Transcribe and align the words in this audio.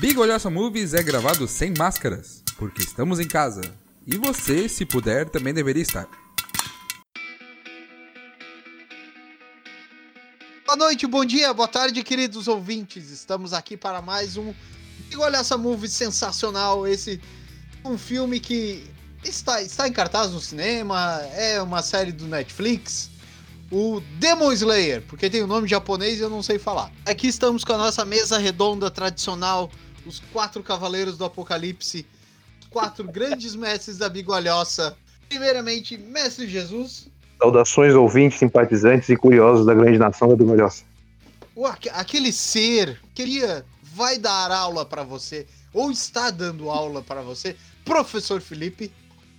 Big 0.00 0.18
Olhaça 0.18 0.48
Movies 0.48 0.94
é 0.94 1.02
gravado 1.02 1.46
sem 1.46 1.74
máscaras, 1.76 2.42
porque 2.56 2.80
estamos 2.80 3.20
em 3.20 3.28
casa. 3.28 3.60
E 4.06 4.16
você, 4.16 4.66
se 4.66 4.86
puder, 4.86 5.28
também 5.28 5.52
deveria 5.52 5.82
estar. 5.82 6.08
Boa 10.64 10.76
noite, 10.78 11.06
bom 11.06 11.22
dia, 11.22 11.52
boa 11.52 11.68
tarde, 11.68 12.02
queridos 12.02 12.48
ouvintes. 12.48 13.10
Estamos 13.10 13.52
aqui 13.52 13.76
para 13.76 14.00
mais 14.00 14.38
um 14.38 14.54
Big 15.00 15.18
Olhaça 15.18 15.58
Movies 15.58 15.92
sensacional. 15.92 16.86
Esse 16.86 17.20
um 17.84 17.98
filme 17.98 18.40
que 18.40 18.82
está, 19.22 19.60
está 19.60 19.86
em 19.86 19.92
cartaz 19.92 20.30
no 20.30 20.40
cinema, 20.40 21.20
é 21.34 21.60
uma 21.60 21.82
série 21.82 22.10
do 22.10 22.26
Netflix. 22.26 23.10
O 23.70 24.00
Demon 24.18 24.50
Slayer, 24.50 25.02
porque 25.02 25.28
tem 25.28 25.42
o 25.42 25.44
um 25.44 25.46
nome 25.46 25.68
japonês 25.68 26.18
e 26.18 26.22
eu 26.22 26.30
não 26.30 26.42
sei 26.42 26.58
falar. 26.58 26.90
Aqui 27.04 27.28
estamos 27.28 27.64
com 27.64 27.74
a 27.74 27.78
nossa 27.78 28.02
mesa 28.06 28.38
redonda 28.38 28.90
tradicional, 28.90 29.70
os 30.10 30.20
quatro 30.32 30.62
cavaleiros 30.62 31.16
do 31.16 31.24
apocalipse, 31.24 32.04
os 32.60 32.66
quatro 32.66 33.04
grandes 33.04 33.54
mestres 33.54 33.96
da 33.96 34.08
bigolhoça. 34.08 34.96
Primeiramente, 35.28 35.96
Mestre 35.96 36.48
Jesus. 36.48 37.08
Saudações 37.40 37.94
ouvintes, 37.94 38.38
simpatizantes 38.38 39.08
e 39.08 39.16
curiosos 39.16 39.64
da 39.64 39.72
grande 39.72 39.98
nação 39.98 40.28
da 40.28 40.36
bigolhoça. 40.36 40.84
Aquele 41.92 42.32
ser 42.32 43.00
queria 43.14 43.64
vai 43.94 44.18
dar 44.18 44.50
aula 44.50 44.84
para 44.84 45.04
você 45.04 45.46
ou 45.72 45.90
está 45.90 46.30
dando 46.30 46.68
aula 46.68 47.02
para 47.02 47.22
você, 47.22 47.54
professor 47.84 48.40
Felipe. 48.40 48.90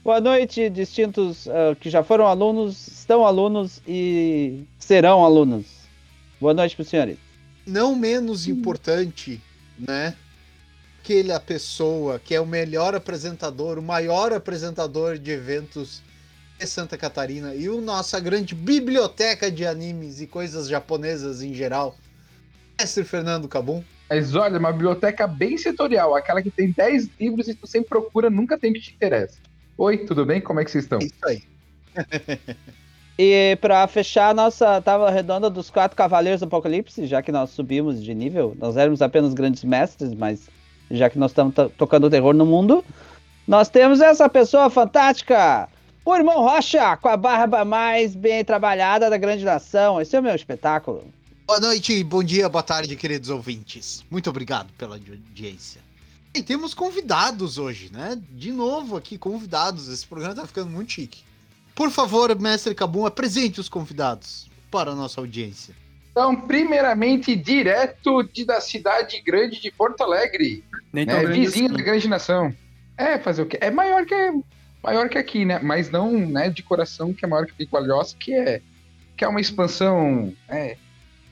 Boa 0.03 0.21
noite, 0.21 0.69
distintos 0.69 1.45
uh, 1.47 1.75
que 1.79 1.89
já 1.89 2.03
foram 2.03 2.25
alunos, 2.25 2.87
estão 2.87 3.25
alunos 3.25 3.81
e 3.87 4.63
serão 4.79 5.23
alunos. 5.23 5.65
Boa 6.39 6.53
noite 6.53 6.75
para 6.75 6.83
os 6.83 6.89
senhores. 6.89 7.17
Não 7.67 7.95
menos 7.95 8.47
importante, 8.47 9.39
né? 9.77 10.15
Aquela 11.03 11.39
pessoa 11.39 12.19
que 12.19 12.35
é 12.35 12.39
o 12.39 12.45
melhor 12.45 12.93
apresentador, 12.93 13.79
o 13.79 13.81
maior 13.81 14.31
apresentador 14.31 15.17
de 15.17 15.31
eventos 15.31 15.99
de 16.59 16.67
Santa 16.67 16.95
Catarina 16.95 17.55
e 17.55 17.67
o 17.69 17.81
nossa 17.81 18.19
grande 18.19 18.53
biblioteca 18.53 19.51
de 19.51 19.65
animes 19.65 20.21
e 20.21 20.27
coisas 20.27 20.67
japonesas 20.67 21.41
em 21.41 21.55
geral, 21.55 21.95
mestre 22.79 23.03
Fernando 23.03 23.47
Cabum. 23.47 23.83
Mas 24.07 24.35
olha, 24.35 24.59
uma 24.59 24.71
biblioteca 24.71 25.25
bem 25.25 25.57
setorial, 25.57 26.15
aquela 26.15 26.39
que 26.39 26.51
tem 26.51 26.69
10 26.69 27.09
livros 27.19 27.47
e 27.47 27.55
tu 27.55 27.65
sempre 27.65 27.89
procura, 27.89 28.29
nunca 28.29 28.55
tem 28.55 28.69
o 28.69 28.73
que 28.75 28.81
te 28.81 28.93
interessa. 28.93 29.39
Oi, 29.79 29.97
tudo 29.97 30.23
bem? 30.23 30.39
Como 30.39 30.59
é 30.59 30.63
que 30.63 30.69
vocês 30.69 30.83
estão? 30.83 30.99
Isso 30.99 31.25
aí. 31.25 31.41
e 33.17 33.57
para 33.59 33.87
fechar 33.87 34.29
a 34.29 34.33
nossa 34.35 34.79
tábua 34.83 35.09
redonda 35.09 35.49
dos 35.49 35.71
quatro 35.71 35.97
cavaleiros 35.97 36.41
do 36.41 36.45
Apocalipse, 36.45 37.07
já 37.07 37.23
que 37.23 37.31
nós 37.31 37.49
subimos 37.49 38.03
de 38.03 38.13
nível, 38.13 38.55
nós 38.59 38.77
éramos 38.77 39.01
apenas 39.01 39.33
grandes 39.33 39.63
mestres, 39.63 40.13
mas 40.13 40.47
já 40.91 41.09
que 41.09 41.17
nós 41.17 41.31
estamos 41.31 41.53
tocando 41.77 42.09
terror 42.09 42.33
no 42.33 42.45
mundo, 42.45 42.83
nós 43.47 43.69
temos 43.69 44.01
essa 44.01 44.29
pessoa 44.29 44.69
fantástica, 44.69 45.67
o 46.05 46.15
irmão 46.15 46.41
Rocha, 46.41 46.95
com 46.97 47.09
a 47.09 47.17
barba 47.17 47.65
mais 47.65 48.15
bem 48.15 48.43
trabalhada 48.43 49.09
da 49.09 49.17
grande 49.17 49.43
nação. 49.43 49.99
Esse 49.99 50.15
é 50.15 50.19
o 50.19 50.23
meu 50.23 50.35
espetáculo. 50.35 51.03
Boa 51.47 51.59
noite, 51.59 52.03
bom 52.03 52.23
dia, 52.23 52.47
boa 52.47 52.63
tarde, 52.63 52.95
queridos 52.95 53.29
ouvintes. 53.29 54.05
Muito 54.09 54.29
obrigado 54.29 54.71
pela 54.77 54.95
audiência. 54.95 55.81
E 56.33 56.41
temos 56.41 56.73
convidados 56.73 57.57
hoje, 57.57 57.91
né? 57.91 58.17
De 58.31 58.53
novo 58.53 58.95
aqui, 58.95 59.17
convidados. 59.17 59.89
Esse 59.89 60.07
programa 60.07 60.33
tá 60.33 60.47
ficando 60.47 60.69
muito 60.69 60.93
chique. 60.93 61.23
Por 61.75 61.91
favor, 61.91 62.33
mestre 62.39 62.73
Cabum, 62.73 63.05
apresente 63.05 63.59
os 63.59 63.67
convidados 63.67 64.49
para 64.69 64.91
a 64.91 64.95
nossa 64.95 65.19
audiência. 65.19 65.75
Então, 66.11 66.35
primeiramente, 66.35 67.35
direto 67.35 68.21
de, 68.23 68.45
da 68.45 68.59
cidade 68.59 69.21
grande 69.21 69.61
de 69.61 69.71
Porto 69.71 70.01
Alegre. 70.01 70.63
Nem 70.91 71.05
tão 71.05 71.19
é, 71.19 71.25
vizinha 71.25 71.67
assim. 71.67 71.77
da 71.77 71.83
grande 71.83 72.07
nação. 72.07 72.53
É, 72.97 73.17
fazer 73.17 73.43
o 73.43 73.45
quê? 73.45 73.57
É 73.61 73.71
maior 73.71 74.05
que, 74.05 74.15
maior 74.83 75.07
que 75.07 75.17
aqui, 75.17 75.45
né? 75.45 75.59
Mas 75.63 75.89
não 75.89 76.11
né, 76.11 76.49
de 76.49 76.61
coração, 76.61 77.13
que 77.13 77.23
é 77.23 77.27
maior 77.27 77.45
que 77.45 77.53
Piqualhosa, 77.53 78.15
que 78.19 78.33
é, 78.33 78.61
que 79.15 79.23
é 79.23 79.27
uma 79.27 79.39
expansão 79.39 80.33
é, 80.49 80.75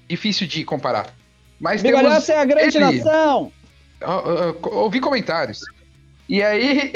difícil 0.07 0.47
de 0.47 0.63
comparar. 0.63 1.13
Mas 1.59 1.81
Piqualhosa 1.81 2.33
é 2.33 2.37
a 2.37 2.45
grande 2.45 2.77
ele... 2.77 3.03
nação! 3.03 3.51
ouvi 4.71 5.01
comentários. 5.01 5.61
E 6.29 6.41
aí, 6.41 6.93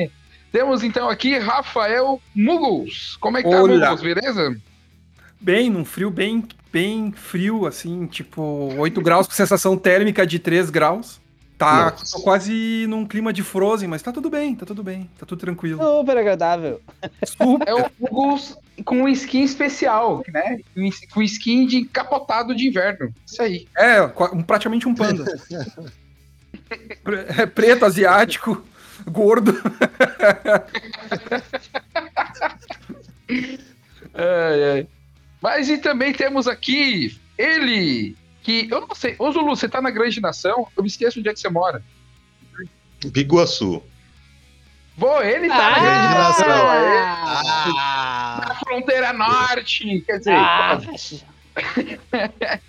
temos 0.50 0.82
então 0.82 1.10
aqui 1.10 1.36
Rafael 1.38 2.20
Muggles. 2.34 3.16
Como 3.16 3.36
é 3.36 3.42
que 3.42 3.50
tá, 3.50 3.62
Olá. 3.62 3.90
Muggles? 3.90 4.14
Beleza? 4.14 4.56
Bem, 5.38 5.68
num 5.68 5.84
frio 5.84 6.10
bem, 6.10 6.42
bem 6.76 7.10
frio, 7.10 7.64
assim, 7.64 8.06
tipo 8.06 8.42
8 8.76 9.00
graus 9.00 9.26
com 9.26 9.32
sensação 9.32 9.78
térmica 9.78 10.26
de 10.26 10.38
3 10.38 10.68
graus. 10.68 11.18
Tá 11.56 11.90
quase 12.22 12.84
num 12.86 13.06
clima 13.06 13.32
de 13.32 13.42
Frozen, 13.42 13.88
mas 13.88 14.02
tá 14.02 14.12
tudo 14.12 14.28
bem, 14.28 14.54
tá 14.54 14.66
tudo 14.66 14.82
bem, 14.82 15.08
tá 15.18 15.24
tudo 15.24 15.38
tranquilo. 15.38 15.82
Super 15.82 16.18
agradável. 16.18 16.82
Super. 17.24 17.66
É 17.66 17.74
o 17.74 17.90
Muggles 17.98 18.58
com 18.84 19.04
um 19.04 19.08
skin 19.08 19.42
especial, 19.42 20.22
né? 20.28 20.58
Com 21.14 21.22
skin 21.22 21.64
de 21.64 21.86
capotado 21.86 22.54
de 22.54 22.68
inverno. 22.68 23.10
Isso 23.26 23.40
aí. 23.40 23.66
É, 23.74 24.06
praticamente 24.46 24.86
um 24.86 24.94
panda. 24.94 25.24
É 27.38 27.46
preto, 27.46 27.86
asiático, 27.86 28.62
gordo. 29.10 29.58
ai, 34.12 34.64
ai. 34.72 34.88
Mas 35.40 35.68
e 35.68 35.78
também 35.78 36.12
temos 36.12 36.48
aqui 36.48 37.18
ele, 37.36 38.16
que 38.42 38.68
eu 38.70 38.80
não 38.80 38.94
sei. 38.94 39.14
Ô 39.18 39.30
Zulu, 39.30 39.54
você 39.54 39.68
tá 39.68 39.80
na 39.80 39.90
Grande 39.90 40.20
Nação? 40.20 40.68
Eu 40.76 40.82
me 40.82 40.88
esqueço 40.88 41.20
onde 41.20 41.28
é 41.28 41.34
que 41.34 41.40
você 41.40 41.48
mora. 41.48 41.82
Biguaçu. 43.04 43.82
Pô, 44.98 45.20
ele 45.20 45.48
tá 45.48 45.54
ah, 45.54 45.70
na 45.70 45.78
Grande 45.78 46.14
Nação. 46.14 46.68
Ah, 47.78 48.44
na 48.48 48.54
fronteira 48.54 49.12
norte. 49.12 50.00
Quer 50.06 50.18
dizer. 50.18 50.34
Ah, 50.34 50.80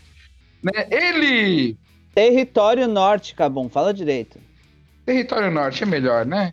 né? 0.62 0.88
Ele 0.92 1.78
Território 2.18 2.88
Norte, 2.88 3.36
Cabum, 3.36 3.70
fala 3.70 3.94
direito. 3.94 4.40
Território 5.06 5.52
Norte 5.52 5.84
é 5.84 5.86
melhor, 5.86 6.26
né? 6.26 6.52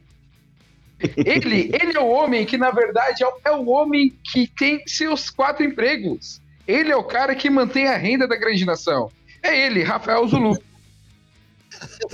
Ele, 0.98 1.70
ele 1.72 1.96
é 1.96 2.00
o 2.00 2.08
homem 2.08 2.46
que, 2.46 2.56
na 2.56 2.70
verdade, 2.70 3.22
é 3.22 3.26
o, 3.26 3.32
é 3.44 3.50
o 3.50 3.68
homem 3.68 4.16
que 4.32 4.46
tem 4.46 4.82
seus 4.86 5.28
quatro 5.28 5.64
empregos. 5.64 6.40
Ele 6.66 6.90
é 6.90 6.96
o 6.96 7.04
cara 7.04 7.34
que 7.34 7.50
mantém 7.50 7.88
a 7.88 7.96
renda 7.96 8.26
da 8.26 8.36
grande 8.36 8.64
nação. 8.64 9.10
É 9.42 9.66
ele, 9.66 9.82
Rafael 9.82 10.26
Zulu. 10.26 10.56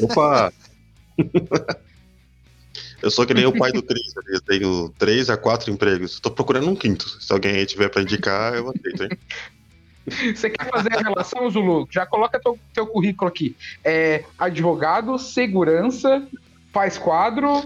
Opa! 0.01 0.53
Eu 3.03 3.11
sou 3.11 3.25
que 3.25 3.33
nem 3.33 3.47
o 3.47 3.57
pai 3.57 3.73
do 3.73 3.83
Cris, 3.83 4.13
eu 4.29 4.41
tenho 4.43 4.95
três 4.99 5.31
a 5.31 5.37
quatro 5.37 5.71
empregos. 5.73 6.13
Estou 6.13 6.31
procurando 6.31 6.69
um 6.69 6.77
quinto. 6.77 7.09
Se 7.21 7.33
alguém 7.33 7.57
aí 7.57 7.65
tiver 7.65 7.89
para 7.89 8.03
indicar, 8.03 8.55
eu 8.55 8.69
aceito, 8.69 9.05
hein? 9.05 9.11
Você 10.35 10.51
quer 10.51 10.69
fazer 10.69 10.95
a 10.95 11.01
relação, 11.01 11.49
Zulu? 11.49 11.89
Já 11.91 12.05
coloca 12.05 12.41
teu, 12.41 12.59
teu 12.75 12.87
currículo 12.87 13.29
aqui. 13.29 13.57
É, 13.85 14.25
advogado, 14.39 15.19
segurança, 15.19 16.27
faz 16.73 16.99
quadro. 16.99 17.65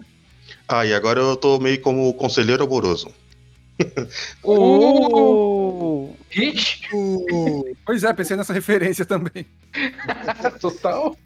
Ah, 0.69 0.86
e 0.86 0.94
agora 0.94 1.20
eu 1.20 1.36
tô 1.36 1.58
meio 1.58 1.80
como 1.80 2.12
conselheiro 2.14 2.64
amoroso. 2.64 3.08
Uh! 4.44 6.14
Hit! 6.30 6.88
Uh! 6.92 7.76
Pois 7.84 8.04
é, 8.04 8.12
pensei 8.12 8.36
nessa 8.36 8.52
referência 8.52 9.04
também. 9.04 9.47
Total. 10.60 11.16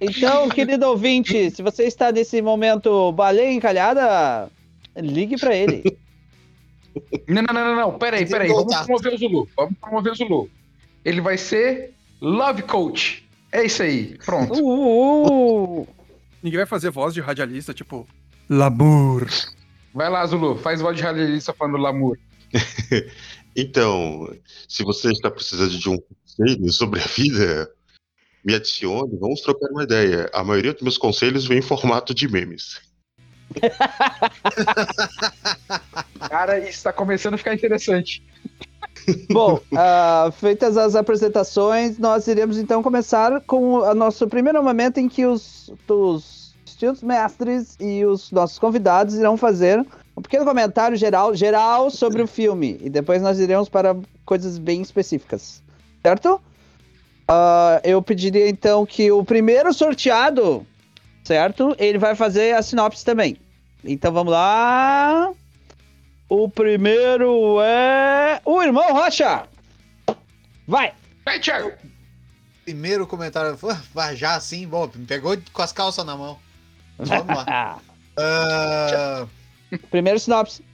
Então, 0.00 0.48
querido 0.48 0.86
ouvinte, 0.86 1.50
se 1.50 1.62
você 1.62 1.84
está 1.84 2.10
nesse 2.10 2.40
momento 2.40 3.12
baleia 3.12 3.52
encalhada, 3.52 4.50
ligue 4.96 5.38
para 5.38 5.54
ele. 5.54 5.82
Não, 7.26 7.42
não, 7.42 7.52
não, 7.52 7.64
não, 7.64 7.76
não. 7.76 7.98
Peraí, 7.98 8.24
peraí. 8.24 8.46
Vamos 8.46 8.76
promover 8.76 9.14
o 9.14 9.18
Zulu. 9.18 9.48
Vamos 9.56 9.76
promover 9.80 10.12
o 10.12 10.14
Zulu. 10.14 10.50
Ele 11.04 11.20
vai 11.20 11.36
ser 11.36 11.92
Love 12.20 12.62
Coach. 12.62 13.28
É 13.50 13.64
isso 13.64 13.82
aí. 13.82 14.16
Pronto. 14.24 14.54
Uh, 14.54 15.80
uh. 15.80 15.88
Ninguém 16.40 16.58
vai 16.58 16.66
fazer 16.66 16.90
voz 16.90 17.12
de 17.12 17.20
radialista, 17.20 17.74
tipo, 17.74 18.06
Lamour. 18.48 19.26
Vai 19.94 20.10
lá, 20.10 20.26
Zulu. 20.26 20.58
Faz 20.58 20.80
voz 20.80 20.96
de 20.96 21.02
radialista 21.02 21.52
falando 21.52 21.78
Lamour. 21.78 22.18
então, 23.56 24.28
se 24.68 24.82
você 24.82 25.10
está 25.10 25.30
precisando 25.30 25.78
de 25.78 25.88
um 25.88 25.98
conselho 25.98 26.72
sobre 26.72 27.00
a 27.00 27.06
vida, 27.06 27.70
me 28.44 28.54
adicione, 28.54 29.16
vamos 29.18 29.40
trocar 29.40 29.70
uma 29.70 29.84
ideia. 29.84 30.28
A 30.32 30.44
maioria 30.44 30.72
dos 30.72 30.82
meus 30.82 30.98
conselhos 30.98 31.46
vem 31.46 31.58
em 31.58 31.62
formato 31.62 32.14
de 32.14 32.28
memes. 32.28 32.80
Cara, 36.28 36.58
isso 36.58 36.82
tá 36.82 36.92
começando 36.92 37.34
a 37.34 37.38
ficar 37.38 37.54
interessante. 37.54 38.22
Bom, 39.30 39.60
uh, 39.72 40.32
feitas 40.32 40.76
as 40.76 40.94
apresentações, 40.94 41.98
nós 41.98 42.26
iremos 42.26 42.58
então 42.58 42.82
começar 42.82 43.40
com 43.42 43.74
o 43.74 43.94
nosso 43.94 44.26
primeiro 44.28 44.62
momento 44.62 44.98
em 44.98 45.08
que 45.08 45.26
os, 45.26 45.72
os 45.88 46.43
distintos 46.74 47.02
mestres 47.02 47.76
e 47.80 48.04
os 48.04 48.30
nossos 48.30 48.58
convidados 48.58 49.14
irão 49.14 49.36
fazer 49.36 49.84
um 50.16 50.22
pequeno 50.22 50.44
comentário 50.44 50.96
geral, 50.96 51.34
geral 51.34 51.90
sobre 51.90 52.22
o 52.22 52.26
filme. 52.26 52.78
E 52.80 52.90
depois 52.90 53.22
nós 53.22 53.38
iremos 53.38 53.68
para 53.68 53.96
coisas 54.24 54.58
bem 54.58 54.82
específicas. 54.82 55.62
Certo? 56.02 56.40
Uh, 57.30 57.80
eu 57.82 58.02
pediria 58.02 58.48
então 58.48 58.84
que 58.84 59.10
o 59.10 59.24
primeiro 59.24 59.72
sorteado, 59.72 60.66
certo? 61.24 61.74
Ele 61.78 61.98
vai 61.98 62.14
fazer 62.14 62.54
a 62.54 62.62
sinopse 62.62 63.04
também. 63.04 63.38
Então 63.82 64.12
vamos 64.12 64.32
lá. 64.32 65.32
O 66.28 66.48
primeiro 66.48 67.60
é 67.62 68.40
o 68.44 68.62
irmão 68.62 68.92
Rocha. 68.92 69.46
Vai. 70.66 70.92
Vai, 71.24 71.40
Thiago. 71.40 71.72
Primeiro 72.64 73.06
comentário, 73.06 73.58
vai 73.92 74.16
já 74.16 74.34
assim, 74.34 74.66
bom, 74.66 74.90
me 74.94 75.06
pegou 75.06 75.36
com 75.52 75.62
as 75.62 75.72
calças 75.72 76.04
na 76.04 76.16
mão. 76.16 76.38
Vamos 76.98 77.26
lá. 77.26 77.80
uh... 78.18 79.28
Primeiro 79.90 80.18
sinopse. 80.18 80.64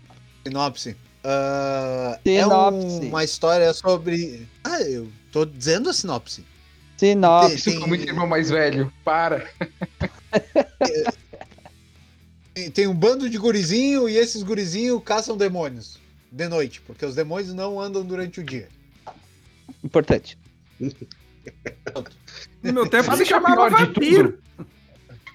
Sinopse. 0.47 0.97
Uh, 1.25 2.19
sinopse. 2.25 3.07
É 3.07 3.09
uma 3.09 3.25
história 3.25 3.73
sobre. 3.73 4.49
Ah, 4.65 4.81
eu 4.83 5.11
tô 5.33 5.45
dizendo 5.45 5.91
a 5.91 5.93
sinopse. 5.93 6.45
Sinopse. 6.97 7.65
Tem, 7.65 7.79
tem... 7.79 7.89
muito 7.89 8.07
irmão 8.07 8.27
mais 8.27 8.51
velho. 8.51 8.93
Para. 9.05 9.51
tem, 12.55 12.71
tem 12.71 12.87
um 12.87 12.95
bando 12.95 13.29
de 13.29 13.39
gurizinho 13.39 14.09
e 14.09 14.17
esses 14.17 14.43
gurizinhos 14.43 15.03
caçam 15.05 15.37
demônios 15.37 15.99
de 16.31 16.49
noite, 16.49 16.81
porque 16.83 17.05
os 17.05 17.15
demônios 17.15 17.53
não 17.53 17.81
andam 17.81 18.05
durante 18.05 18.41
o 18.41 18.45
dia. 18.45 18.69
Importante. 19.83 20.39
No 22.63 22.73
meu 22.73 22.89
tempo 22.89 23.17
se 23.17 23.27
chamava 23.27 23.69
vampiro. 23.69 24.39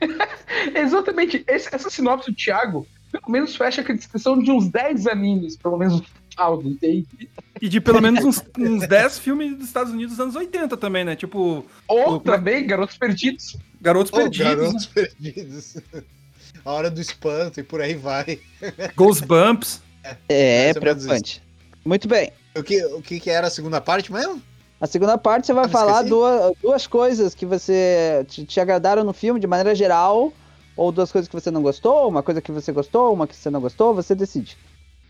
Exatamente. 0.76 1.44
Esse, 1.48 1.74
essa 1.74 1.90
sinopse 1.90 2.32
do 2.32 2.36
Thiago 2.36 2.88
pelo 3.12 3.32
menos 3.32 3.56
fecha 3.56 3.82
a 3.82 3.96
descrição 3.96 4.38
de 4.42 4.52
uns 4.52 4.68
10 4.68 5.08
animes, 5.08 5.56
pelo 5.56 5.78
menos 5.78 6.02
algo, 6.36 6.68
entende? 6.68 7.30
E 7.62 7.70
de 7.70 7.80
pelo 7.80 8.02
menos 8.02 8.24
uns, 8.24 8.44
uns 8.58 8.88
10 8.88 9.20
filmes 9.20 9.56
dos 9.56 9.68
Estados 9.68 9.94
Unidos 9.94 10.18
dos 10.18 10.20
anos 10.20 10.36
80 10.36 10.76
também, 10.78 11.06
né? 11.06 11.16
Tipo. 11.16 11.66
Ou 11.88 12.20
também, 12.20 12.68
Garotos 12.68 12.98
Perdidos. 12.98 13.58
Garotos 13.82 14.12
oh, 14.14 14.18
Perdidos. 14.18 14.56
Garotos 14.56 14.88
né? 14.88 14.92
Perdidos. 14.94 15.78
A 16.64 16.72
hora 16.72 16.90
do 16.90 17.00
espanto 17.00 17.60
e 17.60 17.64
por 17.64 17.82
aí 17.82 17.96
vai. 17.96 18.40
Bumps. 19.26 19.84
É, 20.30 20.70
é 20.70 20.74
preocupante. 20.76 21.42
Muito 21.84 22.08
bem. 22.08 22.32
O 22.56 22.62
que, 22.62 22.86
o 22.86 23.02
que, 23.02 23.20
que 23.20 23.28
era 23.28 23.48
a 23.48 23.50
segunda 23.50 23.82
parte 23.82 24.14
mesmo? 24.14 24.40
A 24.80 24.88
segunda 24.88 25.18
parte 25.18 25.48
você 25.48 25.54
vai 25.54 25.66
ah, 25.66 25.70
falar 25.70 26.02
duas, 26.04 26.54
duas 26.62 26.88
coisas 26.88 27.34
que 27.34 27.46
você 27.46 28.26
te, 28.28 28.46
te 28.46 28.60
agradaram 28.60 29.04
no 29.04 29.14
filme 29.14 29.40
de 29.40 29.48
maneira 29.48 29.74
geral 29.74 30.34
ou 30.76 30.92
duas 30.92 31.12
coisas 31.12 31.30
que 31.30 31.34
você 31.36 31.50
não 31.50 31.62
gostou, 31.62 32.10
uma 32.10 32.22
coisa 32.22 32.42
que 32.42 32.52
você 32.52 32.72
gostou, 32.72 33.14
uma 33.14 33.26
que 33.26 33.36
você 33.36 33.50
não 33.50 33.62
gostou, 33.62 33.94
você 33.94 34.14
decide. 34.14 34.58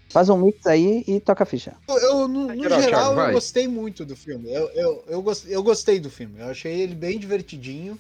Faz 0.10 0.30
um 0.30 0.38
mix 0.38 0.66
aí 0.68 1.04
e 1.08 1.20
toca 1.20 1.44
a 1.44 1.46
ficha. 1.48 1.76
Eu, 1.88 1.98
eu 1.98 2.28
no, 2.28 2.48
no 2.48 2.62
geral, 2.62 2.82
Thiago, 2.82 3.20
eu 3.22 3.34
gostei 3.34 3.68
muito 3.68 4.06
do 4.06 4.16
filme. 4.16 4.54
Eu, 4.54 4.70
eu, 4.70 5.04
eu, 5.08 5.22
gostei, 5.22 5.56
eu 5.56 5.64
gostei 5.64 6.00
do 6.00 6.10
filme. 6.10 6.40
Eu 6.40 6.50
achei 6.50 6.80
ele 6.80 6.94
bem 6.94 7.18
divertidinho. 7.18 8.00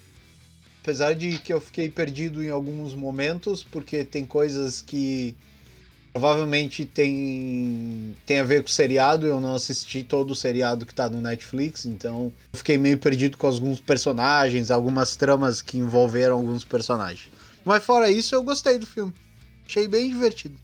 Apesar 0.84 1.16
de 1.16 1.40
que 1.40 1.52
eu 1.52 1.60
fiquei 1.60 1.90
perdido 1.90 2.44
em 2.44 2.50
alguns 2.52 2.94
momentos, 2.94 3.64
porque 3.64 4.06
tem 4.06 4.24
coisas 4.24 4.84
que 4.84 5.36
provavelmente 6.16 6.86
tem, 6.86 8.16
tem 8.26 8.40
a 8.40 8.44
ver 8.46 8.64
com 8.64 8.70
o 8.70 8.72
seriado. 8.72 9.28
Eu 9.28 9.42
não 9.42 9.54
assisti 9.54 10.02
todo 10.02 10.32
o 10.32 10.36
seriado 10.36 10.86
que 10.86 10.96
tá 10.96 11.10
no 11.10 11.20
Netflix, 11.20 11.86
então 11.86 12.32
eu 12.54 12.58
fiquei 12.58 12.78
meio 12.78 12.98
perdido 12.98 13.38
com 13.38 13.48
alguns 13.48 13.82
personagens, 13.82 14.72
algumas 14.72 15.18
tramas 15.18 15.62
que 15.62 15.78
envolveram 15.78 16.38
alguns 16.38 16.64
personagens. 16.64 17.30
Mas 17.66 17.84
fora 17.84 18.10
isso, 18.10 18.34
eu 18.34 18.42
gostei 18.42 18.80
do 18.80 18.86
filme. 18.86 19.14
Achei 19.68 19.90
bem 19.90 20.10
divertido. 20.10 20.56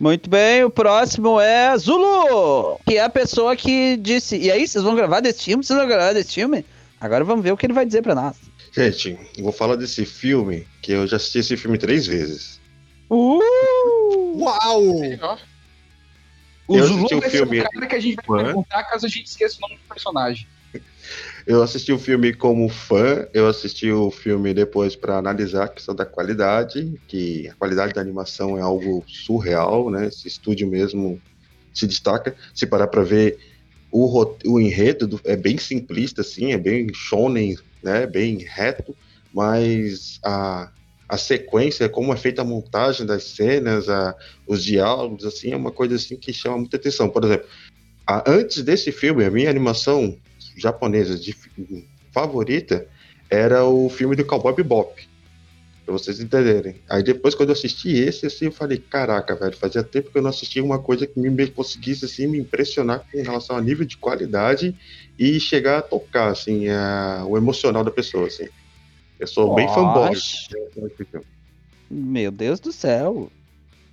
Muito 0.00 0.30
bem, 0.30 0.64
o 0.64 0.70
próximo 0.70 1.38
é 1.38 1.76
Zulu, 1.76 2.80
que 2.86 2.96
é 2.96 3.04
a 3.04 3.10
pessoa 3.10 3.54
que 3.54 3.98
disse. 3.98 4.38
E 4.38 4.50
aí, 4.50 4.66
vocês 4.66 4.82
vão 4.82 4.94
gravar 4.94 5.20
desse 5.20 5.44
filme? 5.44 5.62
Vocês 5.62 5.78
vão 5.78 5.86
gravar 5.86 6.14
desse 6.14 6.32
filme? 6.32 6.64
Agora 6.98 7.22
vamos 7.22 7.44
ver 7.44 7.52
o 7.52 7.56
que 7.56 7.66
ele 7.66 7.74
vai 7.74 7.84
dizer 7.84 8.02
pra 8.02 8.14
nós. 8.14 8.36
Gente, 8.72 9.18
vou 9.38 9.52
falar 9.52 9.76
desse 9.76 10.06
filme, 10.06 10.66
que 10.80 10.92
eu 10.92 11.06
já 11.06 11.16
assisti 11.16 11.38
esse 11.38 11.56
filme 11.56 11.76
três 11.76 12.06
vezes. 12.06 12.58
Uh! 13.10 14.03
Uau! 14.34 15.38
O 16.66 16.76
eu 16.76 16.86
Zulu 16.86 17.20
vai 17.20 17.30
filme... 17.30 17.58
ser 17.58 17.66
o 17.66 17.70
cara 17.70 17.86
que 17.86 17.94
a 17.94 18.00
gente 18.00 18.16
vai 18.26 18.44
perguntar 18.44 18.84
caso 18.84 19.06
a 19.06 19.08
gente 19.08 19.26
esqueça 19.26 19.58
o 19.58 19.60
nome 19.60 19.76
do 19.76 19.88
personagem. 19.88 20.46
Eu 21.46 21.62
assisti 21.62 21.92
o 21.92 21.98
filme 21.98 22.32
como 22.32 22.66
fã, 22.70 23.28
eu 23.34 23.46
assisti 23.46 23.92
o 23.92 24.10
filme 24.10 24.54
depois 24.54 24.96
para 24.96 25.18
analisar 25.18 25.64
a 25.64 25.68
questão 25.68 25.94
da 25.94 26.06
qualidade, 26.06 26.98
que 27.06 27.46
a 27.48 27.54
qualidade 27.54 27.92
da 27.92 28.00
animação 28.00 28.56
é 28.56 28.62
algo 28.62 29.04
surreal, 29.06 29.90
né? 29.90 30.06
Esse 30.06 30.26
estúdio 30.26 30.66
mesmo 30.66 31.20
se 31.74 31.86
destaca. 31.86 32.34
Se 32.54 32.66
parar 32.66 32.86
para 32.86 33.02
ver 33.02 33.38
o, 33.90 34.24
o 34.46 34.58
enredo 34.58 35.06
do, 35.06 35.20
é 35.22 35.36
bem 35.36 35.58
simplista, 35.58 36.22
assim, 36.22 36.52
é 36.52 36.58
bem 36.58 36.88
shonen, 36.94 37.58
né? 37.82 38.06
Bem 38.06 38.38
reto, 38.38 38.96
mas 39.30 40.18
a, 40.24 40.72
a 41.08 41.16
sequência, 41.16 41.88
como 41.88 42.12
é 42.12 42.16
feita 42.16 42.42
a 42.42 42.44
montagem 42.44 43.06
das 43.06 43.24
cenas, 43.24 43.88
a, 43.88 44.14
os 44.46 44.64
diálogos, 44.64 45.24
assim, 45.24 45.52
é 45.52 45.56
uma 45.56 45.70
coisa 45.70 45.96
assim 45.96 46.16
que 46.16 46.32
chama 46.32 46.58
muita 46.58 46.76
atenção. 46.76 47.08
Por 47.08 47.24
exemplo, 47.24 47.46
a, 48.06 48.30
antes 48.30 48.62
desse 48.62 48.90
filme, 48.90 49.24
a 49.24 49.30
minha 49.30 49.50
animação 49.50 50.16
japonesa 50.56 51.18
de, 51.18 51.34
favorita 52.12 52.86
era 53.28 53.64
o 53.64 53.88
filme 53.88 54.14
do 54.14 54.24
Cowboy 54.24 54.54
Bebop. 54.54 55.08
Pra 55.84 55.92
vocês 55.92 56.18
entenderem. 56.18 56.76
Aí 56.88 57.02
depois, 57.02 57.34
quando 57.34 57.50
eu 57.50 57.52
assisti 57.52 57.90
esse, 57.90 58.24
assim, 58.24 58.46
eu 58.46 58.52
falei, 58.52 58.78
caraca, 58.78 59.34
velho, 59.34 59.54
fazia 59.54 59.82
tempo 59.82 60.10
que 60.10 60.16
eu 60.16 60.22
não 60.22 60.30
assistia 60.30 60.64
uma 60.64 60.78
coisa 60.78 61.06
que 61.06 61.20
me 61.20 61.46
conseguisse, 61.48 62.06
assim, 62.06 62.26
me 62.26 62.38
impressionar 62.38 63.04
com 63.12 63.22
relação 63.22 63.56
ao 63.56 63.62
nível 63.62 63.84
de 63.84 63.98
qualidade 63.98 64.74
e 65.18 65.38
chegar 65.38 65.78
a 65.78 65.82
tocar, 65.82 66.28
assim, 66.28 66.68
a, 66.68 67.24
o 67.26 67.36
emocional 67.36 67.84
da 67.84 67.90
pessoa, 67.90 68.28
assim. 68.28 68.48
Eu 69.18 69.26
sou 69.26 69.46
Nossa. 69.48 69.56
bem 69.56 69.68
fanboy. 69.68 70.10
Meu 71.90 72.30
Deus 72.30 72.60
do 72.60 72.72
céu. 72.72 73.30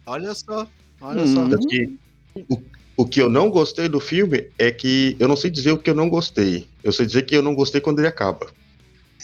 Olha 0.05 0.33
só, 0.33 0.67
olha 0.99 1.23
hum. 1.23 1.51
só. 1.51 1.57
Que, 1.67 1.97
o, 2.49 2.61
o 2.97 3.05
que 3.05 3.21
eu 3.21 3.29
não 3.29 3.49
gostei 3.49 3.87
do 3.87 3.99
filme 3.99 4.49
é 4.57 4.71
que 4.71 5.15
eu 5.19 5.27
não 5.27 5.35
sei 5.35 5.49
dizer 5.49 5.71
o 5.71 5.77
que 5.77 5.89
eu 5.89 5.95
não 5.95 6.09
gostei. 6.09 6.67
Eu 6.83 6.91
sei 6.91 7.05
dizer 7.05 7.23
que 7.23 7.35
eu 7.35 7.41
não 7.41 7.55
gostei 7.55 7.79
quando 7.81 7.99
ele 7.99 8.07
acaba. 8.07 8.47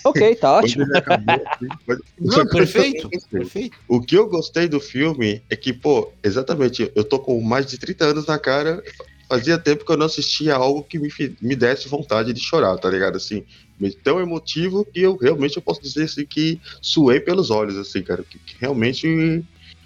Ok, 0.04 0.36
tá 0.38 0.54
ótimo. 0.58 0.86
Acabou, 0.96 1.42
não, 2.20 2.48
perfeito, 2.48 3.10
perfeito. 3.30 3.78
O 3.88 4.02
que 4.02 4.16
eu 4.16 4.28
gostei 4.28 4.68
do 4.68 4.80
filme 4.80 5.42
é 5.50 5.56
que, 5.56 5.74
pô, 5.74 6.12
exatamente, 6.24 6.92
eu 6.96 7.04
tô 7.04 7.20
com 7.20 7.42
mais 7.42 7.66
de 7.66 7.78
30 7.78 8.06
anos 8.06 8.26
na 8.26 8.40
cara. 8.40 8.84
Fazia 9.28 9.58
tempo 9.58 9.84
que 9.84 9.92
eu 9.92 9.98
não 9.98 10.06
assistia 10.06 10.56
algo 10.56 10.84
que 10.84 10.98
me, 10.98 11.10
me 11.42 11.54
desse 11.54 11.90
vontade 11.90 12.32
de 12.32 12.40
chorar, 12.40 12.78
tá 12.78 12.90
ligado? 12.90 13.18
Assim, 13.18 13.44
tão 14.03 14.19
emotivo 14.19 14.85
que 14.85 15.01
eu 15.01 15.15
realmente 15.18 15.57
eu 15.57 15.62
posso 15.62 15.81
dizer 15.81 16.03
assim 16.03 16.25
que 16.25 16.59
suei 16.81 17.19
pelos 17.19 17.50
olhos, 17.50 17.77
assim, 17.77 18.01
cara. 18.01 18.24
Que, 18.24 18.39
que 18.39 18.55
realmente 18.60 19.43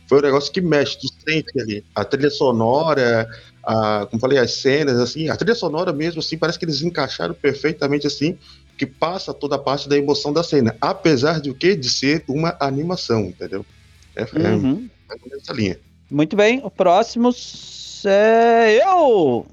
foi 0.08 0.20
um 0.20 0.22
negócio 0.24 0.52
que 0.52 0.62
mexe, 0.62 1.00
tu 1.00 1.08
sente 1.08 1.60
ali. 1.60 1.86
A 1.96 2.04
trilha 2.04 2.30
sonora, 2.30 3.30
a, 3.64 4.06
como 4.10 4.20
falei, 4.20 4.38
as 4.38 4.56
cenas, 4.56 5.00
assim, 5.00 5.30
a 5.30 5.36
trilha 5.36 5.56
sonora 5.56 5.94
mesmo, 5.94 6.20
assim, 6.20 6.38
parece 6.38 6.60
que 6.60 6.66
eles 6.66 6.82
encaixaram 6.82 7.34
perfeitamente, 7.34 8.08
assim, 8.08 8.38
que 8.78 8.86
passa 8.86 9.34
toda 9.34 9.56
a 9.56 9.60
parte 9.60 9.88
da 9.88 9.98
emoção 9.98 10.34
da 10.34 10.44
cena, 10.44 10.76
apesar 10.82 11.40
de 11.40 11.50
o 11.50 11.56
que? 11.56 11.76
De 11.76 11.90
ser 11.90 12.24
uma 12.28 12.58
animação, 12.60 13.22
entendeu? 13.22 13.66
É, 14.16 14.24
é 14.24 14.50
uhum. 14.50 14.90
é 15.10 15.38
essa 15.38 15.54
linha. 15.54 15.80
Muito 16.10 16.36
bem, 16.36 16.60
o 16.64 16.70
próximo 16.70 17.32
é 18.06 18.86
eu! 18.86 19.46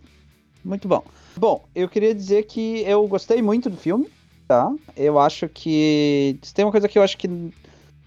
Muito 0.65 0.89
bom. 0.89 1.05
Bom, 1.37 1.69
eu 1.73 1.89
queria 1.89 2.13
dizer 2.13 2.45
que 2.47 2.81
eu 2.81 3.07
gostei 3.07 3.41
muito 3.41 3.71
do 3.71 3.77
filme, 3.77 4.09
tá? 4.49 4.73
Eu 4.97 5.19
acho 5.19 5.49
que. 5.49 6.39
Tem 6.55 6.65
uma 6.65 6.73
coisa 6.73 6.89
que 6.89 6.99
eu 6.99 7.03
acho 7.03 7.19
que, 7.19 7.29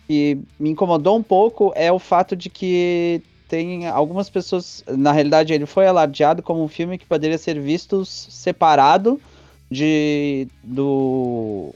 que 0.08 0.40
me 0.60 0.72
incomodou 0.72 1.16
um 1.16 1.24
pouco 1.24 1.72
é 1.76 1.92
o 1.92 2.00
fato 2.00 2.36
de 2.36 2.50
que 2.50 3.22
tem 3.48 3.88
algumas 3.88 4.30
pessoas. 4.30 4.84
Na 4.88 5.12
realidade, 5.12 5.54
ele 5.54 5.68
foi 5.68 5.86
alardeado 5.86 6.42
como 6.42 6.64
um 6.64 6.68
filme 6.68 6.98
que 6.98 7.06
poderia 7.06 7.38
ser 7.38 7.60
visto 7.62 8.04
separado 8.04 9.22
de 9.70 10.48
do 10.64 11.74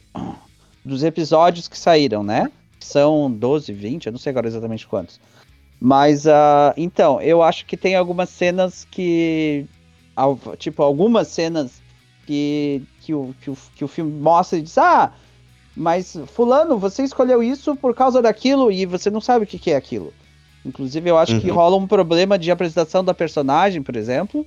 dos 0.84 1.03
episódios 1.03 1.67
que 1.67 1.77
saíram, 1.77 2.24
né? 2.24 2.51
São 2.79 3.31
12, 3.31 3.72
20, 3.72 4.05
eu 4.05 4.12
não 4.12 4.19
sei 4.19 4.31
agora 4.31 4.48
exatamente 4.48 4.86
quantos. 4.88 5.19
Mas, 5.79 6.25
uh, 6.25 6.74
então, 6.77 7.22
eu 7.22 7.41
acho 7.41 7.65
que 7.65 7.77
tem 7.77 7.95
algumas 7.95 8.29
cenas 8.29 8.88
que. 8.89 9.65
Tipo, 10.57 10.81
algumas 10.81 11.27
cenas 11.27 11.81
que, 12.25 12.81
que, 13.05 13.13
o, 13.13 13.35
que, 13.39 13.51
o, 13.51 13.57
que 13.75 13.85
o 13.85 13.88
filme 13.88 14.12
mostra 14.12 14.57
e 14.57 14.62
diz: 14.63 14.77
Ah, 14.77 15.12
mas 15.75 16.17
Fulano, 16.27 16.77
você 16.77 17.03
escolheu 17.03 17.43
isso 17.43 17.75
por 17.75 17.93
causa 17.93 18.21
daquilo 18.21 18.71
e 18.71 18.85
você 18.85 19.12
não 19.12 19.21
sabe 19.21 19.45
o 19.45 19.47
que, 19.47 19.59
que 19.59 19.71
é 19.71 19.75
aquilo. 19.75 20.12
Inclusive, 20.65 21.07
eu 21.07 21.17
acho 21.17 21.33
uhum. 21.33 21.39
que 21.39 21.50
rola 21.51 21.77
um 21.77 21.85
problema 21.85 22.39
de 22.39 22.50
apresentação 22.50 23.03
da 23.03 23.13
personagem, 23.13 23.83
por 23.83 23.95
exemplo. 23.95 24.45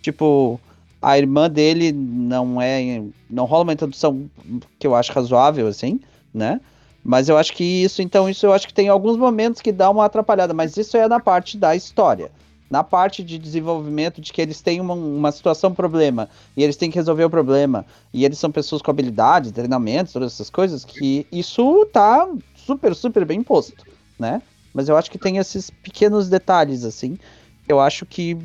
Tipo, 0.00 0.60
a 1.02 1.18
irmã 1.18 1.50
dele 1.50 1.90
não 1.92 2.62
é. 2.62 3.02
Não 3.28 3.44
rola 3.44 3.64
uma 3.64 3.72
introdução 3.72 4.30
que 4.78 4.86
eu 4.86 4.94
acho 4.94 5.12
razoável, 5.12 5.66
assim, 5.66 5.98
né? 6.32 6.60
Mas 7.02 7.28
eu 7.28 7.36
acho 7.36 7.52
que 7.52 7.64
isso, 7.64 8.02
então, 8.02 8.28
isso 8.28 8.46
eu 8.46 8.52
acho 8.52 8.66
que 8.66 8.74
tem 8.74 8.88
alguns 8.88 9.16
momentos 9.16 9.60
que 9.60 9.72
dá 9.72 9.90
uma 9.90 10.04
atrapalhada, 10.04 10.52
mas 10.52 10.76
isso 10.76 10.96
é 10.96 11.08
na 11.08 11.20
parte 11.20 11.56
da 11.56 11.74
história. 11.74 12.30
Na 12.70 12.82
parte 12.82 13.22
de 13.22 13.38
desenvolvimento 13.38 14.20
de 14.20 14.32
que 14.32 14.40
eles 14.40 14.60
têm 14.60 14.80
uma, 14.80 14.94
uma 14.94 15.32
situação 15.32 15.72
problema 15.72 16.28
e 16.56 16.62
eles 16.62 16.76
têm 16.76 16.90
que 16.90 16.98
resolver 16.98 17.24
o 17.24 17.30
problema 17.30 17.86
e 18.12 18.24
eles 18.24 18.38
são 18.38 18.50
pessoas 18.50 18.82
com 18.82 18.90
habilidade, 18.90 19.52
treinamentos, 19.52 20.12
todas 20.12 20.32
essas 20.32 20.50
coisas, 20.50 20.84
que 20.84 21.26
isso 21.30 21.86
tá 21.92 22.28
super, 22.54 22.94
super 22.94 23.24
bem 23.24 23.42
posto, 23.42 23.84
né? 24.18 24.42
Mas 24.74 24.88
eu 24.88 24.96
acho 24.96 25.10
que 25.10 25.18
tem 25.18 25.38
esses 25.38 25.70
pequenos 25.70 26.28
detalhes, 26.28 26.84
assim, 26.84 27.16
eu 27.68 27.80
acho 27.80 28.04
que, 28.04 28.36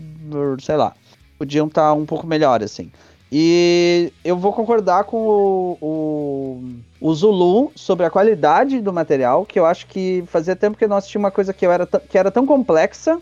sei 0.61 0.77
lá, 0.77 0.93
podiam 1.37 1.67
estar 1.67 1.89
tá 1.89 1.93
um 1.93 2.05
pouco 2.05 2.25
melhor, 2.25 2.63
assim. 2.63 2.91
E 3.31 4.11
eu 4.25 4.35
vou 4.35 4.51
concordar 4.51 5.05
com 5.05 5.17
o, 5.17 5.77
o, 5.81 6.63
o, 6.99 7.13
Zulu 7.13 7.71
sobre 7.75 8.05
a 8.05 8.09
qualidade 8.09 8.81
do 8.81 8.91
material, 8.91 9.45
que 9.45 9.57
eu 9.57 9.65
acho 9.65 9.87
que 9.87 10.21
fazia 10.27 10.53
tempo 10.53 10.77
que 10.77 10.83
eu 10.83 10.89
não 10.89 10.97
assistia 10.97 11.17
uma 11.17 11.31
coisa 11.31 11.53
que, 11.53 11.65
eu 11.65 11.71
era, 11.71 11.87
que 11.87 12.17
era 12.17 12.29
tão 12.29 12.45
complexa, 12.45 13.21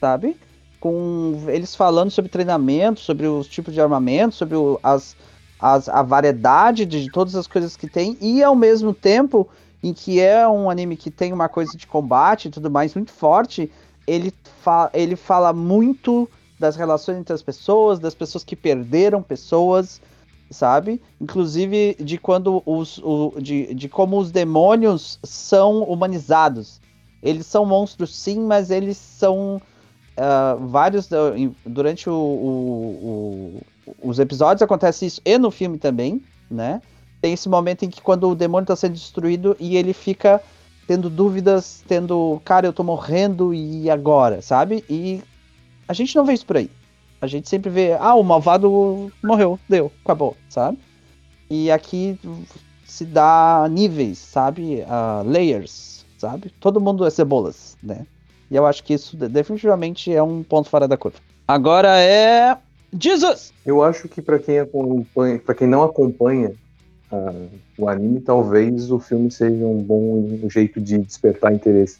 sabe? 0.00 0.36
Com 0.80 1.44
eles 1.48 1.74
falando 1.74 2.10
sobre 2.10 2.30
treinamento, 2.30 3.00
sobre 3.00 3.26
os 3.26 3.46
tipos 3.46 3.74
de 3.74 3.80
armamento, 3.80 4.34
sobre 4.34 4.56
o, 4.56 4.80
as, 4.82 5.14
as, 5.60 5.88
a 5.88 6.02
variedade 6.02 6.86
de, 6.86 7.04
de 7.04 7.10
todas 7.10 7.36
as 7.36 7.46
coisas 7.46 7.76
que 7.76 7.88
tem, 7.88 8.16
e 8.20 8.42
ao 8.42 8.56
mesmo 8.56 8.94
tempo 8.94 9.48
em 9.82 9.92
que 9.92 10.20
é 10.20 10.46
um 10.48 10.68
anime 10.68 10.96
que 10.96 11.10
tem 11.10 11.32
uma 11.32 11.48
coisa 11.48 11.76
de 11.76 11.86
combate 11.86 12.48
e 12.48 12.50
tudo 12.50 12.70
mais 12.70 12.94
muito 12.94 13.12
forte, 13.12 13.70
ele, 14.06 14.32
fa 14.62 14.90
ele 14.92 15.16
fala 15.16 15.52
muito 15.52 16.28
das 16.58 16.76
relações 16.76 17.18
entre 17.18 17.32
as 17.32 17.42
pessoas, 17.42 17.98
das 17.98 18.14
pessoas 18.14 18.44
que 18.44 18.54
perderam 18.54 19.22
pessoas, 19.22 20.00
sabe? 20.50 21.00
Inclusive 21.20 21.96
de 21.98 22.18
quando 22.18 22.62
os. 22.66 22.98
O, 22.98 23.34
de, 23.40 23.72
de 23.74 23.88
como 23.88 24.18
os 24.18 24.30
demônios 24.30 25.18
são 25.22 25.82
humanizados. 25.84 26.80
Eles 27.22 27.46
são 27.46 27.64
monstros, 27.64 28.14
sim, 28.14 28.40
mas 28.40 28.70
eles 28.70 28.96
são. 28.96 29.60
Uh, 30.20 30.66
vários. 30.66 31.08
Durante 31.64 32.10
o, 32.10 32.14
o, 32.14 33.62
os 34.02 34.18
episódios 34.18 34.60
acontece 34.60 35.06
isso, 35.06 35.20
e 35.24 35.38
no 35.38 35.50
filme 35.50 35.78
também, 35.78 36.22
né? 36.50 36.82
Tem 37.22 37.32
esse 37.32 37.48
momento 37.48 37.84
em 37.84 37.90
que 37.90 38.02
quando 38.02 38.28
o 38.28 38.34
demônio 38.34 38.64
está 38.64 38.76
sendo 38.76 38.92
destruído 38.92 39.56
e 39.58 39.76
ele 39.76 39.94
fica 39.94 40.42
tendo 40.86 41.08
dúvidas, 41.08 41.82
tendo, 41.86 42.40
cara, 42.44 42.66
eu 42.66 42.72
tô 42.72 42.82
morrendo 42.82 43.54
e 43.54 43.88
agora, 43.88 44.42
sabe? 44.42 44.84
E 44.90 45.22
a 45.88 45.94
gente 45.94 46.14
não 46.16 46.24
vê 46.24 46.34
isso 46.34 46.46
por 46.46 46.56
aí. 46.56 46.70
A 47.20 47.26
gente 47.26 47.48
sempre 47.48 47.70
vê, 47.70 47.92
ah, 47.92 48.14
o 48.14 48.22
malvado 48.22 49.12
morreu, 49.22 49.58
deu, 49.68 49.92
acabou, 50.04 50.36
sabe? 50.48 50.78
E 51.48 51.70
aqui 51.70 52.18
se 52.84 53.04
dá 53.04 53.66
níveis, 53.70 54.18
sabe? 54.18 54.82
Uh, 54.82 55.28
layers, 55.28 56.04
sabe? 56.18 56.50
Todo 56.60 56.80
mundo 56.80 57.06
é 57.06 57.10
cebolas, 57.10 57.76
né? 57.82 58.06
E 58.50 58.56
eu 58.56 58.66
acho 58.66 58.82
que 58.82 58.94
isso 58.94 59.16
definitivamente 59.16 60.12
é 60.12 60.22
um 60.22 60.42
ponto 60.42 60.68
fora 60.68 60.88
da 60.88 60.96
curva. 60.96 61.18
Agora 61.46 62.00
é. 62.00 62.56
Jesus! 62.98 63.52
Eu 63.64 63.82
acho 63.82 64.08
que 64.08 64.20
para 64.20 64.38
quem 64.38 64.58
acompanha, 64.58 65.38
para 65.38 65.54
quem 65.54 65.68
não 65.68 65.84
acompanha 65.84 66.52
uh, 67.12 67.48
o 67.78 67.88
anime, 67.88 68.20
talvez 68.20 68.90
o 68.90 68.98
filme 68.98 69.30
seja 69.30 69.64
um 69.64 69.80
bom 69.80 70.48
jeito 70.48 70.80
de 70.80 70.98
despertar 70.98 71.52
interesse. 71.54 71.98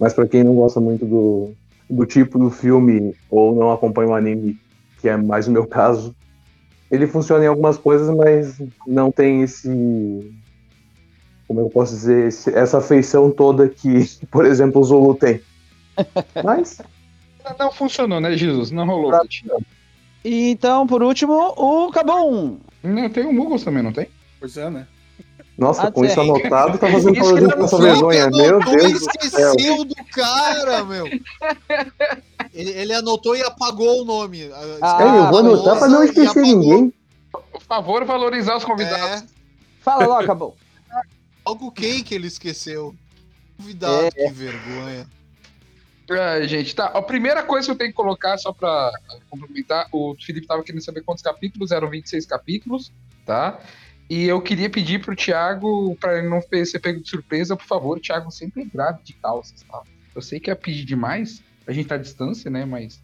Mas 0.00 0.14
para 0.14 0.26
quem 0.26 0.42
não 0.42 0.54
gosta 0.54 0.80
muito 0.80 1.04
do, 1.04 1.50
do 1.88 2.06
tipo 2.06 2.38
do 2.38 2.50
filme 2.50 3.14
ou 3.30 3.54
não 3.54 3.70
acompanha 3.70 4.08
o 4.08 4.14
anime, 4.14 4.58
que 5.00 5.08
é 5.08 5.16
mais 5.16 5.46
o 5.46 5.52
meu 5.52 5.66
caso, 5.66 6.14
ele 6.90 7.06
funciona 7.06 7.44
em 7.44 7.48
algumas 7.48 7.76
coisas, 7.76 8.14
mas 8.14 8.60
não 8.86 9.10
tem 9.10 9.42
esse. 9.42 9.68
Como 11.46 11.60
eu 11.60 11.68
posso 11.68 11.94
dizer? 11.94 12.28
Essa 12.54 12.80
feição 12.80 13.30
toda 13.30 13.68
que, 13.68 14.04
por 14.30 14.44
exemplo, 14.44 14.80
o 14.80 14.84
Zulu 14.84 15.14
tem. 15.14 15.40
Mas. 16.42 16.80
Não 17.58 17.72
funcionou, 17.72 18.20
né, 18.20 18.36
Jesus? 18.36 18.70
Não 18.70 18.86
rolou. 18.86 19.10
Pra... 19.10 19.22
Então, 20.24 20.86
por 20.86 21.02
último, 21.02 21.34
o 21.56 21.90
Cabum. 21.90 22.58
Não, 22.82 23.10
tem 23.10 23.24
o 23.24 23.32
Mugos 23.32 23.64
também, 23.64 23.82
não 23.82 23.92
tem? 23.92 24.08
Pois 24.38 24.56
é, 24.56 24.70
né? 24.70 24.86
Nossa, 25.56 25.92
com 25.92 26.04
isso 26.04 26.20
anotado, 26.20 26.78
tá 26.78 26.90
fazendo 26.90 27.18
parodinha 27.18 27.56
com 27.56 27.64
essa 27.64 27.78
vergonha. 27.78 28.30
Meu 28.30 28.58
Deus 28.58 28.92
do 28.92 29.30
céu. 29.30 29.52
esqueceu 29.54 29.84
do 29.84 29.94
cara, 30.12 30.84
meu. 30.84 31.06
Ele, 32.54 32.70
ele, 32.70 32.92
anotou 32.92 33.36
e 33.36 33.42
apagou 33.42 34.02
o 34.02 34.04
nome. 34.04 34.50
Ah, 34.80 34.98
é, 35.00 35.18
eu 35.18 35.30
vou 35.30 35.38
anotar 35.38 35.78
pra 35.78 35.88
não 35.88 36.02
esquecer 36.02 36.42
ninguém. 36.42 36.92
Por 37.30 37.62
favor, 37.62 38.04
valorizar 38.04 38.56
os 38.56 38.64
convidados. 38.64 39.22
É. 39.22 39.26
Fala 39.80 40.06
logo, 40.06 40.22
acabou. 40.22 40.56
Algo 41.44 41.70
quem 41.70 42.02
que 42.02 42.14
ele 42.14 42.26
esqueceu? 42.26 42.94
Convidado, 43.56 44.06
é. 44.06 44.10
que 44.10 44.32
vergonha. 44.32 45.06
É, 46.10 46.46
gente, 46.46 46.74
tá. 46.74 46.86
A 46.86 47.02
primeira 47.02 47.42
coisa 47.42 47.66
que 47.66 47.72
eu 47.72 47.78
tenho 47.78 47.90
que 47.90 47.96
colocar, 47.96 48.36
só 48.36 48.52
pra 48.52 48.90
complementar, 49.30 49.88
o 49.92 50.14
Felipe 50.20 50.46
tava 50.46 50.62
querendo 50.62 50.82
saber 50.82 51.02
quantos 51.02 51.22
capítulos, 51.22 51.70
eram 51.70 51.88
26 51.88 52.26
capítulos, 52.26 52.92
tá? 53.24 53.60
E 54.10 54.24
eu 54.24 54.40
queria 54.42 54.68
pedir 54.68 55.00
pro 55.00 55.16
Thiago, 55.16 55.96
para 55.96 56.18
ele 56.18 56.28
não 56.28 56.40
ser 56.42 56.78
pego 56.80 57.00
de 57.00 57.08
surpresa, 57.08 57.56
por 57.56 57.64
favor, 57.64 58.00
Thiago, 58.00 58.30
sempre 58.30 58.64
grave 58.64 59.02
de 59.04 59.14
calças, 59.14 59.62
tá? 59.62 59.82
Eu 60.14 60.20
sei 60.20 60.38
que 60.38 60.50
é 60.50 60.54
pedir 60.54 60.84
demais, 60.84 61.42
a 61.66 61.72
gente 61.72 61.88
tá 61.88 61.94
à 61.94 61.98
distância, 61.98 62.50
né? 62.50 62.64
Mas, 62.64 63.00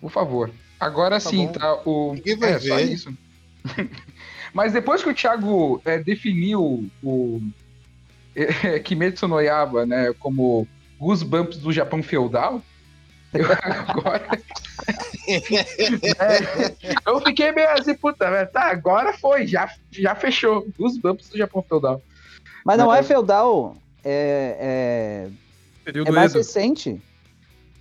por 0.00 0.10
favor. 0.10 0.50
Agora 0.78 1.16
tá 1.16 1.30
sim, 1.30 1.46
bom. 1.46 1.52
tá? 1.52 1.74
O... 1.84 2.14
Ninguém 2.14 2.36
vai 2.36 2.52
é, 2.52 2.58
ver. 2.58 2.68
Só 2.68 2.80
isso. 2.80 3.18
Mas 4.52 4.72
depois 4.72 5.02
que 5.02 5.08
o 5.08 5.14
Thiago 5.14 5.80
é, 5.84 5.98
definiu 5.98 6.90
o 7.02 7.40
é, 8.34 8.78
Kimetsu 8.80 9.28
no 9.28 9.40
Yaba, 9.40 9.86
né, 9.86 10.12
como 10.18 10.66
Goosebumps 11.00 11.56
do 11.56 11.72
Japão 11.72 12.02
feudal, 12.02 12.62
eu 13.32 13.46
agora. 13.88 14.28
é, 15.26 17.00
eu 17.08 17.20
fiquei 17.22 17.52
meio 17.52 17.70
assim, 17.70 17.94
puta, 17.94 18.46
tá, 18.46 18.70
agora 18.70 19.12
foi, 19.14 19.46
já, 19.46 19.72
já 19.90 20.14
fechou. 20.14 20.66
Os 20.78 20.98
bumps 20.98 21.30
do 21.30 21.38
Japão 21.38 21.64
feudal. 21.66 22.02
Mas 22.64 22.76
não 22.76 22.92
é 22.92 23.02
feudal, 23.02 23.76
é. 24.04 25.28
É, 25.86 26.00
é 26.06 26.10
mais 26.10 26.32
Edo. 26.32 26.38
recente. 26.38 27.02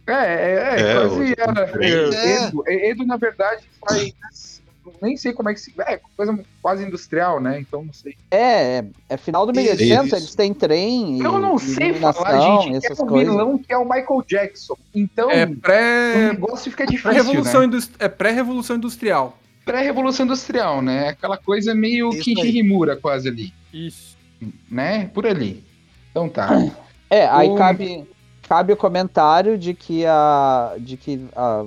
É, 0.08 0.14
é, 0.14 0.56
é, 0.56 0.82
é 0.82 0.94
quase. 0.94 1.36
É. 1.84 2.46
Edo, 2.46 2.64
Edo, 2.68 3.06
na 3.06 3.18
verdade, 3.18 3.64
faz 3.86 4.59
nem 5.02 5.18
sei 5.18 5.34
como 5.34 5.50
é 5.50 5.54
que 5.54 5.60
se. 5.60 5.74
É, 5.80 6.00
coisa 6.16 6.38
quase 6.62 6.84
industrial, 6.86 7.40
né? 7.40 7.60
Então 7.60 7.84
não 7.84 7.94
sei. 7.94 8.16
É, 8.32 8.80
é, 8.80 8.86
é 9.10 9.18
final 9.18 9.46
do 9.46 9.54
1800, 9.54 10.14
eles 10.14 10.36
têm 10.36 10.54
trem. 10.54 11.20
Eu 11.22 11.40
não 11.40 11.58
sei 11.58 11.94
falar, 11.94 12.62
gente. 12.62 12.86
É 12.88 13.04
um 13.04 13.08
vilão 13.08 13.58
que 13.58 13.72
é 13.72 13.78
o 13.78 13.84
Michael 13.84 14.24
Jackson. 14.28 14.78
Então, 14.94 15.30
é 15.30 15.46
pré... 15.46 16.30
o 16.30 16.34
negócio 16.34 16.72
fica 16.72 16.86
difícil. 16.86 17.10
Pré-revolução 17.10 17.62
né? 17.62 17.68
indust... 17.68 17.92
É 18.00 18.08
pré-revolução 18.08 18.76
industrial. 18.76 19.38
Pré-revolução 19.66 20.26
industrial, 20.26 20.82
né? 20.82 21.10
Aquela 21.10 21.38
coisa 21.38 21.76
meio 21.76 22.10
Kishi 22.10 22.58
Himura 22.58 22.96
quase 22.96 23.28
ali. 23.30 23.54
Isso. 23.74 24.18
Né? 24.70 25.10
Por 25.14 25.28
ali. 25.28 25.64
Então 26.12 26.28
tá. 26.28 26.50
É, 27.10 27.28
aí 27.28 27.50
o... 27.50 27.56
cabe, 27.56 28.08
cabe 28.48 28.74
o 28.74 28.78
comentário 28.78 29.58
de 29.58 29.74
que 29.74 30.06
a. 30.06 30.76
de 30.80 30.98
que 30.98 31.26
a 31.36 31.66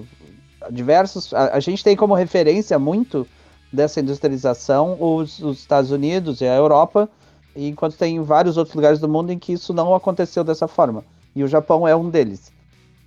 diversos. 0.71 1.33
A, 1.33 1.57
a, 1.57 1.61
gente 1.61 1.83
tem 1.83 1.97
como 1.97 2.15
referência 2.15 2.79
muito 2.79 3.27
dessa 3.73 4.01
industrialização 4.01 4.97
os, 5.01 5.39
os, 5.41 5.59
Estados 5.59 5.91
Unidos 5.91 6.41
e 6.41 6.47
a 6.47 6.55
Europa, 6.55 7.09
enquanto 7.57 7.97
tem 7.97 8.21
vários 8.23 8.57
outros 8.57 8.75
lugares 8.75 8.99
do 8.99 9.09
mundo 9.09 9.33
em 9.33 9.39
que 9.39 9.53
isso 9.53 9.73
não 9.73 9.95
aconteceu 9.95 10.45
dessa 10.45 10.69
forma. 10.69 11.05
E 11.35 11.43
o 11.43 11.49
Japão 11.49 11.87
é 11.87 11.97
um 11.97 12.11
deles. 12.11 12.53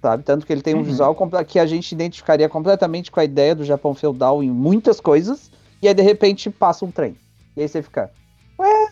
Sabe? 0.01 0.23
Tanto 0.23 0.45
que 0.45 0.53
ele 0.53 0.61
tem 0.61 0.75
um 0.75 0.79
uhum. 0.79 0.83
visual 0.83 1.15
que 1.47 1.57
a 1.57 1.65
gente 1.65 1.91
identificaria 1.91 2.47
completamente 2.47 3.11
com 3.11 3.19
a 3.19 3.23
ideia 3.23 3.55
do 3.55 3.63
Japão 3.63 3.93
feudal 3.93 4.43
em 4.43 4.51
muitas 4.51 4.99
coisas, 4.99 5.51
e 5.81 5.87
aí 5.87 5.93
de 5.93 6.03
repente 6.03 6.49
passa 6.49 6.85
um 6.85 6.91
trem. 6.91 7.15
E 7.55 7.61
aí 7.61 7.67
você 7.67 7.81
fica, 7.81 8.11
ué, 8.59 8.89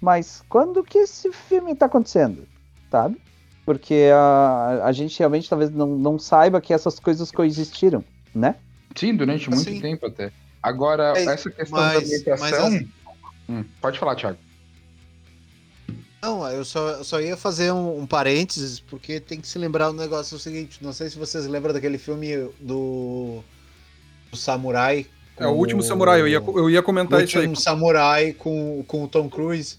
mas 0.00 0.42
quando 0.48 0.82
que 0.82 0.98
esse 0.98 1.30
filme 1.32 1.74
tá 1.74 1.86
acontecendo? 1.86 2.46
Sabe? 2.90 3.20
Porque 3.66 4.10
a, 4.14 4.82
a 4.84 4.92
gente 4.92 5.18
realmente 5.18 5.50
talvez 5.50 5.72
não, 5.72 5.88
não 5.88 6.20
saiba 6.20 6.60
que 6.60 6.72
essas 6.72 7.00
coisas 7.00 7.32
coexistiram, 7.32 8.04
né? 8.32 8.54
Sim, 8.94 9.16
durante 9.16 9.50
muito 9.50 9.68
assim, 9.68 9.80
tempo 9.80 10.06
até. 10.06 10.30
Agora, 10.62 11.12
é, 11.16 11.24
essa 11.24 11.50
questão 11.50 11.80
mas, 11.80 11.92
da 11.92 11.98
ambientação. 11.98 12.70
Mas, 12.70 12.86
hum, 13.48 13.64
pode 13.80 13.98
falar, 13.98 14.14
Thiago. 14.14 14.38
Não, 16.22 16.48
eu 16.48 16.64
só, 16.64 16.90
eu 16.90 17.04
só 17.04 17.20
ia 17.20 17.36
fazer 17.36 17.72
um, 17.72 18.00
um, 18.00 18.06
parênteses, 18.06 18.78
porque 18.78 19.18
tem 19.18 19.40
que 19.40 19.48
se 19.48 19.58
lembrar 19.58 19.90
um 19.90 19.94
negócio 19.94 20.36
o 20.36 20.40
seguinte: 20.40 20.78
não 20.80 20.92
sei 20.92 21.10
se 21.10 21.18
vocês 21.18 21.46
lembram 21.46 21.74
daquele 21.74 21.98
filme 21.98 22.48
do, 22.60 23.42
do 24.30 24.36
Samurai. 24.36 25.06
É 25.36 25.46
o 25.46 25.50
último 25.50 25.82
Samurai, 25.82 26.20
eu 26.20 26.28
ia, 26.28 26.38
eu 26.38 26.70
ia 26.70 26.82
comentar 26.82 27.22
isso 27.22 27.36
aí. 27.36 27.46
O 27.46 27.48
último 27.48 27.62
Samurai 27.62 28.32
com, 28.32 28.84
com 28.86 29.04
o 29.04 29.08
Tom 29.08 29.28
Cruise 29.28 29.76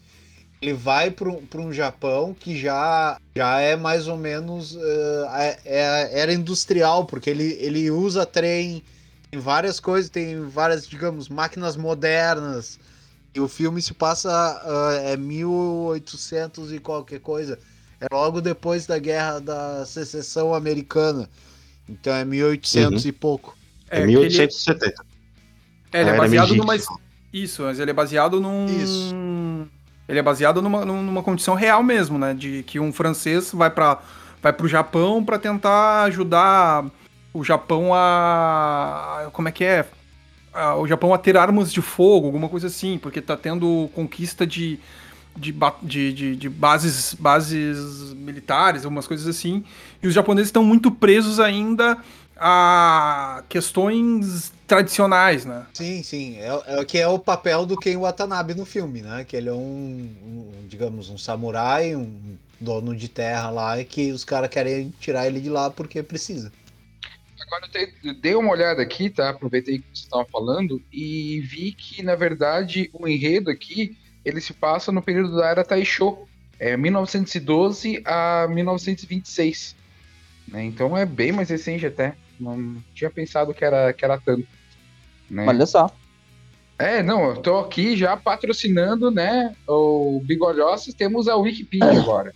ele 0.62 0.74
vai 0.74 1.12
para 1.12 1.62
um 1.62 1.72
Japão 1.72 2.34
que 2.34 2.58
já, 2.58 3.20
já 3.36 3.60
é 3.60 3.76
mais 3.76 4.08
ou 4.08 4.18
menos 4.18 4.76
uh, 4.76 5.28
é, 5.64 6.20
era 6.20 6.34
industrial, 6.34 7.06
porque 7.06 7.30
ele, 7.30 7.58
ele 7.60 7.92
usa 7.92 8.26
trem, 8.26 8.84
tem 9.30 9.40
várias 9.40 9.80
coisas, 9.80 10.10
tem 10.10 10.42
várias, 10.42 10.88
digamos, 10.88 11.30
máquinas 11.30 11.78
modernas. 11.78 12.80
E 13.36 13.40
o 13.40 13.48
filme 13.48 13.82
se 13.82 13.94
passa 13.94 14.30
uh, 14.66 15.08
é 15.08 15.16
1800 15.16 16.74
e 16.74 16.80
qualquer 16.80 17.20
coisa. 17.20 17.60
É 18.02 18.08
logo 18.12 18.42
depois 18.42 18.88
da 18.88 18.98
guerra 18.98 19.40
da 19.40 19.86
secessão 19.86 20.56
americana. 20.56 21.30
Então 21.88 22.14
é 22.14 22.26
1800 22.26 23.06
e 23.06 23.12
pouco. 23.12 23.56
É, 23.90 24.02
É, 24.02 24.06
1870. 24.06 24.86
Ele, 24.86 24.96
é, 25.94 26.02
ele 26.02 26.10
é 26.10 26.18
baseado 26.18 26.56
numa. 26.56 26.76
Isso, 27.32 27.62
mas 27.62 27.80
ele 27.80 27.92
é 27.92 27.94
baseado 27.94 28.42
num. 28.42 28.66
Isso. 28.66 29.16
Ele 30.08 30.20
é 30.20 30.24
baseado 30.24 30.62
numa, 30.62 30.86
numa 30.86 31.22
condição 31.22 31.54
real 31.54 31.84
mesmo, 31.84 32.18
né? 32.18 32.34
De 32.34 32.64
que 32.64 32.80
um 32.80 32.94
francês 32.94 33.52
vai 33.52 33.70
para 33.70 34.00
vai 34.42 34.54
pro 34.54 34.68
Japão 34.68 35.24
para 35.24 35.38
tentar 35.38 36.04
ajudar 36.04 36.86
o 37.34 37.44
Japão 37.44 37.94
a. 37.94 39.30
Como 39.34 39.48
é 39.48 39.52
que 39.52 39.64
é? 39.64 39.86
O 40.80 40.88
Japão 40.88 41.14
a 41.14 41.18
ter 41.18 41.38
armas 41.38 41.72
de 41.72 41.82
fogo, 41.82 42.26
alguma 42.26 42.50
coisa 42.50 42.68
assim, 42.68 42.98
porque 42.98 43.22
tá 43.22 43.38
tendo 43.38 43.90
conquista 43.94 44.48
de, 44.48 44.80
de, 45.36 45.54
de, 45.84 46.14
de, 46.14 46.36
de 46.36 46.50
bases, 46.50 47.14
bases 47.14 48.14
militares, 48.14 48.84
algumas 48.84 49.06
coisas 49.06 49.28
assim. 49.28 49.64
E 50.02 50.08
os 50.08 50.16
japoneses 50.16 50.48
estão 50.48 50.64
muito 50.64 50.90
presos 50.90 51.40
ainda 51.40 51.98
a 52.36 53.44
questões 53.48 54.52
tradicionais, 54.68 55.46
né? 55.46 55.66
Sim, 55.74 56.04
sim. 56.04 56.38
É, 56.38 56.80
é 56.82 56.86
que 56.86 56.98
é 56.98 57.08
o 57.08 57.18
papel 57.18 57.66
do 57.66 57.78
Ken 57.78 57.98
Watanabe 57.98 58.54
no 58.54 58.66
filme, 58.66 59.02
né? 59.02 59.24
Que 59.24 59.36
ele 59.38 59.50
é 59.50 59.54
um, 59.54 59.58
um, 60.24 60.68
digamos, 60.68 61.10
um 61.10 61.18
samurai, 61.18 61.96
um 61.96 62.38
dono 62.60 62.96
de 62.96 63.08
terra 63.08 63.50
lá, 63.50 63.80
e 63.80 63.86
que 63.86 64.12
os 64.12 64.24
caras 64.26 64.50
querem 64.50 64.94
tirar 65.00 65.26
ele 65.26 65.40
de 65.40 65.50
lá 65.50 65.70
porque 65.70 66.04
precisa. 66.04 66.52
Agora 67.40 67.66
eu 67.66 67.72
te- 67.72 67.94
eu 68.04 68.14
dei 68.16 68.36
uma 68.36 68.52
olhada 68.52 68.82
aqui, 68.82 69.10
tá? 69.10 69.30
Aproveitei 69.30 69.78
que 69.80 69.86
você 69.94 70.04
estava 70.04 70.26
falando 70.32 70.82
e 70.92 71.40
vi 71.42 71.72
que, 71.72 72.04
na 72.04 72.16
verdade, 72.16 72.90
o 72.92 73.08
enredo 73.08 73.50
aqui, 73.50 73.96
ele 74.26 74.42
se 74.42 74.54
passa 74.54 74.92
no 74.92 75.02
período 75.02 75.38
da 75.38 75.48
Era 75.48 75.64
Taisho. 75.64 76.18
É 76.60 76.76
1912 76.76 78.02
a 78.04 78.48
1926. 78.50 79.76
né? 80.48 80.64
Então 80.66 80.98
é 80.98 81.06
bem 81.06 81.32
mais 81.32 81.50
recente 81.50 81.86
até. 81.86 82.16
Não 82.40 82.76
tinha 82.94 83.10
pensado 83.10 83.54
que 83.54 83.64
era, 83.64 83.94
que 83.94 84.04
era 84.04 84.18
tanto. 84.20 84.48
Né? 85.30 85.46
Olha 85.48 85.66
só. 85.66 85.90
É, 86.80 87.02
não, 87.02 87.30
eu 87.30 87.38
tô 87.38 87.58
aqui 87.58 87.98
já 87.98 88.16
patrocinando, 88.16 89.10
né, 89.10 89.56
o 89.68 90.22
Bigolhossos, 90.24 90.94
temos 90.94 91.28
a 91.28 91.36
Wikipedia 91.36 91.90
agora, 92.00 92.36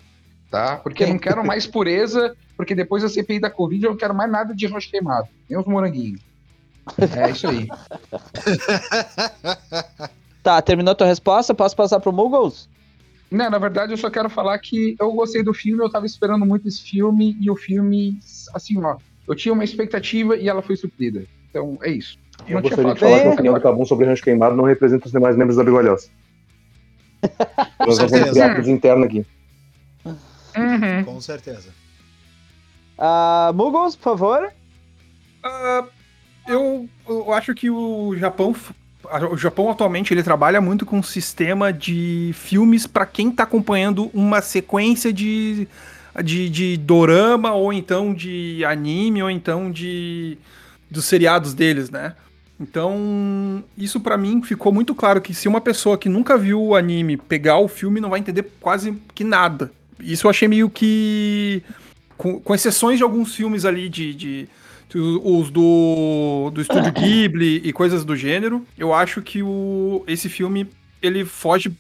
tá? 0.50 0.78
Porque 0.78 1.04
eu 1.04 1.10
não 1.10 1.20
quero 1.20 1.46
mais 1.46 1.68
pureza, 1.68 2.36
porque 2.58 2.74
depois 2.74 3.04
da 3.04 3.10
CPI 3.10 3.40
da 3.40 3.52
Covid 3.52 3.86
eu 3.86 3.92
não 3.92 3.98
quero 3.98 4.16
mais 4.16 4.32
nada 4.32 4.56
de 4.56 4.66
rocha 4.66 4.90
queimado, 4.90 5.28
nem 5.48 5.60
os 5.60 5.66
moranguinhos. 5.66 6.22
É 7.16 7.30
isso 7.30 7.48
aí. 7.48 7.68
Tá, 10.44 10.62
terminou 10.62 10.96
tua 10.96 11.08
resposta? 11.08 11.54
Posso 11.54 11.76
passar 11.76 12.00
pro 12.00 12.12
Muggles? 12.12 12.68
Não, 13.30 13.50
na 13.50 13.60
verdade 13.60 13.94
eu 13.94 13.98
só 13.98 14.10
quero 14.10 14.30
falar 14.30 14.58
que 14.60 14.96
eu 15.00 15.12
gostei 15.14 15.44
do 15.44 15.54
filme, 15.54 15.84
eu 15.84 15.90
tava 15.90 16.06
esperando 16.06 16.46
muito 16.46 16.68
esse 16.68 16.82
filme, 16.82 17.38
e 17.40 17.50
o 17.50 17.56
filme, 17.56 18.20
assim, 18.54 18.78
ó, 18.84 18.98
eu 19.28 19.36
tinha 19.36 19.54
uma 19.54 19.64
expectativa 19.64 20.36
e 20.36 20.50
ela 20.50 20.62
foi 20.62 20.76
suprida. 20.76 21.26
Então, 21.50 21.78
é 21.82 21.92
isso. 21.92 22.18
Eu 22.48 22.56
Não 22.56 22.62
tinha 22.62 22.76
gostaria 22.76 22.94
de 22.94 23.00
falar 23.00 23.12
que 23.16 23.22
a 23.22 23.24
bem. 23.26 23.34
opinião 23.34 23.54
do 23.54 23.62
Cabum 23.62 23.86
sobre 23.86 24.06
Rancho 24.06 24.24
Queimado 24.24 24.56
não 24.56 24.64
representa 24.64 25.06
os 25.06 25.12
demais 25.12 25.36
membros 25.38 25.58
da 25.58 25.64
Bigolhosa. 25.64 26.10
Nós 27.80 27.98
vamos 27.98 28.12
certeza. 28.12 28.32
criar 28.32 28.70
interno 28.70 29.06
aqui. 29.06 29.26
Uhum. 30.06 31.04
Com 31.06 31.22
certeza. 31.22 31.70
Ah, 32.98 33.52
Muggles, 33.56 33.96
por 33.96 34.04
favor. 34.04 34.52
Ah, 35.44 35.84
eu, 36.48 36.88
eu 37.08 37.34
acho 37.34 37.54
que 37.54 37.70
o 37.70 38.16
Japão, 38.18 38.56
o 39.32 39.38
Japão 39.38 39.70
atualmente 39.70 40.14
ele 40.14 40.24
trabalha 40.24 40.60
muito 40.60 40.86
com 40.86 40.98
um 41.00 41.04
sistema 41.04 41.72
de 41.72 42.32
filmes 42.34 42.86
para 42.86 43.06
quem 43.06 43.32
tá 43.32 43.44
acompanhando 43.44 44.10
uma 44.14 44.42
sequência 44.42 45.14
de, 45.14 45.68
de, 46.24 46.50
de 46.50 46.78
dorama 46.78 47.54
ou 47.54 47.72
então 47.72 48.14
de 48.14 48.64
anime 48.66 49.24
ou 49.24 49.30
então 49.30 49.72
de 49.72 50.38
dos 50.90 51.06
seriados 51.06 51.54
deles, 51.54 51.90
né? 51.90 52.14
Então, 52.62 53.64
isso 53.76 54.00
pra 54.00 54.16
mim 54.16 54.44
ficou 54.44 54.72
muito 54.72 54.94
claro 54.94 55.20
que 55.20 55.34
se 55.34 55.48
uma 55.48 55.60
pessoa 55.60 55.98
que 55.98 56.08
nunca 56.08 56.38
viu 56.38 56.62
o 56.62 56.76
anime 56.76 57.18
pegar 57.18 57.58
o 57.58 57.68
filme 57.68 58.00
não 58.00 58.12
vai 58.12 58.20
entender 58.20 58.44
quase 58.60 58.96
que 59.16 59.24
nada. 59.24 59.72
Isso 60.00 60.28
eu 60.28 60.30
achei 60.30 60.48
meio 60.48 60.70
que 60.70 61.64
com, 62.16 62.40
com 62.40 62.54
exceções 62.54 62.98
de 62.98 63.04
alguns 63.04 63.34
filmes 63.34 63.66
ali 63.66 63.90
de, 63.90 64.14
de 64.14 64.50
os 64.94 65.50
do, 65.50 66.52
do 66.54 66.62
estúdio 66.62 66.92
Ghibli 66.92 67.62
e 67.64 67.74
coisas 67.74 68.04
do 68.04 68.16
gênero, 68.16 68.66
eu 68.78 68.94
acho 68.94 69.22
que 69.22 69.42
o, 69.42 70.04
esse 70.06 70.30
filme 70.30 70.70
ele 71.02 71.26
foge 71.26 71.76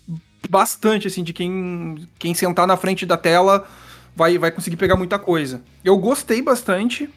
bastante 0.50 1.08
assim 1.08 1.22
de 1.24 1.34
quem, 1.34 2.08
quem 2.18 2.34
sentar 2.34 2.66
na 2.66 2.78
frente 2.78 3.06
da 3.06 3.18
tela 3.18 3.68
vai, 4.16 4.38
vai 4.38 4.50
conseguir 4.50 4.78
pegar 4.78 4.96
muita 4.96 5.20
coisa. 5.20 5.62
Eu 5.84 5.98
gostei 5.98 6.42
bastante, 6.42 7.10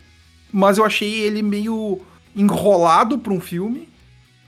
mas 0.53 0.77
eu 0.77 0.85
achei 0.85 1.21
ele 1.21 1.43
meio 1.43 2.03
enrolado 2.35 3.19
para 3.19 3.33
um 3.33 3.41
filme. 3.41 3.89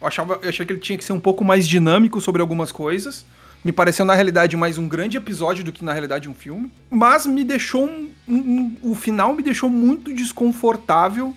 Eu, 0.00 0.06
achava, 0.06 0.38
eu 0.42 0.48
achei 0.48 0.64
que 0.66 0.72
ele 0.72 0.80
tinha 0.80 0.98
que 0.98 1.04
ser 1.04 1.12
um 1.12 1.20
pouco 1.20 1.44
mais 1.44 1.66
dinâmico 1.66 2.20
sobre 2.20 2.40
algumas 2.42 2.70
coisas. 2.72 3.24
Me 3.64 3.72
pareceu, 3.72 4.04
na 4.04 4.14
realidade, 4.14 4.56
mais 4.56 4.78
um 4.78 4.86
grande 4.86 5.16
episódio 5.16 5.64
do 5.64 5.72
que, 5.72 5.84
na 5.84 5.92
realidade, 5.92 6.28
um 6.28 6.34
filme. 6.34 6.70
Mas 6.90 7.26
me 7.26 7.42
deixou 7.42 7.84
um, 7.86 8.10
um- 8.28 8.34
um- 8.36 8.76
O 8.90 8.94
final 8.94 9.34
me 9.34 9.42
deixou 9.42 9.68
muito 9.68 10.12
desconfortável. 10.14 11.34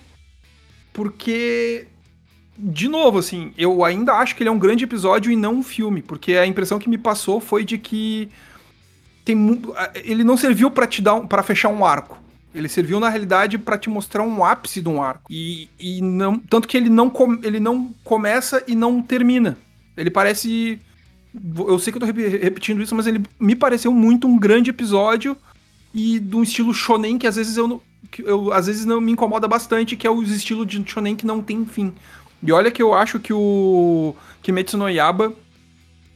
Porque. 0.92 1.86
De 2.62 2.88
novo, 2.88 3.18
assim, 3.18 3.54
eu 3.56 3.82
ainda 3.84 4.12
acho 4.14 4.36
que 4.36 4.42
ele 4.42 4.50
é 4.50 4.52
um 4.52 4.58
grande 4.58 4.84
episódio 4.84 5.32
e 5.32 5.36
não 5.36 5.54
um 5.54 5.62
filme. 5.62 6.02
Porque 6.02 6.34
a 6.34 6.46
impressão 6.46 6.78
que 6.78 6.88
me 6.90 6.98
passou 6.98 7.40
foi 7.40 7.64
de 7.64 7.78
que. 7.78 8.28
Tem, 9.24 9.36
ele 10.04 10.22
não 10.24 10.36
serviu 10.36 10.70
para 10.70 10.86
te 10.86 11.00
dar 11.02 11.20
para 11.22 11.42
fechar 11.42 11.68
um 11.70 11.84
arco. 11.84 12.18
Ele 12.54 12.68
serviu, 12.68 12.98
na 12.98 13.08
realidade, 13.08 13.58
para 13.58 13.78
te 13.78 13.88
mostrar 13.88 14.22
um 14.22 14.44
ápice 14.44 14.80
de 14.80 14.88
um 14.88 15.02
arco. 15.02 15.22
E, 15.30 15.68
e 15.78 16.00
não. 16.02 16.38
Tanto 16.38 16.66
que 16.66 16.76
ele 16.76 16.88
não, 16.88 17.08
com- 17.08 17.38
ele 17.42 17.60
não 17.60 17.94
começa 18.02 18.62
e 18.66 18.74
não 18.74 19.00
termina. 19.00 19.56
Ele 19.96 20.10
parece. 20.10 20.80
Eu 21.56 21.78
sei 21.78 21.92
que 21.92 21.96
eu 21.96 22.00
tô 22.00 22.06
repetindo 22.06 22.82
isso, 22.82 22.94
mas 22.94 23.06
ele 23.06 23.22
me 23.38 23.54
pareceu 23.54 23.92
muito 23.92 24.26
um 24.26 24.36
grande 24.36 24.70
episódio 24.70 25.36
e 25.94 26.18
de 26.18 26.34
um 26.36 26.42
estilo 26.42 26.74
shonen 26.74 27.18
que 27.18 27.26
às 27.26 27.36
vezes 27.36 27.56
eu, 27.56 27.80
que 28.10 28.22
eu 28.22 28.52
às 28.52 28.66
vezes 28.66 28.84
não 28.84 29.00
me 29.00 29.12
incomoda 29.12 29.46
bastante, 29.46 29.96
que 29.96 30.06
é 30.06 30.10
o 30.10 30.22
estilo 30.24 30.66
de 30.66 30.82
shonen 30.84 31.14
que 31.14 31.24
não 31.24 31.40
tem 31.40 31.64
fim. 31.64 31.92
E 32.42 32.50
olha 32.50 32.70
que 32.70 32.82
eu 32.82 32.92
acho 32.94 33.20
que 33.20 33.32
o 33.32 34.16
Kimetsu 34.42 34.76
no 34.76 34.88
Yaba 34.88 35.32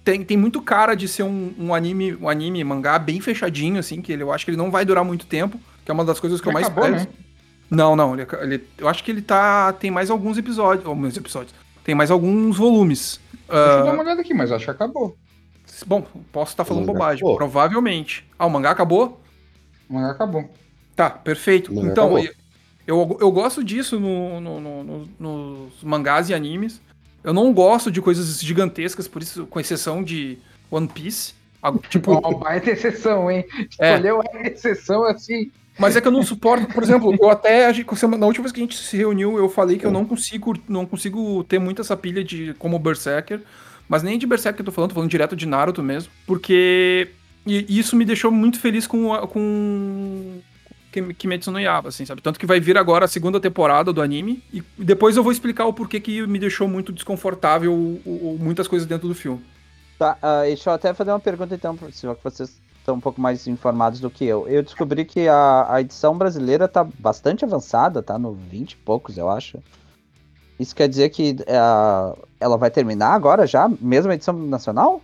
tem, 0.03 0.25
tem 0.25 0.37
muito 0.37 0.61
cara 0.61 0.95
de 0.97 1.07
ser 1.07 1.23
um, 1.23 1.53
um 1.59 1.75
anime, 1.75 2.15
um 2.17 2.29
anime 2.29 2.65
mangá 2.65 2.99
bem 2.99 3.21
fechadinho 3.21 3.79
assim, 3.79 4.03
que 4.03 4.13
ele, 4.13 4.23
eu 4.25 4.33
acho 4.33 4.45
que 4.45 4.51
ele 4.51 4.59
não 4.59 4.71
vai 4.71 4.85
durar 4.85 5.05
muito 5.05 5.27
tempo, 5.27 5.61
que 5.85 5.91
é 5.91 5.95
uma 5.95 6.05
das 6.05 6.19
coisas 6.21 6.41
que 6.41 6.49
eu 6.49 6.53
Já 6.53 6.55
mais 6.55 6.67
acabou, 6.67 6.85
prezo. 6.91 7.05
né? 7.07 7.13
Não, 7.71 7.97
não, 7.97 8.15
ele, 8.15 8.27
ele- 8.43 8.69
eu 8.79 8.89
acho 8.89 9.03
que 9.03 9.11
ele 9.11 9.23
tá 9.23 9.73
tem 9.73 9.91
mais 9.91 10.11
alguns 10.11 10.37
episódios, 10.39 10.87
alguns 10.87 11.17
episódios. 11.17 11.55
Tem 11.83 11.95
mais 11.95 12.11
alguns 12.11 12.57
volumes. 12.57 13.21
Deixa 13.49 13.53
eu 13.53 13.59
Ah, 13.81 13.83
dar 13.83 13.93
uma 13.93 14.03
olhada 14.03 14.21
aqui, 14.21 14.33
mas 14.33 14.51
acho 14.53 14.65
que 14.65 14.71
acabou. 14.71 15.17
Bom, 15.87 16.07
posso 16.33 16.53
estar 16.53 16.65
falando 16.65 16.85
O 16.85 16.87
mangá 16.87 16.99
bobagem. 16.99 17.19
acabou. 17.19 17.37
Provavelmente. 17.37 18.25
Ah, 18.39 18.47
o 18.47 18.51
mangá 18.51 18.71
acabou? 18.71 19.21
O 19.89 19.95
mangá 19.95 20.11
acabou. 20.13 20.49
Tá, 20.95 21.11
perfeito. 21.11 21.73
O 21.73 21.75
mangá 21.75 21.91
Então, 21.91 22.19
eu, 22.19 22.33
eu, 22.87 23.19
eu 23.21 23.33
gosto 23.33 23.63
disso 23.65 23.99
no, 23.99 24.41
no- 24.41 24.61
no- 24.61 24.85
no- 24.85 25.09
nos 25.19 25.83
mangás 25.83 26.29
e 26.31 26.35
animes. 26.35 26.81
Eu 27.23 27.33
não 27.35 27.53
gosto 27.53 27.91
de 27.91 28.01
coisas 28.01 28.41
gigantescas, 28.41 29.09
por 29.09 29.21
isso, 29.23 29.47
com 29.47 29.59
exceção 29.59 30.03
de 30.05 30.39
One 30.71 30.87
Piece. 30.89 31.35
Tipo, 31.89 32.19
Uma 32.19 32.39
baita 32.39 32.71
exceção, 32.71 33.31
hein? 33.31 33.45
É. 33.81 33.93
Escolheu 33.95 34.21
a 34.23 34.47
exceção 34.47 35.05
assim. 35.05 35.51
Mas 35.79 35.97
é 35.97 36.01
que 36.01 36.09
eu 36.09 36.13
não 36.13 36.23
suporto, 36.23 36.67
por 36.73 36.83
exemplo, 36.83 37.15
eu 37.21 37.31
até, 37.31 37.73
na 37.73 38.27
última 38.27 38.45
vez 38.45 38.53
que 38.53 38.61
a 38.61 38.63
gente 38.63 38.77
se 38.77 38.97
reuniu, 38.97 39.37
eu 39.39 39.49
falei 39.49 39.79
que 39.79 39.85
eu 39.85 39.91
não 39.91 40.05
consigo, 40.05 40.55
não 40.69 40.87
consigo 40.87 41.43
ter 41.45 41.59
muito 41.59 41.81
essa 41.81 41.97
pilha 41.97 42.23
de 42.23 42.55
como 42.55 42.79
Berserker, 42.79 43.41
mas 43.89 44.03
nem 44.03 44.19
de 44.19 44.27
Berserker 44.27 44.57
que 44.57 44.63
eu 44.63 44.67
tô 44.67 44.73
falando, 44.73 44.91
tô 44.91 44.95
falando 44.95 45.11
direto 45.11 45.37
de 45.37 45.47
Naruto 45.47 45.83
mesmo, 45.83 46.13
porque 46.27 47.09
e 47.47 47.79
isso 47.79 47.97
me 47.97 48.05
deixou 48.05 48.31
muito 48.31 48.59
feliz 48.59 48.87
com, 48.87 49.15
com 49.27 50.41
Kim- 50.91 51.13
Kimetsu 51.13 51.51
no 51.51 51.61
Yaiba, 51.61 51.89
assim, 51.89 52.07
sabe? 52.07 52.23
Tanto 52.23 52.39
que 52.39 52.47
vai 52.47 52.61
vir 52.61 52.79
agora 52.79 53.05
a 53.05 53.09
segunda 53.09 53.39
temporada 53.41 53.93
do 53.93 54.01
anime, 54.01 54.43
e 54.53 54.63
depois 54.79 55.17
eu 55.17 55.23
vou 55.23 55.33
explicar 55.33 55.67
o 55.67 55.73
porquê 55.73 56.01
que 56.01 56.27
me 56.27 56.39
deixou 56.39 56.67
muito 56.69 56.93
desconfortável 56.93 58.01
muitas 58.39 58.69
coisas 58.69 58.87
dentro 58.89 59.09
do 59.09 59.15
filme. 59.15 59.45
Tá, 59.99 60.17
ah, 60.23 60.43
deixa 60.45 60.71
eu 60.71 60.75
até 60.75 60.95
fazer 60.95 61.11
uma 61.11 61.21
pergunta 61.21 61.55
então, 61.55 61.79
se 61.93 62.07
vocês 62.23 62.61
estão 62.85 62.97
um 62.97 63.01
pouco 63.01 63.19
mais 63.19 63.47
informados 63.47 63.99
do 63.99 64.11
que 64.11 64.27
eu. 64.27 64.47
Eu 64.47 64.63
descobri 64.63 65.07
que 65.07 65.27
a, 65.27 65.75
a 65.75 65.81
edição 65.81 66.17
brasileira 66.17 66.69
tá 66.69 66.85
bastante 66.85 67.43
avançada, 67.43 68.03
tá 68.03 68.19
no 68.19 68.35
20 68.35 68.73
e 68.73 68.77
poucos, 68.77 69.17
eu 69.17 69.31
acho. 69.31 69.59
Isso 70.61 70.77
quer 70.77 70.87
dizer 70.87 71.09
que 71.09 71.35
ah, 71.49 72.15
ela 72.39 72.59
vai 72.59 72.71
terminar 72.71 73.15
agora 73.15 73.47
já, 73.47 73.67
mesmo 73.81 74.13
a 74.13 74.15
edição 74.15 74.35
nacional? 74.35 75.01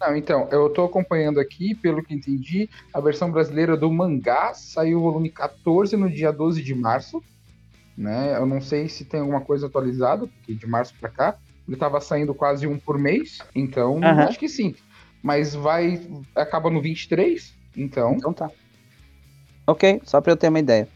Não, 0.00 0.14
então, 0.14 0.48
eu 0.52 0.68
tô 0.68 0.84
acompanhando 0.84 1.40
aqui, 1.40 1.74
pelo 1.76 2.02
que 2.02 2.12
entendi, 2.12 2.68
a 2.92 3.00
versão 3.00 3.30
brasileira 3.30 3.76
do 3.76 3.90
mangá 3.90 4.52
saiu 4.52 4.98
o 4.98 5.02
volume 5.02 5.30
14 5.30 5.96
no 5.96 6.10
dia 6.10 6.30
12 6.30 6.62
de 6.62 6.74
março. 6.74 7.22
Né? 7.96 8.36
Eu 8.36 8.44
não 8.44 8.60
sei 8.60 8.88
se 8.88 9.04
tem 9.04 9.20
alguma 9.20 9.40
coisa 9.40 9.66
atualizada, 9.66 10.26
porque 10.26 10.54
de 10.54 10.66
março 10.66 10.94
pra 11.00 11.08
cá 11.08 11.36
ele 11.66 11.76
tava 11.76 12.00
saindo 12.00 12.34
quase 12.34 12.66
um 12.66 12.78
por 12.78 12.98
mês, 12.98 13.38
então 13.54 13.96
Aham. 13.98 14.24
acho 14.24 14.38
que 14.38 14.48
sim. 14.48 14.74
Mas 15.22 15.54
vai. 15.54 16.00
acaba 16.34 16.70
no 16.70 16.80
23, 16.80 17.54
então. 17.76 18.14
Então 18.14 18.32
tá. 18.32 18.50
Ok, 19.66 20.00
só 20.04 20.20
pra 20.20 20.32
eu 20.32 20.36
ter 20.36 20.48
uma 20.48 20.58
ideia. 20.58 20.88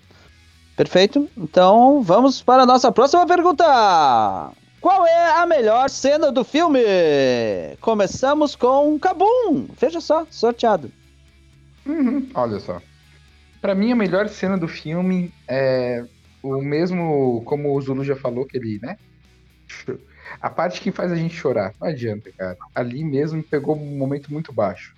Perfeito. 0.76 1.28
Então 1.36 2.02
vamos 2.02 2.42
para 2.42 2.64
a 2.64 2.66
nossa 2.66 2.90
próxima 2.92 3.26
pergunta. 3.26 3.64
Qual 4.80 5.06
é 5.06 5.40
a 5.40 5.46
melhor 5.46 5.88
cena 5.88 6.30
do 6.30 6.44
filme? 6.44 6.80
Começamos 7.80 8.54
com 8.54 8.98
Kabum. 8.98 9.66
Veja 9.80 10.00
só, 10.00 10.26
sorteado. 10.30 10.92
Uhum, 11.86 12.28
olha 12.34 12.60
só. 12.60 12.80
Pra 13.60 13.74
mim, 13.74 13.90
a 13.90 13.96
melhor 13.96 14.28
cena 14.28 14.58
do 14.58 14.68
filme 14.68 15.32
é 15.48 16.04
o 16.42 16.60
mesmo, 16.62 17.42
como 17.44 17.74
o 17.74 17.80
Zulu 17.80 18.04
já 18.04 18.14
falou, 18.14 18.46
que 18.46 18.56
ele, 18.56 18.78
né? 18.80 18.96
A 20.40 20.50
parte 20.50 20.80
que 20.80 20.90
faz 20.90 21.10
a 21.10 21.16
gente 21.16 21.34
chorar. 21.34 21.74
Não 21.80 21.88
adianta, 21.88 22.30
cara. 22.36 22.56
Ali 22.74 23.04
mesmo 23.04 23.42
pegou 23.42 23.76
um 23.76 23.96
momento 23.96 24.32
muito 24.32 24.52
baixo. 24.52 24.94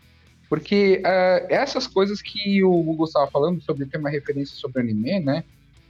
Porque 0.49 1.03
uh, 1.05 1.47
essas 1.49 1.87
coisas 1.87 2.23
que 2.23 2.65
o 2.65 2.73
Hugo 2.73 3.05
estava 3.05 3.31
falando 3.31 3.61
sobre 3.61 3.85
ter 3.87 3.99
uma 3.99 4.11
referência 4.11 4.57
sobre 4.57 4.81
anime, 4.81 5.21
né? 5.21 5.45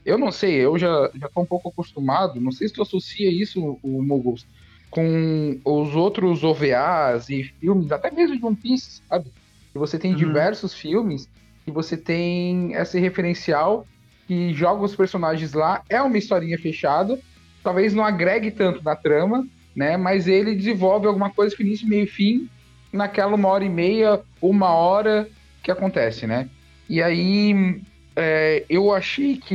Eu 0.05 0.19
não 0.19 0.33
sei, 0.33 0.55
eu 0.55 0.79
já, 0.79 1.11
já 1.15 1.29
tô 1.29 1.43
um 1.43 1.47
pouco 1.47 1.69
acostumado, 1.69 2.41
não 2.41 2.51
sei 2.51 2.67
se 2.67 2.75
tu 2.75 2.83
associa 2.83 3.31
isso, 3.31 3.79
o 3.83 4.03
Muggles, 4.03 4.47
com 4.91 5.61
os 5.65 5.95
outros 5.95 6.43
OVAs 6.43 7.29
e 7.29 7.45
filmes, 7.45 7.93
até 7.93 8.11
mesmo 8.11 8.37
de 8.37 8.45
One 8.45 8.57
Piece, 8.57 9.03
sabe? 9.07 9.31
Que 9.71 9.79
você 9.79 9.99
tem 9.99 10.13
uhum. 10.13 10.17
diversos 10.17 10.73
filmes 10.73 11.29
que 11.65 11.71
você 11.71 11.97
tem 11.97 12.73
esse 12.73 12.99
referencial 12.99 13.87
que 14.27 14.55
joga 14.55 14.83
os 14.83 14.97
personagens 14.97 15.53
lá, 15.53 15.83
é 15.89 16.01
uma 16.01 16.17
historinha 16.17 16.59
fechada, 16.59 17.19
talvez 17.69 17.93
não 17.93 18.03
agregue 18.03 18.51
tanto 18.51 18.83
na 18.83 18.97
trama, 18.97 19.47
né? 19.77 19.99
Mas 19.99 20.27
ele 20.27 20.55
desenvolve 20.55 21.07
alguma 21.07 21.29
coisa 21.29 21.55
que 21.55 21.63
início, 21.63 21.87
meio 21.87 22.05
e 22.05 22.07
fim, 22.07 22.49
naquela 22.91 23.35
uma 23.35 23.47
hora 23.47 23.63
e 23.63 23.69
meia, 23.69 24.23
uma 24.41 24.71
hora 24.71 25.29
que 25.63 25.71
acontece, 25.71 26.27
né? 26.27 26.49
E 26.89 27.03
aí 27.03 27.83
é, 28.17 28.65
eu 28.71 28.91
achei 28.91 29.37
que 29.37 29.55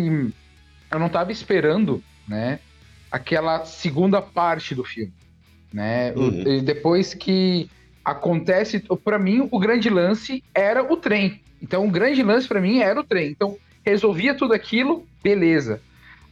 eu 0.91 0.99
não 0.99 1.07
estava 1.07 1.31
esperando, 1.31 2.03
né? 2.27 2.59
Aquela 3.11 3.65
segunda 3.65 4.21
parte 4.21 4.75
do 4.75 4.83
filme, 4.83 5.11
né? 5.73 6.13
Uhum. 6.13 6.63
Depois 6.63 7.15
que 7.15 7.67
acontece, 8.05 8.79
para 9.03 9.17
mim 9.17 9.47
o 9.49 9.57
grande 9.57 9.89
lance 9.89 10.43
era 10.53 10.83
o 10.83 10.97
trem. 10.97 11.41
Então 11.59 11.87
o 11.87 11.89
grande 11.89 12.21
lance 12.21 12.47
para 12.47 12.61
mim 12.61 12.77
era 12.77 12.99
o 12.99 13.03
trem. 13.03 13.31
Então 13.31 13.57
resolvia 13.83 14.35
tudo 14.35 14.53
aquilo, 14.53 15.03
beleza. 15.23 15.81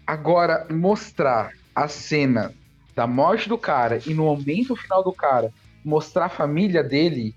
Agora 0.06 0.68
mostrar 0.70 1.60
a 1.76 1.88
cena 1.88 2.54
da 2.96 3.08
morte 3.08 3.48
do 3.48 3.58
cara 3.58 4.00
e 4.06 4.14
no 4.14 4.26
momento 4.26 4.76
final 4.76 5.04
do 5.04 5.14
cara 5.14 5.54
mostrar 5.84 6.26
a 6.26 6.30
família 6.30 6.84
dele, 6.84 7.36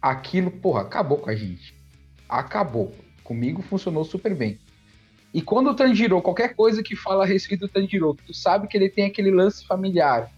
aquilo, 0.00 0.50
porra, 0.50 0.82
acabou 0.82 1.18
com 1.18 1.30
a 1.30 1.34
gente. 1.34 1.74
Acabou. 2.28 2.94
Comigo 3.22 3.62
funcionou 3.62 4.04
super 4.04 4.34
bem. 4.34 4.58
E 5.32 5.40
quando 5.40 5.70
o 5.70 5.74
Tanjiro, 5.74 6.20
qualquer 6.20 6.54
coisa 6.54 6.82
que 6.82 6.96
fala 6.96 7.24
a 7.24 7.26
respeito 7.26 7.60
do 7.60 7.68
Tanjiro, 7.68 8.16
tu 8.26 8.34
sabe 8.34 8.66
que 8.66 8.76
ele 8.76 8.88
tem 8.88 9.04
aquele 9.04 9.30
lance 9.30 9.64
familiar 9.64 10.30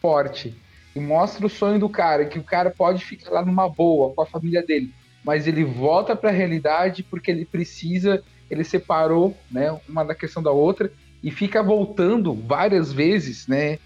forte 0.00 0.54
e 0.94 1.00
mostra 1.00 1.44
o 1.44 1.50
sonho 1.50 1.78
do 1.78 1.88
cara, 1.88 2.24
que 2.24 2.38
o 2.38 2.44
cara 2.44 2.70
pode 2.70 3.04
ficar 3.04 3.30
lá 3.30 3.44
numa 3.44 3.68
boa 3.68 4.14
com 4.14 4.22
a 4.22 4.26
família 4.26 4.62
dele, 4.62 4.92
mas 5.24 5.46
ele 5.46 5.64
volta 5.64 6.14
para 6.14 6.30
a 6.30 6.32
realidade 6.32 7.02
porque 7.02 7.30
ele 7.30 7.44
precisa, 7.44 8.22
ele 8.48 8.62
separou, 8.62 9.36
né, 9.50 9.76
uma 9.88 10.04
da 10.04 10.14
questão 10.14 10.42
da 10.42 10.52
outra 10.52 10.92
e 11.22 11.30
fica 11.30 11.62
voltando 11.62 12.32
várias 12.34 12.92
vezes, 12.92 13.46
né, 13.46 13.78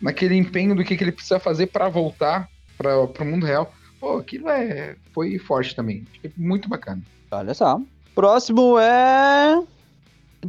naquele 0.00 0.36
empenho 0.36 0.74
do 0.74 0.84
que, 0.84 0.96
que 0.96 1.04
ele 1.04 1.12
precisa 1.12 1.38
fazer 1.38 1.66
para 1.66 1.88
voltar 1.88 2.48
para 2.76 2.98
o 2.98 3.24
mundo 3.24 3.46
real. 3.46 3.72
Pô, 4.00 4.18
aquilo 4.18 4.48
é, 4.48 4.96
foi 5.12 5.38
forte 5.38 5.76
também. 5.76 6.04
Muito 6.36 6.68
bacana. 6.68 7.00
Olha 7.30 7.54
só. 7.54 7.80
Próximo 8.14 8.78
é. 8.78 9.62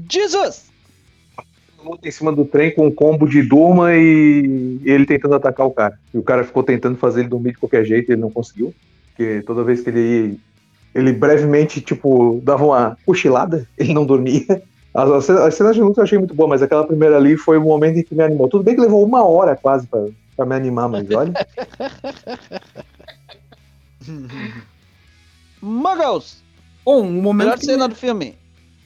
Jesus! 0.09 0.71
Em 2.03 2.11
cima 2.11 2.31
do 2.31 2.45
trem 2.45 2.73
com 2.73 2.87
um 2.87 2.91
combo 2.91 3.27
de 3.27 3.43
durma 3.43 3.93
e 3.93 4.79
ele 4.83 5.05
tentando 5.05 5.35
atacar 5.35 5.67
o 5.67 5.71
cara. 5.71 5.99
E 6.13 6.17
o 6.17 6.23
cara 6.23 6.43
ficou 6.43 6.63
tentando 6.63 6.97
fazer 6.97 7.21
ele 7.21 7.29
dormir 7.29 7.51
de 7.51 7.57
qualquer 7.59 7.85
jeito 7.85 8.09
e 8.09 8.13
ele 8.13 8.21
não 8.21 8.31
conseguiu. 8.31 8.73
Porque 9.09 9.43
toda 9.45 9.63
vez 9.63 9.81
que 9.81 9.89
ele 9.89 10.39
ele 10.95 11.11
brevemente, 11.11 11.81
tipo, 11.81 12.39
dava 12.43 12.65
uma 12.65 12.97
cochilada, 13.05 13.67
ele 13.77 13.93
não 13.93 14.05
dormia. 14.05 14.63
As, 14.93 15.29
as, 15.29 15.56
cenas 15.56 15.75
de 15.75 15.82
luta 15.82 16.01
eu 16.01 16.03
achei 16.03 16.19
muito 16.19 16.36
boa, 16.36 16.47
mas 16.47 16.62
aquela 16.62 16.86
primeira 16.86 17.17
ali 17.17 17.36
foi 17.36 17.58
o 17.58 17.63
momento 17.63 17.97
em 17.97 18.03
que 18.03 18.13
me 18.13 18.23
animou. 18.23 18.47
Tudo 18.47 18.63
bem 18.63 18.75
que 18.75 18.82
levou 18.82 19.03
uma 19.03 19.25
hora 19.25 19.56
quase 19.56 19.88
pra, 19.88 20.06
pra 20.36 20.45
me 20.45 20.56
animar, 20.56 20.88
mas 20.88 21.10
olha. 21.10 21.34
Muggles! 25.60 26.43
Bom, 26.86 27.01
um 27.01 27.21
momento. 27.21 27.47
Melhor 27.47 27.58
cena 27.58 27.88
do 27.88 27.95
filme. 27.95 28.38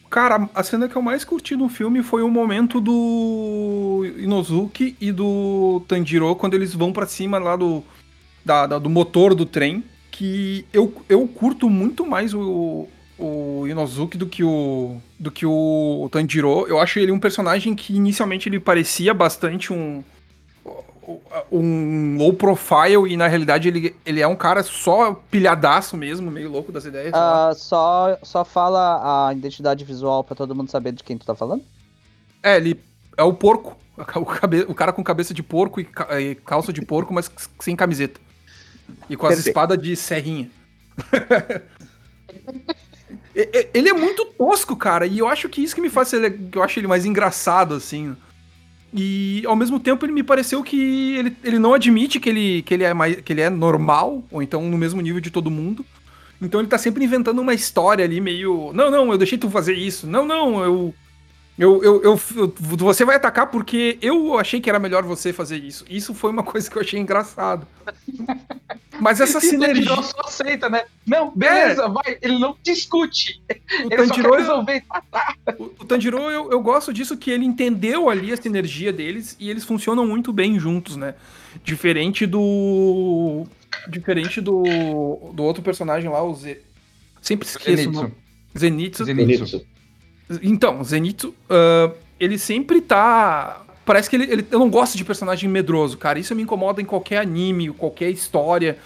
Cara, 0.09 0.49
a 0.55 0.63
cena 0.63 0.87
que 0.87 0.95
eu 0.95 1.01
mais 1.01 1.25
curti 1.25 1.55
no 1.55 1.67
filme 1.67 2.01
foi 2.01 2.23
o 2.23 2.29
momento 2.29 2.79
do 2.79 4.05
Inozuki 4.17 4.95
e 5.01 5.11
do 5.11 5.81
Tanjiro 5.87 6.33
quando 6.35 6.53
eles 6.53 6.73
vão 6.73 6.93
para 6.93 7.05
cima 7.05 7.37
lá 7.37 7.57
do, 7.57 7.83
da, 8.45 8.65
da, 8.65 8.79
do 8.79 8.89
motor 8.89 9.35
do 9.35 9.45
trem. 9.45 9.83
Que 10.09 10.65
eu, 10.71 10.93
eu 11.09 11.27
curto 11.27 11.69
muito 11.69 12.05
mais 12.05 12.33
o, 12.33 12.87
o 13.17 13.65
Inozuki 13.67 14.17
do 14.17 14.27
que 14.27 14.43
o 14.43 14.97
do 15.19 15.31
que 15.31 15.45
o 15.45 16.07
Tanjiro. 16.11 16.67
Eu 16.67 16.79
acho 16.79 16.99
ele 16.99 17.11
um 17.11 17.19
personagem 17.19 17.75
que 17.75 17.95
inicialmente 17.95 18.47
ele 18.47 18.59
parecia 18.59 19.13
bastante 19.13 19.73
um 19.73 20.03
um 21.49 22.17
low 22.17 22.33
profile 22.33 23.09
e 23.09 23.15
na 23.15 23.27
realidade 23.27 23.67
ele, 23.67 23.95
ele 24.05 24.19
é 24.19 24.27
um 24.27 24.35
cara 24.35 24.61
só 24.61 25.13
pilhadaço 25.13 25.95
mesmo, 25.95 26.29
meio 26.29 26.51
louco 26.51 26.71
das 26.71 26.85
ideias. 26.85 27.13
Uh, 27.13 27.55
só, 27.55 28.17
só 28.21 28.43
fala 28.43 29.27
a 29.29 29.33
identidade 29.33 29.85
visual 29.85 30.23
para 30.23 30.35
todo 30.35 30.53
mundo 30.53 30.69
saber 30.69 30.91
de 30.91 31.03
quem 31.03 31.17
tu 31.17 31.25
tá 31.25 31.33
falando? 31.33 31.63
É, 32.43 32.57
ele 32.57 32.79
é 33.15 33.23
o 33.23 33.33
porco. 33.33 33.77
O, 33.97 34.25
cabe, 34.25 34.61
o 34.61 34.75
cara 34.75 34.93
com 34.93 35.03
cabeça 35.03 35.33
de 35.33 35.41
porco 35.41 35.81
e, 35.81 35.87
e, 36.19 36.35
calça 36.35 36.71
de 36.71 36.83
porco, 36.83 37.11
mas 37.11 37.31
sem 37.59 37.75
camiseta. 37.75 38.21
E 39.09 39.17
com 39.17 39.25
as 39.25 39.39
espadas 39.39 39.81
de 39.81 39.95
serrinha. 39.95 40.51
Ele 43.73 43.89
é 43.89 43.93
muito 43.93 44.25
tosco, 44.25 44.75
cara, 44.75 45.05
e 45.05 45.19
eu 45.19 45.27
acho 45.27 45.47
que 45.47 45.61
isso 45.61 45.75
que 45.75 45.81
me 45.81 45.89
faz 45.89 46.07
ser, 46.07 46.39
eu 46.53 46.63
acho 46.63 46.79
ele 46.79 46.87
mais 46.87 47.05
engraçado, 47.05 47.75
assim. 47.75 48.15
E 48.91 49.43
ao 49.45 49.55
mesmo 49.55 49.79
tempo 49.79 50.05
ele 50.05 50.13
me 50.13 50.23
pareceu 50.23 50.63
que 50.63 51.15
ele, 51.15 51.37
ele 51.43 51.59
não 51.59 51.73
admite 51.73 52.19
que 52.19 52.29
ele, 52.29 52.61
que, 52.63 52.73
ele 52.73 52.83
é 52.83 52.93
mais, 52.93 53.21
que 53.21 53.31
ele 53.31 53.41
é 53.41 53.49
normal, 53.49 54.23
ou 54.31 54.41
então 54.41 54.63
no 54.63 54.77
mesmo 54.77 55.01
nível 55.01 55.21
de 55.21 55.29
todo 55.29 55.51
mundo. 55.51 55.85
Então 56.41 56.59
ele 56.59 56.67
tá 56.67 56.77
sempre 56.77 57.03
inventando 57.03 57.39
uma 57.39 57.53
história 57.53 58.03
ali 58.03 58.19
meio. 58.19 58.71
Não, 58.73 58.89
não, 58.89 59.11
eu 59.11 59.17
deixei 59.17 59.37
tu 59.37 59.49
fazer 59.49 59.73
isso. 59.73 60.07
Não, 60.07 60.25
não, 60.25 60.63
eu 60.63 60.95
eu, 61.57 61.83
eu, 61.83 62.03
eu, 62.03 62.19
você 62.77 63.03
vai 63.03 63.15
atacar 63.15 63.47
porque 63.47 63.97
eu 63.99 64.37
achei 64.37 64.61
que 64.61 64.69
era 64.69 64.77
melhor 64.77 65.03
você 65.03 65.33
fazer 65.33 65.57
isso. 65.57 65.83
Isso 65.89 66.13
foi 66.13 66.29
uma 66.29 66.43
coisa 66.43 66.69
que 66.69 66.77
eu 66.77 66.81
achei 66.81 66.99
engraçado. 66.99 67.67
Mas 68.99 69.19
essa 69.19 69.39
sinergia. 69.41 69.93
O 69.93 70.03
só 70.03 70.21
aceita, 70.21 70.69
né? 70.69 70.83
Não, 71.05 71.31
beleza, 71.35 71.85
é. 71.85 71.89
vai. 71.89 72.17
Ele 72.21 72.37
não 72.37 72.55
discute. 72.61 73.41
O 73.49 73.91
ele 73.91 73.95
Tanjiro, 73.95 74.29
só 74.29 74.35
resolver 74.35 74.83
O, 75.57 75.63
o 75.63 75.85
Tanjiro, 75.85 76.17
eu, 76.29 76.51
eu 76.51 76.61
gosto 76.61 76.93
disso 76.93 77.17
que 77.17 77.31
ele 77.31 77.45
entendeu 77.45 78.07
ali 78.07 78.31
a 78.31 78.37
sinergia 78.37 78.93
deles 78.93 79.35
e 79.39 79.49
eles 79.49 79.63
funcionam 79.63 80.05
muito 80.05 80.31
bem 80.31 80.59
juntos, 80.59 80.95
né? 80.95 81.15
Diferente 81.63 82.27
do. 82.27 83.47
Diferente 83.87 84.41
do, 84.41 85.31
do 85.33 85.43
outro 85.43 85.63
personagem 85.63 86.09
lá, 86.09 86.21
o 86.23 86.35
Z. 86.35 86.61
Sempre 87.19 87.47
esqueço. 87.47 87.77
Zenitsu. 87.77 88.11
Zenitsu. 88.55 89.05
Zenitsu. 89.05 89.76
Então, 90.41 90.83
Zenitsu, 90.83 91.29
uh, 91.29 91.95
ele 92.19 92.37
sempre 92.37 92.81
tá. 92.81 93.63
Parece 93.85 94.09
que 94.09 94.15
ele, 94.15 94.31
ele. 94.31 94.47
Eu 94.51 94.59
não 94.59 94.69
gosto 94.69 94.97
de 94.97 95.05
personagem 95.05 95.49
medroso, 95.49 95.97
cara. 95.97 96.19
Isso 96.19 96.35
me 96.35 96.43
incomoda 96.43 96.81
em 96.81 96.85
qualquer 96.85 97.19
anime, 97.19 97.69
qualquer 97.69 98.09
história. 98.09 98.77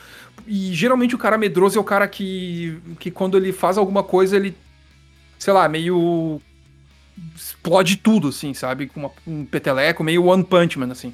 E 0.46 0.74
geralmente 0.74 1.16
o 1.16 1.18
cara 1.18 1.38
medroso 1.38 1.78
é 1.78 1.82
o 1.82 1.86
cara 1.86 2.08
que. 2.08 2.78
que 3.00 3.10
quando 3.10 3.38
ele 3.38 3.52
faz 3.52 3.78
alguma 3.78 4.04
coisa, 4.04 4.36
ele. 4.36 4.56
Sei 5.40 5.52
lá, 5.52 5.68
meio. 5.68 6.40
explode 7.36 7.98
tudo, 7.98 8.28
assim, 8.28 8.54
sabe? 8.54 8.88
Com 8.88 9.00
uma, 9.00 9.12
um 9.26 9.44
peteleco, 9.44 10.04
meio 10.04 10.26
One 10.26 10.44
Punch 10.44 10.78
Man, 10.78 10.92
assim. 10.92 11.14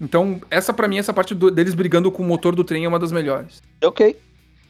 Então, 0.00 0.40
essa 0.50 0.72
para 0.72 0.86
mim, 0.86 0.98
essa 0.98 1.12
parte 1.12 1.34
do, 1.34 1.50
deles 1.50 1.74
brigando 1.74 2.10
com 2.12 2.22
o 2.22 2.26
motor 2.26 2.54
do 2.54 2.62
trem 2.62 2.84
é 2.84 2.88
uma 2.88 2.98
das 2.98 3.10
melhores. 3.10 3.62
Ok. 3.82 4.16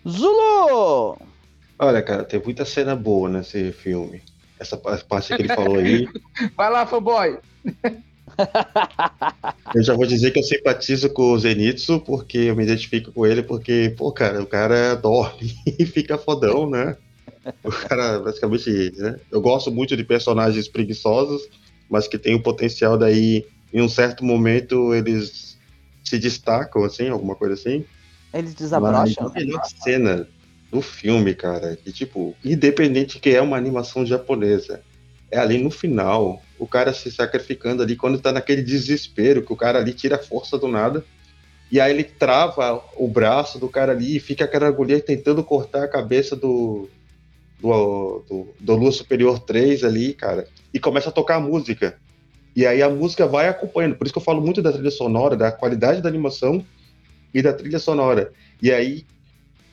Zulu! 0.07 1.19
Olha, 1.79 2.03
cara, 2.03 2.25
tem 2.25 2.41
muita 2.43 2.65
cena 2.65 2.95
boa 2.95 3.29
nesse 3.29 3.73
filme 3.73 4.23
essa 4.65 4.77
parte 4.77 5.35
que 5.35 5.43
ele 5.43 5.55
falou 5.55 5.77
aí. 5.77 6.09
Vai 6.57 6.71
lá, 6.71 6.87
fanboy! 6.87 7.39
Eu 9.75 9.83
já 9.83 9.95
vou 9.95 10.07
dizer 10.07 10.31
que 10.33 10.39
eu 10.39 10.43
simpatizo 10.43 11.09
com 11.11 11.33
o 11.33 11.39
Zenitsu, 11.39 12.01
porque 12.01 12.39
eu 12.39 12.57
me 12.57 12.65
identifico 12.65 13.13
com 13.13 13.27
ele, 13.27 13.43
porque, 13.43 13.95
pô, 13.97 14.11
cara, 14.13 14.43
o 14.43 14.47
cara 14.47 14.95
dorme 14.95 15.55
e 15.79 15.87
fica 15.87 16.19
fodão, 16.19 16.69
né? 16.69 16.97
O 17.63 17.71
cara, 17.71 18.19
basicamente, 18.21 18.93
né? 18.97 19.17
Eu 19.31 19.41
gosto 19.41 19.71
muito 19.71 19.97
de 19.97 20.03
personagens 20.05 20.67
preguiçosos, 20.67 21.49
mas 21.89 22.09
que 22.09 22.19
tem 22.19 22.35
o 22.35 22.43
potencial 22.43 22.97
daí, 22.97 23.47
em 23.73 23.83
um 23.83 23.89
certo 23.89 24.25
momento, 24.25 24.95
eles 24.95 25.59
se 26.03 26.19
destacam, 26.19 26.85
assim, 26.85 27.09
alguma 27.09 27.35
coisa 27.35 27.55
assim. 27.55 27.85
Eles 28.33 28.55
desabrocham. 28.55 29.25
Mas 29.25 29.31
a 29.31 29.35
melhor 29.35 29.65
cena 29.65 30.29
do 30.75 30.83
filme, 30.83 31.35
cara. 31.35 31.77
Que, 31.77 31.93
tipo, 31.93 32.35
independente 32.45 33.21
que 33.21 33.31
é 33.31 33.41
uma 33.41 33.57
animação 33.57 34.05
japonesa, 34.05 34.83
é 35.31 35.39
ali 35.39 35.57
no 35.57 35.71
final, 35.71 36.43
o 36.59 36.67
cara 36.67 36.93
se 36.93 37.13
sacrificando 37.13 37.83
ali, 37.83 37.95
quando 37.95 38.21
tá 38.21 38.33
naquele 38.33 38.61
desespero, 38.61 39.43
que 39.43 39.53
o 39.53 39.57
cara 39.57 39.79
ali 39.79 39.93
tira 39.93 40.17
a 40.17 40.23
força 40.23 40.59
do 40.59 40.67
nada, 40.67 41.05
e 41.71 41.81
aí 41.81 41.93
ele 41.93 42.03
trava 42.03 42.83
o 42.97 43.07
braço 43.07 43.59
do 43.59 43.69
cara 43.69 43.93
ali 43.93 44.17
e 44.17 44.21
fica 44.21 44.45
aquela 44.45 44.67
agulha 44.67 45.01
tentando 45.01 45.45
cortar 45.45 45.85
a 45.85 45.89
cabeça 45.89 46.35
do, 46.35 46.89
do, 47.61 48.25
do, 48.29 48.49
do 48.59 48.77
Lua 48.77 48.93
Superior 48.93 49.39
3 49.39 49.85
ali, 49.85 50.13
cara, 50.13 50.47
e 50.73 50.81
começa 50.81 51.09
a 51.09 51.13
tocar 51.13 51.37
a 51.37 51.41
música. 51.41 51.97
E 52.55 52.67
aí 52.67 52.83
a 52.83 52.89
música 52.89 53.27
vai 53.27 53.49
acompanhando. 53.49 53.97
Por 53.97 54.07
isso 54.07 54.13
que 54.13 54.19
eu 54.19 54.25
falo 54.25 54.41
muito 54.41 54.61
da 54.61 54.73
trilha 54.73 54.91
sonora, 54.91 55.37
da 55.37 55.51
qualidade 55.51 56.01
da 56.01 56.09
animação 56.09 56.65
e 57.33 57.43
da 57.43 57.53
trilha 57.53 57.81
sonora. 57.81 58.33
E 58.63 58.73
aí 58.73 59.05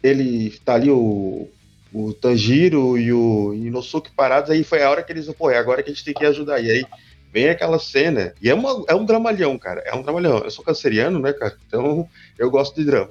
ele 0.04 0.52
tá 0.64 0.76
ali 0.76 0.90
o, 0.90 1.48
o 1.94 2.14
Tanjiro 2.14 2.98
e 2.98 3.12
o 3.12 3.54
Inosuke 3.54 4.12
parados, 4.12 4.50
aí 4.50 4.64
foi 4.64 4.84
a 4.84 4.90
hora 4.90 5.04
que 5.04 5.12
eles, 5.12 5.28
pô, 5.34 5.50
é 5.50 5.58
agora 5.58 5.84
que 5.84 5.90
a 5.90 5.94
gente 5.94 6.06
tem 6.06 6.14
que 6.14 6.26
ajudar. 6.26 6.60
E 6.60 6.72
aí 6.72 6.86
vem 7.32 7.50
aquela 7.50 7.80
cena, 7.80 8.34
e 8.42 8.50
é, 8.50 8.54
uma, 8.54 8.84
é 8.88 8.96
um 8.96 9.06
dramalhão, 9.06 9.58
cara, 9.58 9.82
é 9.86 9.96
um 9.96 10.02
dramalhão. 10.02 10.40
Eu 10.40 10.52
sou 10.52 10.66
canceriano, 10.66 11.20
né, 11.20 11.32
cara, 11.34 11.56
então 11.68 12.08
eu 12.38 12.50
gosto 12.50 12.76
de 12.76 12.86
drama. 12.86 13.10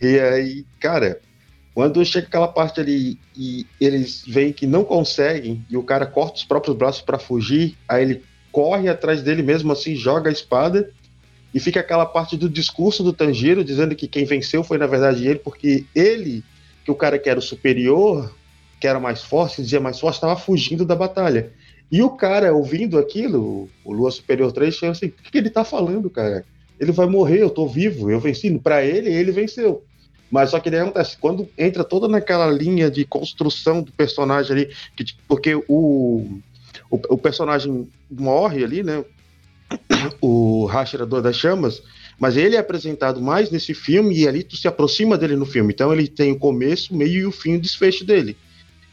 E 0.00 0.18
aí, 0.18 0.64
cara, 0.80 1.20
quando 1.74 2.04
chega 2.04 2.26
aquela 2.26 2.48
parte 2.48 2.80
ali 2.80 3.18
e 3.36 3.66
eles 3.80 4.24
veem 4.26 4.52
que 4.52 4.66
não 4.66 4.84
conseguem, 4.84 5.64
e 5.68 5.76
o 5.76 5.82
cara 5.82 6.06
corta 6.06 6.36
os 6.36 6.44
próprios 6.44 6.76
braços 6.76 7.02
para 7.02 7.18
fugir, 7.18 7.76
aí 7.88 8.02
ele 8.02 8.24
corre 8.50 8.88
atrás 8.88 9.22
dele 9.22 9.42
mesmo 9.42 9.70
assim, 9.72 9.94
joga 9.94 10.30
a 10.30 10.32
espada, 10.32 10.90
e 11.54 11.60
fica 11.60 11.80
aquela 11.80 12.06
parte 12.06 12.36
do 12.36 12.48
discurso 12.48 13.02
do 13.02 13.12
Tanjiro 13.12 13.64
dizendo 13.64 13.94
que 13.94 14.06
quem 14.06 14.24
venceu 14.24 14.62
foi 14.62 14.78
na 14.78 14.86
verdade 14.86 15.26
ele, 15.26 15.38
porque 15.38 15.84
ele 15.94 16.44
que 16.84 16.90
o 16.90 16.94
cara 16.94 17.18
que 17.18 17.28
era 17.28 17.38
o 17.38 17.42
superior, 17.42 18.34
que 18.80 18.86
era 18.86 18.98
mais 18.98 19.22
forte, 19.22 19.62
dizia 19.62 19.80
mais 19.80 20.00
forte, 20.00 20.14
estava 20.14 20.36
fugindo 20.36 20.84
da 20.84 20.96
batalha. 20.96 21.52
E 21.90 22.02
o 22.02 22.10
cara, 22.10 22.54
ouvindo 22.54 22.98
aquilo, 22.98 23.68
o 23.84 23.92
Lua 23.92 24.10
Superior 24.10 24.52
3, 24.52 24.74
chama 24.74 24.92
assim: 24.92 25.06
o 25.06 25.12
que, 25.12 25.36
ele 25.36 25.50
tá 25.50 25.64
falando, 25.64 26.10
cara? 26.10 26.44
Ele 26.78 26.92
vai 26.92 27.06
morrer, 27.06 27.42
eu 27.42 27.50
tô 27.50 27.66
vivo, 27.66 28.10
eu 28.10 28.20
venci. 28.20 28.58
Para 28.58 28.84
ele, 28.84 29.10
ele 29.10 29.32
venceu. 29.32 29.82
Mas 30.30 30.50
só 30.50 30.60
que 30.60 30.70
daí 30.70 30.80
acontece, 30.80 31.16
quando 31.16 31.48
entra 31.56 31.82
toda 31.82 32.06
naquela 32.06 32.46
linha 32.50 32.90
de 32.90 33.04
construção 33.04 33.82
do 33.82 33.90
personagem 33.90 34.52
ali, 34.52 34.74
que, 34.94 35.04
porque 35.26 35.54
o, 35.54 36.40
o, 36.90 37.00
o 37.08 37.18
personagem 37.18 37.88
morre 38.10 38.62
ali, 38.62 38.82
né? 38.82 39.02
O 40.20 40.66
Rastreador 40.66 41.22
das 41.22 41.36
Chamas, 41.36 41.82
mas 42.18 42.36
ele 42.36 42.56
é 42.56 42.58
apresentado 42.58 43.20
mais 43.20 43.50
nesse 43.50 43.74
filme 43.74 44.16
e 44.16 44.26
ali 44.26 44.42
tu 44.42 44.56
se 44.56 44.66
aproxima 44.66 45.16
dele 45.16 45.36
no 45.36 45.46
filme. 45.46 45.72
Então 45.72 45.92
ele 45.92 46.08
tem 46.08 46.32
o 46.32 46.38
começo, 46.38 46.94
meio 46.94 47.20
e 47.20 47.26
o 47.26 47.32
fim, 47.32 47.56
o 47.56 47.60
desfecho 47.60 48.04
dele. 48.04 48.36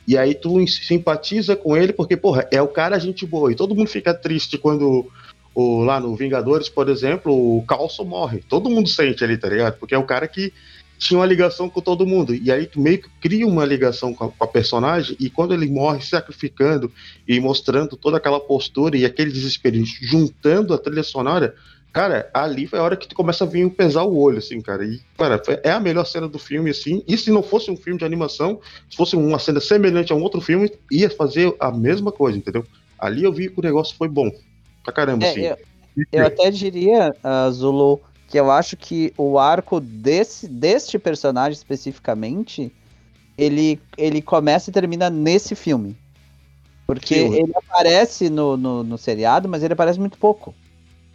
E 0.08 0.18
aí 0.18 0.36
tu 0.36 0.66
simpatiza 0.68 1.56
com 1.56 1.76
ele 1.76 1.92
porque, 1.92 2.16
porra, 2.16 2.48
é 2.52 2.62
o 2.62 2.68
cara 2.68 3.00
gente 3.00 3.26
boa. 3.26 3.52
E 3.52 3.56
todo 3.56 3.74
mundo 3.74 3.90
fica 3.90 4.14
triste 4.14 4.58
quando 4.58 5.10
o, 5.56 5.84
lá 5.84 6.00
no 6.00 6.16
Vingadores, 6.16 6.70
por 6.70 6.90
exemplo, 6.90 7.58
o 7.58 7.64
Calço 7.64 8.06
morre. 8.06 8.44
Todo 8.48 8.70
mundo 8.70 8.88
sente 8.88 9.24
ali, 9.24 9.38
tá 9.38 9.50
ligado? 9.50 9.78
Porque 9.80 9.96
é 9.96 9.98
o 9.98 10.06
cara 10.06 10.28
que 10.28 10.54
tinha 10.98 11.20
uma 11.20 11.26
ligação 11.26 11.70
com 11.70 11.82
todo 11.82 12.06
mundo. 12.06 12.34
E 12.34 12.52
aí 12.52 12.66
tu 12.66 12.80
meio 12.80 13.02
que 13.02 13.10
cria 13.22 13.48
uma 13.48 13.66
ligação 13.66 14.14
com 14.14 14.26
a, 14.26 14.30
com 14.30 14.44
a 14.44 14.48
personagem, 14.48 15.16
e 15.20 15.30
quando 15.30 15.54
ele 15.54 15.68
morre 15.68 16.02
sacrificando 16.02 16.92
e 17.28 17.40
mostrando 17.40 17.96
toda 17.96 18.18
aquela 18.18 18.40
postura 18.40 18.98
e 18.98 19.06
aquele 19.06 19.32
desespero, 19.32 19.84
juntando 20.02 20.74
a 20.74 20.78
trilha 20.78 21.04
sonora, 21.04 21.56
Cara, 21.96 22.30
ali 22.34 22.68
foi 22.68 22.78
a 22.78 22.84
hora 22.84 22.98
que 22.98 23.08
tu 23.08 23.16
começa 23.16 23.46
a 23.46 23.48
vir 23.48 23.70
pesar 23.70 24.04
o 24.04 24.18
olho, 24.18 24.40
assim, 24.40 24.60
cara. 24.60 24.84
E, 24.84 25.00
cara, 25.18 25.42
é 25.64 25.72
a 25.72 25.80
melhor 25.80 26.04
cena 26.04 26.28
do 26.28 26.38
filme, 26.38 26.70
assim. 26.70 27.02
E 27.08 27.18
se 27.18 27.32
não 27.32 27.42
fosse 27.42 27.72
um 27.72 27.78
filme 27.78 27.98
de 27.98 28.04
animação, 28.04 28.60
se 28.90 28.98
fosse 28.98 29.16
uma 29.16 29.40
cena 29.40 29.62
semelhante 29.62 30.12
a 30.12 30.16
um 30.18 30.22
outro 30.22 30.42
filme, 30.42 30.70
ia 30.92 31.10
fazer 31.10 31.56
a 31.58 31.72
mesma 31.72 32.12
coisa, 32.12 32.38
entendeu? 32.38 32.66
Ali 33.00 33.24
eu 33.24 33.32
vi 33.32 33.50
que 33.50 33.58
o 33.58 33.64
negócio 33.64 33.96
foi 33.96 34.10
bom. 34.10 34.30
Pra 34.84 34.92
caramba, 34.92 35.26
é, 35.26 35.30
assim. 35.30 35.46
Eu, 35.46 35.58
eu 36.12 36.26
até 36.26 36.52
diria, 36.52 37.16
uh, 37.24 37.50
Zulu, 37.54 38.02
que 38.36 38.40
eu 38.42 38.52
acho 38.52 38.76
que 38.76 39.14
o 39.18 39.40
arco 39.40 39.80
desse, 39.80 40.46
deste 40.46 41.00
personagem 41.00 41.54
especificamente, 41.54 42.70
ele, 43.38 43.80
ele 43.98 44.22
começa 44.22 44.70
e 44.70 44.74
termina 44.74 45.10
nesse 45.10 45.56
filme. 45.56 45.96
Porque 46.86 47.16
Sim. 47.16 47.34
ele 47.34 47.54
aparece 47.56 48.30
no, 48.30 48.58
no, 48.58 48.84
no 48.84 48.98
seriado, 48.98 49.48
mas 49.48 49.64
ele 49.64 49.72
aparece 49.72 49.98
muito 49.98 50.18
pouco, 50.18 50.54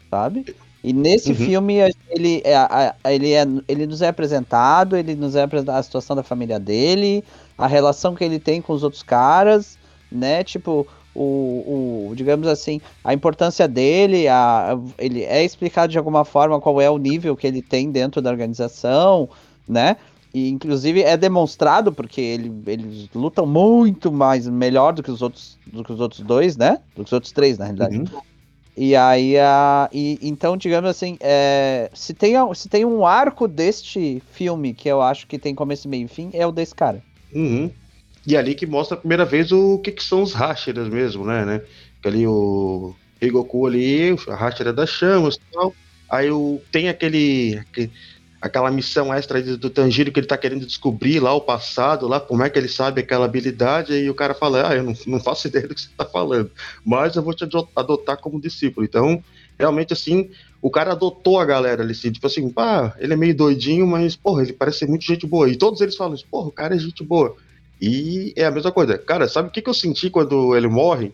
sabe? 0.08 0.56
E 0.82 0.94
nesse 0.94 1.32
uhum. 1.32 1.36
filme 1.36 1.74
ele, 2.08 2.42
é, 2.42 2.94
ele, 3.04 3.34
é, 3.34 3.46
ele 3.68 3.86
nos 3.86 4.00
é 4.00 4.08
apresentado, 4.08 4.96
ele 4.96 5.14
nos 5.14 5.36
é 5.36 5.42
apresentado 5.42 5.76
a 5.76 5.82
situação 5.82 6.16
da 6.16 6.22
família 6.22 6.58
dele, 6.58 7.22
a 7.58 7.66
relação 7.66 8.14
que 8.14 8.24
ele 8.24 8.38
tem 8.38 8.62
com 8.62 8.72
os 8.72 8.82
outros 8.82 9.02
caras, 9.02 9.78
né? 10.10 10.42
Tipo, 10.42 10.86
o, 11.22 12.08
o 12.10 12.14
digamos 12.14 12.48
assim, 12.48 12.80
a 13.04 13.12
importância 13.12 13.68
dele, 13.68 14.26
a, 14.26 14.78
ele 14.98 15.22
é 15.22 15.44
explicado 15.44 15.92
de 15.92 15.98
alguma 15.98 16.24
forma 16.24 16.60
qual 16.60 16.80
é 16.80 16.88
o 16.88 16.96
nível 16.96 17.36
que 17.36 17.46
ele 17.46 17.60
tem 17.60 17.90
dentro 17.90 18.22
da 18.22 18.30
organização, 18.30 19.28
né? 19.68 19.96
E 20.32 20.48
inclusive 20.48 21.02
é 21.02 21.16
demonstrado 21.16 21.92
porque 21.92 22.20
ele, 22.20 22.52
eles 22.66 23.08
lutam 23.14 23.44
muito 23.44 24.10
mais 24.10 24.48
melhor 24.48 24.92
do 24.92 25.02
que 25.02 25.10
os 25.10 25.20
outros 25.20 25.58
do 25.66 25.84
que 25.84 25.92
os 25.92 26.00
outros 26.00 26.20
dois, 26.20 26.56
né? 26.56 26.78
Do 26.96 27.02
que 27.02 27.08
os 27.08 27.12
outros 27.12 27.32
três, 27.32 27.58
na 27.58 27.66
realidade. 27.66 27.98
Uhum. 27.98 28.04
E 28.76 28.96
aí, 28.96 29.36
a, 29.36 29.90
e, 29.92 30.18
então, 30.22 30.56
digamos 30.56 30.88
assim, 30.88 31.18
é, 31.20 31.90
se, 31.92 32.14
tem, 32.14 32.34
se 32.54 32.68
tem 32.68 32.84
um 32.84 33.04
arco 33.04 33.46
deste 33.46 34.22
filme 34.32 34.72
que 34.72 34.88
eu 34.88 35.02
acho 35.02 35.26
que 35.26 35.38
tem 35.38 35.54
começo, 35.54 35.88
meio 35.88 36.06
e 36.06 36.08
fim, 36.08 36.30
é 36.32 36.46
o 36.46 36.52
desse 36.52 36.74
cara. 36.74 37.02
Uhum. 37.34 37.70
E 38.26 38.36
ali 38.36 38.54
que 38.54 38.66
mostra 38.66 38.96
a 38.96 39.00
primeira 39.00 39.24
vez 39.24 39.50
o 39.50 39.78
que, 39.78 39.92
que 39.92 40.04
são 40.04 40.22
os 40.22 40.32
Hashiras 40.32 40.88
mesmo, 40.88 41.24
né? 41.24 41.44
né? 41.44 41.62
Ali 42.04 42.26
o 42.26 42.94
Rigoku 43.20 43.66
ali, 43.66 44.16
a 44.28 44.34
Hashira 44.34 44.72
das 44.72 44.90
chamas 44.90 45.36
e 45.36 45.52
tal. 45.52 45.74
Aí 46.08 46.30
o, 46.30 46.60
tem 46.72 46.88
aquele, 46.88 47.58
aquele 47.58 47.90
aquela 48.40 48.70
missão 48.70 49.12
extra 49.12 49.42
do 49.42 49.68
Tanjiro 49.68 50.10
que 50.10 50.18
ele 50.18 50.26
tá 50.26 50.38
querendo 50.38 50.64
descobrir 50.64 51.20
lá 51.20 51.34
o 51.34 51.42
passado, 51.42 52.08
lá 52.08 52.18
como 52.18 52.42
é 52.42 52.48
que 52.48 52.58
ele 52.58 52.68
sabe 52.68 53.02
aquela 53.02 53.26
habilidade, 53.26 53.92
e 53.92 54.08
o 54.08 54.14
cara 54.14 54.32
fala, 54.32 54.70
ah, 54.70 54.74
eu 54.74 54.82
não, 54.82 54.94
não 55.06 55.20
faço 55.20 55.46
ideia 55.48 55.68
do 55.68 55.74
que 55.74 55.82
você 55.82 55.90
tá 55.96 56.06
falando, 56.06 56.50
mas 56.84 57.16
eu 57.16 57.22
vou 57.22 57.34
te 57.34 57.44
adotar 57.76 58.16
como 58.16 58.40
discípulo. 58.40 58.86
Então, 58.86 59.22
realmente, 59.58 59.92
assim, 59.92 60.30
o 60.62 60.70
cara 60.70 60.92
adotou 60.92 61.38
a 61.38 61.44
galera 61.44 61.82
ali, 61.82 61.92
assim, 61.92 62.10
tipo 62.10 62.26
assim, 62.26 62.48
pá, 62.48 62.96
ele 62.98 63.12
é 63.12 63.16
meio 63.16 63.36
doidinho, 63.36 63.86
mas, 63.86 64.16
porra, 64.16 64.42
ele 64.42 64.54
parece 64.54 64.78
ser 64.78 64.88
muito 64.88 65.04
gente 65.04 65.26
boa. 65.26 65.48
E 65.48 65.56
todos 65.56 65.80
eles 65.82 65.96
falam 65.96 66.14
isso, 66.14 66.26
porra, 66.30 66.48
o 66.48 66.52
cara 66.52 66.74
é 66.74 66.78
gente 66.78 67.04
boa. 67.04 67.36
E 67.80 68.32
é 68.36 68.44
a 68.44 68.50
mesma 68.50 68.70
coisa. 68.70 68.98
Cara, 68.98 69.28
sabe 69.28 69.48
o 69.48 69.50
que, 69.50 69.62
que 69.62 69.70
eu 69.70 69.74
senti 69.74 70.10
quando 70.10 70.54
ele 70.56 70.68
morre? 70.68 71.12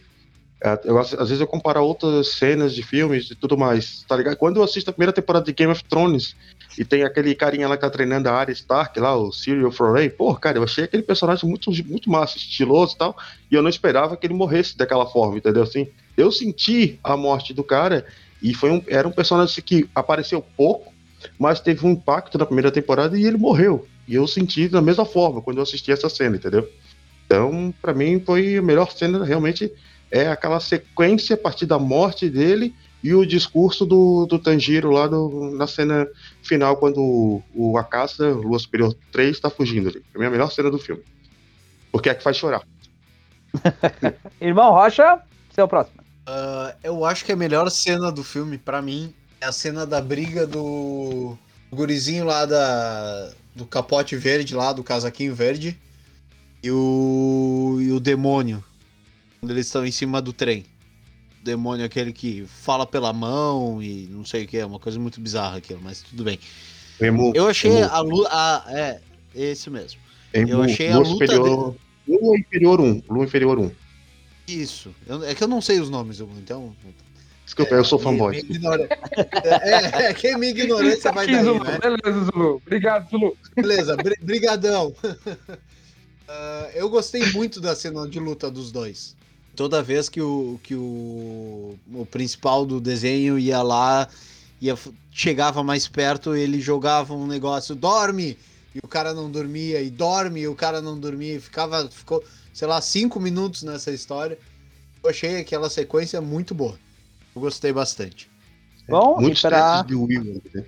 É, 0.62 0.80
eu, 0.84 0.98
às 0.98 1.10
vezes 1.12 1.40
eu 1.40 1.46
comparo 1.46 1.84
outras 1.84 2.28
cenas 2.28 2.74
de 2.74 2.82
filmes 2.82 3.30
e 3.30 3.34
tudo 3.34 3.58
mais, 3.58 4.04
tá 4.08 4.16
ligado? 4.16 4.36
Quando 4.36 4.56
eu 4.56 4.62
assisto 4.62 4.88
a 4.88 4.92
primeira 4.92 5.12
temporada 5.12 5.44
de 5.44 5.52
Game 5.52 5.70
of 5.70 5.84
Thrones 5.84 6.34
e 6.78 6.84
tem 6.84 7.04
aquele 7.04 7.34
carinha 7.34 7.68
lá 7.68 7.76
que 7.76 7.82
tá 7.82 7.90
treinando 7.90 8.28
a 8.28 8.32
Arya 8.32 8.54
Stark 8.54 8.98
lá, 8.98 9.14
o 9.14 9.30
Cyril 9.30 9.70
Foray, 9.70 10.08
pô, 10.08 10.34
cara, 10.34 10.56
eu 10.56 10.64
achei 10.64 10.84
aquele 10.84 11.02
personagem 11.02 11.48
muito, 11.48 11.70
muito 11.84 12.10
massa, 12.10 12.38
estiloso 12.38 12.94
e 12.94 12.98
tal, 12.98 13.16
e 13.50 13.54
eu 13.54 13.62
não 13.62 13.68
esperava 13.68 14.16
que 14.16 14.26
ele 14.26 14.32
morresse 14.32 14.78
daquela 14.78 15.04
forma, 15.04 15.36
entendeu? 15.36 15.62
Assim, 15.62 15.88
eu 16.16 16.32
senti 16.32 16.98
a 17.04 17.16
morte 17.18 17.52
do 17.52 17.62
cara 17.62 18.06
e 18.42 18.54
foi 18.54 18.70
um, 18.70 18.82
era 18.86 19.06
um 19.06 19.12
personagem 19.12 19.62
que 19.62 19.88
apareceu 19.94 20.42
pouco, 20.56 20.90
mas 21.38 21.60
teve 21.60 21.86
um 21.86 21.90
impacto 21.90 22.38
na 22.38 22.46
primeira 22.46 22.72
temporada 22.72 23.18
e 23.18 23.26
ele 23.26 23.36
morreu. 23.36 23.86
E 24.06 24.14
eu 24.14 24.26
senti 24.26 24.68
da 24.68 24.80
mesma 24.80 25.04
forma 25.04 25.42
quando 25.42 25.58
eu 25.58 25.62
assisti 25.62 25.90
essa 25.90 26.08
cena, 26.08 26.36
entendeu? 26.36 26.68
Então, 27.24 27.74
para 27.82 27.92
mim, 27.92 28.20
foi 28.20 28.56
a 28.56 28.62
melhor 28.62 28.90
cena 28.92 29.24
realmente 29.24 29.72
é 30.10 30.28
aquela 30.28 30.60
sequência 30.60 31.34
a 31.34 31.38
partir 31.38 31.66
da 31.66 31.78
morte 31.78 32.30
dele 32.30 32.74
e 33.02 33.14
o 33.14 33.26
discurso 33.26 33.84
do, 33.84 34.26
do 34.26 34.38
Tanjiro 34.38 34.90
lá 34.90 35.06
do, 35.06 35.50
na 35.56 35.66
cena 35.66 36.08
final, 36.42 36.76
quando 36.76 37.00
o, 37.00 37.42
o 37.54 37.78
Akasa, 37.78 38.28
Lua 38.28 38.58
Superior 38.58 38.94
3, 39.12 39.30
está 39.30 39.50
fugindo 39.50 39.88
ali. 39.88 40.02
É 40.14 40.26
a 40.26 40.30
melhor 40.30 40.50
cena 40.50 40.70
do 40.70 40.78
filme. 40.78 41.02
Porque 41.92 42.08
é 42.08 42.14
que 42.14 42.22
faz 42.22 42.36
chorar. 42.36 42.62
Irmão 44.40 44.72
Rocha, 44.72 45.20
seu 45.54 45.68
próximo. 45.68 46.00
Uh, 46.28 46.74
eu 46.82 47.04
acho 47.04 47.24
que 47.24 47.32
a 47.32 47.36
melhor 47.36 47.70
cena 47.70 48.10
do 48.10 48.24
filme, 48.24 48.58
para 48.58 48.82
mim, 48.82 49.14
é 49.40 49.46
a 49.46 49.52
cena 49.52 49.86
da 49.86 50.00
briga 50.00 50.46
do 50.46 51.38
gurizinho 51.70 52.24
lá 52.24 52.44
da, 52.44 53.30
do 53.56 53.66
capote 53.66 54.14
verde, 54.14 54.54
lá 54.54 54.72
do 54.72 54.84
casaquinho 54.84 55.34
verde, 55.34 55.76
e 56.62 56.70
o, 56.70 57.78
e 57.80 57.90
o 57.90 57.98
demônio 57.98 58.62
quando 59.40 59.52
eles 59.52 59.66
estão 59.66 59.86
em 59.86 59.92
cima 59.92 60.20
do 60.20 60.32
trem. 60.32 60.64
O 61.40 61.44
demônio 61.44 61.82
é 61.84 61.86
aquele 61.86 62.12
que 62.12 62.44
fala 62.46 62.84
pela 62.84 63.12
mão 63.12 63.82
e 63.82 64.08
não 64.10 64.24
sei 64.24 64.44
o 64.44 64.48
que, 64.48 64.58
é 64.58 64.66
uma 64.66 64.80
coisa 64.80 64.98
muito 64.98 65.20
bizarra 65.20 65.58
aquilo, 65.58 65.80
mas 65.82 66.02
tudo 66.02 66.24
bem. 66.24 66.38
Emu, 67.00 67.32
eu 67.34 67.46
achei 67.46 67.70
Emu. 67.70 67.84
a 67.84 68.00
luta. 68.00 68.64
É, 68.68 69.00
esse 69.34 69.70
mesmo. 69.70 70.00
Emu, 70.34 70.50
eu 70.50 70.62
achei 70.62 70.90
a 70.90 70.98
luta. 70.98 71.10
Superior, 71.10 71.72
dele... 71.72 72.20
Lua 72.20 72.38
inferior 72.38 72.80
1. 72.80 73.02
Lua 73.08 73.24
inferior 73.24 73.58
1. 73.58 73.70
Isso. 74.48 74.94
Eu, 75.06 75.22
é 75.24 75.34
que 75.34 75.42
eu 75.42 75.48
não 75.48 75.60
sei 75.60 75.80
os 75.80 75.90
nomes, 75.90 76.20
então. 76.20 76.74
Desculpa, 77.46 77.76
é, 77.76 77.78
eu 77.78 77.84
sou 77.84 77.98
fanboy. 78.00 78.44
é, 79.62 80.06
é, 80.06 80.14
quem 80.14 80.36
me 80.36 80.48
ignorância 80.48 81.12
vai 81.12 81.28
daí, 81.28 81.44
Zulu. 81.44 81.62
né? 81.62 81.78
Beleza, 81.78 82.24
Zulu. 82.24 82.56
Obrigado, 82.56 83.08
Zulu. 83.08 83.36
Beleza, 83.54 83.96
br 83.96 84.14
brigadão. 84.20 84.88
uh, 84.88 85.16
eu 86.74 86.90
gostei 86.90 87.24
muito 87.30 87.60
da 87.60 87.76
cena 87.76 88.06
de 88.08 88.18
luta 88.18 88.50
dos 88.50 88.72
dois 88.72 89.14
Toda 89.54 89.80
vez 89.80 90.08
que 90.08 90.20
o, 90.20 90.60
que 90.62 90.74
o, 90.74 91.78
o 91.94 92.04
principal 92.10 92.66
do 92.66 92.80
desenho 92.80 93.38
ia 93.38 93.62
lá, 93.62 94.08
ia, 94.60 94.76
chegava 95.10 95.62
mais 95.62 95.86
perto, 95.88 96.34
ele 96.34 96.60
jogava 96.60 97.14
um 97.14 97.26
negócio, 97.28 97.74
dorme! 97.74 98.36
E 98.74 98.80
o 98.82 98.88
cara 98.88 99.14
não 99.14 99.30
dormia, 99.30 99.80
e 99.80 99.88
dorme, 99.88 100.40
e 100.40 100.48
o 100.48 100.54
cara 100.54 100.82
não 100.82 100.98
dormia, 100.98 101.36
e 101.36 101.40
ficava, 101.40 101.88
ficou, 101.88 102.22
sei 102.52 102.68
lá, 102.68 102.78
cinco 102.82 103.18
minutos 103.18 103.62
nessa 103.62 103.90
história. 103.92 104.36
Eu 105.02 105.08
achei 105.08 105.36
aquela 105.38 105.70
sequência 105.70 106.20
muito 106.20 106.54
boa. 106.54 106.78
Eu 107.36 107.42
gostei 107.42 107.70
bastante. 107.70 108.30
Bom, 108.88 109.20
Muitos 109.20 109.40
e 109.44 109.48
pra... 109.48 109.82
de 109.82 109.94
Will, 109.94 110.42
né? 110.54 110.64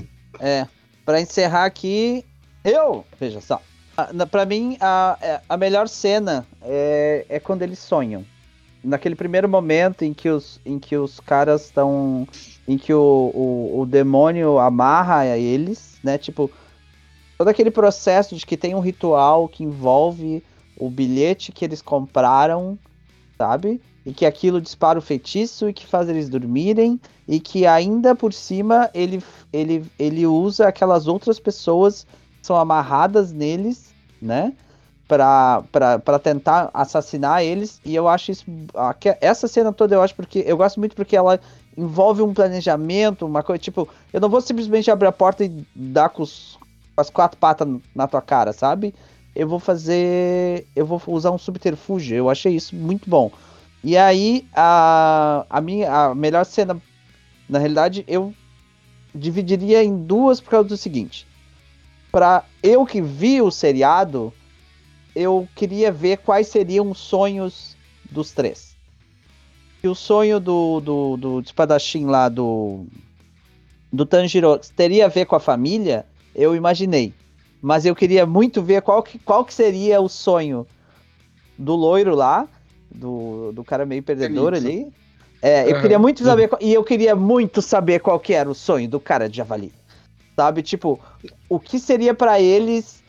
É, 0.40 0.66
pra 1.04 1.20
encerrar 1.20 1.64
aqui, 1.64 2.24
eu, 2.64 3.04
veja 3.18 3.40
só, 3.40 3.60
a- 3.96 4.26
pra 4.26 4.46
mim 4.46 4.78
a, 4.80 5.18
é- 5.20 5.40
a 5.48 5.56
melhor 5.56 5.88
cena 5.88 6.46
é, 6.62 7.26
é 7.28 7.40
quando 7.40 7.62
eles 7.62 7.78
sonham. 7.80 8.24
Naquele 8.84 9.16
primeiro 9.16 9.48
momento 9.48 10.02
em 10.02 10.14
que 10.14 10.28
os, 10.30 10.60
em 10.64 10.78
que 10.78 10.96
os 10.96 11.18
caras 11.18 11.64
estão. 11.64 12.26
Em 12.68 12.78
que 12.78 12.94
o, 12.94 13.32
o, 13.34 13.80
o 13.80 13.86
demônio 13.86 14.58
amarra 14.58 15.36
eles, 15.36 15.98
né? 16.04 16.16
Tipo, 16.16 16.50
todo 17.36 17.48
aquele 17.48 17.72
processo 17.72 18.36
de 18.36 18.46
que 18.46 18.56
tem 18.56 18.74
um 18.76 18.80
ritual 18.80 19.48
que 19.48 19.64
envolve 19.64 20.42
o 20.76 20.88
bilhete 20.88 21.50
que 21.50 21.64
eles 21.64 21.82
compraram, 21.82 22.78
sabe? 23.38 23.80
E 24.04 24.12
que 24.12 24.26
aquilo 24.26 24.60
dispara 24.60 24.98
o 24.98 25.02
feitiço 25.02 25.68
e 25.68 25.72
que 25.72 25.86
faz 25.86 26.08
eles 26.08 26.28
dormirem 26.28 27.00
e 27.26 27.38
que 27.38 27.66
ainda 27.66 28.14
por 28.14 28.32
cima 28.32 28.90
ele, 28.94 29.22
ele, 29.52 29.84
ele 29.98 30.26
usa 30.26 30.66
aquelas 30.68 31.06
outras 31.06 31.38
pessoas 31.38 32.04
que 32.40 32.46
são 32.46 32.56
amarradas 32.56 33.32
neles, 33.32 33.94
né? 34.20 34.52
Pra 35.06 36.18
tentar 36.22 36.70
assassinar 36.74 37.42
eles. 37.42 37.80
E 37.84 37.94
eu 37.94 38.06
acho 38.08 38.30
isso. 38.30 38.44
Essa 39.20 39.48
cena 39.48 39.72
toda 39.72 39.94
eu 39.94 40.02
acho 40.02 40.14
porque. 40.14 40.44
Eu 40.46 40.56
gosto 40.56 40.78
muito 40.78 40.94
porque 40.94 41.16
ela 41.16 41.40
envolve 41.76 42.20
um 42.22 42.34
planejamento, 42.34 43.24
uma 43.24 43.42
coisa. 43.42 43.58
Tipo, 43.58 43.88
eu 44.12 44.20
não 44.20 44.28
vou 44.28 44.40
simplesmente 44.40 44.90
abrir 44.90 45.06
a 45.08 45.12
porta 45.12 45.44
e 45.44 45.64
dar 45.74 46.10
com, 46.10 46.22
os- 46.22 46.58
com 46.94 47.00
as 47.00 47.08
quatro 47.08 47.38
patas 47.38 47.66
na 47.94 48.06
tua 48.06 48.20
cara, 48.20 48.52
sabe? 48.52 48.94
Eu 49.38 49.46
vou 49.46 49.60
fazer. 49.60 50.66
Eu 50.74 50.84
vou 50.84 51.00
usar 51.06 51.30
um 51.30 51.38
subterfúgio. 51.38 52.16
Eu 52.16 52.28
achei 52.28 52.56
isso 52.56 52.74
muito 52.74 53.08
bom. 53.08 53.30
E 53.84 53.96
aí, 53.96 54.44
a, 54.52 55.46
a 55.48 55.60
minha 55.60 55.92
a 55.92 56.12
melhor 56.12 56.44
cena 56.44 56.82
na 57.48 57.60
realidade, 57.60 58.04
eu 58.08 58.34
dividiria 59.14 59.84
em 59.84 59.96
duas 59.96 60.40
por 60.40 60.50
causa 60.50 60.68
do 60.68 60.76
seguinte. 60.76 61.24
Pra 62.10 62.44
eu 62.64 62.84
que 62.84 63.00
vi 63.00 63.40
o 63.40 63.48
seriado, 63.48 64.34
eu 65.14 65.48
queria 65.54 65.92
ver 65.92 66.18
quais 66.18 66.48
seriam 66.48 66.90
os 66.90 66.98
sonhos 66.98 67.76
dos 68.10 68.32
três. 68.32 68.76
E 69.84 69.86
o 69.86 69.94
sonho 69.94 70.40
do, 70.40 70.80
do, 70.80 71.16
do 71.16 71.40
espadachim 71.40 72.06
lá, 72.06 72.28
do, 72.28 72.86
do 73.92 74.04
Tanjiro, 74.04 74.58
teria 74.74 75.04
a 75.04 75.08
ver 75.08 75.26
com 75.26 75.36
a 75.36 75.40
família, 75.40 76.04
eu 76.34 76.56
imaginei. 76.56 77.14
Mas 77.60 77.84
eu 77.84 77.94
queria 77.94 78.24
muito 78.26 78.62
ver 78.62 78.82
qual 78.82 79.02
que, 79.02 79.18
qual 79.18 79.44
que 79.44 79.52
seria 79.54 80.00
o 80.00 80.08
sonho 80.08 80.66
do 81.58 81.74
loiro 81.74 82.14
lá, 82.14 82.48
do, 82.90 83.52
do 83.52 83.64
cara 83.64 83.84
meio 83.84 84.02
perdedor 84.02 84.54
ali. 84.54 84.92
É, 85.42 85.66
eu 85.66 85.72
Aham. 85.72 85.82
queria 85.82 85.98
muito 85.98 86.24
saber, 86.24 86.48
qual- 86.48 86.62
e 86.62 86.72
eu 86.72 86.84
queria 86.84 87.14
muito 87.16 87.62
saber 87.62 88.00
qual 88.00 88.18
que 88.18 88.32
era 88.34 88.50
o 88.50 88.54
sonho 88.54 88.88
do 88.88 89.00
cara 89.00 89.28
de 89.28 89.36
javali. 89.36 89.72
Sabe, 90.38 90.62
tipo, 90.62 91.00
o 91.48 91.58
que 91.58 91.78
seria 91.78 92.14
pra 92.14 92.40
eles 92.40 93.04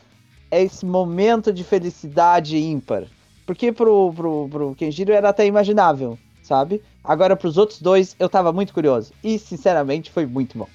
esse 0.50 0.84
momento 0.84 1.52
de 1.52 1.64
felicidade 1.64 2.56
ímpar? 2.58 3.08
Porque 3.46 3.72
pro, 3.72 4.12
pro, 4.12 4.48
pro 4.48 4.74
Kenjiro 4.74 5.12
era 5.12 5.28
até 5.30 5.46
imaginável, 5.46 6.18
sabe? 6.42 6.82
Agora 7.02 7.36
pros 7.36 7.56
outros 7.56 7.80
dois 7.80 8.16
eu 8.18 8.28
tava 8.28 8.52
muito 8.52 8.74
curioso. 8.74 9.14
E 9.22 9.38
sinceramente 9.38 10.10
foi 10.10 10.26
muito 10.26 10.58
bom. 10.58 10.70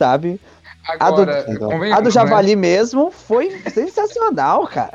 Sabe? 0.00 0.40
A 0.86 0.96
do- 0.96 1.04
Agora, 1.22 1.40
A 1.40 1.58
convenhamos, 1.58 1.92
A 1.92 2.00
do 2.00 2.04
né? 2.04 2.10
Javali 2.10 2.56
mesmo 2.56 3.10
foi 3.10 3.50
sensacional, 3.70 4.66
cara. 4.66 4.92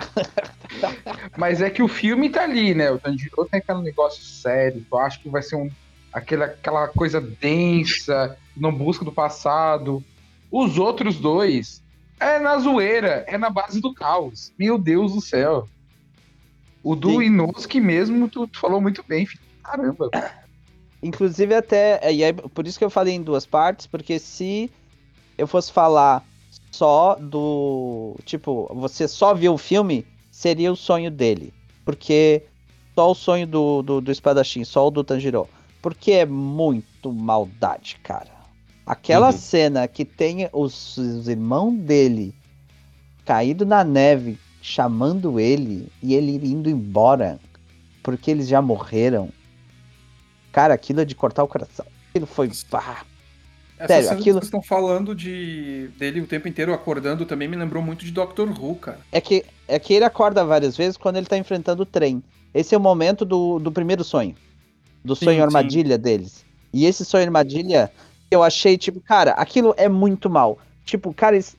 Mas 1.38 1.62
é 1.62 1.70
que 1.70 1.82
o 1.82 1.88
filme 1.88 2.30
tá 2.30 2.44
ali, 2.44 2.74
né? 2.76 2.92
O 2.92 3.00
Tanjiro 3.00 3.48
tem 3.50 3.60
aquele 3.60 3.82
negócio 3.82 4.24
sério. 4.24 4.86
Tu 4.88 4.98
acha 4.98 5.20
que 5.20 5.30
vai 5.30 5.42
ser 5.42 5.56
um, 5.56 5.70
aquela, 6.14 6.46
aquela 6.46 6.88
coisa 6.90 7.20
densa, 7.20 8.38
não 8.56 8.72
busca 8.74 9.04
do 9.04 9.12
passado. 9.12 10.04
Os 10.52 10.78
outros 10.78 11.16
dois 11.20 11.82
é 12.20 12.38
na 12.40 12.58
zoeira, 12.60 13.24
é 13.28 13.38
na 13.38 13.50
base 13.50 13.82
do 13.82 13.94
caos. 13.94 14.52
Meu 14.60 14.78
Deus 14.78 15.14
do 15.14 15.22
céu. 15.22 15.68
O 16.84 16.96
do 16.96 17.10
Sim. 17.20 17.24
Inosuke 17.24 17.82
mesmo, 17.82 18.30
tu, 18.30 18.48
tu 18.48 18.60
falou 18.60 18.80
muito 18.80 19.04
bem, 19.08 19.26
filho. 19.26 19.42
Caramba. 19.64 20.10
Inclusive 21.02 21.54
até. 21.56 22.00
E 22.12 22.24
aí, 22.24 22.34
por 22.34 22.68
isso 22.68 22.78
que 22.78 22.86
eu 22.86 22.90
falei 22.90 23.16
em 23.16 23.22
duas 23.24 23.46
partes, 23.46 23.88
porque 23.88 24.20
se 24.20 24.70
eu 25.40 25.48
fosse 25.48 25.72
falar 25.72 26.24
só 26.72 27.16
do. 27.16 28.16
Tipo, 28.26 28.70
você 28.76 29.08
só 29.08 29.34
viu 29.34 29.54
o 29.54 29.58
filme, 29.58 30.06
seria 30.32 30.72
o 30.72 30.76
sonho 30.76 31.10
dele. 31.10 31.54
Porque 31.86 32.44
só 32.96 33.12
o 33.12 33.16
sonho 33.16 33.48
do, 33.48 33.82
do, 33.82 34.02
do 34.02 34.12
espadachim, 34.12 34.64
só 34.64 34.88
o 34.88 34.92
do 34.92 35.04
Tanjiro. 35.04 35.48
Porque 35.82 36.12
é 36.12 36.26
muito 36.26 37.12
maldade, 37.12 37.98
cara. 38.04 38.38
Aquela 38.86 39.28
Uhum. 39.28 39.38
cena 39.38 39.88
que 39.88 40.04
tem 40.04 40.50
os, 40.52 40.98
os 40.98 41.28
irmãos 41.28 41.74
dele 41.74 42.34
caído 43.26 43.66
na 43.66 43.84
neve, 43.84 44.38
chamando 44.62 45.40
ele 45.40 45.92
e 46.02 46.16
ele 46.16 46.34
indo 46.48 46.70
embora 46.70 47.40
porque 48.02 48.32
eles 48.32 48.48
já 48.48 48.62
morreram. 48.62 49.30
Cara, 50.52 50.74
aquilo 50.74 51.02
é 51.02 51.06
de 51.06 51.16
cortar 51.16 51.44
o 51.44 51.48
coração. 51.48 51.86
Aquilo 52.10 52.26
foi. 52.26 52.50
pá. 52.70 53.06
Essa 53.80 53.88
Sério, 53.88 54.10
que 54.10 54.14
aquilo- 54.16 54.34
vocês 54.40 54.46
estão 54.48 54.62
falando 54.62 55.16
de 55.16 55.90
dele 55.98 56.20
o 56.22 56.28
tempo 56.28 56.48
inteiro 56.50 56.74
acordando 56.74 57.26
também 57.26 57.48
me 57.48 57.56
lembrou 57.56 57.82
muito 57.82 58.04
de 58.04 58.12
Doctor 58.12 58.50
Who, 58.50 58.76
cara. 58.76 59.00
É 59.12 59.22
que, 59.22 59.46
é 59.68 59.80
que 59.80 59.94
ele 59.94 60.04
acorda 60.06 60.44
várias 60.44 60.76
vezes 60.76 60.98
quando 60.98 61.16
ele 61.16 61.26
tá 61.26 61.38
enfrentando 61.38 61.84
o 61.84 61.86
trem. 61.86 62.22
Esse 62.54 62.76
é 62.76 62.78
o 62.78 62.82
momento 62.82 63.24
do, 63.24 63.58
do 63.58 63.72
primeiro 63.72 64.04
sonho. 64.04 64.36
Do 65.04 65.16
Sim, 65.16 65.26
sonho 65.26 65.38
sim. 65.38 65.44
armadilha 65.44 65.98
deles. 65.98 66.44
E 66.74 66.86
esse 66.86 67.06
sonho 67.06 67.24
armadilha, 67.24 67.90
eu 68.30 68.44
achei, 68.44 68.78
tipo, 68.78 69.00
cara, 69.00 69.32
aquilo 69.32 69.74
é 69.78 69.88
muito 69.88 70.30
mal. 70.30 70.60
Tipo, 70.84 71.14
cara, 71.14 71.38
isso, 71.38 71.56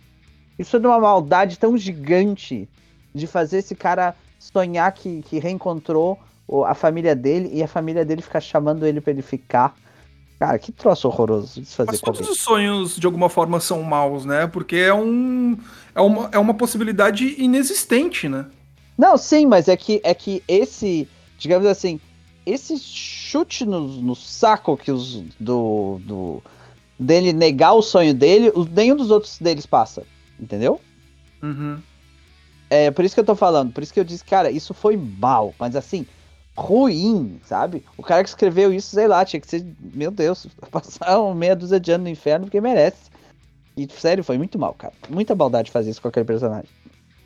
isso 0.59 0.77
é 0.77 0.79
de 0.79 0.87
uma 0.87 1.01
maldade 1.01 1.59
tão 1.59 1.77
gigante 1.79 2.69
de 3.15 3.27
fazer 3.27 3.59
esse 3.59 3.75
cara 3.75 4.15
sonhar 4.39 4.93
que, 4.93 5.23
que 5.23 5.39
reencontrou 5.39 6.19
a 6.67 6.75
família 6.75 7.15
dele 7.15 7.49
e 7.53 7.63
a 7.63 7.69
família 7.69 8.05
dele 8.05 8.21
ficar 8.23 8.41
chamando 8.41 8.85
ele 8.87 9.01
pra 9.01 9.13
ele 9.13 9.23
ficar. 9.23 9.75
Cara, 10.41 10.59
que 10.59 10.73
troço 10.73 11.07
horroroso 11.07 11.61
de 11.61 11.67
fazer 11.67 11.91
Mas 11.91 12.01
todos 12.01 12.27
os 12.27 12.41
sonhos, 12.41 12.97
de 12.97 13.05
alguma 13.05 13.29
forma, 13.29 13.61
são 13.61 13.83
maus, 13.83 14.25
né? 14.25 14.47
Porque 14.47 14.75
é, 14.77 14.95
um, 14.95 15.55
é, 15.95 16.01
uma, 16.01 16.31
é 16.33 16.39
uma 16.39 16.55
possibilidade 16.55 17.35
inexistente, 17.37 18.27
né? 18.27 18.47
Não, 18.97 19.19
sim, 19.19 19.45
mas 19.45 19.69
é 19.69 19.77
que, 19.77 20.01
é 20.03 20.15
que 20.15 20.43
esse, 20.49 21.07
digamos 21.37 21.67
assim, 21.67 22.01
esse 22.47 22.79
chute 22.79 23.67
no, 23.67 23.87
no 23.87 24.17
saco 24.17 24.79
que 24.79 24.91
os 24.91 25.23
do, 25.39 26.01
do 26.07 26.43
dele 26.99 27.35
negar 27.35 27.75
o 27.75 27.83
sonho 27.83 28.15
dele, 28.15 28.51
nenhum 28.73 28.97
dos 28.97 29.11
outros 29.11 29.39
deles 29.39 29.67
passa, 29.67 30.05
entendeu? 30.41 30.81
Uhum. 31.43 31.79
É 32.71 32.91
por 32.91 33.05
isso 33.05 33.15
que 33.15 33.21
eu 33.21 33.27
tô 33.27 33.37
falando, 33.37 33.75
por 33.75 33.83
isso 33.83 33.93
que 33.93 34.01
eu 34.01 34.05
disse, 34.05 34.25
cara, 34.25 34.51
isso 34.51 34.73
foi 34.73 34.97
mal, 34.97 35.55
mas 35.59 35.77
assim, 35.77 36.07
ruim, 36.57 37.41
sabe? 37.45 37.85
O 37.97 38.03
cara 38.03 38.23
que 38.23 38.29
escreveu 38.29 38.73
isso, 38.73 38.95
sei 38.95 39.07
lá, 39.07 39.25
tinha 39.25 39.41
que 39.41 39.49
ser, 39.49 39.65
meu 39.81 40.11
Deus, 40.11 40.47
passar 40.71 41.21
uma 41.21 41.35
meia 41.35 41.57
dúzia 41.57 41.81
de 41.81 41.93
anos 41.93 42.05
no 42.05 42.11
inferno 42.11 42.47
porque 42.47 42.61
merece. 42.61 43.11
E 43.77 43.89
sério, 43.93 44.25
foi 44.25 44.37
muito 44.37 44.59
mal, 44.59 44.75
cara. 44.75 44.93
Muita 45.09 45.35
maldade 45.35 45.71
fazer 45.71 45.91
isso 45.91 46.03
com 46.03 46.09
aquele 46.09 46.27
personagem. 46.27 46.69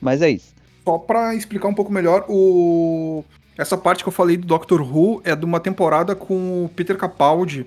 Mas 0.01 0.23
é 0.23 0.31
isso. 0.31 0.55
Só 0.85 0.99
pra 0.99 1.35
explicar 1.35 1.69
um 1.69 1.75
pouco 1.75 1.91
melhor, 1.91 2.27
o... 2.29 3.25
essa 3.57 3.77
parte 3.77 4.05
que 4.05 4.09
eu 4.09 4.13
falei 4.13 4.37
do 4.37 4.47
Doctor 4.47 4.83
Who 4.83 5.23
é 5.25 5.35
de 5.35 5.45
uma 5.45 5.59
temporada 5.59 6.15
com 6.15 6.65
o 6.65 6.69
Peter 6.69 6.97
Capaldi, 6.97 7.67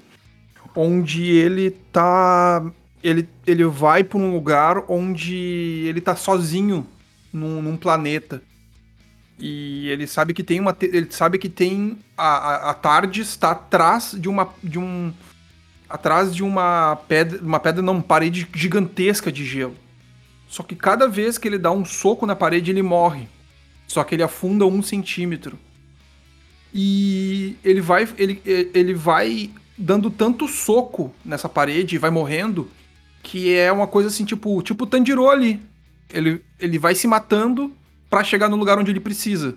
onde 0.75 1.31
ele 1.31 1.71
tá. 1.91 2.63
Ele, 3.03 3.27
ele 3.45 3.63
vai 3.65 4.03
pra 4.03 4.17
um 4.17 4.33
lugar 4.33 4.83
onde 4.87 5.35
ele 5.87 6.01
tá 6.01 6.15
sozinho 6.15 6.85
num, 7.33 7.61
num 7.61 7.77
planeta. 7.77 8.41
E 9.39 9.87
ele 9.89 10.07
sabe 10.07 10.33
que 10.33 10.43
tem 10.43 10.59
uma. 10.59 10.75
Ele 10.81 11.07
sabe 11.09 11.37
que 11.37 11.49
tem. 11.49 11.99
A, 12.17 12.25
a, 12.27 12.71
a 12.71 12.73
tarde 12.73 13.21
está 13.21 13.51
atrás 13.51 14.15
de 14.17 14.27
uma. 14.27 14.49
De 14.63 14.79
um, 14.79 15.13
atrás 15.87 16.35
de 16.35 16.43
uma 16.43 16.95
pedra. 17.07 17.39
Uma 17.41 17.59
pedra, 17.59 17.81
não, 17.81 18.01
parede 18.01 18.47
gigantesca 18.53 19.31
de 19.31 19.45
gelo. 19.45 19.75
Só 20.47 20.63
que 20.63 20.75
cada 20.75 21.07
vez 21.07 21.37
que 21.37 21.47
ele 21.47 21.57
dá 21.57 21.71
um 21.71 21.85
soco 21.85 22.25
na 22.25 22.35
parede, 22.35 22.71
ele 22.71 22.81
morre. 22.81 23.27
Só 23.87 24.03
que 24.03 24.15
ele 24.15 24.23
afunda 24.23 24.65
um 24.65 24.81
centímetro. 24.81 25.57
E 26.73 27.55
ele 27.63 27.81
vai, 27.81 28.07
ele, 28.17 28.41
ele 28.45 28.93
vai 28.93 29.49
dando 29.77 30.09
tanto 30.09 30.47
soco 30.47 31.13
nessa 31.23 31.47
parede 31.47 31.95
e 31.95 31.99
vai 31.99 32.09
morrendo 32.09 32.69
que 33.23 33.53
é 33.53 33.71
uma 33.71 33.87
coisa 33.87 34.07
assim, 34.07 34.25
tipo, 34.25 34.61
tipo 34.61 34.87
Tanjiro 34.87 35.29
ali. 35.29 35.61
Ele, 36.09 36.41
ele 36.59 36.79
vai 36.79 36.95
se 36.95 37.07
matando 37.07 37.73
pra 38.09 38.23
chegar 38.23 38.49
no 38.49 38.55
lugar 38.55 38.77
onde 38.77 38.91
ele 38.91 38.99
precisa. 38.99 39.55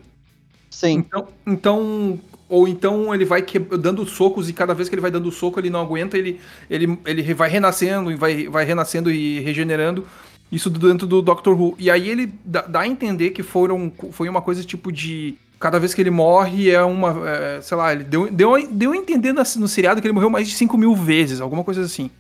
Sim. 0.71 0.95
Então, 0.95 1.29
então 1.47 2.21
ou 2.49 2.67
então 2.67 3.15
ele 3.15 3.25
vai 3.25 3.45
dando 3.79 4.05
socos 4.07 4.49
e 4.49 4.53
cada 4.53 4.75
vez 4.75 4.89
que 4.89 4.95
ele 4.95 5.03
vai 5.03 5.11
dando 5.11 5.31
soco 5.31 5.61
ele 5.61 5.71
não 5.71 5.81
aguenta, 5.81 6.19
ele, 6.19 6.41
ele, 6.69 6.99
ele 7.05 7.35
vai 7.35 7.49
renascendo 7.49 8.11
e 8.11 8.17
vai, 8.17 8.49
vai 8.49 8.65
renascendo 8.65 9.11
e 9.11 9.41
regenerando. 9.41 10.07
Isso 10.51 10.69
dentro 10.69 11.07
do 11.07 11.23
Doctor 11.23 11.61
Who. 11.61 11.77
E 11.79 11.89
aí 11.89 12.09
ele 12.09 12.33
dá, 12.45 12.63
dá 12.63 12.81
a 12.81 12.89
entender 12.89 13.31
que 13.31 13.43
foram, 13.43 13.93
foi 14.11 14.29
uma 14.29 14.43
coisa 14.43 14.65
tipo 14.65 14.91
de 14.91 15.39
cada 15.61 15.79
vez 15.79 15.95
que 15.95 16.01
ele 16.01 16.11
morre 16.11 16.71
é 16.71 16.83
uma. 16.83 17.29
É, 17.29 17.61
sei 17.61 17.77
lá, 17.77 17.93
ele 17.93 18.03
deu, 18.03 18.29
deu, 18.33 18.69
deu 18.69 18.93
a 18.93 18.97
entender 18.97 19.33
no, 19.33 19.43
no 19.59 19.69
seriado 19.69 20.01
que 20.01 20.07
ele 20.07 20.15
morreu 20.15 20.31
mais 20.31 20.49
de 20.49 20.55
5 20.55 20.77
mil 20.77 20.97
vezes, 20.97 21.41
alguma 21.41 21.63
coisa 21.63 21.83
assim. 21.83 22.11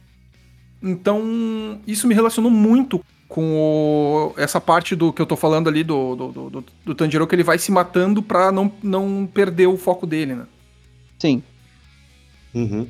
Então, 0.82 1.80
isso 1.86 2.06
me 2.06 2.14
relacionou 2.14 2.50
muito 2.50 3.04
com 3.30 3.54
o, 3.54 4.34
essa 4.36 4.60
parte 4.60 4.96
do 4.96 5.12
que 5.12 5.22
eu 5.22 5.26
tô 5.26 5.36
falando 5.36 5.68
ali 5.68 5.84
do, 5.84 6.16
do, 6.16 6.50
do, 6.50 6.64
do 6.84 6.94
Tanjiro, 6.96 7.28
que 7.28 7.34
ele 7.36 7.44
vai 7.44 7.58
se 7.58 7.70
matando 7.70 8.20
pra 8.20 8.50
não, 8.50 8.70
não 8.82 9.24
perder 9.24 9.68
o 9.68 9.78
foco 9.78 10.04
dele, 10.04 10.34
né? 10.34 10.46
Sim. 11.16 11.40
Uhum. 12.52 12.88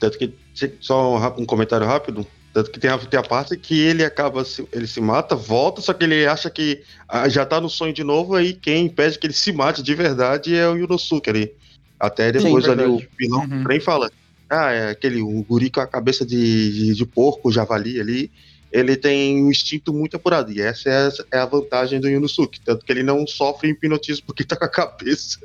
Tanto 0.00 0.18
que, 0.18 0.34
só 0.80 1.16
um, 1.16 1.42
um 1.42 1.46
comentário 1.46 1.86
rápido, 1.86 2.26
tanto 2.52 2.72
que 2.72 2.80
tem 2.80 2.90
a, 2.90 2.98
tem 2.98 3.20
a 3.20 3.22
parte 3.22 3.56
que 3.56 3.78
ele 3.78 4.04
acaba, 4.04 4.42
ele 4.72 4.86
se 4.88 5.00
mata, 5.00 5.36
volta, 5.36 5.80
só 5.80 5.92
que 5.92 6.02
ele 6.02 6.26
acha 6.26 6.50
que 6.50 6.82
ah, 7.08 7.28
já 7.28 7.46
tá 7.46 7.60
no 7.60 7.70
sonho 7.70 7.94
de 7.94 8.02
novo, 8.02 8.34
aí 8.34 8.54
quem 8.54 8.86
impede 8.86 9.16
que 9.16 9.28
ele 9.28 9.32
se 9.32 9.52
mate 9.52 9.80
de 9.80 9.94
verdade 9.94 10.56
é 10.56 10.68
o 10.68 10.76
Yunosuke 10.76 11.30
ali. 11.30 11.54
Até 12.00 12.32
depois 12.32 12.64
Sim, 12.64 12.72
ali 12.72 12.82
o 12.82 13.00
vilão 13.16 13.42
uhum. 13.42 13.62
trem 13.62 13.78
fala, 13.78 14.10
ah, 14.50 14.72
é 14.72 14.90
aquele 14.90 15.22
o 15.22 15.44
guri 15.44 15.70
com 15.70 15.80
a 15.80 15.86
cabeça 15.86 16.26
de, 16.26 16.72
de, 16.72 16.94
de 16.96 17.06
porco, 17.06 17.52
javali 17.52 18.00
ali, 18.00 18.28
ele 18.72 18.96
tem 18.96 19.44
um 19.44 19.50
instinto 19.50 19.92
muito 19.92 20.16
apurado. 20.16 20.50
E 20.50 20.60
essa 20.60 20.88
é 20.88 21.38
a, 21.38 21.42
é 21.42 21.46
vantagem 21.46 22.00
do 22.00 22.08
Yunosuke. 22.08 22.60
Tanto 22.60 22.84
que 22.84 22.90
ele 22.90 23.02
não 23.02 23.26
sofre 23.26 23.68
hipnotismo 23.68 24.26
porque 24.26 24.44
tá 24.44 24.56
com 24.56 24.64
a 24.64 24.68
cabeça. 24.68 25.38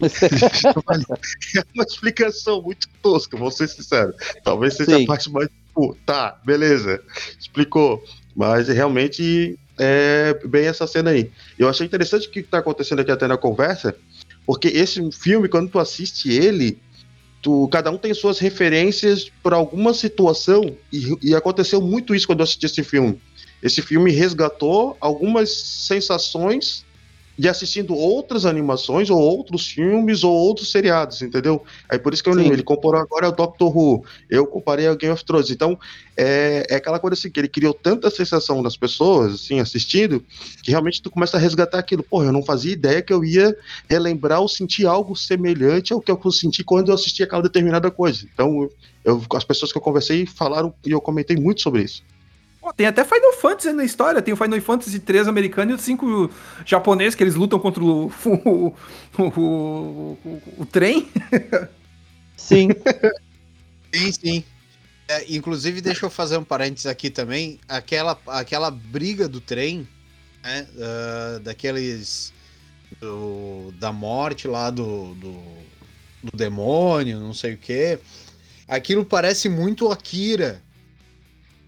é 0.00 1.64
uma 1.74 1.84
explicação 1.84 2.62
muito 2.62 2.88
tosca, 3.02 3.36
vou 3.36 3.50
ser 3.50 3.68
sincero. 3.68 4.14
Talvez 4.42 4.74
seja 4.74 4.96
Sim. 4.96 5.04
a 5.04 5.06
parte 5.06 5.30
mais. 5.30 5.48
Pô, 5.74 5.96
tá, 6.06 6.40
beleza. 6.44 7.02
Explicou. 7.38 8.02
Mas 8.36 8.68
realmente 8.68 9.58
é 9.78 10.38
bem 10.44 10.66
essa 10.66 10.86
cena 10.86 11.10
aí. 11.10 11.30
Eu 11.58 11.68
achei 11.68 11.86
interessante 11.86 12.28
o 12.28 12.30
que 12.30 12.42
tá 12.42 12.58
acontecendo 12.58 13.00
aqui 13.00 13.10
até 13.10 13.26
na 13.26 13.36
conversa, 13.36 13.96
porque 14.46 14.68
esse 14.68 15.10
filme, 15.12 15.48
quando 15.48 15.70
tu 15.70 15.78
assiste 15.78 16.30
ele, 16.30 16.78
tu, 17.44 17.68
cada 17.68 17.90
um 17.90 17.98
tem 17.98 18.14
suas 18.14 18.38
referências 18.38 19.30
para 19.42 19.54
alguma 19.54 19.92
situação, 19.92 20.74
e, 20.90 21.14
e 21.22 21.34
aconteceu 21.34 21.80
muito 21.82 22.14
isso 22.14 22.26
quando 22.26 22.40
eu 22.40 22.44
assisti 22.44 22.64
esse 22.64 22.82
filme. 22.82 23.20
Esse 23.62 23.82
filme 23.82 24.10
resgatou 24.10 24.96
algumas 24.98 25.50
sensações 25.52 26.86
de 27.36 27.48
assistindo 27.48 27.94
outras 27.94 28.46
animações 28.46 29.10
ou 29.10 29.18
outros 29.18 29.66
filmes 29.66 30.22
ou 30.22 30.32
outros 30.32 30.70
seriados, 30.70 31.20
entendeu? 31.20 31.64
Aí 31.88 31.98
por 31.98 32.14
isso 32.14 32.22
que 32.22 32.30
eu 32.30 32.38
ele 32.38 32.62
comparou 32.62 33.00
agora 33.00 33.28
o 33.28 33.32
Doctor 33.32 33.76
Who, 33.76 34.04
eu 34.30 34.46
comparei 34.46 34.86
ao 34.86 34.96
Game 34.96 35.12
of 35.12 35.24
Thrones. 35.24 35.50
Então, 35.50 35.78
é, 36.16 36.66
é 36.70 36.76
aquela 36.76 36.98
coisa 36.98 37.14
assim, 37.14 37.30
que 37.30 37.40
ele 37.40 37.48
criou 37.48 37.74
tanta 37.74 38.08
sensação 38.08 38.62
das 38.62 38.76
pessoas, 38.76 39.34
assim, 39.34 39.58
assistindo, 39.58 40.24
que 40.62 40.70
realmente 40.70 41.02
tu 41.02 41.10
começa 41.10 41.36
a 41.36 41.40
resgatar 41.40 41.78
aquilo. 41.78 42.02
Porra, 42.02 42.26
eu 42.26 42.32
não 42.32 42.42
fazia 42.42 42.72
ideia 42.72 43.02
que 43.02 43.12
eu 43.12 43.24
ia 43.24 43.56
relembrar 43.88 44.40
ou 44.40 44.48
sentir 44.48 44.86
algo 44.86 45.16
semelhante 45.16 45.92
ao 45.92 46.00
que 46.00 46.10
eu 46.10 46.20
senti 46.30 46.62
quando 46.62 46.88
eu 46.88 46.94
assisti 46.94 47.22
aquela 47.22 47.42
determinada 47.42 47.90
coisa. 47.90 48.26
Então, 48.32 48.68
eu, 49.04 49.20
as 49.34 49.44
pessoas 49.44 49.72
que 49.72 49.78
eu 49.78 49.82
conversei 49.82 50.24
falaram 50.24 50.72
e 50.86 50.92
eu 50.92 51.00
comentei 51.00 51.36
muito 51.36 51.60
sobre 51.60 51.82
isso. 51.82 52.02
Pô, 52.64 52.72
tem 52.72 52.86
até 52.86 53.04
Final 53.04 53.34
Fantasy 53.34 53.72
na 53.74 53.84
história. 53.84 54.22
Tem 54.22 54.32
o 54.32 54.38
Final 54.38 54.58
Fantasy 54.62 54.98
3 54.98 55.28
americano 55.28 55.72
e 55.72 55.74
os 55.74 55.82
5 55.82 56.30
japoneses 56.64 57.14
que 57.14 57.22
eles 57.22 57.34
lutam 57.34 57.58
contra 57.58 57.84
o, 57.84 58.06
o, 58.06 58.74
o, 59.18 59.22
o, 59.22 60.42
o 60.56 60.64
trem. 60.64 61.06
Sim. 62.38 62.70
sim, 63.92 64.12
sim. 64.12 64.44
É, 65.06 65.26
inclusive, 65.36 65.82
deixa 65.82 66.06
eu 66.06 66.10
fazer 66.10 66.38
um 66.38 66.44
parênteses 66.44 66.86
aqui 66.86 67.10
também. 67.10 67.60
Aquela, 67.68 68.18
aquela 68.28 68.70
briga 68.70 69.28
do 69.28 69.42
trem, 69.42 69.86
né, 70.42 70.66
uh, 70.74 71.40
daqueles. 71.40 72.32
Do, 72.98 73.74
da 73.78 73.92
morte 73.92 74.48
lá 74.48 74.70
do, 74.70 75.14
do, 75.14 75.32
do 76.22 76.36
demônio, 76.36 77.20
não 77.20 77.34
sei 77.34 77.54
o 77.54 77.58
que. 77.58 77.98
Aquilo 78.66 79.04
parece 79.04 79.50
muito 79.50 79.90
Akira 79.90 80.62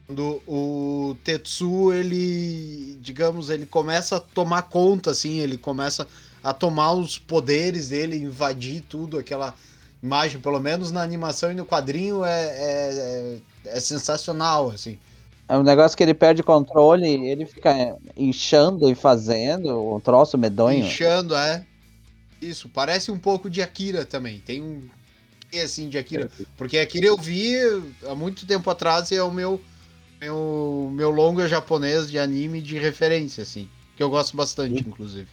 quando 0.07 0.41
o 0.47 1.17
Tetsu, 1.25 1.93
ele, 1.93 2.97
digamos, 3.01 3.51
ele 3.51 3.67
começa 3.67 4.17
a 4.17 4.21
tomar 4.21 4.63
conta, 4.63 5.11
assim, 5.11 5.39
ele 5.39 5.59
começa 5.59 6.07
a 6.43 6.53
tomar 6.53 6.93
os 6.93 7.19
poderes 7.19 7.89
dele, 7.89 8.17
invadir 8.17 8.83
tudo, 8.89 9.19
aquela 9.19 9.53
imagem, 10.01 10.41
pelo 10.41 10.61
menos 10.61 10.93
na 10.93 11.03
animação 11.03 11.51
e 11.51 11.55
no 11.55 11.67
quadrinho, 11.67 12.25
é, 12.25 12.45
é, 12.45 13.41
é, 13.65 13.77
é 13.77 13.81
sensacional, 13.81 14.71
assim. 14.71 14.97
É 15.49 15.57
um 15.57 15.63
negócio 15.63 15.97
que 15.97 16.03
ele 16.03 16.15
perde 16.15 16.43
controle, 16.43 17.09
ele 17.09 17.47
fica 17.47 17.97
inchando 18.17 18.89
e 18.91 18.95
fazendo, 18.95 19.95
um 19.95 20.01
troço 20.01 20.39
medonho. 20.39 20.85
Inchando, 20.85 21.35
é. 21.35 21.65
Isso, 22.41 22.69
parece 22.69 23.11
um 23.11 23.19
pouco 23.19 23.51
de 23.51 23.63
Akira 23.63 24.05
também. 24.05 24.41
Tem 24.41 24.63
um 24.63 24.89
assim 25.63 25.89
de 25.89 25.97
Akira. 25.97 26.31
Porque 26.57 26.79
Akira 26.79 27.07
eu 27.07 27.17
vi 27.17 27.55
há 28.07 28.15
muito 28.15 28.47
tempo 28.47 28.69
atrás 28.69 29.11
e 29.11 29.17
é 29.17 29.23
o 29.23 29.31
meu 29.31 29.61
meu, 30.27 30.91
meu 30.93 31.11
longa 31.11 31.47
japonês 31.47 32.11
de 32.11 32.19
anime 32.19 32.61
de 32.61 32.79
referência, 32.79 33.43
assim. 33.43 33.69
Que 33.97 34.03
eu 34.03 34.11
gosto 34.11 34.37
bastante, 34.37 34.81
inclusive. 34.87 35.29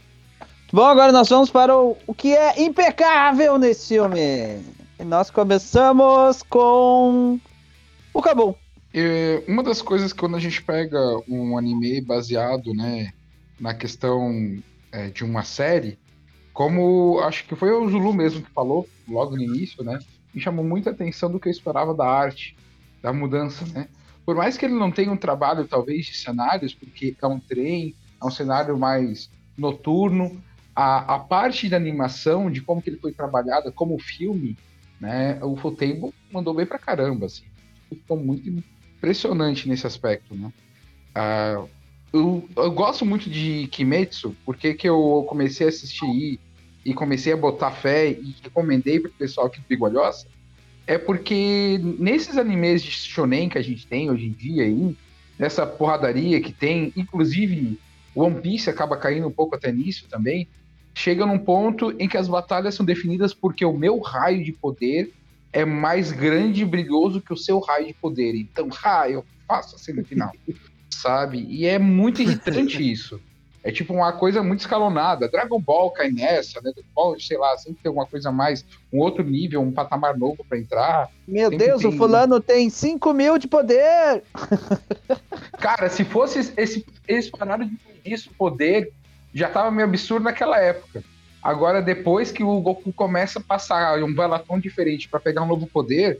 Bom, 0.71 0.85
agora 0.85 1.11
nós 1.11 1.29
vamos 1.29 1.49
para 1.49 1.75
o, 1.75 1.97
o 2.05 2.13
que 2.13 2.35
é 2.35 2.61
impecável 2.61 3.57
nesse 3.57 3.89
filme. 3.89 4.19
E 4.99 5.03
nós 5.03 5.29
começamos 5.31 6.43
com 6.43 7.39
o 8.13 8.21
Cabum. 8.21 8.53
É, 8.93 9.43
uma 9.47 9.63
das 9.63 9.81
coisas 9.81 10.13
que 10.13 10.19
quando 10.19 10.35
a 10.35 10.39
gente 10.39 10.61
pega 10.61 10.99
um 11.27 11.57
anime 11.57 11.99
baseado, 11.99 12.73
né, 12.73 13.11
na 13.59 13.73
questão 13.73 14.61
é, 14.91 15.09
de 15.09 15.23
uma 15.23 15.43
série, 15.43 15.97
como 16.53 17.19
acho 17.21 17.45
que 17.45 17.55
foi 17.55 17.71
o 17.71 17.89
Zulu 17.89 18.13
mesmo 18.13 18.43
que 18.43 18.51
falou 18.51 18.87
logo 19.07 19.35
no 19.35 19.41
início, 19.41 19.83
né, 19.83 19.97
me 20.31 20.39
chamou 20.39 20.63
muita 20.63 20.91
atenção 20.91 21.31
do 21.31 21.39
que 21.39 21.47
eu 21.47 21.51
esperava 21.51 21.95
da 21.95 22.05
arte, 22.05 22.55
da 23.01 23.11
mudança, 23.11 23.65
né 23.73 23.87
por 24.25 24.35
mais 24.35 24.57
que 24.57 24.65
ele 24.65 24.73
não 24.73 24.91
tenha 24.91 25.11
um 25.11 25.17
trabalho, 25.17 25.67
talvez, 25.67 26.05
de 26.05 26.15
cenários, 26.15 26.73
porque 26.73 27.15
é 27.21 27.27
um 27.27 27.39
trem, 27.39 27.95
é 28.21 28.25
um 28.25 28.31
cenário 28.31 28.77
mais 28.77 29.29
noturno, 29.57 30.41
a, 30.75 31.15
a 31.15 31.19
parte 31.19 31.69
da 31.69 31.77
animação, 31.77 32.49
de 32.49 32.61
como 32.61 32.81
que 32.81 32.89
ele 32.89 32.97
foi 32.97 33.11
trabalhado 33.11 33.71
como 33.71 33.99
filme, 33.99 34.57
né, 34.99 35.37
o 35.43 35.55
Futable 35.55 36.13
mandou 36.31 36.53
bem 36.53 36.65
pra 36.65 36.79
caramba, 36.79 37.25
assim. 37.25 37.43
Ficou 37.89 38.17
muito 38.17 38.49
impressionante 38.49 39.67
nesse 39.67 39.85
aspecto, 39.85 40.33
né. 40.33 40.51
Uh, 41.15 41.69
eu, 42.11 42.49
eu, 42.55 42.71
gosto 42.71 43.05
muito 43.05 43.29
de 43.29 43.67
Kimetsu, 43.67 44.35
porque 44.45 44.73
que 44.73 44.87
eu 44.87 45.25
comecei 45.27 45.65
a 45.65 45.69
assistir 45.69 46.39
e 46.85 46.93
comecei 46.93 47.33
a 47.33 47.37
botar 47.37 47.71
fé 47.71 48.11
e 48.11 48.35
recomendei 48.41 48.99
pro 48.99 49.11
pessoal 49.11 49.49
do 49.49 49.57
Bigolhosa, 49.67 50.27
é 50.85 50.97
porque 50.97 51.79
nesses 51.99 52.37
animes 52.37 52.83
de 52.83 52.91
shonen 52.91 53.49
que 53.49 53.57
a 53.57 53.61
gente 53.61 53.87
tem 53.87 54.09
hoje 54.09 54.25
em 54.25 54.31
dia 54.31 54.63
aí, 54.63 54.95
nessa 55.39 55.65
porradaria 55.65 56.41
que 56.41 56.51
tem, 56.51 56.91
inclusive 56.95 57.79
One 58.15 58.41
Piece 58.41 58.69
acaba 58.69 58.97
caindo 58.97 59.27
um 59.27 59.31
pouco 59.31 59.55
até 59.55 59.71
nisso 59.71 60.07
também, 60.09 60.47
chega 60.93 61.25
num 61.25 61.39
ponto 61.39 61.95
em 61.99 62.07
que 62.07 62.17
as 62.17 62.27
batalhas 62.27 62.75
são 62.75 62.85
definidas 62.85 63.33
porque 63.33 63.65
o 63.65 63.75
meu 63.75 63.99
raio 63.99 64.43
de 64.43 64.51
poder 64.51 65.11
é 65.51 65.65
mais 65.65 66.11
grande 66.11 66.63
e 66.63 66.65
brilhoso 66.65 67.21
que 67.21 67.33
o 67.33 67.37
seu 67.37 67.59
raio 67.59 67.87
de 67.87 67.93
poder. 67.93 68.35
Então, 68.35 68.67
ah, 68.83 69.09
eu 69.09 69.25
faço 69.47 69.75
assim 69.75 69.93
no 69.93 70.03
final. 70.03 70.31
sabe? 71.03 71.45
E 71.49 71.65
é 71.65 71.77
muito 71.77 72.21
irritante 72.21 72.91
isso. 72.91 73.19
É 73.63 73.71
tipo 73.71 73.93
uma 73.93 74.11
coisa 74.11 74.43
muito 74.43 74.59
escalonada. 74.59 75.29
Dragon 75.29 75.59
Ball 75.59 75.89
cai 75.91 76.11
nessa, 76.11 76.59
né? 76.61 76.71
Dragon 76.73 76.89
Ball, 76.93 77.19
sei 77.19 77.37
lá, 77.37 77.57
sempre 77.57 77.81
tem 77.81 77.89
alguma 77.89 78.05
coisa 78.05 78.29
mais, 78.29 78.65
um 78.91 78.99
outro 78.99 79.23
nível, 79.23 79.61
um 79.61 79.71
patamar 79.71 80.17
novo 80.17 80.43
para 80.43 80.57
entrar. 80.57 81.09
Meu 81.25 81.49
Deus, 81.49 81.81
tem... 81.81 81.89
o 81.89 81.97
fulano 81.97 82.41
tem 82.41 82.69
5 82.69 83.13
mil 83.13 83.37
de 83.37 83.47
poder! 83.47 84.23
Cara, 85.59 85.89
se 85.89 86.03
fosse 86.03 86.51
esse, 86.57 86.85
esse 87.07 87.31
panário 87.31 87.65
de 87.65 87.77
isso, 88.03 88.29
poder, 88.37 88.91
já 89.33 89.49
tava 89.49 89.71
meio 89.71 89.87
absurdo 89.87 90.25
naquela 90.25 90.59
época. 90.59 91.01
Agora, 91.41 91.81
depois 91.81 92.31
que 92.31 92.43
o 92.43 92.59
Goku 92.59 92.91
começa 92.91 93.39
a 93.39 93.43
passar 93.43 94.01
um 94.03 94.13
balatão 94.13 94.59
diferente 94.59 95.07
para 95.07 95.21
pegar 95.21 95.41
um 95.41 95.47
novo 95.47 95.67
poder, 95.67 96.19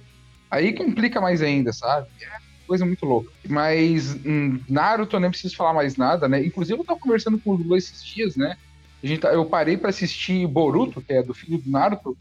aí 0.50 0.74
complica 0.74 1.20
mais 1.20 1.42
ainda, 1.42 1.74
sabe? 1.74 2.08
É 2.22 2.53
coisa 2.74 2.86
muito 2.86 3.06
louca. 3.06 3.32
Mas 3.48 4.16
hum, 4.26 4.60
Naruto 4.68 5.16
eu 5.16 5.20
nem 5.20 5.30
preciso 5.30 5.56
falar 5.56 5.74
mais 5.74 5.96
nada, 5.96 6.28
né? 6.28 6.44
Inclusive 6.44 6.80
eu 6.80 6.84
tava 6.84 7.00
conversando 7.00 7.38
com 7.38 7.52
o 7.52 7.56
Lula 7.56 7.78
esses 7.78 8.04
dias, 8.04 8.36
né? 8.36 8.58
A 9.04 9.06
gente 9.08 9.20
tá, 9.20 9.32
eu 9.34 9.46
parei 9.46 9.78
para 9.78 9.90
assistir 9.90 10.48
Boruto, 10.48 11.02
que 11.02 11.14
é 11.14 11.22
do 11.22 11.34
filho 11.34 11.60
do 11.60 11.70
Naruto. 11.70 12.18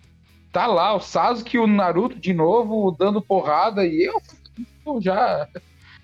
Tá 0.52 0.66
lá 0.66 0.94
o 0.94 1.00
Sasuke 1.00 1.56
e 1.56 1.60
o 1.60 1.66
Naruto 1.66 2.18
de 2.18 2.34
novo 2.34 2.94
dando 2.98 3.22
porrada 3.22 3.86
e 3.86 4.02
eu, 4.02 4.20
eu 4.86 5.00
já 5.00 5.48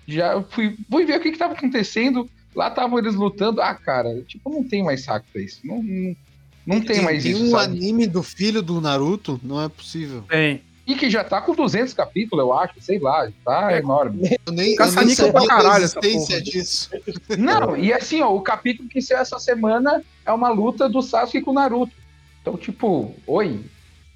já 0.06 0.42
fui, 0.44 0.74
fui 0.90 1.04
ver 1.04 1.18
o 1.18 1.20
que 1.20 1.32
que 1.32 1.38
tava 1.38 1.52
acontecendo. 1.52 2.28
Lá 2.54 2.68
estavam 2.68 2.98
eles 2.98 3.14
lutando. 3.14 3.60
Ah, 3.60 3.74
cara, 3.74 4.22
tipo, 4.22 4.48
não 4.50 4.64
tem 4.66 4.82
mais 4.82 5.04
saco 5.04 5.26
pra 5.30 5.42
isso. 5.42 5.60
Não, 5.64 5.82
não, 5.82 6.16
Não 6.66 6.80
tem, 6.80 7.02
mais 7.02 7.22
tem 7.22 7.32
isso, 7.32 7.44
um 7.44 7.50
sabe? 7.50 7.76
anime 7.76 8.06
do 8.06 8.22
filho 8.22 8.62
do 8.62 8.80
Naruto? 8.80 9.38
Não 9.42 9.60
é 9.62 9.68
possível. 9.68 10.22
Tem. 10.28 10.62
E 10.88 10.94
que 10.94 11.10
já 11.10 11.22
tá 11.22 11.38
com 11.42 11.54
200 11.54 11.92
capítulos, 11.92 12.42
eu 12.42 12.52
acho, 12.52 12.72
sei 12.80 12.98
lá, 12.98 13.28
tá 13.44 13.72
É. 13.72 13.78
enorme. 13.78 14.38
Eu 14.46 14.52
nem, 14.54 14.74
eu 14.74 14.92
nem 15.04 15.14
pra 15.32 15.46
caralho 15.46 15.84
essa 15.84 15.98
existência 15.98 16.38
porra. 16.38 16.42
disso. 16.50 16.90
Não, 17.38 17.76
e 17.76 17.92
assim, 17.92 18.22
ó, 18.22 18.34
o 18.34 18.40
capítulo 18.40 18.88
que 18.88 19.02
saiu 19.02 19.18
essa 19.20 19.38
semana 19.38 20.02
é 20.24 20.32
uma 20.32 20.48
luta 20.48 20.88
do 20.88 21.02
Sasuke 21.02 21.42
com 21.42 21.50
o 21.50 21.54
Naruto. 21.54 21.92
Então, 22.40 22.56
tipo, 22.56 23.14
oi, 23.26 23.60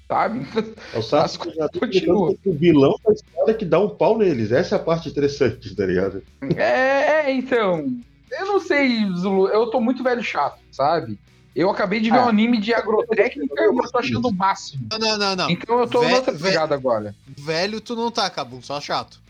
sabe? 0.07 0.47
É 0.93 0.97
o 0.97 1.01
Sasuke 1.03 1.53
já 1.55 1.69
tá 1.69 1.79
Continua. 1.79 2.33
o 2.43 2.53
vilão 2.53 2.95
da 3.05 3.13
história 3.13 3.53
que 3.53 3.65
dá 3.65 3.79
um 3.79 3.89
pau 3.89 4.17
neles. 4.17 4.51
Essa 4.51 4.75
é 4.75 4.79
a 4.79 4.83
parte 4.83 5.07
interessante, 5.09 5.75
tá 5.75 5.85
ligado? 5.85 6.23
É, 6.57 7.27
é, 7.27 7.31
então, 7.31 7.85
eu 8.31 8.45
não 8.47 8.59
sei, 8.59 9.05
Zulu, 9.15 9.47
eu 9.49 9.67
tô 9.67 9.79
muito 9.79 10.01
velho 10.01 10.23
chato, 10.23 10.57
sabe? 10.71 11.19
Eu 11.55 11.69
acabei 11.69 11.99
de 11.99 12.09
ver 12.09 12.17
Ah. 12.17 12.25
um 12.25 12.29
anime 12.29 12.59
de 12.59 12.73
agrotécnica 12.73 13.61
e 13.61 13.65
eu 13.65 13.75
tô 13.91 13.97
achando 13.99 14.27
o 14.27 14.33
máximo. 14.33 14.87
Não, 14.91 14.97
não, 14.99 15.17
não, 15.17 15.35
não. 15.35 15.49
Então 15.49 15.79
eu 15.79 15.87
tô 15.87 16.01
noutra 16.07 16.31
vé- 16.33 16.49
pegada 16.49 16.73
agora. 16.73 17.15
Velho 17.37 17.79
tu 17.79 17.95
não 17.95 18.09
tá, 18.09 18.29
Cabum, 18.29 18.61
só 18.61 18.81
chato. 18.81 19.21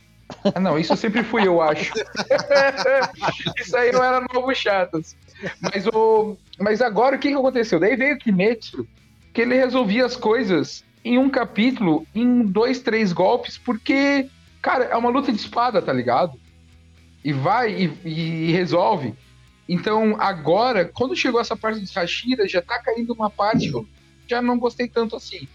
Ah, 0.55 0.59
não, 0.59 0.79
isso 0.79 0.93
eu 0.93 0.97
sempre 0.97 1.21
fui, 1.23 1.45
eu 1.45 1.61
acho. 1.61 1.91
isso 3.59 3.75
aí 3.77 3.89
eu 3.91 4.01
era 4.03 4.25
novo 4.33 4.53
chatas. 4.55 5.15
Mas, 5.59 5.85
o... 5.87 6.37
Mas 6.59 6.81
agora 6.81 7.15
o 7.15 7.19
que, 7.19 7.29
que 7.29 7.35
aconteceu? 7.35 7.79
Daí 7.79 7.95
veio 7.95 8.15
o 8.15 8.19
Kimetsu, 8.19 8.87
que 9.33 9.41
ele 9.41 9.55
resolvia 9.55 10.05
as 10.05 10.15
coisas 10.15 10.83
em 11.03 11.17
um 11.17 11.29
capítulo, 11.29 12.07
em 12.15 12.43
dois, 12.43 12.79
três 12.79 13.11
golpes, 13.11 13.57
porque, 13.57 14.29
cara, 14.61 14.85
é 14.85 14.95
uma 14.95 15.09
luta 15.09 15.31
de 15.31 15.37
espada, 15.39 15.81
tá 15.81 15.91
ligado? 15.91 16.39
E 17.23 17.33
vai 17.33 17.73
e, 17.73 17.97
e 18.05 18.51
resolve. 18.53 19.13
Então, 19.67 20.15
agora, 20.19 20.85
quando 20.85 21.15
chegou 21.15 21.39
essa 21.39 21.55
parte 21.55 21.79
dos 21.79 21.93
Hashira, 21.95 22.47
já 22.47 22.61
tá 22.61 22.79
caindo 22.79 23.13
uma 23.13 23.29
parte 23.29 23.69
que 23.69 23.75
eu 23.75 23.87
já 24.27 24.41
não 24.41 24.59
gostei 24.59 24.87
tanto 24.87 25.15
assim. 25.15 25.47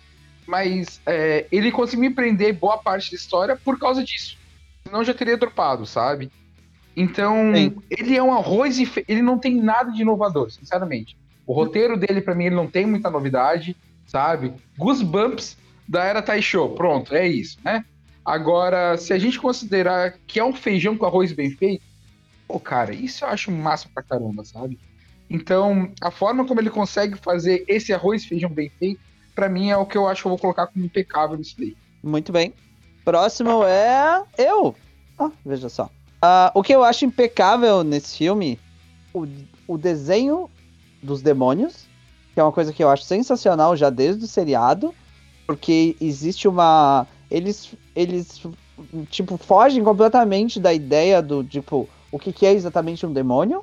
Mas 0.47 1.01
é, 1.05 1.47
ele 1.53 1.71
conseguiu 1.71 2.09
me 2.09 2.15
prender 2.15 2.55
boa 2.55 2.79
parte 2.79 3.11
da 3.11 3.17
história 3.17 3.57
por 3.57 3.79
causa 3.79 4.03
disso. 4.03 4.39
Senão 4.85 5.05
já 5.05 5.13
teria 5.13 5.37
dropado, 5.37 5.85
sabe? 5.85 6.31
Então, 6.97 7.53
Sim. 7.55 7.77
ele 7.91 8.17
é 8.17 8.23
um 8.23 8.33
arroz 8.33 8.79
e 8.79 8.87
fe... 8.87 9.05
ele 9.07 9.23
não 9.23 9.39
tem 9.39 9.57
nada 9.57 9.93
de 9.93 10.03
inovador, 10.03 10.51
sinceramente. 10.51 11.17
O 11.47 11.53
roteiro 11.53 11.97
dele, 11.97 12.21
pra 12.21 12.35
mim, 12.35 12.47
ele 12.47 12.57
não 12.57 12.67
tem 12.67 12.87
muita 12.87 13.11
novidade, 13.11 13.77
sabe? 14.07 14.55
Goosebumps 14.77 15.57
da 15.87 16.05
era 16.05 16.23
Taisho, 16.23 16.69
pronto, 16.71 17.15
é 17.15 17.27
isso, 17.27 17.59
né? 17.65 17.85
Agora, 18.25 18.99
se 18.99 19.13
a 19.13 19.19
gente 19.19 19.39
considerar 19.39 20.15
que 20.27 20.39
é 20.39 20.45
um 20.45 20.53
feijão 20.53 20.97
com 20.97 21.07
arroz 21.07 21.33
bem 21.33 21.51
feito, 21.51 21.83
pô, 22.49 22.59
cara, 22.59 22.95
isso 22.95 23.25
eu 23.25 23.29
acho 23.29 23.53
massa 23.53 23.89
pra 23.93 24.03
caramba, 24.03 24.43
sabe? 24.43 24.79
Então, 25.29 25.93
a 26.01 26.11
forma 26.11 26.47
como 26.47 26.59
ele 26.59 26.71
consegue 26.71 27.17
fazer 27.19 27.63
esse 27.69 27.93
arroz 27.93 28.23
e 28.23 28.29
feijão 28.29 28.49
bem 28.49 28.71
feito, 28.71 29.01
pra 29.35 29.49
mim 29.49 29.69
é 29.69 29.77
o 29.77 29.85
que 29.85 29.99
eu 29.99 30.09
acho 30.09 30.23
que 30.23 30.27
eu 30.27 30.31
vou 30.31 30.39
colocar 30.39 30.67
como 30.67 30.85
impecável 30.85 31.37
nisso 31.37 31.55
daí. 31.59 31.77
Muito 32.03 32.33
bem. 32.33 32.55
Próximo 33.05 33.63
é 33.63 34.25
eu. 34.39 34.75
Ah, 35.19 35.31
veja 35.45 35.69
só. 35.69 35.91
Ah, 36.23 36.51
o 36.55 36.63
que 36.63 36.75
eu 36.75 36.83
acho 36.83 37.05
impecável 37.05 37.85
nesse 37.85 38.17
filme, 38.17 38.59
o, 39.13 39.27
o 39.67 39.77
desenho 39.77 40.51
dos 41.03 41.21
demônios, 41.21 41.87
que 42.33 42.41
é 42.41 42.43
uma 42.43 42.53
coisa 42.53 42.73
que 42.73 42.83
eu 42.83 42.89
acho 42.89 43.05
sensacional 43.05 43.77
já 43.77 43.91
desde 43.91 44.25
o 44.25 44.29
seriado, 44.29 44.95
porque 45.47 45.95
existe 46.01 46.49
uma. 46.49 47.07
Eles, 47.31 47.75
eles 47.95 48.41
tipo, 49.11 49.37
fogem 49.37 49.85
completamente 49.85 50.59
da 50.59 50.73
ideia 50.73 51.21
do, 51.21 51.45
tipo, 51.45 51.89
o 52.11 52.19
que, 52.19 52.33
que 52.33 52.47
é 52.47 52.53
exatamente 52.53 53.05
um 53.07 53.13
demônio, 53.13 53.63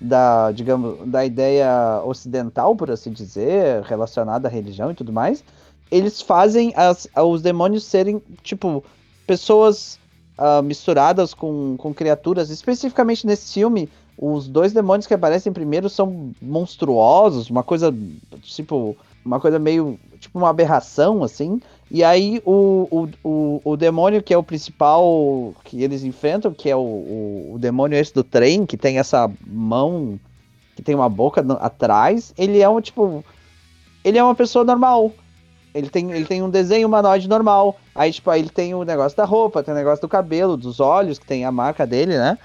da, 0.00 0.52
digamos, 0.52 1.08
da 1.08 1.24
ideia 1.24 2.02
ocidental, 2.04 2.76
por 2.76 2.90
assim 2.90 3.10
dizer, 3.10 3.82
relacionada 3.82 4.48
à 4.48 4.50
religião 4.50 4.90
e 4.90 4.94
tudo 4.94 5.12
mais. 5.12 5.42
Eles 5.90 6.20
fazem 6.20 6.72
as, 6.76 7.08
os 7.16 7.42
demônios 7.42 7.84
serem, 7.84 8.22
tipo, 8.42 8.84
pessoas 9.26 9.98
ah, 10.36 10.62
misturadas 10.62 11.34
com, 11.34 11.76
com 11.76 11.92
criaturas. 11.92 12.48
Especificamente 12.48 13.26
nesse 13.26 13.54
filme, 13.54 13.88
os 14.16 14.48
dois 14.48 14.72
demônios 14.72 15.06
que 15.06 15.14
aparecem 15.14 15.52
primeiro 15.52 15.88
são 15.88 16.32
monstruosos, 16.40 17.50
uma 17.50 17.64
coisa, 17.64 17.92
tipo, 18.42 18.96
uma 19.28 19.38
coisa 19.38 19.58
meio, 19.58 19.98
tipo 20.18 20.38
uma 20.38 20.48
aberração, 20.48 21.22
assim. 21.22 21.60
E 21.90 22.02
aí 22.02 22.42
o, 22.44 22.88
o, 22.90 23.08
o, 23.22 23.60
o 23.64 23.76
demônio 23.76 24.22
que 24.22 24.34
é 24.34 24.38
o 24.38 24.42
principal 24.42 25.54
que 25.64 25.82
eles 25.82 26.02
enfrentam, 26.02 26.52
que 26.52 26.68
é 26.68 26.76
o, 26.76 26.80
o, 26.80 27.52
o 27.54 27.58
demônio 27.58 27.98
esse 27.98 28.12
do 28.12 28.24
trem, 28.24 28.66
que 28.66 28.76
tem 28.76 28.98
essa 28.98 29.30
mão, 29.46 30.18
que 30.74 30.82
tem 30.82 30.94
uma 30.94 31.08
boca 31.08 31.44
atrás, 31.60 32.32
ele 32.36 32.60
é 32.60 32.68
um, 32.68 32.80
tipo, 32.80 33.24
ele 34.02 34.18
é 34.18 34.24
uma 34.24 34.34
pessoa 34.34 34.64
normal. 34.64 35.12
Ele 35.74 35.90
tem, 35.90 36.10
ele 36.10 36.24
tem 36.24 36.42
um 36.42 36.50
desenho 36.50 36.88
humanoide 36.88 37.28
normal. 37.28 37.76
Aí, 37.94 38.10
tipo, 38.12 38.30
aí 38.30 38.40
ele 38.40 38.48
tem 38.48 38.74
o 38.74 38.84
negócio 38.84 39.16
da 39.16 39.24
roupa, 39.24 39.62
tem 39.62 39.72
o 39.72 39.76
negócio 39.76 40.00
do 40.00 40.08
cabelo, 40.08 40.56
dos 40.56 40.80
olhos, 40.80 41.18
que 41.18 41.26
tem 41.26 41.44
a 41.44 41.52
marca 41.52 41.86
dele, 41.86 42.16
né? 42.16 42.38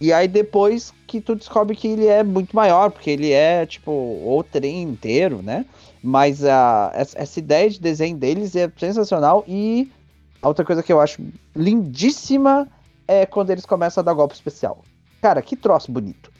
E 0.00 0.12
aí 0.12 0.26
depois 0.26 0.94
que 1.06 1.20
tu 1.20 1.34
descobre 1.34 1.76
que 1.76 1.88
ele 1.88 2.06
é 2.06 2.22
muito 2.22 2.56
maior, 2.56 2.90
porque 2.90 3.10
ele 3.10 3.32
é, 3.32 3.66
tipo, 3.66 3.90
o 3.90 4.42
trem 4.50 4.82
inteiro, 4.82 5.42
né? 5.42 5.66
Mas 6.02 6.44
a, 6.44 6.90
essa, 6.94 7.38
ideia 7.38 7.68
de 7.68 7.80
desenho 7.80 8.16
deles 8.16 8.56
é 8.56 8.70
sensacional. 8.78 9.44
E 9.46 9.90
a 10.40 10.48
outra 10.48 10.64
coisa 10.64 10.82
que 10.82 10.92
eu 10.92 11.00
acho 11.00 11.22
lindíssima 11.54 12.66
é 13.06 13.26
quando 13.26 13.50
eles 13.50 13.66
começam 13.66 14.00
a 14.00 14.04
dar 14.04 14.14
golpe 14.14 14.34
especial. 14.34 14.82
Cara, 15.20 15.42
que 15.42 15.56
troço 15.56 15.92
bonito. 15.92 16.32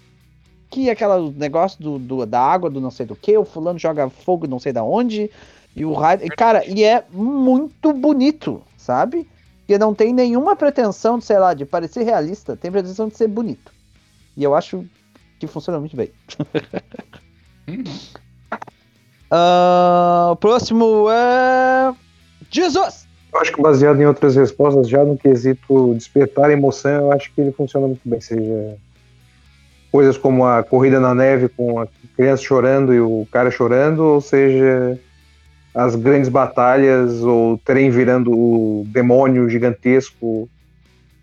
Que 0.71 0.89
aquela 0.89 1.21
negócio 1.33 1.83
do, 1.83 1.99
do- 1.99 2.27
da 2.27 2.41
água, 2.41 2.71
do 2.71 2.81
não 2.81 2.91
sei 2.91 3.05
do 3.05 3.17
que, 3.17 3.37
o 3.37 3.45
fulano 3.45 3.79
joga 3.79 4.09
fogo 4.09 4.47
não 4.47 4.59
sei 4.59 4.73
da 4.73 4.83
onde, 4.83 5.31
e 5.77 5.85
o 5.85 5.93
raio. 5.93 6.21
Cara, 6.37 6.65
e 6.65 6.83
é 6.83 7.05
muito 7.11 7.93
bonito, 7.93 8.63
sabe? 8.77 9.29
Porque 9.59 9.77
não 9.79 9.95
tem 9.95 10.13
nenhuma 10.15 10.57
pretensão 10.57 11.19
de, 11.19 11.25
sei 11.25 11.39
lá, 11.39 11.55
de 11.55 11.65
parecer 11.65 12.03
realista, 12.05 12.57
tem 12.57 12.73
pretensão 12.73 13.09
de 13.09 13.17
ser 13.17 13.29
bonito. 13.29 13.73
E 14.37 14.43
eu 14.43 14.55
acho 14.55 14.85
que 15.39 15.47
funciona 15.47 15.79
muito 15.79 15.97
bem. 15.97 16.11
O 19.31 20.37
próximo 20.37 21.07
é. 21.11 21.93
Jesus! 22.51 23.09
Eu 23.33 23.41
acho 23.41 23.53
que 23.53 23.63
baseado 23.63 24.01
em 24.01 24.07
outras 24.07 24.35
respostas, 24.35 24.89
já 24.89 25.05
no 25.05 25.17
quesito 25.17 25.95
despertar 25.95 26.51
emoção, 26.51 26.91
eu 26.91 27.13
acho 27.13 27.33
que 27.33 27.41
ele 27.41 27.53
funciona 27.53 27.87
muito 27.87 28.01
bem. 28.05 28.21
Seja 28.21 28.77
coisas 29.93 30.19
como 30.19 30.45
a 30.45 30.63
corrida 30.65 30.99
na 30.99 31.15
neve 31.15 31.49
com 31.49 31.79
a 31.79 31.87
criança 32.17 32.43
chorando 32.43 32.93
e 32.93 33.01
o 33.01 33.27
cara 33.31 33.51
chorando, 33.51 34.01
ou 34.01 34.21
seja 34.21 34.99
as 35.73 35.95
grandes 35.95 36.29
batalhas, 36.29 37.23
ou 37.23 37.55
o 37.55 37.59
trem 37.59 37.89
virando 37.91 38.33
o 38.33 38.85
demônio 38.89 39.49
gigantesco 39.49 40.49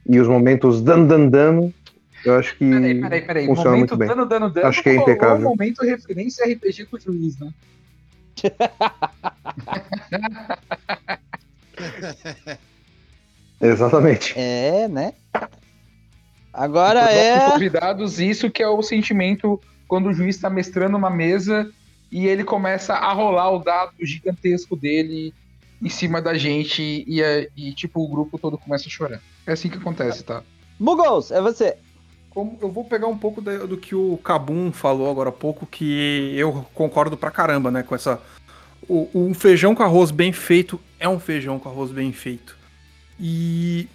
e 0.10 0.18
os 0.18 0.28
momentos 0.30 0.82
dan 0.82 1.04
dan 1.04 1.28
dan. 1.28 1.70
Eu 2.26 2.36
acho 2.36 2.58
que 2.58 2.70
Peraí, 2.70 3.02
peraí, 3.02 3.22
peraí. 3.22 3.46
funciona 3.48 3.72
Momento 3.72 3.80
muito 3.92 3.98
bem. 3.98 4.08
dano, 4.08 4.26
dano, 4.26 4.50
dano. 4.50 4.68
Acho 4.68 4.82
que 4.82 4.90
é 4.90 4.96
impecável. 4.96 5.46
um 5.46 5.50
momento 5.50 5.84
referência 5.84 6.46
a 6.46 6.50
RPG 6.50 6.86
com 6.86 6.96
o 6.96 7.00
juiz, 7.00 7.38
né? 7.38 7.50
Exatamente. 13.60 14.34
É, 14.38 14.88
né? 14.88 15.14
Agora 16.54 17.12
é. 17.12 17.52
convidados, 17.52 18.20
isso 18.20 18.50
que 18.50 18.64
é 18.64 18.68
o 18.68 18.82
sentimento 18.82 19.60
quando 19.88 20.10
o 20.10 20.14
juiz 20.14 20.36
está 20.36 20.50
mestrando 20.50 20.98
uma 20.98 21.10
mesa 21.10 21.70
e 22.12 22.28
ele 22.28 22.44
começa 22.44 22.94
a 22.94 23.14
rolar 23.14 23.52
o 23.52 23.60
dado 23.60 23.92
gigantesco 24.02 24.76
dele 24.76 25.34
em 25.82 25.90
cima 25.90 26.22
da 26.22 26.34
gente 26.34 27.04
e, 27.08 27.22
é- 27.22 27.48
e, 27.56 27.74
tipo, 27.74 28.04
o 28.04 28.08
grupo 28.08 28.40
todo 28.40 28.58
começa 28.58 28.88
a 28.88 28.92
chorar. 28.92 29.22
É 29.46 29.52
assim 29.52 29.70
que 29.70 29.78
acontece, 29.78 30.24
tá? 30.24 30.42
Mugos, 30.80 31.32
é 31.32 31.42
você. 31.42 31.78
Eu 32.62 32.72
vou 32.72 32.84
pegar 32.84 33.08
um 33.08 33.18
pouco 33.18 33.42
do 33.42 33.78
que 33.78 33.96
o 33.96 34.18
Kabum 34.24 34.72
falou 34.72 35.10
agora 35.10 35.30
há 35.30 35.32
pouco, 35.32 35.66
que 35.66 36.34
eu 36.38 36.66
concordo 36.74 37.18
pra 37.18 37.32
caramba, 37.32 37.72
né? 37.72 37.82
Com 37.84 37.96
essa. 37.96 38.22
O, 38.88 39.10
um 39.14 39.34
feijão 39.34 39.74
com 39.74 39.82
arroz 39.84 40.12
bem 40.12 40.32
feito 40.32 40.80
é 41.00 41.10
um 41.10 41.20
feijão 41.20 41.58
com 41.58 41.68
arroz 41.68 41.92
bem 41.92 42.12
feito. 42.14 42.56
E 43.20 43.88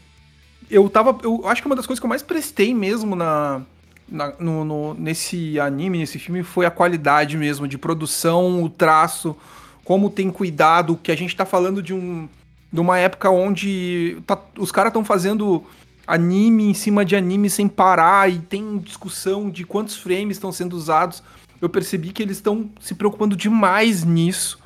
eu 0.71 0.89
tava. 0.91 1.17
Eu 1.23 1.47
acho 1.47 1.63
que 1.63 1.67
uma 1.67 1.77
das 1.77 1.87
coisas 1.87 2.01
que 2.01 2.05
eu 2.05 2.09
mais 2.09 2.23
prestei 2.23 2.75
mesmo 2.75 3.15
na, 3.15 3.63
na- 4.09 4.35
no, 4.41 4.65
no- 4.65 4.95
nesse 4.95 5.61
anime, 5.61 5.99
nesse 5.99 6.19
filme, 6.19 6.43
foi 6.43 6.67
a 6.67 6.71
qualidade 6.71 7.37
mesmo 7.37 7.69
de 7.69 7.79
produção, 7.79 8.63
o 8.65 8.69
traço, 8.69 9.37
como 9.85 10.11
tem 10.11 10.31
cuidado, 10.31 10.99
que 11.01 11.13
a 11.13 11.17
gente 11.17 11.37
tá 11.37 11.47
falando 11.47 11.81
de 11.83 11.95
um. 11.95 12.29
De 12.73 12.81
uma 12.81 12.99
época 12.99 13.29
onde 13.31 14.17
tá- 14.27 14.41
os 14.59 14.73
caras 14.73 14.89
estão 14.91 15.05
fazendo 15.05 15.63
anime 16.07 16.65
em 16.65 16.75
cima 16.75 17.05
de 17.05 17.17
anime 17.17 17.49
sem 17.49 17.69
parar 17.69 18.31
e 18.31 18.39
tem 18.39 18.79
discussão 18.79 19.51
de 19.51 19.65
quantos 19.65 19.97
frames 19.97 20.37
estão 20.37 20.53
sendo 20.53 20.77
usados. 20.77 21.23
Eu 21.61 21.69
percebi 21.69 22.13
que 22.13 22.23
eles 22.23 22.39
estão 22.39 22.71
se 22.81 22.95
preocupando 22.95 23.37
demais 23.37 24.05
nisso. 24.05 24.59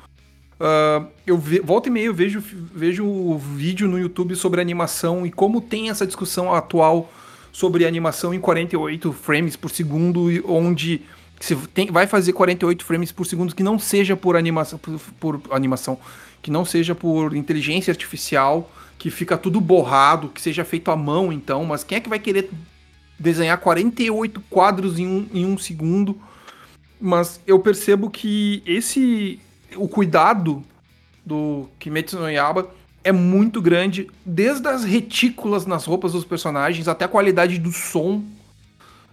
Ah, 0.59 1.05
eu 1.25 1.37
ve- 1.37 1.59
volta 1.59 1.87
e 1.87 1.91
meia 1.91 2.05
eu 2.05 2.13
vejo, 2.13 2.43
vejo 2.73 3.05
o 3.05 3.37
vídeo 3.37 3.87
no 3.87 3.99
YouTube 3.99 4.35
sobre 4.35 4.59
animação 4.59 5.25
e 5.25 5.31
como 5.31 5.61
tem 5.61 5.89
essa 5.89 6.05
discussão 6.05 6.53
atual 6.53 7.11
sobre 7.51 7.85
animação 7.85 8.33
em 8.33 8.39
48 8.39 9.13
frames 9.13 9.55
por 9.55 9.69
segundo, 9.69 10.27
onde 10.47 11.01
se 11.39 11.55
tem, 11.73 11.91
vai 11.91 12.07
fazer 12.07 12.33
48 12.33 12.83
frames 12.83 13.11
por 13.11 13.25
segundo 13.25 13.55
que 13.55 13.63
não 13.63 13.77
seja 13.77 14.15
por 14.15 14.35
animação, 14.35 14.79
por, 14.79 14.99
por, 15.19 15.41
animação, 15.51 15.99
que 16.41 16.49
não 16.49 16.65
seja 16.65 16.95
por 16.95 17.35
inteligência 17.35 17.91
artificial, 17.91 18.71
que 18.97 19.09
fica 19.09 19.37
tudo 19.37 19.61
borrado, 19.61 20.29
que 20.29 20.41
seja 20.41 20.65
feito 20.65 20.89
à 20.91 20.95
mão, 20.95 21.31
então. 21.31 21.65
Mas 21.65 21.83
quem 21.83 21.97
é 21.97 22.01
que 22.01 22.09
vai 22.09 22.19
querer 22.19 22.49
desenhar 23.19 23.57
48 23.59 24.41
quadros 24.49 24.99
em 24.99 25.07
um, 25.07 25.27
em 25.33 25.45
um 25.45 25.57
segundo? 25.57 26.19
Mas 26.99 27.39
eu 27.45 27.59
percebo 27.59 28.09
que 28.09 28.63
esse. 28.65 29.39
O 29.75 29.87
cuidado 29.87 30.63
do 31.25 31.67
Kimetsu 31.77 32.17
no 32.17 32.29
Yaba 32.29 32.69
é 33.03 33.11
muito 33.11 33.61
grande, 33.61 34.09
desde 34.25 34.67
as 34.67 34.83
retículas 34.83 35.65
nas 35.65 35.85
roupas 35.85 36.13
dos 36.13 36.25
personagens, 36.25 36.87
até 36.87 37.05
a 37.05 37.07
qualidade 37.07 37.57
do 37.59 37.71
som, 37.71 38.23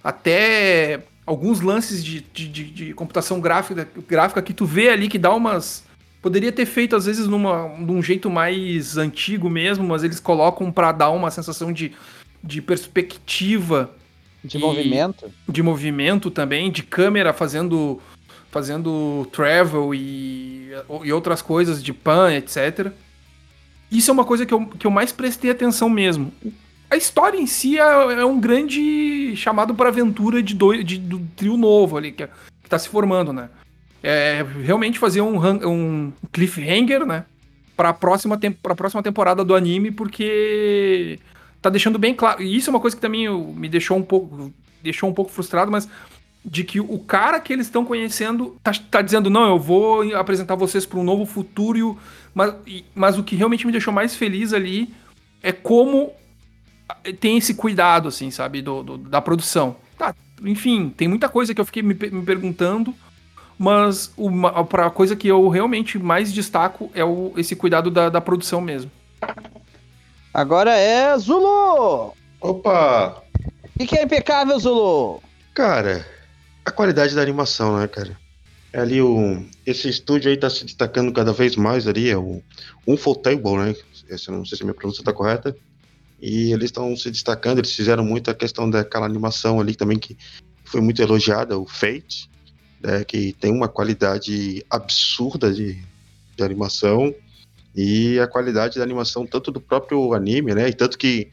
até 0.03 1.05
alguns 1.27 1.61
lances 1.61 2.05
de, 2.05 2.21
de, 2.21 2.49
de, 2.49 2.65
de 2.65 2.95
computação 2.95 3.41
gráfica, 3.41 3.89
gráfica 4.09 4.43
que 4.43 4.53
tu 4.53 4.67
vê 4.67 4.89
ali 4.89 5.09
que 5.09 5.19
dá 5.19 5.33
umas. 5.33 5.85
Poderia 6.25 6.51
ter 6.51 6.65
feito, 6.65 6.97
às 6.97 7.05
vezes, 7.05 7.29
numa, 7.29 7.69
de 7.69 7.93
um 7.93 8.03
jeito 8.03 8.31
mais 8.31 8.97
antigo 8.97 9.51
mesmo, 9.51 9.87
mas 9.87 10.03
eles 10.03 10.19
colocam 10.19 10.73
para 10.73 10.91
dar 10.91 11.11
uma 11.11 11.31
sensação 11.31 11.71
de, 11.71 11.93
de 12.43 12.63
perspectiva. 12.63 13.91
De 14.43 14.57
e, 14.57 14.61
movimento. 14.61 15.31
De 15.47 15.63
movimento 15.63 16.31
também, 16.31 16.71
de 16.71 16.83
câmera 16.83 17.35
fazendo 17.35 18.01
fazendo 18.51 19.29
travel 19.33 19.95
e, 19.95 20.71
e 21.03 21.13
outras 21.13 21.43
coisas 21.43 21.85
de 21.85 21.93
pan, 21.93 22.33
etc. 22.33 22.91
Isso 23.93 24.11
é 24.11 24.15
uma 24.15 24.25
coisa 24.25 24.47
que 24.47 24.55
eu, 24.55 24.65
que 24.65 24.87
eu 24.87 24.91
mais 24.91 25.13
prestei 25.13 25.51
atenção 25.51 25.91
mesmo. 25.91 26.33
A 26.91 26.97
história 26.97 27.37
em 27.37 27.47
si 27.47 27.79
é, 27.79 27.83
é 27.83 28.25
um 28.25 28.41
grande 28.41 29.37
chamado 29.37 29.75
para 29.75 29.91
aventura 29.91 30.43
de, 30.43 30.55
do, 30.55 30.83
de, 30.83 30.97
do 30.97 31.21
trio 31.37 31.59
novo 31.59 31.99
ali, 31.99 32.13
que, 32.13 32.23
é, 32.23 32.31
que 32.63 32.71
tá 32.71 32.79
se 32.79 32.89
formando, 32.89 33.31
né? 33.31 33.51
É 34.07 34.45
realmente 34.63 34.99
fazer 34.99 35.23
um, 35.23 35.39
um 35.67 36.13
cliffhanger, 36.31 37.07
né? 37.07 37.25
Pra 37.75 37.93
próxima, 37.93 38.39
pra 38.63 38.75
próxima 38.75 39.03
temporada 39.03 39.43
do 39.43 39.55
anime, 39.55 39.91
porque 39.91 41.19
tá 41.63 41.71
deixando 41.71 41.99
bem 41.99 42.15
claro. 42.15 42.43
E 42.43 42.55
isso 42.55 42.69
é 42.69 42.73
uma 42.73 42.81
coisa 42.81 42.95
que 42.95 43.01
também 43.01 43.29
me 43.29 43.69
deixou 43.69 43.97
um 43.97 44.03
pouco. 44.03 44.53
Deixou 44.83 45.09
um 45.09 45.15
pouco 45.15 45.33
frustrado, 45.33 45.71
mas 45.73 45.89
de 46.45 46.63
que 46.63 46.79
o 46.79 46.99
cara 46.99 47.41
que 47.41 47.53
eles 47.53 47.67
estão 47.67 47.87
conhecendo 47.87 48.59
tá, 48.63 48.73
tá, 48.91 49.01
dizendo, 49.01 49.31
não, 49.31 49.49
eu 49.49 49.59
vou 49.59 50.15
apresentar 50.15 50.55
vocês 50.55 50.85
para 50.85 50.99
um 50.99 51.05
novo 51.05 51.25
futuro, 51.25 51.99
mas, 52.35 52.55
mas 52.95 53.19
o 53.19 53.25
que 53.25 53.35
realmente 53.35 53.65
me 53.65 53.73
deixou 53.73 53.95
mais 53.95 54.15
feliz 54.15 54.53
ali 54.53 54.93
é 55.43 55.53
como 55.53 56.13
tem 57.19 57.39
esse 57.39 57.55
cuidado, 57.55 58.09
assim, 58.09 58.31
sabe, 58.31 58.61
do, 58.61 58.83
do 58.83 58.99
da 58.99 59.23
produção. 59.23 59.77
Tá, 59.97 60.15
enfim, 60.43 60.93
tem 60.95 61.09
muita 61.09 61.31
coisa 61.31 61.55
que 61.55 61.61
eu 61.61 61.65
fiquei 61.65 61.83
me, 61.83 61.95
me 61.95 62.23
perguntando, 62.23 62.95
mas 63.59 64.13
uma, 64.17 64.51
a 64.51 64.91
coisa 64.91 65.15
que 65.15 65.29
eu 65.29 65.49
realmente 65.49 65.99
mais 65.99 66.33
destaco 66.33 66.91
é 66.95 67.05
o, 67.05 67.33
esse 67.37 67.55
cuidado 67.55 67.91
da, 67.91 68.09
da 68.09 68.21
produção 68.21 68.61
mesmo. 68.61 68.91
Agora 70.33 70.77
é 70.77 71.17
Zulu! 71.17 72.15
Opa! 72.41 73.23
O 73.79 73.87
que 73.87 73.97
é 73.97 74.03
impecável, 74.03 74.59
Zulu? 74.59 75.23
Cara, 75.55 76.05
a 76.65 76.71
qualidade 76.71 77.15
da 77.15 77.23
animação, 77.23 77.79
né, 77.79 77.87
cara? 77.87 78.17
É 78.73 78.81
ali 78.81 79.01
o 79.01 79.45
esse 79.65 79.89
estúdio 79.89 80.31
aí 80.31 80.37
tá 80.37 80.51
se 80.51 80.65
destacando 80.65 81.13
cada 81.13 81.33
vez 81.33 81.55
mais 81.55 81.87
ali, 81.87 82.11
é 82.11 82.17
o 82.17 82.43
Unfoldable, 82.87 83.57
né? 83.57 83.77
Esse, 84.09 84.31
não 84.31 84.45
sei 84.45 84.59
se 84.59 84.65
a 84.65 84.67
minha 84.67 84.75
pronúncia 84.75 85.05
tá 85.05 85.13
correta. 85.13 85.57
E 86.21 86.53
eles 86.53 86.67
estão 86.67 86.97
se 86.97 87.11
destacando, 87.11 87.59
eles 87.59 87.73
fizeram 87.73 88.05
muito 88.05 88.31
a 88.31 88.35
questão 88.35 88.69
daquela 88.69 89.07
animação 89.07 89.61
ali 89.61 89.75
também 89.75 89.99
que 89.99 90.17
foi 90.65 90.81
muito 90.81 91.01
elogiada, 91.01 91.59
o 91.59 91.67
Fate, 91.67 92.29
né, 92.85 93.03
que 93.03 93.33
tem 93.33 93.51
uma 93.51 93.67
qualidade 93.67 94.65
absurda 94.69 95.51
de, 95.51 95.79
de 96.37 96.45
animação 96.45 97.15
e 97.75 98.21
a 98.21 98.27
qualidade 98.27 98.79
da 98.79 98.85
animação 98.85 99.27
tanto 99.27 99.51
do 99.51 99.61
próprio 99.61 100.13
anime, 100.13 100.55
né, 100.55 100.69
e 100.69 100.75
tanto 100.75 100.99
que 100.99 101.29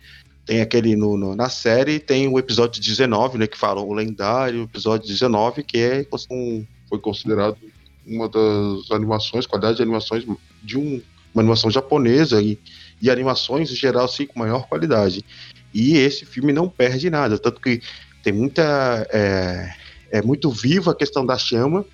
tem 0.45 0.61
aquele 0.61 0.95
no, 0.95 1.17
no, 1.17 1.35
na 1.35 1.49
série 1.49 1.99
tem 1.99 2.27
o 2.27 2.39
episódio 2.39 2.81
19, 2.81 3.37
né, 3.37 3.47
que 3.47 3.57
fala 3.57 3.81
o 3.81 3.93
lendário 3.93 4.63
episódio 4.63 5.05
19, 5.07 5.63
que 5.63 5.77
é 5.77 6.07
um, 6.31 6.65
foi 6.87 6.99
considerado 6.99 7.57
uma 8.07 8.29
das 8.29 8.89
animações, 8.89 9.45
qualidade 9.45 9.75
de 9.75 9.83
animações 9.83 10.25
de 10.63 10.77
um, 10.77 11.01
uma 11.33 11.41
animação 11.41 11.69
japonesa 11.69 12.41
e, 12.41 12.57
e 13.01 13.11
animações 13.11 13.69
em 13.69 13.75
geral 13.75 14.05
assim 14.05 14.25
com 14.25 14.39
maior 14.39 14.67
qualidade. 14.67 15.23
E 15.73 15.97
esse 15.97 16.25
filme 16.25 16.51
não 16.51 16.67
perde 16.67 17.09
nada, 17.09 17.37
tanto 17.37 17.61
que 17.61 17.81
tem 18.23 18.33
muita 18.33 19.07
é, 19.11 19.73
é 20.11 20.21
muito 20.21 20.49
viva 20.51 20.91
a 20.91 20.95
questão 20.95 21.25
da 21.25 21.37
chama. 21.37 21.85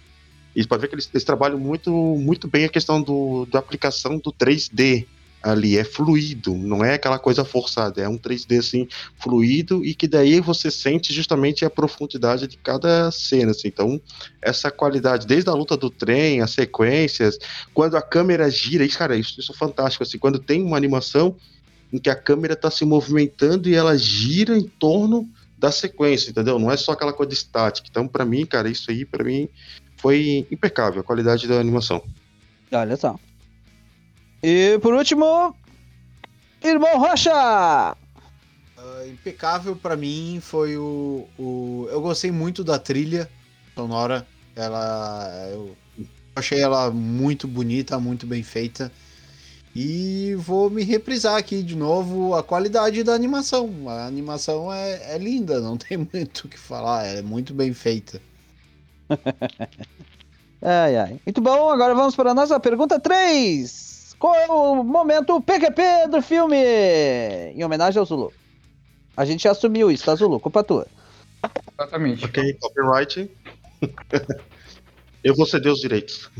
E 0.55 0.65
pode 0.65 0.81
ver 0.81 0.87
que 0.87 0.95
eles, 0.95 1.09
eles 1.13 1.23
trabalham 1.23 1.59
muito 1.59 1.91
muito 1.91 2.47
bem 2.47 2.65
a 2.65 2.69
questão 2.69 3.01
do, 3.01 3.45
da 3.45 3.59
aplicação 3.59 4.17
do 4.17 4.33
3D 4.33 5.05
ali, 5.41 5.77
é 5.77 5.83
fluido, 5.83 6.55
não 6.55 6.83
é 6.83 6.95
aquela 6.95 7.19
coisa 7.19 7.45
forçada, 7.45 8.01
é 8.01 8.09
um 8.09 8.17
3D 8.17 8.59
assim, 8.59 8.87
fluido 9.19 9.85
e 9.85 9.93
que 9.93 10.07
daí 10.07 10.41
você 10.41 10.71
sente 10.71 11.13
justamente 11.13 11.63
a 11.63 11.69
profundidade 11.69 12.47
de 12.47 12.57
cada 12.57 13.11
cena, 13.11 13.51
assim. 13.51 13.67
Então, 13.67 14.01
essa 14.41 14.71
qualidade, 14.71 15.27
desde 15.27 15.49
a 15.49 15.53
luta 15.53 15.77
do 15.77 15.89
trem, 15.89 16.41
as 16.41 16.51
sequências, 16.51 17.37
quando 17.73 17.95
a 17.95 18.01
câmera 18.01 18.49
gira, 18.49 18.83
isso, 18.83 18.97
cara, 18.97 19.15
isso, 19.15 19.39
isso 19.39 19.51
é 19.51 19.55
fantástico, 19.55 20.03
assim, 20.03 20.17
quando 20.17 20.39
tem 20.39 20.63
uma 20.63 20.75
animação 20.75 21.35
em 21.93 21.99
que 21.99 22.09
a 22.09 22.15
câmera 22.15 22.53
está 22.53 22.69
se 22.69 22.83
movimentando 22.83 23.69
e 23.69 23.75
ela 23.75 23.97
gira 23.97 24.57
em 24.57 24.67
torno 24.67 25.29
da 25.57 25.71
sequência, 25.71 26.29
entendeu? 26.29 26.59
Não 26.59 26.71
é 26.71 26.77
só 26.77 26.91
aquela 26.91 27.13
coisa 27.13 27.33
estática. 27.33 27.87
Então, 27.89 28.07
para 28.07 28.23
mim, 28.23 28.45
cara, 28.45 28.69
isso 28.69 28.91
aí, 28.91 29.03
para 29.03 29.23
mim, 29.23 29.49
foi 29.97 30.47
impecável, 30.51 31.01
a 31.01 31.03
qualidade 31.03 31.47
da 31.47 31.59
animação. 31.59 32.03
Olha 32.71 32.95
só. 32.95 33.17
E 34.43 34.77
por 34.79 34.93
último, 34.93 35.55
Irmão 36.63 36.99
Rocha! 36.99 37.95
Uh, 38.77 39.07
impecável 39.09 39.75
para 39.75 39.95
mim 39.95 40.39
foi 40.41 40.77
o, 40.77 41.27
o. 41.37 41.87
Eu 41.89 42.01
gostei 42.01 42.31
muito 42.31 42.63
da 42.63 42.77
trilha 42.77 43.29
sonora. 43.73 44.27
Ela. 44.55 45.49
Eu 45.51 45.75
achei 46.35 46.59
ela 46.59 46.91
muito 46.91 47.47
bonita, 47.47 47.99
muito 47.99 48.27
bem 48.27 48.43
feita. 48.43 48.91
E 49.79 50.33
vou 50.33 50.71
me 50.71 50.83
reprisar 50.83 51.35
aqui 51.35 51.61
de 51.61 51.75
novo 51.75 52.33
a 52.33 52.41
qualidade 52.41 53.03
da 53.03 53.13
animação. 53.13 53.87
A 53.87 54.07
animação 54.07 54.73
é, 54.73 55.13
é 55.13 55.19
linda, 55.19 55.59
não 55.59 55.77
tem 55.77 55.99
muito 55.99 56.45
o 56.45 56.49
que 56.49 56.57
falar, 56.57 57.05
é 57.05 57.21
muito 57.21 57.53
bem 57.53 57.71
feita. 57.75 58.19
ai, 60.63 60.97
ai. 60.97 61.19
Muito 61.23 61.39
bom, 61.41 61.69
agora 61.69 61.93
vamos 61.93 62.15
para 62.15 62.31
a 62.31 62.33
nossa 62.33 62.59
pergunta 62.59 62.99
3. 62.99 64.15
Qual 64.17 64.33
é 64.33 64.47
o 64.47 64.83
momento 64.83 65.39
PQP 65.39 66.07
do 66.09 66.23
filme? 66.23 66.57
Em 67.53 67.63
homenagem 67.63 67.99
ao 67.99 68.05
Zulu. 68.05 68.33
A 69.15 69.25
gente 69.25 69.43
já 69.43 69.51
assumiu 69.51 69.91
isso, 69.91 70.05
tá, 70.05 70.15
Zulu? 70.15 70.39
Culpa 70.39 70.63
tua. 70.63 70.87
Exatamente. 71.77 72.25
Ok, 72.25 72.51
copyright. 72.55 73.29
Eu 75.23 75.35
vou 75.35 75.45
ceder 75.45 75.71
os 75.71 75.81
direitos. 75.81 76.31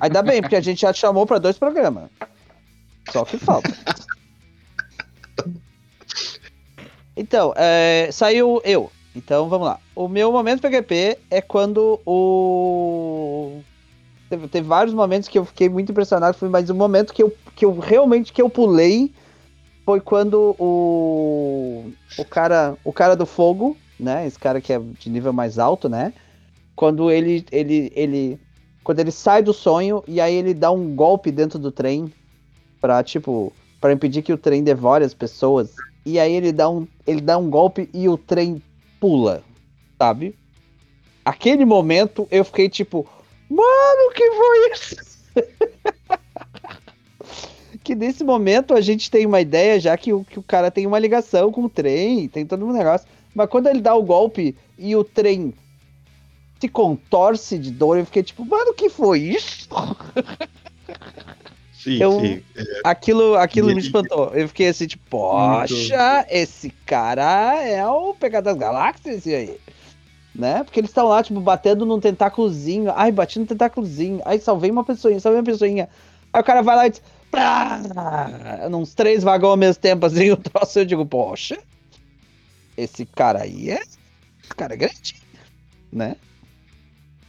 Ainda 0.00 0.22
bem, 0.22 0.40
porque 0.40 0.56
a 0.56 0.60
gente 0.60 0.80
já 0.80 0.92
te 0.92 0.98
chamou 0.98 1.26
para 1.26 1.38
dois 1.38 1.58
programas. 1.58 2.10
Só 3.10 3.24
que 3.24 3.38
falta. 3.38 3.70
Então, 7.16 7.52
é, 7.56 8.08
saiu 8.12 8.60
eu. 8.64 8.90
Então 9.14 9.48
vamos 9.48 9.66
lá. 9.66 9.78
O 9.94 10.08
meu 10.08 10.30
momento 10.30 10.62
PQP 10.62 11.18
é 11.30 11.40
quando 11.40 12.00
o 12.06 13.60
Teve, 14.30 14.46
teve, 14.46 14.68
vários 14.68 14.94
momentos 14.94 15.28
que 15.28 15.36
eu 15.36 15.44
fiquei 15.44 15.68
muito 15.68 15.90
impressionado, 15.90 16.36
mais 16.48 16.70
um 16.70 16.74
momento 16.74 17.12
que 17.12 17.20
eu, 17.20 17.36
que 17.56 17.64
eu 17.64 17.76
realmente 17.76 18.32
que 18.32 18.40
eu 18.40 18.48
pulei 18.48 19.12
foi 19.84 20.00
quando 20.00 20.54
o 20.56 21.90
o 22.16 22.24
cara, 22.24 22.76
o 22.84 22.92
cara 22.92 23.16
do 23.16 23.26
fogo, 23.26 23.76
né, 23.98 24.24
esse 24.24 24.38
cara 24.38 24.60
que 24.60 24.72
é 24.72 24.78
de 24.78 25.10
nível 25.10 25.32
mais 25.32 25.58
alto, 25.58 25.88
né, 25.88 26.12
quando 26.76 27.10
ele 27.10 27.44
ele 27.50 27.92
ele 27.96 28.40
quando 28.82 29.00
ele 29.00 29.10
sai 29.10 29.42
do 29.42 29.52
sonho 29.52 30.02
e 30.06 30.20
aí 30.20 30.34
ele 30.34 30.54
dá 30.54 30.70
um 30.70 30.94
golpe 30.94 31.30
dentro 31.30 31.58
do 31.58 31.70
trem 31.70 32.12
para 32.80 33.02
tipo 33.02 33.52
para 33.80 33.92
impedir 33.92 34.22
que 34.22 34.32
o 34.32 34.38
trem 34.38 34.62
devore 34.62 35.04
as 35.04 35.14
pessoas 35.14 35.74
e 36.04 36.18
aí 36.18 36.34
ele 36.34 36.52
dá 36.52 36.68
um 36.68 36.86
ele 37.06 37.20
dá 37.20 37.38
um 37.38 37.48
golpe 37.48 37.88
e 37.92 38.08
o 38.08 38.16
trem 38.16 38.62
pula, 38.98 39.42
sabe? 39.98 40.34
Aquele 41.24 41.64
momento 41.64 42.26
eu 42.30 42.44
fiquei 42.44 42.68
tipo, 42.68 43.06
Mano, 43.50 44.12
que 44.14 44.30
foi 44.30 44.72
isso? 44.72 44.96
que 47.82 47.96
nesse 47.96 48.22
momento 48.22 48.74
a 48.74 48.80
gente 48.80 49.10
tem 49.10 49.26
uma 49.26 49.40
ideia, 49.40 49.80
já 49.80 49.96
que 49.96 50.12
o, 50.12 50.24
que 50.24 50.38
o 50.38 50.42
cara 50.42 50.70
tem 50.70 50.86
uma 50.86 51.00
ligação 51.00 51.50
com 51.50 51.64
o 51.64 51.68
trem, 51.68 52.28
tem 52.28 52.46
todo 52.46 52.64
um 52.64 52.72
negócio. 52.72 53.08
Mas 53.34 53.48
quando 53.48 53.66
ele 53.66 53.80
dá 53.80 53.92
o 53.94 54.04
golpe 54.04 54.54
e 54.78 54.94
o 54.94 55.02
trem 55.02 55.52
se 56.60 56.68
contorce 56.68 57.58
de 57.58 57.70
dor, 57.70 57.98
eu 57.98 58.06
fiquei 58.06 58.22
tipo, 58.22 58.44
mano, 58.44 58.74
que 58.74 58.90
foi 58.90 59.20
isso? 59.20 59.68
Sim, 61.72 61.96
eu, 61.96 62.20
sim. 62.20 62.42
É... 62.54 62.62
Aquilo, 62.84 63.34
aquilo 63.36 63.68
me 63.68 63.80
espantou. 63.80 64.30
Eu 64.34 64.46
fiquei 64.48 64.68
assim, 64.68 64.86
tipo, 64.86 65.02
poxa, 65.08 66.26
esse 66.28 66.68
cara 66.84 67.62
é 67.62 67.86
o 67.86 68.14
Pegador 68.14 68.52
das 68.52 68.60
Galáxias, 68.60 69.26
aí? 69.26 69.58
né? 70.34 70.62
Porque 70.62 70.80
eles 70.80 70.90
estão 70.90 71.08
lá, 71.08 71.22
tipo, 71.22 71.40
batendo 71.40 71.86
num 71.86 72.00
tentáculozinho. 72.00 72.92
Ai, 72.94 73.10
bati 73.10 73.38
no 73.38 73.46
tentáculozinho. 73.46 74.20
Ai, 74.24 74.38
salvei 74.38 74.70
uma 74.70 74.84
pessoinha, 74.84 75.20
salvei 75.20 75.40
uma 75.40 75.46
pessoinha. 75.46 75.88
Aí 76.32 76.40
o 76.40 76.44
cara 76.44 76.62
vai 76.62 76.76
lá 76.76 76.86
e 76.86 76.90
diz. 76.90 77.02
Pá! 77.30 77.80
Uns 78.72 78.92
três 78.92 79.22
vagões 79.22 79.50
ao 79.50 79.56
mesmo 79.56 79.80
tempo, 79.80 80.04
assim, 80.04 80.30
o 80.30 80.36
troço, 80.36 80.80
eu 80.80 80.84
digo, 80.84 81.06
poxa, 81.06 81.58
esse 82.76 83.06
cara 83.06 83.42
aí 83.42 83.70
é. 83.70 83.80
Esse 84.42 84.54
cara 84.56 84.74
é 84.74 84.76
grande, 84.76 85.14
né? 85.92 86.16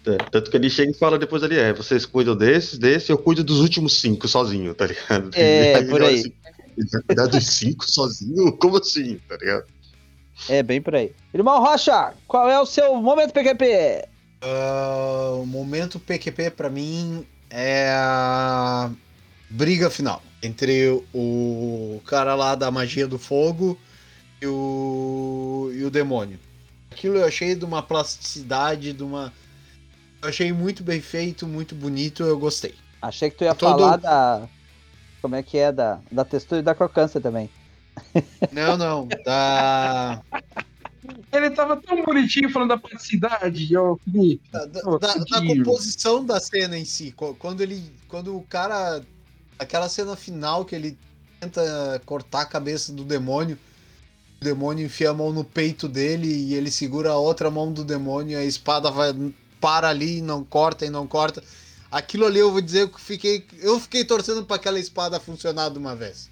É, 0.06 0.18
tanto 0.32 0.50
que 0.50 0.58
ele 0.58 0.70
chega 0.70 0.92
e 0.92 0.98
fala 0.98 1.20
depois 1.20 1.44
ali, 1.44 1.58
é, 1.58 1.74
vocês 1.74 2.06
cuidam 2.06 2.36
desses, 2.36 2.78
desse, 2.80 3.12
eu 3.12 3.18
cuido 3.18 3.44
dos 3.44 3.60
últimos 3.60 4.00
cinco 4.00 4.28
sozinho, 4.28 4.74
tá 4.74 4.88
ligado? 4.88 5.30
É, 5.34 5.76
aí 5.78 5.88
por 5.88 6.02
aí. 6.02 6.20
Assim, 6.20 6.34
ele 6.78 6.88
vai 6.92 7.02
cuidar 7.04 7.28
dos 7.28 7.46
cinco 7.46 7.90
sozinho? 7.90 8.52
Como 8.54 8.78
assim, 8.78 9.20
tá 9.28 9.38
ligado? 9.38 9.66
É, 10.50 10.64
bem 10.64 10.82
por 10.82 10.96
aí. 10.96 11.12
Irmão 11.34 11.62
Rocha, 11.62 12.14
qual 12.28 12.50
é 12.50 12.60
o 12.60 12.66
seu 12.66 12.96
momento 12.96 13.32
PQP? 13.32 14.06
Uh, 14.44 14.46
ah, 14.46 15.36
o 15.36 15.46
momento 15.46 16.00
PQP 16.00 16.52
para 16.52 16.70
mim 16.70 17.26
é 17.50 17.92
a 17.94 18.90
briga 19.50 19.90
final 19.90 20.22
entre 20.42 21.04
o 21.14 22.02
cara 22.08 22.34
lá 22.34 22.56
da 22.56 22.72
magia 22.72 23.08
do 23.08 23.20
fogo 23.20 23.78
e 24.42 24.48
o, 24.48 25.72
e 25.74 25.84
o 25.84 25.92
demônio. 25.92 26.40
Aquilo 26.90 27.18
eu 27.18 27.26
achei 27.26 27.56
de 27.56 27.64
uma 27.64 27.84
plasticidade, 27.84 28.94
de 28.94 29.04
uma. 29.04 29.32
Eu 30.22 30.30
achei 30.30 30.54
muito 30.54 30.84
bem 30.84 31.02
feito, 31.02 31.48
muito 31.48 31.74
bonito, 31.74 32.24
eu 32.24 32.38
gostei. 32.38 32.76
Achei 33.02 33.30
que 33.30 33.38
tu 33.38 33.44
ia 33.44 33.56
Todo... 33.56 33.80
falar 33.80 33.98
da. 33.98 34.48
Como 35.22 35.36
é 35.36 35.42
que 35.42 35.58
é? 35.58 35.72
Da, 35.72 36.00
da 36.12 36.24
textura 36.24 36.62
e 36.62 36.64
da 36.64 36.76
crocância 36.76 37.20
também. 37.20 37.50
Não, 38.52 38.78
não. 38.78 39.08
Da. 39.26 40.22
Ele 41.32 41.50
tava 41.50 41.78
tão 41.78 42.04
bonitinho 42.04 42.50
falando 42.52 42.70
da 42.70 42.78
praticidade, 42.78 43.76
ó, 43.76 43.98
Felipe. 43.98 44.48
Da, 44.52 44.66
da, 44.66 44.82
da, 44.82 45.14
da, 45.16 45.48
composição 45.48 46.24
da 46.24 46.40
cena 46.40 46.78
em 46.78 46.86
si. 46.86 47.12
Quando 47.12 47.62
ele. 47.62 47.92
Quando 48.08 48.38
o 48.38 48.44
cara. 48.44 49.04
Aquela 49.58 49.90
cena 49.90 50.16
final 50.16 50.66
que 50.66 50.76
ele 50.76 50.98
tenta 51.40 52.02
cortar 52.06 52.42
a 52.42 52.46
cabeça 52.46 52.94
do 52.94 53.04
demônio. 53.04 53.58
O 54.40 54.44
demônio 54.44 54.86
enfia 54.86 55.12
a 55.12 55.14
mão 55.14 55.32
no 55.32 55.44
peito 55.44 55.88
dele 55.88 56.28
e 56.28 56.54
ele 56.56 56.72
segura 56.72 57.12
a 57.12 57.18
outra 57.18 57.52
mão 57.52 57.72
do 57.72 57.84
demônio 57.84 58.32
e 58.32 58.36
a 58.36 58.44
espada 58.44 58.90
vai 58.90 59.14
para 59.62 59.88
ali, 59.88 60.22
não 60.22 60.44
corta 60.44 60.86
e 60.86 60.90
não 60.90 61.08
corta. 61.08 61.42
Aquilo 61.90 62.26
ali 62.26 62.40
eu 62.40 62.52
vou 62.52 62.62
dizer 62.62 62.90
que 62.90 63.00
fiquei, 63.00 63.46
eu 63.60 63.80
fiquei 63.80 64.04
torcendo 64.04 64.44
para 64.44 64.58
aquela 64.58 64.80
espada 64.80 65.20
funcionar 65.20 65.70
de 65.70 65.78
uma 65.78 65.96
vez 65.96 66.32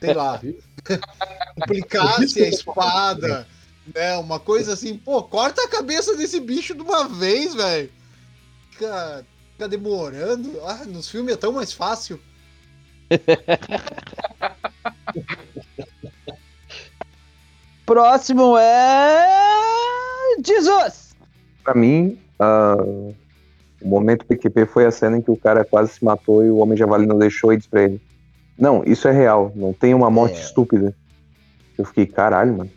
sei 0.00 0.14
lá, 0.14 0.40
duplicasse 1.56 2.40
a 2.42 2.48
espada, 2.48 3.46
né? 3.94 4.16
Uma 4.16 4.38
coisa 4.38 4.72
assim, 4.74 4.96
pô, 4.96 5.24
corta 5.24 5.64
a 5.64 5.68
cabeça 5.68 6.16
desse 6.16 6.38
bicho 6.40 6.72
de 6.74 6.82
uma 6.82 7.08
vez, 7.08 7.54
velho. 7.54 7.90
Fica, 8.70 9.26
fica 9.52 9.68
demorando. 9.68 10.60
Ah, 10.64 10.84
nos 10.86 11.10
filmes 11.10 11.34
é 11.34 11.36
tão 11.36 11.52
mais 11.52 11.72
fácil. 11.72 12.20
Próximo 17.84 18.56
é. 18.56 19.26
Jesus! 20.44 21.01
Pra 21.62 21.74
mim, 21.74 22.18
uh, 22.40 23.14
o 23.80 23.88
momento 23.88 24.26
PQP 24.26 24.66
foi 24.66 24.86
a 24.86 24.90
cena 24.90 25.18
em 25.18 25.22
que 25.22 25.30
o 25.30 25.36
cara 25.36 25.64
quase 25.64 25.94
se 25.94 26.04
matou 26.04 26.44
e 26.44 26.50
o 26.50 26.56
Homem 26.56 26.76
Javali 26.76 27.06
não 27.06 27.18
deixou 27.18 27.52
e 27.52 27.56
disse 27.56 27.68
pra 27.68 27.82
ele: 27.82 28.00
não, 28.58 28.82
isso 28.84 29.08
é 29.08 29.12
real. 29.12 29.52
Não 29.54 29.72
tem 29.72 29.94
uma 29.94 30.10
morte 30.10 30.38
é. 30.38 30.40
estúpida. 30.40 30.94
Eu 31.76 31.84
fiquei, 31.84 32.06
caralho, 32.06 32.56
mano. 32.56 32.70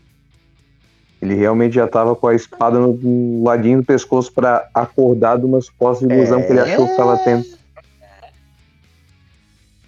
Ele 1.20 1.34
realmente 1.34 1.74
já 1.74 1.88
tava 1.88 2.14
com 2.14 2.28
a 2.28 2.34
espada 2.34 2.78
no 2.78 3.42
ladinho 3.42 3.80
do 3.80 3.84
pescoço 3.84 4.32
para 4.32 4.68
acordar 4.74 5.38
de 5.38 5.46
uma 5.46 5.60
suposta 5.60 6.04
ilusão 6.04 6.40
é... 6.40 6.42
que 6.42 6.52
ele 6.52 6.60
achou 6.60 6.88
que 6.88 6.96
tava 6.96 7.18
tendo. 7.18 7.46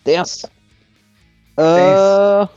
Tenso. 0.05 0.49
Uh... 1.59 2.49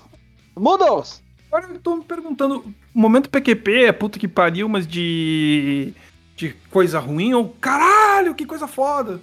Mudos! 0.56 1.22
Agora 1.52 1.74
eu 1.74 1.80
tô 1.80 1.98
me 1.98 2.04
perguntando, 2.04 2.64
o 2.96 3.00
momento 3.00 3.30
PQP 3.30 3.86
é 3.86 3.92
puta 3.92 4.18
que 4.18 4.28
pariu, 4.28 4.70
mas 4.70 4.88
de. 4.88 5.94
De 6.42 6.56
coisa 6.72 7.00
ruim 7.00 7.34
ou 7.36 7.50
caralho, 7.62 8.34
que 8.34 8.46
coisa 8.46 8.68
foda? 8.68 9.22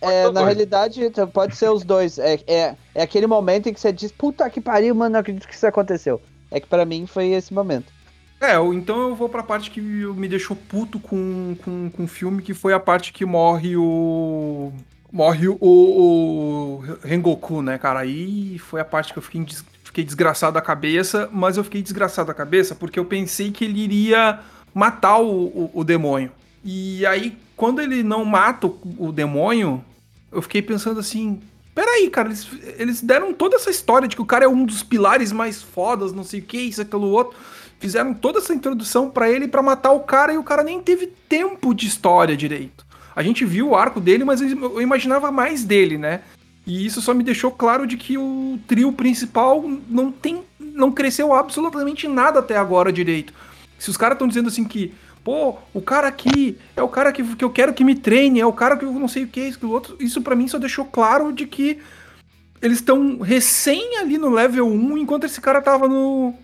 É, 0.00 0.30
na 0.30 0.44
realidade, 0.44 1.02
então, 1.02 1.26
pode 1.26 1.56
ser 1.56 1.70
os 1.70 1.82
dois. 1.82 2.18
É, 2.18 2.38
é, 2.46 2.76
é 2.94 3.02
aquele 3.02 3.26
momento 3.26 3.68
em 3.68 3.74
que 3.74 3.80
você 3.80 3.92
diz, 3.92 4.12
puta 4.12 4.48
que 4.48 4.60
pariu, 4.60 4.94
mano, 4.94 5.14
não 5.14 5.20
acredito 5.20 5.48
que 5.48 5.54
isso 5.54 5.66
aconteceu. 5.66 6.20
É 6.50 6.60
que 6.60 6.66
para 6.66 6.84
mim 6.84 7.06
foi 7.06 7.28
esse 7.28 7.52
momento. 7.52 7.92
É, 8.40 8.54
então 8.72 9.08
eu 9.08 9.14
vou 9.16 9.28
pra 9.28 9.42
parte 9.42 9.70
que 9.70 9.80
me 9.80 10.28
deixou 10.28 10.54
puto 10.54 11.00
com, 11.00 11.56
com, 11.64 11.90
com 11.90 12.04
o 12.04 12.06
filme, 12.06 12.42
que 12.42 12.52
foi 12.52 12.72
a 12.72 12.80
parte 12.80 13.12
que 13.12 13.24
morre 13.24 13.76
o. 13.76 14.72
Morre 15.10 15.48
o, 15.48 15.58
o, 15.60 16.82
Rengoku, 17.02 17.62
né, 17.62 17.78
cara? 17.78 18.00
Aí 18.00 18.58
foi 18.58 18.80
a 18.80 18.84
parte 18.84 19.12
que 19.12 19.18
eu 19.18 19.22
fiquei, 19.22 19.44
des, 19.44 19.64
fiquei 19.84 20.04
desgraçado 20.04 20.54
da 20.54 20.60
cabeça, 20.60 21.28
mas 21.32 21.56
eu 21.56 21.64
fiquei 21.64 21.80
desgraçado 21.80 22.26
da 22.26 22.34
cabeça 22.34 22.74
porque 22.74 22.98
eu 22.98 23.04
pensei 23.04 23.52
que 23.52 23.64
ele 23.64 23.80
iria 23.80 24.40
matar 24.74 25.18
o, 25.18 25.44
o, 25.46 25.70
o 25.72 25.84
demônio. 25.84 26.32
E 26.64 27.04
aí, 27.04 27.36
quando 27.56 27.80
ele 27.80 28.02
não 28.02 28.24
mata 28.24 28.66
o, 28.66 28.78
o 28.98 29.12
demônio, 29.12 29.84
eu 30.32 30.40
fiquei 30.40 30.62
pensando 30.62 30.98
assim, 30.98 31.40
peraí, 31.74 32.08
cara, 32.08 32.28
eles, 32.28 32.48
eles 32.78 33.00
deram 33.02 33.34
toda 33.34 33.56
essa 33.56 33.70
história 33.70 34.08
de 34.08 34.16
que 34.16 34.22
o 34.22 34.26
cara 34.26 34.46
é 34.46 34.48
um 34.48 34.64
dos 34.64 34.82
pilares 34.82 35.30
mais 35.30 35.62
fodas, 35.62 36.12
não 36.12 36.24
sei 36.24 36.40
o 36.40 36.44
que, 36.44 36.58
isso, 36.58 36.80
aquilo, 36.80 37.08
outro. 37.08 37.36
Fizeram 37.78 38.14
toda 38.14 38.38
essa 38.38 38.54
introdução 38.54 39.10
para 39.10 39.28
ele 39.28 39.46
para 39.46 39.62
matar 39.62 39.92
o 39.92 40.00
cara 40.00 40.32
e 40.32 40.38
o 40.38 40.42
cara 40.42 40.62
nem 40.62 40.80
teve 40.80 41.06
tempo 41.28 41.74
de 41.74 41.86
história 41.86 42.36
direito. 42.36 42.84
A 43.14 43.22
gente 43.22 43.44
viu 43.44 43.68
o 43.68 43.76
arco 43.76 44.00
dele, 44.00 44.24
mas 44.24 44.40
eu 44.40 44.80
imaginava 44.80 45.30
mais 45.30 45.64
dele, 45.64 45.98
né? 45.98 46.22
E 46.66 46.86
isso 46.86 47.02
só 47.02 47.12
me 47.12 47.22
deixou 47.22 47.50
claro 47.50 47.86
de 47.86 47.96
que 47.96 48.16
o 48.16 48.58
trio 48.66 48.90
principal 48.90 49.62
não 49.88 50.10
tem, 50.10 50.42
não 50.58 50.90
cresceu 50.90 51.34
absolutamente 51.34 52.08
nada 52.08 52.38
até 52.40 52.56
agora 52.56 52.92
direito. 52.92 53.34
Se 53.78 53.90
os 53.90 53.96
caras 53.96 54.16
estão 54.16 54.26
dizendo 54.26 54.48
assim 54.48 54.64
que 54.64 54.94
Pô, 55.24 55.56
o 55.72 55.80
cara 55.80 56.06
aqui 56.06 56.58
é 56.76 56.82
o 56.82 56.88
cara 56.88 57.10
que, 57.10 57.24
que 57.34 57.42
eu 57.42 57.48
quero 57.48 57.72
que 57.72 57.82
me 57.82 57.94
treine, 57.94 58.40
é 58.40 58.46
o 58.46 58.52
cara 58.52 58.76
que 58.76 58.84
eu 58.84 58.92
não 58.92 59.08
sei 59.08 59.24
o 59.24 59.26
que, 59.26 59.40
isso, 59.40 59.58
que 59.58 59.64
o 59.64 59.70
outro. 59.70 59.96
Isso 59.98 60.20
para 60.20 60.36
mim 60.36 60.46
só 60.46 60.58
deixou 60.58 60.84
claro 60.84 61.32
de 61.32 61.46
que 61.46 61.80
eles 62.60 62.78
estão 62.78 63.18
recém 63.18 63.98
ali 63.98 64.18
no 64.18 64.28
level 64.28 64.68
1, 64.68 64.98
enquanto 64.98 65.24
esse 65.24 65.40
cara 65.40 65.62
tava 65.62 65.88
no. 65.88 66.34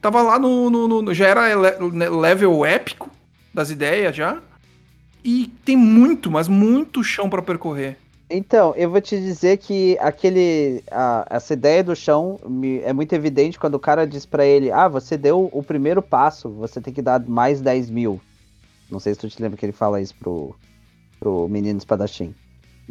Tava 0.00 0.22
lá 0.22 0.38
no. 0.38 0.70
no, 0.70 1.02
no 1.02 1.12
já 1.12 1.26
era 1.26 1.42
level 1.90 2.64
épico 2.64 3.10
das 3.52 3.70
ideias 3.70 4.14
já. 4.14 4.40
E 5.24 5.52
tem 5.64 5.76
muito, 5.76 6.30
mas 6.30 6.46
muito 6.46 7.02
chão 7.02 7.28
para 7.28 7.42
percorrer. 7.42 7.98
Então, 8.30 8.72
eu 8.76 8.88
vou 8.88 9.00
te 9.00 9.18
dizer 9.18 9.56
que 9.56 9.98
aquele. 9.98 10.84
A, 10.90 11.26
essa 11.28 11.52
ideia 11.52 11.82
do 11.82 11.96
chão 11.96 12.38
me, 12.46 12.78
é 12.80 12.92
muito 12.92 13.12
evidente 13.12 13.58
quando 13.58 13.74
o 13.74 13.80
cara 13.80 14.06
diz 14.06 14.24
para 14.24 14.46
ele: 14.46 14.70
Ah, 14.70 14.86
você 14.86 15.18
deu 15.18 15.50
o 15.52 15.62
primeiro 15.64 16.00
passo, 16.00 16.48
você 16.48 16.80
tem 16.80 16.94
que 16.94 17.02
dar 17.02 17.20
mais 17.20 17.60
10 17.60 17.90
mil. 17.90 18.20
Não 18.88 19.00
sei 19.00 19.14
se 19.14 19.20
tu 19.20 19.28
te 19.28 19.42
lembra 19.42 19.58
que 19.58 19.66
ele 19.66 19.72
fala 19.72 20.00
isso 20.00 20.14
pro, 20.14 20.54
pro 21.18 21.48
menino 21.48 21.78
espadachim. 21.78 22.32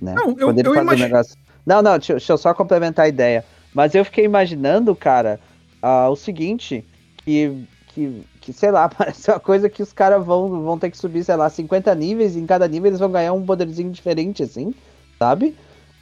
Né? 0.01 0.13
Não, 0.13 0.31
eu, 0.31 0.47
quando 0.47 0.59
ele 0.59 0.67
eu 0.67 0.73
faz 0.73 0.83
imagino... 0.85 1.05
um 1.05 1.09
negócio. 1.09 1.37
Não, 1.65 1.81
não, 1.81 1.97
deixa, 1.97 2.13
deixa, 2.13 2.33
eu 2.33 2.37
só 2.37 2.53
complementar 2.53 3.05
a 3.05 3.09
ideia. 3.09 3.45
Mas 3.73 3.95
eu 3.95 4.03
fiquei 4.03 4.25
imaginando, 4.25 4.93
cara, 4.93 5.39
uh, 5.81 6.09
o 6.09 6.17
seguinte: 6.17 6.85
que, 7.17 7.65
que, 7.87 8.23
que, 8.41 8.51
sei 8.51 8.71
lá, 8.71 8.89
parece 8.91 9.31
uma 9.31 9.39
coisa 9.39 9.69
que 9.69 9.81
os 9.81 9.93
caras 9.93 10.25
vão, 10.25 10.63
vão 10.63 10.77
ter 10.77 10.91
que 10.91 10.97
subir, 10.97 11.23
sei 11.23 11.37
lá, 11.37 11.49
50 11.49 11.95
níveis, 11.95 12.35
e 12.35 12.39
em 12.39 12.45
cada 12.45 12.67
nível 12.67 12.89
eles 12.89 12.99
vão 12.99 13.09
ganhar 13.09 13.31
um 13.31 13.45
poderzinho 13.45 13.89
diferente, 13.89 14.43
assim 14.43 14.73
sabe? 15.19 15.55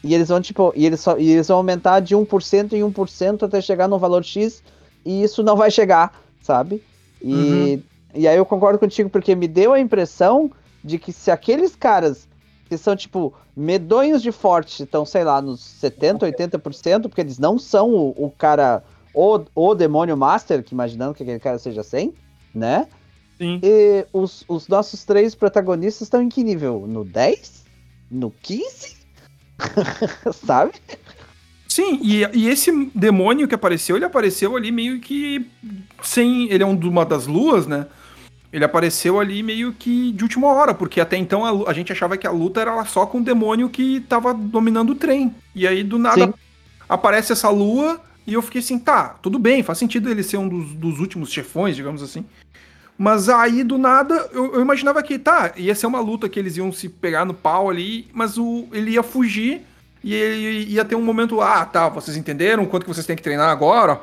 E 0.04 0.14
eles 0.14 0.30
vão, 0.30 0.40
tipo, 0.40 0.72
e 0.76 0.86
eles, 0.86 1.00
só, 1.00 1.18
e 1.18 1.32
eles 1.32 1.48
vão 1.48 1.58
aumentar 1.58 2.00
de 2.00 2.16
1% 2.16 2.74
em 2.74 2.82
1% 2.82 3.44
até 3.44 3.60
chegar 3.60 3.88
no 3.88 3.98
valor 3.98 4.24
X, 4.24 4.64
e 5.04 5.24
isso 5.24 5.42
não 5.42 5.56
vai 5.56 5.72
chegar, 5.72 6.22
sabe? 6.42 6.84
E, 7.22 7.34
uhum. 7.34 7.84
e 8.14 8.28
aí 8.28 8.38
eu 8.38 8.46
concordo 8.46 8.78
contigo, 8.78 9.10
porque 9.10 9.36
me 9.36 9.48
deu 9.48 9.74
a 9.74 9.80
impressão 9.80 10.52
de 10.84 11.00
que 11.00 11.12
se 11.12 11.32
aqueles 11.32 11.76
caras 11.76 12.28
que 12.70 12.78
são, 12.78 12.96
tipo, 12.96 13.34
medonhos 13.56 14.22
de 14.22 14.32
forte, 14.32 14.84
estão, 14.84 15.06
sei 15.06 15.24
lá, 15.24 15.42
nos 15.42 15.62
70%, 15.82 16.20
80%, 16.20 17.04
porque 17.04 17.22
eles 17.22 17.40
não 17.40 17.58
são 17.58 17.90
o, 17.94 18.26
o 18.26 18.30
cara, 18.30 18.84
o, 19.14 19.40
o 19.56 19.74
demônio 19.74 20.18
master, 20.18 20.64
que 20.64 20.74
imaginando 20.74 21.14
que 21.14 21.24
aquele 21.24 21.40
cara 21.40 21.58
seja 21.58 21.82
100, 21.82 22.14
né? 22.54 22.88
Sim. 23.38 23.60
E 23.64 24.06
os, 24.12 24.44
os 24.48 24.68
nossos 24.68 25.06
três 25.06 25.34
protagonistas 25.34 26.04
estão 26.04 26.22
em 26.22 26.28
que 26.28 26.44
nível? 26.44 26.86
No 26.88 27.06
10? 27.06 27.64
No 28.12 28.32
15? 28.32 28.97
Sabe? 30.46 30.72
Sim, 31.68 32.00
e, 32.02 32.24
e, 32.34 32.50
esse 32.50 32.72
demônio 32.96 33.48
que 33.48 33.56
apareceu, 33.56 33.96
ele 33.96 34.06
apareceu 34.06 34.56
ali 34.56 34.72
meio 34.72 35.00
que 35.00 35.46
sem. 36.02 36.50
Ele 36.52 36.64
é 36.64 36.66
um 36.66 36.76
uma 36.76 37.06
das 37.06 37.28
luas, 37.28 37.68
né? 37.68 37.86
Ele 38.52 38.64
apareceu 38.64 39.20
ali 39.20 39.44
meio 39.44 39.74
que 39.74 40.12
de 40.14 40.24
última 40.24 40.48
hora, 40.48 40.74
porque 40.74 41.02
até 41.02 41.18
então 41.18 41.46
a, 41.46 41.70
a 41.70 41.74
gente 41.74 41.92
achava 41.92 42.18
que 42.18 42.26
a 42.26 42.32
luta 42.32 42.62
era 42.62 42.84
só 42.86 43.06
com 43.06 43.20
o 43.20 43.24
demônio 43.24 43.70
que 43.70 44.00
tava 44.02 44.34
dominando 44.34 44.92
o 44.92 44.96
trem. 44.96 45.36
E 45.54 45.68
aí 45.68 45.84
do 45.84 46.00
nada 46.00 46.26
Sim. 46.26 46.34
aparece 46.88 47.34
essa 47.34 47.50
lua 47.50 48.02
e 48.26 48.34
eu 48.34 48.42
fiquei 48.42 48.60
assim, 48.60 48.80
tá, 48.80 49.16
tudo 49.22 49.38
bem, 49.38 49.64
faz 49.64 49.78
sentido 49.78 50.10
ele 50.10 50.24
ser 50.24 50.38
um 50.38 50.50
dos, 50.50 50.74
dos 50.74 51.00
últimos 51.00 51.32
chefões, 51.32 51.76
digamos 51.76 52.02
assim. 52.02 52.26
Mas 52.98 53.30
aí, 53.30 53.64
do 53.64 53.78
nada, 53.78 54.28
eu, 54.32 54.56
eu, 54.56 54.62
imaginava 54.62 55.04
que, 55.04 55.20
tá, 55.20 55.54
ia 55.56 55.76
ser 55.76 55.86
uma 55.86 56.00
luta 56.00 56.28
que 56.28 56.40
eles 56.40 56.58
iam 56.58 56.72
se 56.72 56.90
pegar 56.90 57.26
no 57.26 57.34
pau 57.34 57.70
ali, 57.70 58.08
mas 58.12 58.40
o, 58.40 58.68
ele 58.72 58.92
ia 58.92 59.04
fugir 59.04 59.62
e 60.04 60.14
ele 60.14 60.72
ia 60.72 60.84
ter 60.84 60.96
um 60.96 61.04
momento, 61.04 61.40
ah, 61.40 61.64
tá, 61.64 61.90
vocês 61.90 62.18
entenderam 62.18 62.66
quanto 62.66 62.84
que 62.84 62.94
vocês 62.94 63.06
têm 63.06 63.16
que 63.16 63.22
treinar 63.22 63.50
agora? 63.50 64.00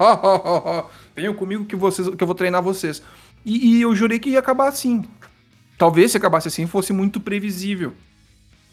Venham 1.15 1.35
comigo 1.35 1.65
que, 1.65 1.75
vocês, 1.75 2.09
que 2.09 2.23
eu 2.23 2.27
vou 2.27 2.37
treinar 2.37 2.63
vocês. 2.63 3.03
E, 3.45 3.79
e, 3.79 3.83
eu 3.83 3.95
jurei 3.97 4.19
que 4.19 4.31
ia 4.31 4.39
acabar 4.39 4.69
assim. 4.69 5.05
Talvez 5.77 6.13
se 6.13 6.17
acabasse 6.17 6.49
assim 6.49 6.67
fosse 6.67 6.93
muito 6.93 7.21
previsível. 7.21 7.93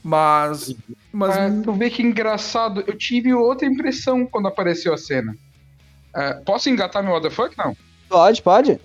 Mas. 0.04 0.76
mas... 1.12 1.36
É, 1.36 1.62
tu 1.62 1.74
vê 1.74 1.90
que 1.90 2.02
engraçado. 2.02 2.84
Eu 2.88 2.96
tive 2.98 3.34
outra 3.34 3.68
impressão 3.68 4.26
quando 4.26 4.48
apareceu 4.48 4.94
a 4.94 4.98
cena. 4.98 5.36
É, 6.16 6.34
posso 6.46 6.70
engatar 6.70 7.04
meu 7.04 7.32
fuck? 7.32 7.58
Não. 7.58 7.76
Pode, 8.08 8.42
pode. 8.42 8.80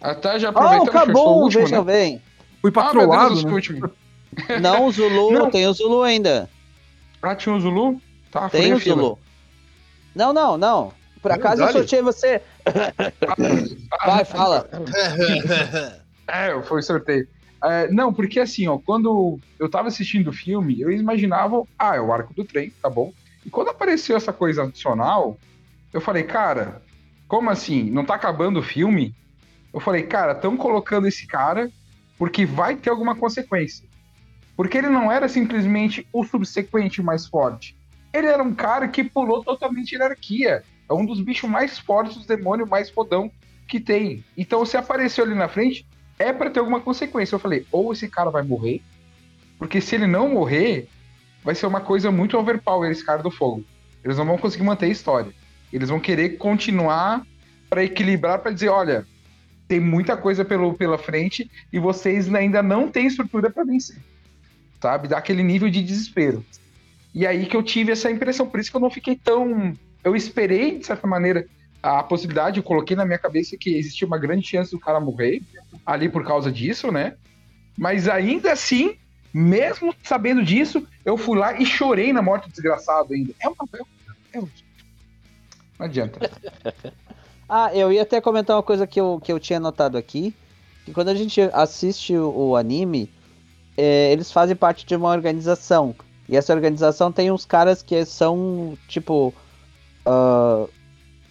Até 0.00 0.38
já 0.38 0.50
aproveitando 0.50 0.86
oh, 0.86 0.98
acabou, 0.98 1.38
o 1.38 1.42
último, 1.42 1.64
veja 1.64 1.78
né? 1.78 1.84
bem. 1.84 2.22
Fui 2.60 2.70
patrolado, 2.70 3.40
ah, 3.40 3.44
né? 3.44 3.90
Não, 4.60 4.86
o 4.86 4.92
Zulu, 4.92 5.32
não. 5.32 5.50
tem 5.50 5.66
o 5.66 5.72
Zulu 5.72 6.02
ainda. 6.02 6.48
Ah, 7.22 7.34
tinha 7.34 7.54
o 7.54 7.60
Zulu? 7.60 8.00
Tá, 8.30 8.48
tem 8.48 8.72
o 8.72 8.78
Zulu. 8.78 9.18
Não, 10.14 10.32
não, 10.32 10.56
não. 10.56 10.92
Por 11.20 11.32
acaso 11.32 11.62
eu 11.62 11.72
sorteei 11.72 12.02
você. 12.02 12.40
Vai, 14.06 14.24
fala. 14.24 14.68
é, 16.28 16.62
foi 16.62 16.82
sorteio. 16.82 17.26
É, 17.64 17.90
não, 17.90 18.12
porque 18.12 18.38
assim, 18.38 18.68
ó, 18.68 18.78
quando 18.78 19.40
eu 19.58 19.68
tava 19.68 19.88
assistindo 19.88 20.28
o 20.28 20.32
filme, 20.32 20.80
eu 20.80 20.90
imaginava, 20.92 21.64
ah, 21.78 21.96
é 21.96 22.00
o 22.00 22.12
arco 22.12 22.32
do 22.34 22.44
trem, 22.44 22.72
tá 22.82 22.88
bom. 22.88 23.12
E 23.44 23.50
quando 23.50 23.70
apareceu 23.70 24.16
essa 24.16 24.32
coisa 24.32 24.62
adicional, 24.62 25.36
eu 25.92 26.00
falei, 26.00 26.22
cara, 26.22 26.82
como 27.26 27.50
assim? 27.50 27.90
Não 27.90 28.04
tá 28.04 28.14
acabando 28.14 28.60
o 28.60 28.62
filme? 28.62 29.14
Eu 29.72 29.80
falei, 29.80 30.02
cara, 30.02 30.32
estão 30.32 30.56
colocando 30.56 31.06
esse 31.06 31.26
cara 31.26 31.70
porque 32.18 32.44
vai 32.44 32.76
ter 32.76 32.90
alguma 32.90 33.14
consequência. 33.14 33.86
Porque 34.56 34.76
ele 34.76 34.88
não 34.88 35.10
era 35.10 35.28
simplesmente 35.28 36.06
o 36.12 36.24
subsequente 36.24 37.02
mais 37.02 37.26
forte. 37.26 37.76
Ele 38.12 38.26
era 38.26 38.42
um 38.42 38.54
cara 38.54 38.88
que 38.88 39.04
pulou 39.04 39.44
totalmente 39.44 39.92
hierarquia. 39.92 40.64
É 40.88 40.92
um 40.92 41.06
dos 41.06 41.20
bichos 41.20 41.48
mais 41.48 41.78
fortes, 41.78 42.16
os 42.16 42.26
demônios 42.26 42.68
mais 42.68 42.90
fodão 42.90 43.30
que 43.68 43.78
tem. 43.78 44.24
Então, 44.36 44.64
se 44.64 44.76
apareceu 44.76 45.24
ali 45.24 45.34
na 45.34 45.48
frente, 45.48 45.86
é 46.18 46.32
para 46.32 46.50
ter 46.50 46.60
alguma 46.60 46.80
consequência. 46.80 47.34
Eu 47.34 47.38
falei, 47.38 47.66
ou 47.70 47.92
esse 47.92 48.08
cara 48.08 48.30
vai 48.30 48.42
morrer, 48.42 48.82
porque 49.58 49.80
se 49.80 49.94
ele 49.94 50.06
não 50.06 50.28
morrer, 50.28 50.88
vai 51.44 51.54
ser 51.54 51.66
uma 51.66 51.80
coisa 51.80 52.10
muito 52.10 52.36
overpower 52.36 52.90
esse 52.90 53.04
cara 53.04 53.22
do 53.22 53.30
fogo. 53.30 53.64
Eles 54.02 54.16
não 54.16 54.24
vão 54.24 54.38
conseguir 54.38 54.64
manter 54.64 54.86
a 54.86 54.90
história. 54.90 55.32
Eles 55.72 55.88
vão 55.88 56.00
querer 56.00 56.30
continuar 56.38 57.26
para 57.68 57.84
equilibrar, 57.84 58.38
para 58.38 58.50
dizer, 58.50 58.70
olha, 58.70 59.06
tem 59.68 59.78
muita 59.78 60.16
coisa 60.16 60.44
pelo, 60.44 60.72
pela 60.72 60.96
frente 60.96 61.48
e 61.70 61.78
vocês 61.78 62.34
ainda 62.34 62.62
não 62.62 62.90
têm 62.90 63.06
estrutura 63.06 63.50
para 63.50 63.64
vencer. 63.64 63.98
Sabe? 64.80 65.08
Dá 65.08 65.18
aquele 65.18 65.42
nível 65.42 65.68
de 65.68 65.82
desespero. 65.82 66.44
E 67.14 67.26
aí 67.26 67.46
que 67.46 67.56
eu 67.56 67.62
tive 67.62 67.92
essa 67.92 68.10
impressão, 68.10 68.48
por 68.48 68.58
isso 68.58 68.70
que 68.70 68.76
eu 68.76 68.80
não 68.80 68.90
fiquei 68.90 69.14
tão. 69.14 69.74
Eu 70.02 70.16
esperei, 70.16 70.78
de 70.78 70.86
certa 70.86 71.06
maneira, 71.06 71.46
a 71.82 72.02
possibilidade, 72.02 72.58
eu 72.58 72.62
coloquei 72.62 72.96
na 72.96 73.04
minha 73.04 73.18
cabeça 73.18 73.56
que 73.58 73.76
existia 73.76 74.06
uma 74.06 74.18
grande 74.18 74.46
chance 74.46 74.70
do 74.70 74.80
cara 74.80 74.98
morrer 74.98 75.42
ali 75.84 76.08
por 76.08 76.24
causa 76.24 76.50
disso, 76.50 76.90
né? 76.90 77.16
Mas 77.76 78.08
ainda 78.08 78.52
assim, 78.52 78.96
mesmo 79.32 79.94
sabendo 80.02 80.42
disso, 80.42 80.86
eu 81.04 81.16
fui 81.16 81.38
lá 81.38 81.60
e 81.60 81.66
chorei 81.66 82.12
na 82.12 82.22
morte 82.22 82.48
do 82.48 82.52
desgraçado 82.52 83.12
ainda. 83.12 83.34
É 83.40 83.48
uma. 83.48 83.68
É, 84.32 84.38
não 84.40 84.48
adianta. 85.78 86.18
ah, 87.48 87.74
eu 87.74 87.90
ia 87.90 88.02
até 88.02 88.20
comentar 88.20 88.56
uma 88.56 88.62
coisa 88.62 88.86
que 88.86 89.00
eu, 89.00 89.20
que 89.22 89.32
eu 89.32 89.40
tinha 89.40 89.58
notado 89.58 89.96
aqui. 89.96 90.34
Que 90.84 90.92
quando 90.92 91.08
a 91.08 91.14
gente 91.14 91.40
assiste 91.52 92.14
o, 92.14 92.30
o 92.30 92.56
anime, 92.56 93.10
é, 93.76 94.12
eles 94.12 94.30
fazem 94.30 94.54
parte 94.54 94.84
de 94.84 94.94
uma 94.94 95.08
organização. 95.10 95.94
E 96.28 96.36
essa 96.36 96.52
organização 96.52 97.10
tem 97.10 97.30
uns 97.30 97.46
caras 97.46 97.82
que 97.82 98.04
são, 98.04 98.76
tipo. 98.86 99.32
Uh, 100.06 100.68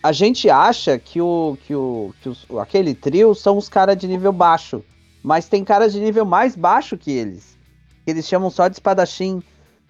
a 0.01 0.11
gente 0.11 0.49
acha 0.49 0.97
que, 0.97 1.21
o, 1.21 1.57
que, 1.65 1.75
o, 1.75 2.13
que 2.21 2.29
os, 2.29 2.45
aquele 2.59 2.95
trio 2.95 3.35
são 3.35 3.57
os 3.57 3.69
caras 3.69 3.97
de 3.97 4.07
nível 4.07 4.31
baixo. 4.31 4.83
Mas 5.21 5.47
tem 5.47 5.63
caras 5.63 5.91
de 5.91 5.99
nível 5.99 6.25
mais 6.25 6.55
baixo 6.55 6.97
que 6.97 7.11
eles. 7.11 7.57
Que 8.05 8.11
eles 8.11 8.27
chamam 8.27 8.49
só 8.49 8.67
de 8.67 8.75
espadachim. 8.75 9.43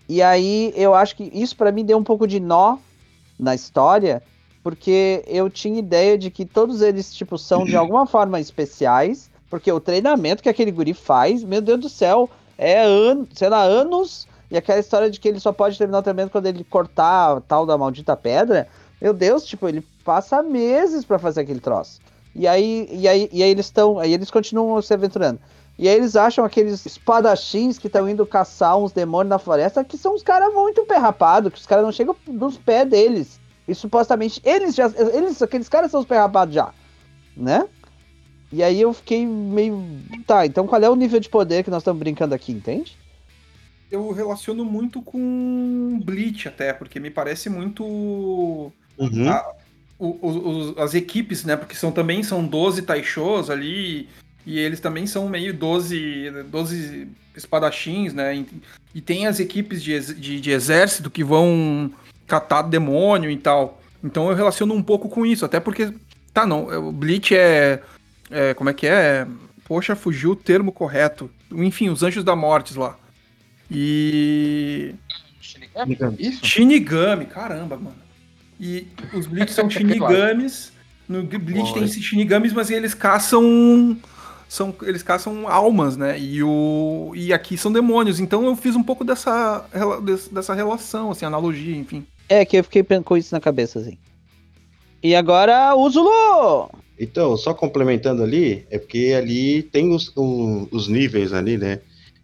E 0.10 0.22
aí 0.22 0.74
eu 0.76 0.94
acho 0.94 1.16
que 1.16 1.30
isso 1.34 1.56
para 1.56 1.72
mim 1.72 1.86
deu 1.86 1.98
um 1.98 2.04
pouco 2.04 2.28
de 2.28 2.40
nó 2.40 2.78
na 3.40 3.54
história. 3.54 4.24
Porque 4.68 5.24
eu 5.28 5.50
tinha 5.50 5.80
ideia 5.80 6.18
de 6.18 6.30
que 6.30 6.46
todos 6.46 6.82
eles, 6.82 7.16
tipo, 7.16 7.38
são 7.38 7.64
de 7.64 7.74
alguma 7.78 8.06
forma 8.06 8.38
especiais. 8.38 9.30
Porque 9.50 9.72
o 9.72 9.80
treinamento 9.80 10.44
que 10.44 10.50
aquele 10.50 10.72
guri 10.72 10.94
faz, 10.94 11.42
meu 11.42 11.62
Deus 11.62 11.80
do 11.80 11.88
céu, 11.88 12.30
é 12.58 12.84
an 12.84 13.26
sei 13.34 13.48
lá, 13.48 13.64
anos. 13.64 14.28
E 14.52 14.58
aquela 14.58 14.82
história 14.82 15.10
de 15.10 15.22
que 15.22 15.28
ele 15.30 15.40
só 15.40 15.54
pode 15.54 15.78
terminar 15.78 16.00
o 16.00 16.02
treinamento 16.02 16.34
quando 16.34 16.48
ele 16.48 16.66
cortar 16.66 17.40
tal 17.48 17.66
da 17.66 17.78
maldita 17.78 18.18
pedra. 18.18 18.68
Meu 19.02 19.14
Deus, 19.14 19.46
tipo, 19.46 19.70
ele 19.70 19.88
passa 20.04 20.44
meses 20.44 21.06
para 21.06 21.18
fazer 21.18 21.40
aquele 21.42 21.62
troço. 21.62 22.02
E 22.36 22.46
aí, 22.46 22.90
e 22.92 23.08
aí, 23.08 23.30
e 23.32 23.42
aí 23.42 23.50
eles 23.50 23.68
estão, 23.68 24.00
aí 24.00 24.14
eles 24.14 24.30
continuam 24.30 24.82
se 24.82 24.94
aventurando. 24.94 25.40
E 25.80 25.88
aí 25.88 25.96
eles 25.96 26.18
acham 26.18 26.44
aqueles 26.44 26.86
espadachins 26.86 27.78
que 27.78 27.88
estão 27.88 28.10
indo 28.10 28.26
caçar 28.26 28.78
uns 28.78 28.92
demônios 28.92 29.30
na 29.30 29.40
floresta, 29.40 29.82
que 29.86 29.98
são 29.98 30.14
uns 30.14 30.24
caras 30.24 30.54
muito 30.54 30.84
perrapados, 30.84 31.54
que 31.54 31.60
os 31.60 31.66
caras 31.66 31.86
não 31.86 31.92
chegam 31.94 32.14
nos 32.28 32.58
pés 32.58 32.90
deles. 32.90 33.40
E 33.68 33.76
supostamente 33.76 34.42
eles 34.44 34.76
já, 34.76 34.92
eles, 35.14 35.42
aqueles 35.42 35.68
caras 35.68 35.92
são 35.92 36.00
os 36.00 36.06
perrapados 36.06 36.56
já, 36.56 36.74
né? 37.36 37.68
E 38.52 38.64
aí 38.64 38.80
eu 38.80 38.94
fiquei 38.94 39.26
meio, 39.26 39.84
tá, 40.26 40.46
então 40.46 40.66
qual 40.66 40.82
é 40.82 40.90
o 40.90 40.96
nível 40.96 41.20
de 41.20 41.28
poder 41.28 41.64
que 41.64 41.70
nós 41.70 41.82
estamos 41.82 42.00
brincando 42.00 42.34
aqui, 42.34 42.54
entende? 42.54 42.98
Eu 43.92 44.12
relaciono 44.12 44.64
muito 44.64 45.02
com 45.02 46.00
Bleach 46.04 46.48
até, 46.48 46.72
porque 46.72 47.00
me 47.00 47.10
parece 47.10 47.50
muito 47.50 47.84
uhum. 48.98 49.30
a, 49.30 49.54
o, 50.00 50.08
o, 50.08 50.82
as 50.82 50.94
equipes, 50.94 51.44
né? 51.44 51.56
Porque 51.56 51.76
são 51.76 51.92
também 51.92 52.24
são 52.24 52.46
12 52.46 52.82
taishos 52.84 53.50
ali, 53.50 54.08
e 54.46 54.60
eles 54.60 54.80
também 54.80 55.06
são 55.06 55.28
meio 55.28 55.54
12, 55.54 56.32
12 56.50 57.08
espadachins, 57.36 58.14
né? 58.14 58.46
E, 58.96 59.02
tem 59.02 59.28
as 59.28 59.42
equipes 59.42 59.84
de, 59.84 60.14
de, 60.16 60.40
de, 60.40 60.52
exército 60.52 61.12
que 61.12 61.24
vão 61.24 61.92
catar 62.28 62.64
demônio 62.64 63.32
e 63.32 63.38
tal. 63.38 63.82
Então 64.04 64.30
eu 64.30 64.36
relaciono 64.36 64.74
um 64.74 64.84
pouco 64.84 65.10
com 65.10 65.26
isso, 65.26 65.46
até 65.46 65.60
porque. 65.60 65.92
Tá, 66.34 66.46
não. 66.46 66.68
O 66.88 66.92
Bleach 66.92 67.36
é. 67.36 67.82
é 68.30 68.54
como 68.54 68.70
é 68.70 68.74
que 68.74 68.86
é? 68.86 69.26
Poxa, 69.66 69.96
fugiu 69.96 70.32
o 70.32 70.36
termo 70.36 70.72
correto. 70.72 71.30
Enfim, 71.52 71.90
os 71.90 72.04
Anjos 72.04 72.24
da 72.24 72.36
Morte 72.36 72.78
lá. 72.78 72.98
E. 73.72 74.94
Shinigami? 75.42 76.40
Shinigami, 76.44 77.26
caramba, 77.26 77.78
mano. 77.78 77.96
E 78.60 78.88
os 79.14 79.26
Bleach 79.28 79.52
são 79.52 79.70
Shinigamis. 79.70 80.72
No 81.08 81.24
Bleach 81.24 81.74
tem 81.74 81.84
esses 81.84 82.04
Shinigamis, 82.04 82.54
mas 82.54 82.70
eles 82.70 82.94
caçam. 82.94 83.98
São, 84.50 84.74
eles 84.84 85.04
caçam 85.04 85.46
almas, 85.48 85.98
né? 85.98 86.18
E, 86.18 86.42
o, 86.42 87.12
e 87.14 87.34
aqui 87.34 87.58
são 87.58 87.72
demônios. 87.72 88.20
Então 88.20 88.46
eu 88.46 88.56
fiz 88.56 88.76
um 88.78 88.84
pouco 88.84 89.04
dessa, 89.04 89.66
dessa 90.32 90.54
relação, 90.54 91.12
assim, 91.12 91.26
analogia, 91.26 91.76
enfim. 91.76 92.06
É, 92.30 92.44
que 92.46 92.58
eu 92.58 92.64
fiquei 92.64 92.84
com 92.84 93.18
isso 93.18 93.34
na 93.34 93.40
cabeça, 93.40 93.80
assim. 93.80 93.98
E 95.02 95.16
agora 95.16 95.76
o 95.76 95.90
Zulu! 95.90 96.70
Então, 97.00 97.38
só 97.38 97.54
complementando 97.54 98.24
ali, 98.24 98.66
é 98.72 98.80
porque 98.80 99.14
ali 99.16 99.64
tem 99.64 99.94
os, 99.94 100.12
um, 100.18 100.68
os 100.72 100.88
níveis 100.88 101.32
ali, 101.32 101.58
né? 101.58 101.80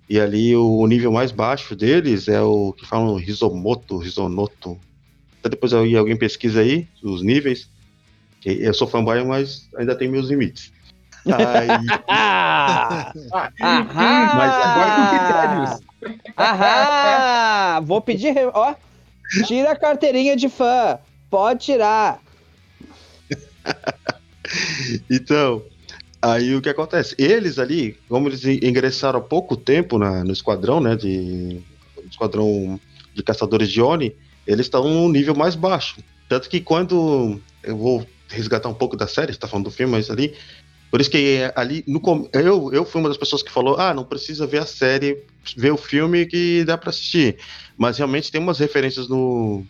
E 0.10 0.20
ali 0.20 0.56
o 0.56 0.86
nível 0.88 1.12
mais 1.12 1.32
baixo 1.32 1.76
deles 1.76 2.28
é 2.28 2.42
o 2.42 2.74
que 2.74 2.86
falam 2.86 3.16
Rizomoto, 3.16 3.98
Rizonoto, 3.98 4.78
até 5.40 5.50
depois 5.50 5.74
alguém 5.74 6.18
pesquisa 6.18 6.62
aí 6.62 6.88
os 7.04 7.22
níveis. 7.22 7.70
Eu 8.46 8.74
sou 8.74 8.88
fanboy, 8.88 9.24
mas 9.24 9.70
ainda 9.78 9.96
tem 9.96 10.10
meus 10.10 10.28
limites. 10.28 10.72
Aí... 11.26 11.68
mas 13.60 14.54
agora 14.64 14.96
com 14.96 15.08
critérios. 15.10 15.80
Ahá! 16.36 17.80
Vou 17.82 18.02
pedir, 18.02 18.36
ó, 18.54 18.76
tira 19.46 19.72
a 19.72 19.76
carteirinha 19.76 20.36
de 20.36 20.50
fã. 20.50 21.00
Pode 21.30 21.66
tirar. 21.66 22.22
então, 25.10 25.64
aí 26.22 26.56
o 26.56 26.62
que 26.62 26.70
acontece? 26.70 27.16
Eles 27.18 27.58
ali, 27.58 27.98
como 28.08 28.28
eles 28.28 28.46
ingressaram 28.46 29.20
há 29.20 29.22
pouco 29.22 29.58
tempo 29.58 29.98
na, 29.98 30.24
no 30.24 30.32
esquadrão, 30.32 30.80
né, 30.80 30.96
de 30.96 31.62
esquadrão 32.10 32.80
de 33.14 33.24
caçadores 33.24 33.70
de 33.70 33.82
Oni, 33.82 34.16
eles 34.46 34.66
estão 34.66 34.88
num 34.88 35.10
nível 35.10 35.36
mais 35.36 35.56
baixo. 35.56 36.04
Tanto 36.28 36.50
que 36.50 36.60
quando 36.60 37.40
eu 37.64 37.78
vou 37.78 38.06
resgatar 38.28 38.70
um 38.70 38.74
pouco 38.74 38.98
da 38.98 39.08
série, 39.08 39.32
está 39.32 39.48
falando 39.48 39.66
do 39.66 39.72
filme, 39.72 39.92
mas 39.92 40.10
ali. 40.10 40.36
Por 40.94 41.02
isso 41.02 41.10
que 41.10 41.40
ali, 41.56 41.84
no, 41.88 42.00
eu, 42.34 42.72
eu 42.72 42.86
fui 42.86 43.02
uma 43.02 43.10
das 43.10 43.18
pessoas 43.18 43.42
que 43.42 43.52
falou: 43.52 43.78
ah, 43.80 43.96
não 43.96 44.06
precisa 44.06 44.46
ver 44.46 44.60
a 44.60 44.66
série, 44.68 45.24
ver 45.58 45.72
o 45.72 45.78
filme 45.78 46.24
que 46.28 46.64
dá 46.66 46.78
para 46.78 46.92
assistir. 46.92 47.38
Mas 47.76 47.98
realmente 47.98 48.32
tem 48.32 48.40
umas 48.40 48.60
referências 48.60 49.08
no, 49.08 49.66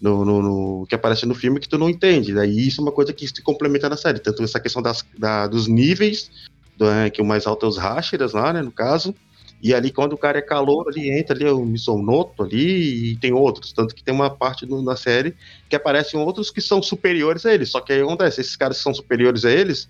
no, 0.00 0.24
no, 0.24 0.42
no, 0.42 0.86
que 0.88 0.96
aparece 0.96 1.24
no 1.24 1.36
filme 1.36 1.60
que 1.60 1.68
tu 1.68 1.78
não 1.78 1.88
entende. 1.88 2.34
Daí 2.34 2.66
isso 2.66 2.80
é 2.80 2.82
uma 2.82 2.90
coisa 2.90 3.12
que 3.12 3.28
se 3.28 3.40
complementa 3.42 3.88
na 3.88 3.96
série. 3.96 4.18
Tanto 4.18 4.42
essa 4.42 4.58
questão 4.58 4.82
das, 4.82 5.06
da, 5.16 5.46
dos 5.46 5.68
níveis, 5.68 6.32
do, 6.76 6.90
é, 6.90 7.10
que 7.10 7.22
o 7.22 7.24
mais 7.24 7.46
alto 7.46 7.64
é 7.64 7.68
os 7.68 7.78
Hashiras 7.78 8.32
lá, 8.32 8.52
né, 8.52 8.60
no 8.60 8.72
caso. 8.72 9.14
E 9.62 9.72
ali, 9.72 9.92
quando 9.92 10.14
o 10.14 10.18
cara 10.18 10.38
é 10.38 10.42
calor, 10.42 10.88
ali 10.88 11.08
entra 11.10 11.36
ali 11.36 11.48
o 11.48 11.64
Misonoto 11.64 12.42
ali 12.42 13.12
e 13.12 13.16
tem 13.18 13.32
outros. 13.32 13.72
Tanto 13.72 13.94
que 13.94 14.02
tem 14.02 14.12
uma 14.12 14.30
parte 14.30 14.66
do, 14.66 14.82
na 14.82 14.96
série 14.96 15.36
que 15.68 15.76
aparecem 15.76 16.18
outros 16.18 16.50
que 16.50 16.60
são 16.60 16.82
superiores 16.82 17.46
a 17.46 17.54
eles. 17.54 17.70
Só 17.70 17.80
que 17.80 17.92
aí 17.92 18.00
acontece, 18.02 18.40
esses 18.40 18.56
caras 18.56 18.78
que 18.78 18.82
são 18.82 18.92
superiores 18.92 19.44
a 19.44 19.50
eles 19.52 19.88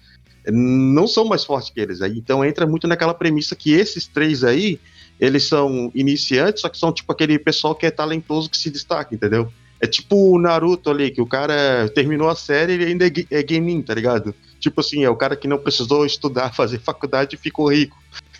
não 0.53 1.07
são 1.07 1.24
mais 1.24 1.44
fortes 1.44 1.70
que 1.70 1.80
eles. 1.80 2.01
Aí, 2.01 2.18
então 2.18 2.44
entra 2.44 2.66
muito 2.66 2.86
naquela 2.86 3.14
premissa 3.14 3.57
que 3.57 3.72
esses 3.72 4.07
três 4.07 4.44
aí, 4.44 4.78
eles 5.18 5.44
são 5.44 5.90
iniciantes, 5.94 6.61
só 6.61 6.68
que 6.68 6.78
são 6.78 6.92
tipo 6.92 7.11
aquele 7.12 7.38
pessoal 7.38 7.74
que 7.74 7.86
é 7.86 7.90
talentoso 7.90 8.51
que 8.51 8.57
se 8.57 8.70
destaca, 8.70 9.14
entendeu? 9.14 9.53
É 9.80 9.86
tipo 9.86 10.34
o 10.34 10.38
Naruto 10.38 10.90
ali, 10.90 11.11
que 11.11 11.20
o 11.20 11.26
cara 11.26 11.88
terminou 11.94 12.28
a 12.28 12.36
série 12.36 12.76
e 12.76 12.84
ainda 12.84 13.07
é, 13.07 13.12
é 13.30 13.42
gaming, 13.42 13.82
tá 13.82 13.94
ligado? 13.94 14.34
Tipo 14.59 14.80
assim, 14.80 15.05
é 15.05 15.11
o 15.11 15.16
cara 15.16 15.36
que 15.36 15.47
não 15.47 15.59
precisou 15.59 16.07
estudar, 16.07 16.53
fazer 16.57 16.78
faculdade 16.80 17.36
e 17.36 17.38
ficou 17.38 17.70
rico. 17.72 17.97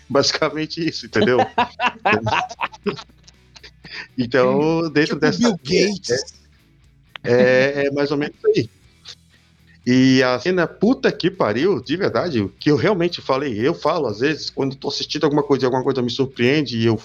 Basicamente 0.09 0.87
isso, 0.87 1.05
entendeu? 1.05 1.37
então, 4.17 4.89
dentro 4.89 5.15
tipo 5.15 5.19
dessa. 5.19 5.37
Bill 5.37 5.57
Gates. 5.57 6.37
É, 7.23 7.33
é, 7.33 7.87
é, 7.87 7.91
mais 7.91 8.09
ou 8.09 8.17
menos 8.17 8.37
aí. 8.45 8.69
E 9.89 10.21
a 10.21 10.37
cena 10.37 10.67
puta 10.67 11.09
que 11.13 11.31
pariu, 11.31 11.81
de 11.81 11.95
verdade, 11.95 12.45
que 12.59 12.69
eu 12.69 12.75
realmente 12.75 13.21
falei, 13.21 13.57
eu 13.57 13.73
falo 13.73 14.07
às 14.07 14.19
vezes, 14.19 14.49
quando 14.49 14.75
tô 14.75 14.89
assistindo 14.89 15.23
alguma 15.23 15.41
coisa 15.41 15.63
e 15.63 15.65
alguma 15.65 15.81
coisa 15.81 16.01
me 16.01 16.09
surpreende 16.09 16.77
e 16.77 16.85
eu 16.85 16.99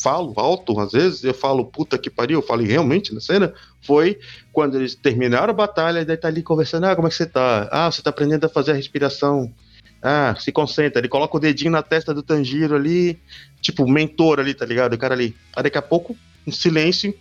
falo 0.00 0.32
alto, 0.36 0.78
às 0.78 0.92
vezes, 0.92 1.24
eu 1.24 1.34
falo 1.34 1.64
puta 1.64 1.98
que 1.98 2.08
pariu, 2.08 2.38
eu 2.38 2.46
falei 2.46 2.64
realmente 2.64 3.12
na 3.12 3.20
cena, 3.20 3.52
foi 3.82 4.20
quando 4.52 4.76
eles 4.76 4.94
terminaram 4.94 5.50
a 5.50 5.56
batalha 5.56 5.98
e 5.98 6.04
daí 6.04 6.16
tá 6.16 6.28
ali 6.28 6.40
conversando, 6.40 6.84
ah, 6.84 6.94
como 6.94 7.08
é 7.08 7.10
que 7.10 7.16
você 7.16 7.26
tá? 7.26 7.68
Ah, 7.72 7.90
você 7.90 8.02
tá 8.02 8.10
aprendendo 8.10 8.44
a 8.44 8.48
fazer 8.48 8.70
a 8.70 8.76
respiração 8.76 9.52
ah, 10.00 10.36
se 10.38 10.52
concentra. 10.52 11.00
Ele 11.00 11.08
coloca 11.08 11.36
o 11.36 11.40
dedinho 11.40 11.72
na 11.72 11.82
testa 11.82 12.14
do 12.14 12.22
Tanjiro 12.22 12.76
ali, 12.76 13.18
tipo, 13.60 13.84
mentor 13.84 14.38
ali, 14.38 14.54
tá 14.54 14.64
ligado? 14.64 14.92
O 14.92 14.98
cara 14.98 15.14
ali. 15.14 15.34
Aí 15.56 15.64
daqui 15.64 15.78
a 15.78 15.82
pouco, 15.82 16.16
um 16.46 16.52
silêncio, 16.52 17.12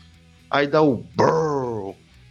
aí 0.47 0.67
dá 0.67 0.79
o 0.79 1.03
brrr, 1.15 1.56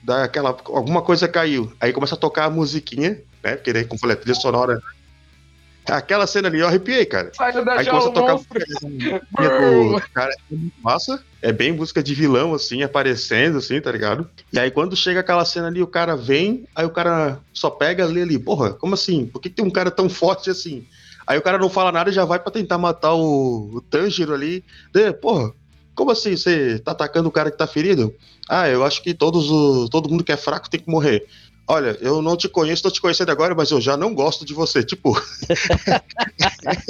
dá 0.07 0.24
aquela. 0.24 0.57
Alguma 0.66 1.02
coisa 1.02 1.26
caiu. 1.26 1.72
Aí 1.80 1.92
começa 1.92 2.14
a 2.14 2.18
tocar 2.18 2.44
a 2.44 2.50
musiquinha, 2.50 3.20
né? 3.42 3.57
Porque 3.57 3.72
daí, 3.72 3.84
como 3.84 4.00
falei, 4.00 4.16
a 4.16 4.20
trilha 4.20 4.34
sonora 4.34 4.80
Aquela 5.88 6.26
cena 6.26 6.48
ali 6.48 6.59
eu 6.59 6.66
arrepiei, 6.66 7.07
cara. 7.07 7.30
Aí 7.38 7.52
começa 7.86 8.09
a 8.09 8.12
tocar 8.12 8.34
do 8.34 10.02
cara, 10.12 10.32
é 10.32 10.54
muito 10.54 10.74
massa. 10.82 11.22
É 11.40 11.52
bem 11.52 11.70
música 11.70 12.02
de 12.02 12.12
vilão, 12.12 12.52
assim, 12.54 12.82
aparecendo, 12.82 13.59
assim, 13.59 13.80
tá 13.80 13.92
ligado? 13.92 14.28
E 14.52 14.59
aí 14.59 14.70
quando 14.70 14.96
chega 14.96 15.20
aquela 15.20 15.44
cena 15.44 15.68
ali, 15.68 15.80
o 15.80 15.86
cara 15.86 16.16
vem, 16.16 16.66
aí 16.74 16.84
o 16.84 16.90
cara 16.90 17.38
só 17.52 17.70
pega, 17.70 18.04
lê 18.04 18.22
ali, 18.22 18.36
porra, 18.36 18.72
como 18.72 18.94
assim? 18.94 19.26
Por 19.26 19.40
que 19.40 19.48
tem 19.48 19.64
um 19.64 19.70
cara 19.70 19.90
tão 19.90 20.09
forte 20.09 20.50
assim? 20.50 20.84
Aí 21.24 21.38
o 21.38 21.42
cara 21.42 21.59
não 21.59 21.70
fala 21.70 21.92
nada 21.92 22.11
e 22.11 22.12
já 22.12 22.24
vai 22.24 22.40
para 22.40 22.52
tentar 22.52 22.78
matar 22.78 23.14
o, 23.14 23.70
o 23.74 23.80
Tanjiro 23.80 24.34
ali. 24.34 24.64
De, 24.92 25.12
porra, 25.12 25.52
como 25.97 26.11
assim 26.11 26.36
você 26.36 26.78
tá 26.78 26.92
atacando 26.92 27.28
o 27.28 27.32
cara 27.32 27.51
que 27.51 27.57
tá 27.57 27.66
ferido? 27.66 28.14
Ah, 28.49 28.68
eu 28.68 28.84
acho 28.84 29.03
que 29.03 29.14
todos 29.14 29.51
o, 29.51 29.88
todo 29.88 30.09
mundo 30.09 30.22
que 30.22 30.30
é 30.30 30.36
fraco 30.36 30.70
tem 30.70 30.78
que 30.78 30.90
morrer. 30.90 31.26
Olha, 31.66 31.99
eu 32.01 32.22
não 32.22 32.36
te 32.36 32.49
conheço, 32.49 32.82
tô 32.82 32.90
te 32.90 33.01
conhecendo 33.01 33.32
agora, 33.32 33.55
mas 33.55 33.70
eu 33.72 33.80
já 33.80 33.97
não 33.97 34.14
gosto 34.14 34.44
de 34.44 34.55
você. 34.55 34.84
Tipo, 34.84 35.20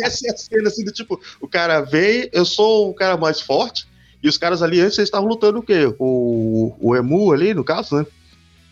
essa 0.03 0.29
é 0.29 0.31
a 0.31 0.37
cena 0.37 0.69
assim 0.69 0.85
do 0.85 0.93
tipo, 0.93 1.19
o 1.41 1.49
cara 1.49 1.81
vem, 1.81 2.29
eu 2.33 2.45
sou 2.45 2.91
o 2.91 2.95
cara 2.95 3.17
mais 3.17 3.41
forte, 3.41 3.87
e 4.23 4.29
os 4.29 4.37
caras 4.37 4.61
ali 4.61 4.81
antes 4.81 4.99
eles 4.99 5.09
estavam 5.09 5.29
lutando 5.29 5.61
o 5.61 5.63
quê? 5.63 5.95
O, 5.99 6.75
o 6.79 6.95
Emu 6.95 7.33
ali, 7.33 7.55
no 7.55 7.65
caso, 7.65 7.97
né? 7.97 8.07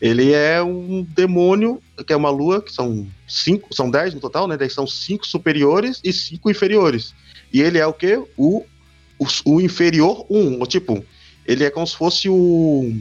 Ele 0.01 0.33
é 0.33 0.63
um 0.63 1.03
demônio, 1.03 1.81
que 2.07 2.13
é 2.13 2.17
uma 2.17 2.29
lua, 2.29 2.61
que 2.61 2.73
são 2.73 3.07
cinco, 3.27 3.75
são 3.75 3.91
dez 3.91 4.13
no 4.13 4.21
total, 4.21 4.47
né? 4.47 4.57
Daí 4.57 4.69
são 4.69 4.87
cinco 4.87 5.27
superiores 5.27 6.01
e 6.05 6.13
cinco 6.13 6.51
inferiores. 6.51 7.15
E 7.53 7.63
ele 7.63 7.79
é 7.79 7.87
o 7.87 7.93
quê? 7.93 8.23
O, 8.37 8.67
o, 9.19 9.27
o 9.45 9.61
inferior 9.61 10.27
um, 10.31 10.59
ou 10.61 10.67
tipo, 10.67 11.05
ele 11.47 11.65
é 11.65 11.71
como 11.71 11.87
se 11.87 11.97
fosse 11.97 12.29
o 12.29 12.93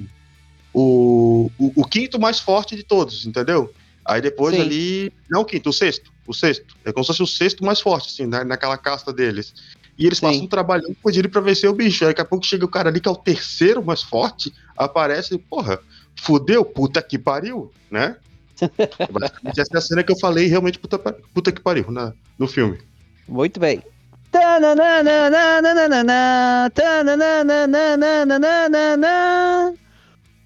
o, 0.74 1.52
o, 1.58 1.82
o, 1.82 1.86
quinto 1.86 2.20
mais 2.20 2.40
forte 2.40 2.76
de 2.76 2.84
todos, 2.84 3.28
entendeu? 3.28 3.72
Aí 4.04 4.20
depois 4.22 4.56
Sim. 4.56 4.62
ali. 4.62 5.14
Não 5.30 5.42
o 5.42 5.46
quinto, 5.46 5.70
o 5.70 5.74
sexto. 5.74 6.12
O 6.26 6.34
sexto. 6.34 6.76
É 6.84 6.92
como 6.92 7.04
se 7.04 7.08
fosse 7.08 7.24
o 7.24 7.28
sexto 7.28 7.64
mais 7.64 7.80
forte, 7.80 8.10
assim, 8.10 8.26
na, 8.26 8.44
naquela 8.44 8.78
casta 8.78 9.14
deles. 9.14 9.54
E 9.98 10.06
eles 10.08 10.18
Sim. 10.18 10.26
passam 10.26 10.48
trabalhando 10.48 10.96
com 11.02 11.10
ele 11.10 11.28
pra 11.28 11.42
vencer 11.42 11.70
o 11.70 11.74
bicho. 11.74 12.04
Aí 12.04 12.10
daqui 12.10 12.22
a 12.22 12.26
pouco 12.26 12.46
chega 12.46 12.66
o 12.66 12.70
cara 12.70 12.90
ali 12.90 13.00
que 13.00 13.08
é 13.08 13.12
o 13.12 13.16
terceiro 13.16 13.84
mais 13.84 14.02
forte, 14.02 14.52
aparece, 14.76 15.38
porra, 15.38 15.80
fudeu, 16.20 16.66
puta 16.66 17.02
que 17.02 17.20
pariu, 17.20 17.72
né? 17.92 18.18
essa 19.58 19.76
é 19.76 19.78
a 19.78 19.82
cena 19.82 20.04
que 20.04 20.12
eu 20.12 20.20
falei 20.20 20.48
realmente 20.48 20.80
puta, 20.80 20.98
puta 20.98 21.52
que 21.52 21.62
pariu 21.62 21.92
na, 21.92 22.14
no 22.38 22.48
filme. 22.48 22.80
Muito 23.28 23.60
bem. 23.60 23.84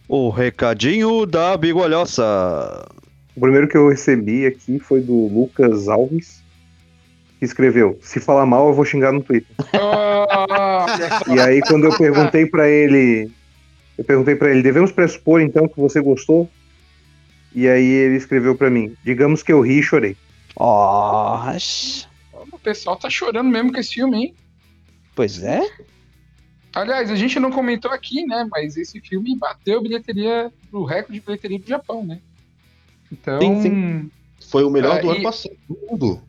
O 0.07 0.29
recadinho 0.29 1.25
da 1.25 1.55
bigolhoça. 1.57 2.85
O 3.35 3.39
primeiro 3.39 3.67
que 3.67 3.77
eu 3.77 3.89
recebi 3.89 4.45
aqui 4.45 4.79
foi 4.79 5.01
do 5.01 5.27
Lucas 5.27 5.87
Alves, 5.87 6.43
que 7.39 7.45
escreveu: 7.45 7.97
Se 8.01 8.19
falar 8.19 8.45
mal, 8.45 8.67
eu 8.67 8.73
vou 8.73 8.83
xingar 8.85 9.11
no 9.11 9.21
Twitter. 9.21 9.55
e 11.33 11.39
aí, 11.39 11.61
quando 11.61 11.85
eu 11.85 11.97
perguntei 11.97 12.45
para 12.45 12.69
ele, 12.69 13.29
eu 13.97 14.03
perguntei 14.03 14.35
para 14.35 14.49
ele: 14.49 14.61
devemos 14.61 14.91
pressupor 14.91 15.41
então 15.41 15.67
que 15.67 15.79
você 15.79 16.01
gostou? 16.01 16.49
E 17.53 17.67
aí 17.67 17.85
ele 17.85 18.15
escreveu 18.15 18.55
para 18.55 18.69
mim: 18.69 18.95
digamos 19.03 19.43
que 19.43 19.51
eu 19.51 19.61
ri 19.61 19.79
e 19.79 19.83
chorei. 19.83 20.15
Oh, 20.55 21.39
pessoal 22.67 22.97
tá 22.97 23.09
chorando 23.09 23.49
mesmo 23.49 23.71
com 23.71 23.79
esse 23.79 23.93
filme, 23.93 24.17
hein? 24.17 24.35
Pois 25.15 25.41
é. 25.41 25.61
Aliás, 26.75 27.09
a 27.09 27.15
gente 27.15 27.39
não 27.39 27.49
comentou 27.49 27.89
aqui, 27.89 28.25
né? 28.25 28.45
Mas 28.51 28.75
esse 28.75 28.99
filme 28.99 29.37
bateu 29.37 29.79
a 29.79 29.81
bilheteria, 29.81 30.51
o 30.69 30.83
recorde 30.83 31.17
de 31.17 31.25
bilheteria 31.25 31.59
do 31.59 31.67
Japão, 31.67 32.05
né? 32.05 32.19
Então. 33.09 33.39
Sim, 33.39 33.61
sim. 33.61 34.11
Foi 34.49 34.65
o 34.65 34.69
melhor 34.69 34.97
é, 34.97 35.01
do 35.01 35.07
e... 35.07 35.11
ano 35.11 35.23
passado 35.23 35.55
do 35.67 35.77
mundo. 35.89 36.21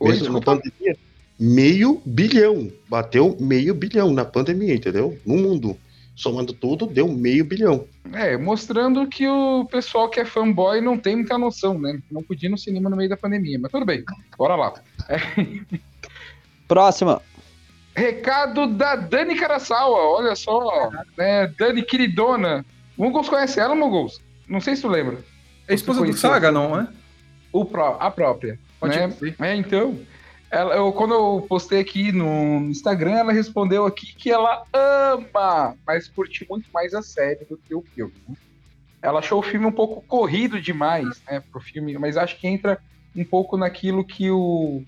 Oi, 0.00 0.12
Mesmo 0.12 0.32
na 0.32 0.40
pandemia. 0.40 0.96
Meio 1.38 2.00
bilhão. 2.06 2.72
Bateu 2.88 3.36
meio 3.38 3.74
bilhão 3.74 4.12
na 4.12 4.24
pandemia, 4.24 4.74
entendeu? 4.74 5.18
No 5.26 5.36
mundo. 5.36 5.76
Somando 6.18 6.52
tudo, 6.52 6.84
deu 6.84 7.06
meio 7.06 7.44
bilhão. 7.44 7.86
É, 8.12 8.36
mostrando 8.36 9.06
que 9.06 9.24
o 9.28 9.64
pessoal 9.66 10.10
que 10.10 10.18
é 10.18 10.24
fanboy 10.24 10.80
não 10.80 10.98
tem 10.98 11.14
muita 11.14 11.38
noção, 11.38 11.78
né? 11.78 12.00
Não 12.10 12.24
podia 12.24 12.48
ir 12.48 12.50
no 12.50 12.58
cinema 12.58 12.90
no 12.90 12.96
meio 12.96 13.08
da 13.08 13.16
pandemia. 13.16 13.56
Mas 13.56 13.70
tudo 13.70 13.86
bem, 13.86 14.02
bora 14.36 14.56
lá. 14.56 14.74
É. 15.08 15.16
Próxima. 16.66 17.22
Recado 17.94 18.66
da 18.66 18.96
Dani 18.96 19.36
Carasawa, 19.36 20.18
olha 20.18 20.34
só, 20.34 20.90
né? 21.16 21.46
Dani 21.56 21.84
queridona. 21.84 22.66
Muggles 22.96 23.28
conhece 23.28 23.60
ela, 23.60 23.76
Muggles? 23.76 24.20
Não 24.48 24.60
sei 24.60 24.74
se 24.74 24.82
tu 24.82 24.88
lembra. 24.88 25.18
É 25.68 25.74
esposa 25.74 26.04
do 26.04 26.12
Saga, 26.16 26.50
não 26.50 26.80
é? 26.80 26.88
O 27.52 27.64
pró 27.64 27.96
a 28.00 28.10
própria. 28.10 28.58
Pode 28.80 28.98
né? 28.98 29.14
É, 29.38 29.54
então. 29.54 29.96
Ela, 30.50 30.76
eu, 30.76 30.92
quando 30.92 31.14
eu 31.14 31.46
postei 31.48 31.80
aqui 31.80 32.10
no 32.10 32.70
Instagram, 32.70 33.12
ela 33.12 33.32
respondeu 33.32 33.84
aqui 33.84 34.14
que 34.14 34.30
ela 34.30 34.64
ama, 34.72 35.76
mas 35.86 36.08
curte 36.08 36.46
muito 36.48 36.68
mais 36.72 36.94
a 36.94 37.02
série 37.02 37.44
do 37.44 37.58
que 37.58 37.74
o 37.74 37.82
filme. 37.94 38.14
Né? 38.26 38.34
Ela 39.02 39.18
achou 39.18 39.38
o 39.38 39.42
filme 39.42 39.66
um 39.66 39.72
pouco 39.72 40.02
corrido 40.06 40.60
demais, 40.60 41.22
né, 41.28 41.42
pro 41.52 41.60
filme, 41.60 41.96
mas 41.98 42.16
acho 42.16 42.38
que 42.38 42.48
entra 42.48 42.78
um 43.14 43.24
pouco 43.24 43.56
naquilo 43.56 44.04
que 44.04 44.30
o 44.30 44.82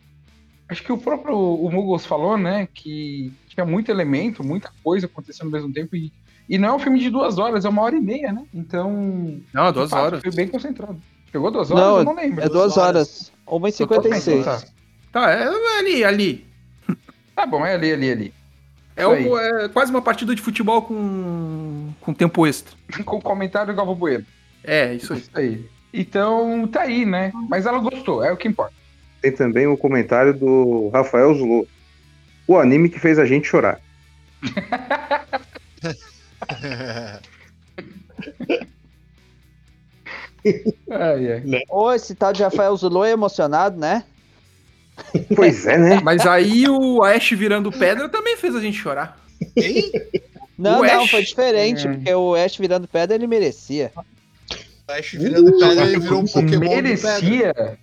Acho 0.70 0.84
que 0.84 0.92
o 0.92 0.98
próprio 0.98 1.36
o 1.36 1.68
Mugos 1.68 2.06
falou, 2.06 2.38
né, 2.38 2.68
que 2.72 3.32
tinha 3.48 3.66
muito 3.66 3.90
elemento, 3.90 4.44
muita 4.44 4.70
coisa 4.84 5.06
acontecendo 5.06 5.46
ao 5.46 5.52
mesmo 5.52 5.72
tempo 5.72 5.96
e, 5.96 6.12
e 6.48 6.56
não 6.58 6.68
é 6.68 6.72
um 6.74 6.78
filme 6.78 7.00
de 7.00 7.10
duas 7.10 7.38
horas, 7.38 7.64
é 7.64 7.68
uma 7.68 7.82
hora 7.82 7.96
e 7.96 8.00
meia, 8.00 8.32
né? 8.32 8.46
Então. 8.54 9.40
Não, 9.52 9.66
é 9.66 9.72
duas 9.72 9.92
horas. 9.92 10.22
Foi 10.22 10.30
bem 10.30 10.46
concentrado. 10.46 11.00
Chegou 11.30 11.50
duas 11.50 11.72
horas? 11.72 11.84
Não, 11.84 11.98
eu 11.98 12.04
não 12.04 12.14
lembro. 12.14 12.44
É 12.44 12.48
duas 12.48 12.76
horas. 12.76 13.32
Uma 13.44 13.68
e 13.68 13.72
cinquenta 13.72 14.08
e 14.08 14.20
seis. 14.20 14.72
Tá, 15.12 15.30
é 15.30 15.78
ali, 15.78 16.04
ali. 16.04 16.46
Tá 17.34 17.46
bom, 17.46 17.64
é 17.64 17.74
ali, 17.74 17.92
ali, 17.92 18.10
ali. 18.10 18.34
É, 18.94 19.06
o, 19.06 19.38
é, 19.38 19.68
quase 19.70 19.90
uma 19.90 20.02
partida 20.02 20.34
de 20.34 20.42
futebol 20.42 20.82
com, 20.82 21.90
com 22.00 22.12
tempo 22.12 22.46
extra. 22.46 22.76
com 23.04 23.20
comentário 23.20 23.72
do 23.72 23.76
Galvão 23.76 23.94
Bueno. 23.94 24.26
É, 24.62 24.92
isso 24.94 25.14
aí. 25.14 25.18
isso 25.18 25.30
aí. 25.34 25.64
Então, 25.92 26.68
tá 26.68 26.82
aí, 26.82 27.06
né? 27.06 27.32
Mas 27.48 27.64
ela 27.66 27.78
gostou, 27.78 28.22
é 28.22 28.30
o 28.30 28.36
que 28.36 28.46
importa. 28.46 28.74
Tem 29.22 29.32
também 29.32 29.66
o 29.66 29.76
comentário 29.76 30.32
do 30.34 30.88
Rafael 30.90 31.34
Zulu. 31.34 31.66
O 32.46 32.56
anime 32.58 32.88
que 32.88 32.98
fez 32.98 33.18
a 33.18 33.24
gente 33.24 33.46
chorar. 33.46 33.80
ai, 40.90 41.32
ai. 41.32 41.42
Ô, 41.68 41.92
esse 41.92 42.14
tal 42.14 42.32
de 42.32 42.42
Rafael 42.42 42.76
Zulu 42.76 43.04
é 43.04 43.10
emocionado, 43.10 43.78
né? 43.78 44.04
Pois 45.34 45.66
é, 45.66 45.78
né? 45.78 46.00
Mas 46.02 46.26
aí 46.26 46.68
o 46.68 47.02
Ash 47.02 47.30
virando 47.30 47.72
pedra 47.72 48.08
também 48.08 48.36
fez 48.36 48.54
a 48.54 48.60
gente 48.60 48.76
chorar. 48.76 49.18
Hein? 49.56 49.90
Não, 50.58 50.80
o 50.80 50.84
não, 50.84 51.02
Ash... 51.04 51.10
foi 51.10 51.24
diferente, 51.24 51.86
é. 51.86 51.92
porque 51.92 52.14
o 52.14 52.34
Ash 52.34 52.56
virando 52.56 52.86
pedra 52.86 53.16
ele 53.16 53.26
merecia. 53.26 53.90
O 53.96 54.92
Ash 54.92 55.12
virando 55.12 55.58
pedra 55.58 55.84
ele 55.86 56.00
virou 56.00 56.20
um 56.20 56.26
Pokémon. 56.26 56.60
Merecia? 56.60 57.78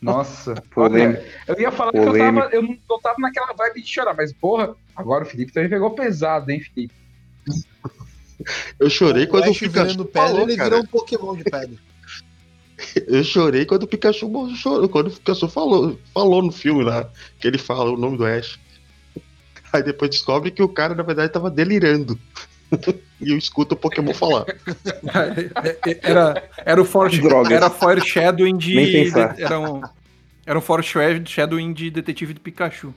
Nossa, 0.00 0.54
Polêmica. 0.74 1.24
eu 1.46 1.60
ia 1.60 1.70
falar 1.70 1.92
que 1.92 1.98
eu 1.98 2.18
tava, 2.18 2.48
eu 2.52 2.62
não 2.62 3.00
tava 3.00 3.16
naquela 3.20 3.52
vibe 3.52 3.82
de 3.82 3.88
chorar, 3.88 4.14
mas 4.14 4.32
porra, 4.32 4.74
agora 4.96 5.22
o 5.22 5.26
Felipe 5.26 5.52
também 5.52 5.70
pegou 5.70 5.90
pesado, 5.90 6.50
hein, 6.50 6.60
Felipe? 6.60 6.94
Eu 8.80 8.90
chorei 8.90 9.26
quando 9.28 9.46
o 9.46 9.50
Ash 9.50 9.58
Pikachu 9.58 9.88
virando 9.90 10.04
pedra, 10.06 10.28
falou, 10.28 10.42
ele 10.42 10.56
cara. 10.56 10.70
virou 10.70 10.82
um 10.82 10.86
Pokémon 10.86 11.36
de 11.36 11.44
pedra. 11.44 11.78
Eu 13.06 13.24
chorei 13.24 13.64
quando 13.64 13.84
o 13.84 13.86
Pikachu 13.86 14.30
chorou, 14.56 14.88
quando 14.88 15.08
o 15.08 15.10
Pikachu 15.10 15.48
falou, 15.48 15.98
falou 16.12 16.42
no 16.42 16.52
filme 16.52 16.82
lá, 16.82 17.08
que 17.38 17.46
ele 17.46 17.58
fala 17.58 17.90
o 17.90 17.96
nome 17.96 18.16
do 18.16 18.26
Ash. 18.26 18.58
Aí 19.72 19.82
depois 19.82 20.10
descobre 20.10 20.50
que 20.50 20.62
o 20.62 20.68
cara, 20.68 20.94
na 20.94 21.02
verdade, 21.02 21.32
tava 21.32 21.50
delirando. 21.50 22.18
e 23.20 23.30
eu 23.30 23.38
escuto 23.38 23.74
o 23.74 23.78
Pokémon 23.78 24.14
falar. 24.14 24.46
Era, 26.02 26.42
era 26.56 26.82
o 26.82 27.08
Drogas. 27.08 27.52
era 27.52 27.70
foreshadowing 27.70 28.56
de, 28.56 28.74
Nem 28.74 28.92
pensar. 28.92 29.34
de- 29.34 29.42
era 29.42 29.58
um 29.60 29.82
era 30.44 30.58
um 30.58 30.62
foreshadowing 30.62 31.72
de 31.72 31.90
detetive 31.90 32.34
do 32.34 32.40
Pikachu. 32.40 32.92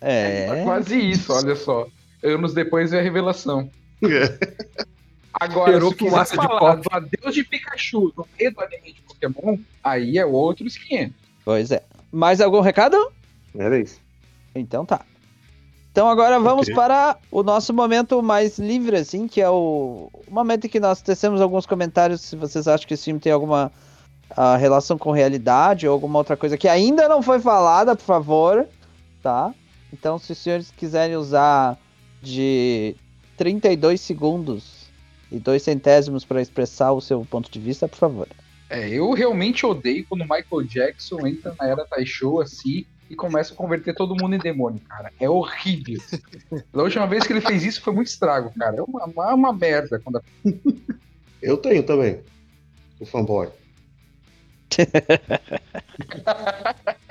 É. 0.00 0.62
Quase 0.64 0.98
isso, 0.98 1.32
olha 1.32 1.56
só. 1.56 1.86
Anos 2.22 2.52
depois 2.52 2.92
é 2.92 2.98
a 2.98 3.02
revelação. 3.02 3.70
É. 4.02 4.84
Agora, 5.32 5.72
Cheirou 5.72 5.90
se 5.90 5.96
quiser 5.96 6.10
fumaça 6.10 6.36
de 6.36 6.46
falar 6.46 6.76
pop. 6.76 6.82
do 6.88 6.96
adeus 6.96 7.34
de 7.34 7.44
Pikachu 7.44 8.12
no 8.16 8.26
meio 8.38 8.52
do 8.52 8.60
anime 8.60 8.92
de 8.92 9.00
Pokémon, 9.02 9.58
aí 9.82 10.18
é 10.18 10.26
outros 10.26 10.76
500. 10.76 11.14
Pois 11.44 11.70
é. 11.70 11.82
Mais 12.10 12.40
algum 12.40 12.60
recado? 12.60 12.96
Era 13.56 13.78
isso. 13.78 14.00
Então 14.54 14.84
tá. 14.84 15.02
Então 15.92 16.08
agora 16.08 16.38
vamos 16.38 16.62
Ok. 16.66 16.74
para 16.74 17.16
o 17.30 17.42
nosso 17.42 17.72
momento 17.72 18.22
mais 18.22 18.58
livre, 18.58 18.96
assim, 18.96 19.26
que 19.28 19.40
é 19.40 19.48
o 19.50 20.08
o 20.26 20.32
momento 20.34 20.66
em 20.66 20.70
que 20.70 20.78
nós 20.80 21.02
tecemos 21.02 21.40
alguns 21.40 21.66
comentários 21.66 22.20
se 22.20 22.36
vocês 22.36 22.68
acham 22.68 22.86
que 22.86 22.94
esse 22.94 23.04
filme 23.04 23.18
tem 23.20 23.32
alguma 23.32 23.72
ah, 24.36 24.56
relação 24.56 24.96
com 24.96 25.10
realidade 25.10 25.86
ou 25.88 25.92
alguma 25.92 26.18
outra 26.18 26.36
coisa 26.36 26.56
que 26.56 26.68
ainda 26.68 27.08
não 27.08 27.20
foi 27.22 27.40
falada, 27.40 27.96
por 27.96 28.04
favor, 28.04 28.66
tá? 29.22 29.52
Então 29.92 30.18
se 30.18 30.30
os 30.32 30.38
senhores 30.38 30.70
quiserem 30.76 31.16
usar 31.16 31.76
de 32.22 32.94
32 33.36 34.00
segundos 34.00 34.79
e 35.30 35.38
dois 35.38 35.62
centésimos 35.62 36.24
para 36.24 36.42
expressar 36.42 36.92
o 36.92 37.00
seu 37.00 37.24
ponto 37.24 37.50
de 37.50 37.58
vista, 37.58 37.88
por 37.88 37.96
favor. 37.96 38.28
É, 38.68 38.88
eu 38.88 39.10
realmente 39.12 39.66
odeio 39.66 40.04
quando 40.08 40.22
o 40.22 40.28
Michael 40.28 40.62
Jackson 40.64 41.26
entra 41.26 41.54
na 41.58 41.66
era 41.66 41.84
Taisho 41.84 42.40
assim 42.40 42.84
e 43.08 43.16
começa 43.16 43.52
a 43.52 43.56
converter 43.56 43.94
todo 43.94 44.14
mundo 44.14 44.36
em 44.36 44.38
demônio, 44.38 44.80
cara. 44.88 45.12
É 45.18 45.28
horrível. 45.28 46.00
da 46.72 46.82
última 46.82 47.06
vez 47.06 47.26
que 47.26 47.32
ele 47.32 47.40
fez 47.40 47.64
isso 47.64 47.82
foi 47.82 47.92
muito 47.92 48.06
estrago, 48.06 48.52
cara. 48.56 48.76
É 48.76 48.82
uma, 48.82 49.04
uma, 49.06 49.34
uma 49.34 49.52
merda. 49.52 49.98
Quando 49.98 50.22
Eu 51.42 51.56
tenho 51.56 51.82
também. 51.82 52.20
O 53.00 53.06
fanboy. 53.06 53.48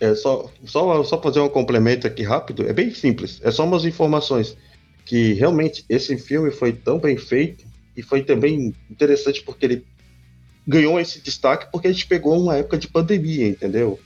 É 0.00 0.16
só, 0.16 0.50
só, 0.64 1.04
só 1.04 1.22
fazer 1.22 1.38
um 1.38 1.48
complemento 1.48 2.08
aqui 2.08 2.24
rápido. 2.24 2.68
É 2.68 2.72
bem 2.72 2.92
simples. 2.92 3.40
É 3.40 3.52
só 3.52 3.64
umas 3.64 3.84
informações 3.84 4.56
que 5.04 5.32
realmente 5.32 5.84
esse 5.88 6.16
filme 6.16 6.50
foi 6.50 6.72
tão 6.72 6.98
bem 6.98 7.16
feito 7.16 7.64
e 7.96 8.02
foi 8.02 8.22
também 8.22 8.74
interessante 8.90 9.42
porque 9.42 9.66
ele 9.66 9.84
ganhou 10.66 10.98
esse 11.00 11.20
destaque 11.20 11.70
porque 11.70 11.88
a 11.88 11.92
gente 11.92 12.06
pegou 12.06 12.40
uma 12.40 12.56
época 12.56 12.78
de 12.78 12.88
pandemia, 12.88 13.48
entendeu? 13.48 13.98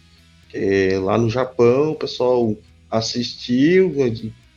Que 0.49 0.97
lá 0.99 1.19
no 1.19 1.29
Japão 1.29 1.93
o 1.93 1.97
pessoal 1.97 2.57
assistiu 2.91 3.95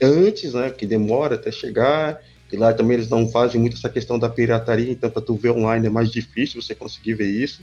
antes, 0.01 0.53
né? 0.53 0.69
Que 0.69 0.85
demora 0.85 1.35
até 1.35 1.51
chegar. 1.51 2.21
E 2.51 2.57
lá 2.57 2.73
também 2.73 2.95
eles 2.95 3.09
não 3.09 3.29
fazem 3.29 3.61
muito 3.61 3.77
essa 3.77 3.89
questão 3.89 4.17
da 4.17 4.27
pirataria, 4.27 4.91
então 4.91 5.09
para 5.09 5.21
tu 5.21 5.35
ver 5.35 5.51
online 5.51 5.85
é 5.85 5.89
mais 5.89 6.09
difícil 6.09 6.61
você 6.61 6.73
conseguir 6.73 7.13
ver 7.13 7.29
isso. 7.29 7.61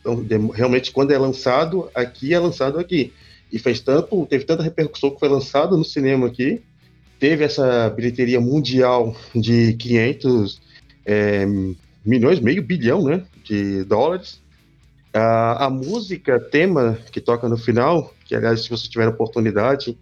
Então, 0.00 0.24
realmente, 0.48 0.92
quando 0.92 1.10
é 1.10 1.18
lançado 1.18 1.90
aqui, 1.94 2.32
é 2.32 2.38
lançado 2.38 2.78
aqui. 2.78 3.12
E 3.52 3.58
fez 3.58 3.80
tanto, 3.80 4.24
teve 4.26 4.44
tanta 4.44 4.62
repercussão 4.62 5.10
que 5.10 5.18
foi 5.18 5.28
lançado 5.28 5.76
no 5.76 5.84
cinema 5.84 6.28
aqui, 6.28 6.62
teve 7.20 7.44
essa 7.44 7.90
bilheteria 7.90 8.40
mundial 8.40 9.14
de 9.34 9.74
500 9.74 10.60
é, 11.04 11.46
milhões, 12.04 12.40
meio 12.40 12.62
bilhão, 12.62 13.04
né, 13.04 13.22
de 13.44 13.84
dólares. 13.84 14.40
A, 15.12 15.66
a 15.66 15.70
música, 15.70 16.40
tema 16.40 16.98
que 17.12 17.20
toca 17.20 17.48
no 17.48 17.58
final, 17.58 18.14
que 18.24 18.34
aliás, 18.34 18.62
se 18.62 18.70
você 18.70 18.88
tiver 18.88 19.06
oportunidade, 19.06 19.96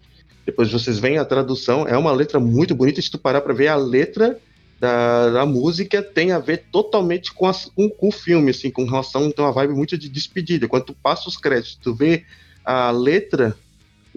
depois 0.46 0.70
vocês 0.70 0.98
veem 0.98 1.18
a 1.18 1.24
tradução, 1.24 1.86
é 1.88 1.96
uma 1.96 2.12
letra 2.12 2.38
muito 2.38 2.74
bonita. 2.74 3.02
Se 3.02 3.10
tu 3.10 3.18
parar 3.18 3.40
para 3.40 3.52
ver 3.52 3.68
a 3.68 3.76
letra 3.76 4.38
da, 4.78 5.30
da 5.30 5.46
música, 5.46 6.02
tem 6.02 6.30
a 6.30 6.38
ver 6.38 6.66
totalmente 6.70 7.34
com, 7.34 7.46
as- 7.46 7.66
com, 7.74 7.90
com 7.90 8.08
o 8.08 8.12
filme, 8.12 8.50
assim, 8.50 8.70
com 8.70 8.84
relação, 8.84 9.24
então, 9.26 9.44
uma 9.44 9.52
vibe 9.52 9.74
muito 9.74 9.98
de 9.98 10.08
despedida. 10.08 10.68
Quando 10.68 10.84
tu 10.84 10.94
passa 11.02 11.28
os 11.28 11.36
créditos, 11.36 11.78
tu 11.82 11.94
vê 11.94 12.24
a 12.64 12.90
letra 12.90 13.56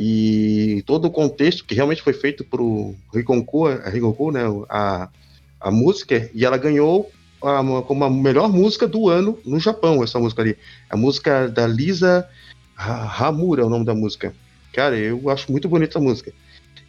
e 0.03 0.81
todo 0.87 1.05
o 1.05 1.11
contexto 1.11 1.63
que 1.63 1.75
realmente 1.75 2.01
foi 2.01 2.11
feito 2.11 2.43
pro 2.43 2.95
Rikonku, 3.13 3.67
a 3.67 3.87
Rikonku, 3.87 4.31
né, 4.31 4.41
a, 4.67 5.07
a 5.59 5.69
música, 5.69 6.27
e 6.33 6.43
ela 6.43 6.57
ganhou 6.57 7.11
a, 7.43 7.61
como 7.83 8.03
a 8.03 8.09
melhor 8.09 8.51
música 8.51 8.87
do 8.87 9.09
ano 9.09 9.37
no 9.45 9.59
Japão, 9.59 10.03
essa 10.03 10.17
música 10.17 10.41
ali. 10.41 10.57
A 10.89 10.97
música 10.97 11.47
da 11.47 11.67
Lisa 11.67 12.27
Ha- 12.75 13.27
Hamura, 13.27 13.61
é 13.61 13.65
o 13.65 13.69
nome 13.69 13.85
da 13.85 13.93
música. 13.93 14.33
Cara, 14.73 14.97
eu 14.97 15.29
acho 15.29 15.51
muito 15.51 15.69
bonita 15.69 15.99
a 15.99 16.01
música. 16.01 16.33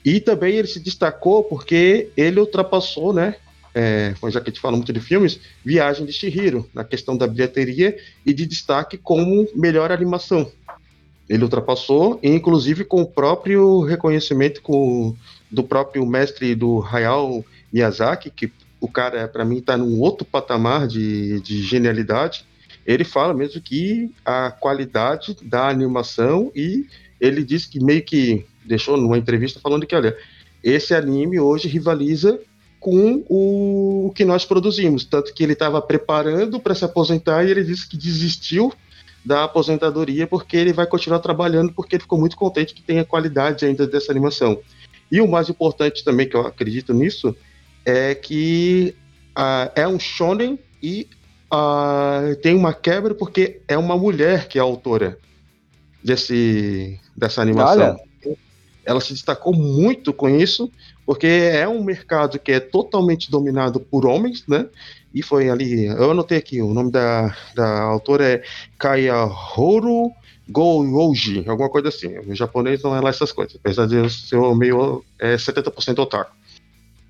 E 0.02 0.18
também 0.18 0.54
ele 0.54 0.68
se 0.68 0.80
destacou 0.80 1.44
porque 1.44 2.10
ele 2.16 2.40
ultrapassou, 2.40 3.12
né? 3.12 3.36
É, 3.74 4.14
já 4.30 4.40
que 4.40 4.48
a 4.48 4.52
gente 4.52 4.60
fala 4.60 4.76
muito 4.76 4.92
de 4.92 5.00
filmes, 5.00 5.38
Viagem 5.62 6.06
de 6.06 6.12
Chihiro, 6.14 6.66
na 6.74 6.82
questão 6.82 7.14
da 7.14 7.26
bilheteria 7.26 7.94
e 8.24 8.32
de 8.32 8.46
destaque 8.46 8.96
como 8.96 9.46
melhor 9.54 9.92
animação. 9.92 10.50
Ele 11.28 11.44
ultrapassou, 11.44 12.18
inclusive 12.22 12.84
com 12.84 13.02
o 13.02 13.06
próprio 13.06 13.80
reconhecimento 13.80 14.60
com, 14.60 15.16
do 15.50 15.62
próprio 15.62 16.04
mestre 16.04 16.54
do 16.54 16.82
Hayao 16.82 17.44
Miyazaki, 17.72 18.30
que 18.30 18.52
o 18.80 18.88
cara, 18.88 19.28
para 19.28 19.44
mim, 19.44 19.58
está 19.58 19.76
num 19.76 20.00
outro 20.00 20.24
patamar 20.24 20.88
de, 20.88 21.40
de 21.40 21.62
genialidade. 21.62 22.44
Ele 22.84 23.04
fala 23.04 23.32
mesmo 23.32 23.60
que 23.60 24.10
a 24.24 24.50
qualidade 24.50 25.36
da 25.40 25.68
animação 25.68 26.50
e 26.54 26.86
ele 27.20 27.44
disse 27.44 27.68
que 27.68 27.78
meio 27.78 28.02
que 28.02 28.44
deixou 28.64 28.96
numa 28.96 29.16
entrevista 29.16 29.60
falando 29.60 29.86
que, 29.86 29.94
olha, 29.94 30.16
esse 30.62 30.92
anime 30.92 31.38
hoje 31.38 31.68
rivaliza 31.68 32.40
com 32.80 33.24
o 33.28 34.12
que 34.12 34.24
nós 34.24 34.44
produzimos. 34.44 35.04
Tanto 35.04 35.32
que 35.32 35.44
ele 35.44 35.52
estava 35.52 35.80
preparando 35.80 36.58
para 36.58 36.74
se 36.74 36.84
aposentar 36.84 37.44
e 37.44 37.50
ele 37.52 37.62
disse 37.62 37.88
que 37.88 37.96
desistiu 37.96 38.72
da 39.24 39.44
aposentadoria 39.44 40.26
porque 40.26 40.56
ele 40.56 40.72
vai 40.72 40.86
continuar 40.86 41.20
trabalhando 41.20 41.72
porque 41.72 41.96
ele 41.96 42.02
ficou 42.02 42.18
muito 42.18 42.36
contente 42.36 42.74
que 42.74 42.82
tenha 42.82 43.04
qualidade 43.04 43.64
ainda 43.64 43.86
dessa 43.86 44.10
animação. 44.10 44.58
E 45.10 45.20
o 45.20 45.28
mais 45.28 45.48
importante 45.48 46.04
também 46.04 46.28
que 46.28 46.34
eu 46.34 46.46
acredito 46.46 46.92
nisso 46.92 47.36
é 47.84 48.14
que 48.14 48.94
ah, 49.34 49.70
é 49.74 49.86
um 49.86 49.98
shonen 49.98 50.58
e 50.82 51.08
ah, 51.50 52.34
tem 52.42 52.54
uma 52.54 52.72
quebra 52.72 53.14
porque 53.14 53.60
é 53.68 53.76
uma 53.78 53.96
mulher 53.96 54.48
que 54.48 54.58
é 54.58 54.60
a 54.60 54.64
autora 54.64 55.18
desse 56.02 56.98
dessa 57.16 57.42
animação. 57.42 57.98
Ela 58.84 59.00
se 59.00 59.12
destacou 59.12 59.54
muito 59.54 60.12
com 60.12 60.28
isso 60.28 60.70
porque 61.06 61.26
é 61.26 61.68
um 61.68 61.84
mercado 61.84 62.38
que 62.38 62.50
é 62.50 62.58
totalmente 62.58 63.30
dominado 63.30 63.78
por 63.78 64.06
homens, 64.06 64.44
né? 64.48 64.66
E 65.14 65.22
foi 65.22 65.50
ali, 65.50 65.86
eu 65.86 66.10
anotei 66.10 66.38
aqui, 66.38 66.62
o 66.62 66.72
nome 66.72 66.90
da, 66.90 67.36
da 67.54 67.82
autora 67.82 68.24
é 68.24 68.42
Kayahoru 68.78 70.10
Goyoji, 70.48 71.44
alguma 71.46 71.68
coisa 71.68 71.88
assim. 71.88 72.18
O 72.18 72.34
japonês 72.34 72.82
não 72.82 72.96
é 72.96 73.00
lá 73.00 73.10
essas 73.10 73.32
coisas, 73.32 73.56
apesar 73.56 73.86
de 73.86 73.96
eu 73.96 74.08
ser 74.08 74.38
meio 74.54 75.04
é, 75.18 75.36
70% 75.36 75.98
otaku. 75.98 76.34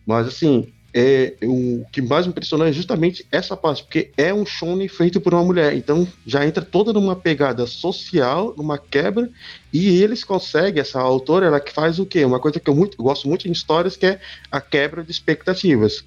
Mas 0.06 0.26
assim, 0.26 0.72
é, 0.94 1.34
o 1.42 1.84
que 1.90 2.02
mais 2.02 2.26
me 2.26 2.32
impressionou 2.32 2.66
é 2.66 2.72
justamente 2.72 3.26
essa 3.32 3.56
parte, 3.56 3.82
porque 3.82 4.10
é 4.16 4.32
um 4.34 4.44
shonen 4.44 4.88
feito 4.88 5.20
por 5.20 5.32
uma 5.32 5.42
mulher, 5.42 5.74
então 5.74 6.06
já 6.26 6.46
entra 6.46 6.62
toda 6.62 6.92
numa 6.92 7.16
pegada 7.16 7.66
social, 7.66 8.54
numa 8.56 8.76
quebra, 8.76 9.30
e 9.72 10.02
eles 10.02 10.22
conseguem, 10.22 10.80
essa 10.80 11.00
autora, 11.00 11.46
ela 11.46 11.60
que 11.60 11.72
faz 11.72 11.98
o 11.98 12.04
quê? 12.04 12.24
Uma 12.24 12.38
coisa 12.38 12.60
que 12.60 12.68
eu, 12.68 12.74
muito, 12.74 12.98
eu 12.98 13.04
gosto 13.04 13.26
muito 13.26 13.48
em 13.48 13.52
histórias, 13.52 13.96
que 13.96 14.06
é 14.06 14.20
a 14.50 14.60
quebra 14.60 15.02
de 15.02 15.10
expectativas. 15.10 16.04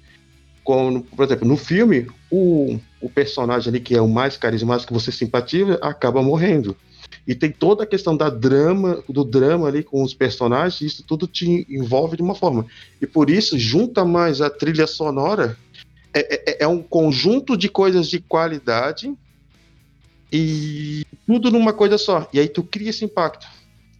Como, 0.66 1.00
por 1.04 1.24
exemplo, 1.24 1.46
no 1.46 1.56
filme, 1.56 2.08
o, 2.28 2.76
o 3.00 3.08
personagem 3.08 3.68
ali 3.68 3.78
que 3.78 3.94
é 3.94 4.02
o 4.02 4.08
mais 4.08 4.36
carismático, 4.36 4.88
que 4.88 5.00
você 5.00 5.12
simpatiza, 5.12 5.78
acaba 5.80 6.20
morrendo. 6.20 6.76
E 7.24 7.36
tem 7.36 7.52
toda 7.52 7.84
a 7.84 7.86
questão 7.86 8.16
da 8.16 8.28
drama, 8.28 9.00
do 9.08 9.22
drama 9.22 9.68
ali 9.68 9.84
com 9.84 10.02
os 10.02 10.12
personagens, 10.12 10.80
isso 10.80 11.04
tudo 11.04 11.28
te 11.28 11.64
envolve 11.70 12.16
de 12.16 12.22
uma 12.22 12.34
forma. 12.34 12.66
E 13.00 13.06
por 13.06 13.30
isso, 13.30 13.56
junta 13.56 14.04
mais 14.04 14.40
a 14.40 14.50
trilha 14.50 14.88
sonora, 14.88 15.56
é, 16.12 16.50
é, 16.50 16.64
é 16.64 16.66
um 16.66 16.82
conjunto 16.82 17.56
de 17.56 17.68
coisas 17.68 18.08
de 18.08 18.18
qualidade 18.18 19.14
e 20.32 21.06
tudo 21.28 21.48
numa 21.52 21.72
coisa 21.72 21.96
só. 21.96 22.28
E 22.32 22.40
aí 22.40 22.48
tu 22.48 22.64
cria 22.64 22.90
esse 22.90 23.04
impacto. 23.04 23.46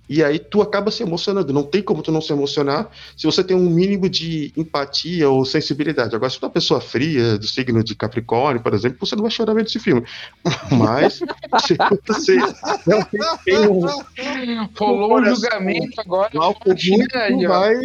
E 0.08 0.22
aí 0.22 0.38
tu 0.38 0.62
acaba 0.62 0.90
se 0.90 1.02
emocionando. 1.02 1.52
Não 1.52 1.62
tem 1.62 1.82
como 1.82 2.02
tu 2.02 2.12
não 2.12 2.20
se 2.20 2.32
emocionar 2.32 2.90
se 3.16 3.26
você 3.26 3.42
tem 3.42 3.56
um 3.56 3.68
mínimo 3.68 4.08
de 4.08 4.52
empatia 4.56 5.28
ou 5.28 5.44
sensibilidade. 5.44 6.14
Agora, 6.14 6.30
se 6.30 6.38
tu 6.38 6.44
é 6.44 6.46
uma 6.46 6.52
pessoa 6.52 6.80
fria, 6.80 7.36
do 7.38 7.46
signo 7.46 7.82
de 7.82 7.94
Capricórnio, 7.94 8.62
por 8.62 8.72
exemplo, 8.74 8.98
você 9.00 9.16
não 9.16 9.22
vai 9.22 9.30
chorar 9.30 9.54
vendo 9.54 9.66
esse 9.66 9.80
filme. 9.80 10.04
Mas 10.70 11.14
se 11.14 11.76
você 12.06 12.36
não 12.86 13.02
tem 13.44 13.68
um, 13.68 13.80
Rolou 14.78 15.20
um 15.20 15.24
julgamento 15.24 16.00
agora. 16.00 16.30
um 16.34 16.54
Aí, 17.14 17.38
tu 17.38 17.44
ó. 17.46 17.48
vai 17.48 17.76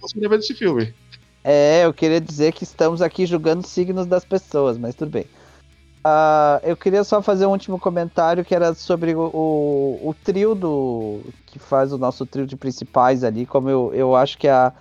você 0.00 0.20
vai 0.20 0.28
vendo 0.28 0.40
esse 0.40 0.54
filme. 0.54 0.94
É, 1.42 1.84
eu 1.84 1.92
queria 1.92 2.20
dizer 2.20 2.52
que 2.52 2.64
estamos 2.64 3.02
aqui 3.02 3.26
julgando 3.26 3.66
signos 3.66 4.06
das 4.06 4.24
pessoas, 4.24 4.78
mas 4.78 4.94
tudo 4.94 5.10
bem. 5.10 5.26
Ah, 6.06 6.60
eu 6.62 6.76
queria 6.76 7.02
só 7.02 7.22
fazer 7.22 7.46
um 7.46 7.50
último 7.50 7.78
comentário 7.78 8.44
que 8.44 8.54
era 8.54 8.74
sobre 8.74 9.14
o, 9.14 9.20
o, 9.32 10.08
o 10.10 10.14
trio 10.14 10.54
do. 10.54 11.32
que 11.46 11.58
faz 11.58 11.92
o 11.92 11.98
nosso 11.98 12.26
trio 12.26 12.46
de 12.46 12.56
principais 12.56 13.24
ali, 13.24 13.46
como 13.46 13.70
eu, 13.70 13.92
eu 13.94 14.14
acho 14.14 14.36
que 14.36 14.46
a, 14.48 14.72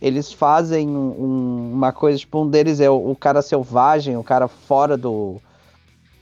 eles 0.00 0.32
fazem 0.32 0.88
um- 0.88 1.72
uma 1.74 1.92
coisa, 1.92 2.18
tipo, 2.18 2.40
um 2.42 2.48
deles 2.48 2.80
é 2.80 2.88
o, 2.90 3.10
o 3.10 3.16
cara 3.16 3.42
selvagem, 3.42 4.16
o 4.16 4.24
cara 4.24 4.48
fora 4.48 4.96
do. 4.96 5.42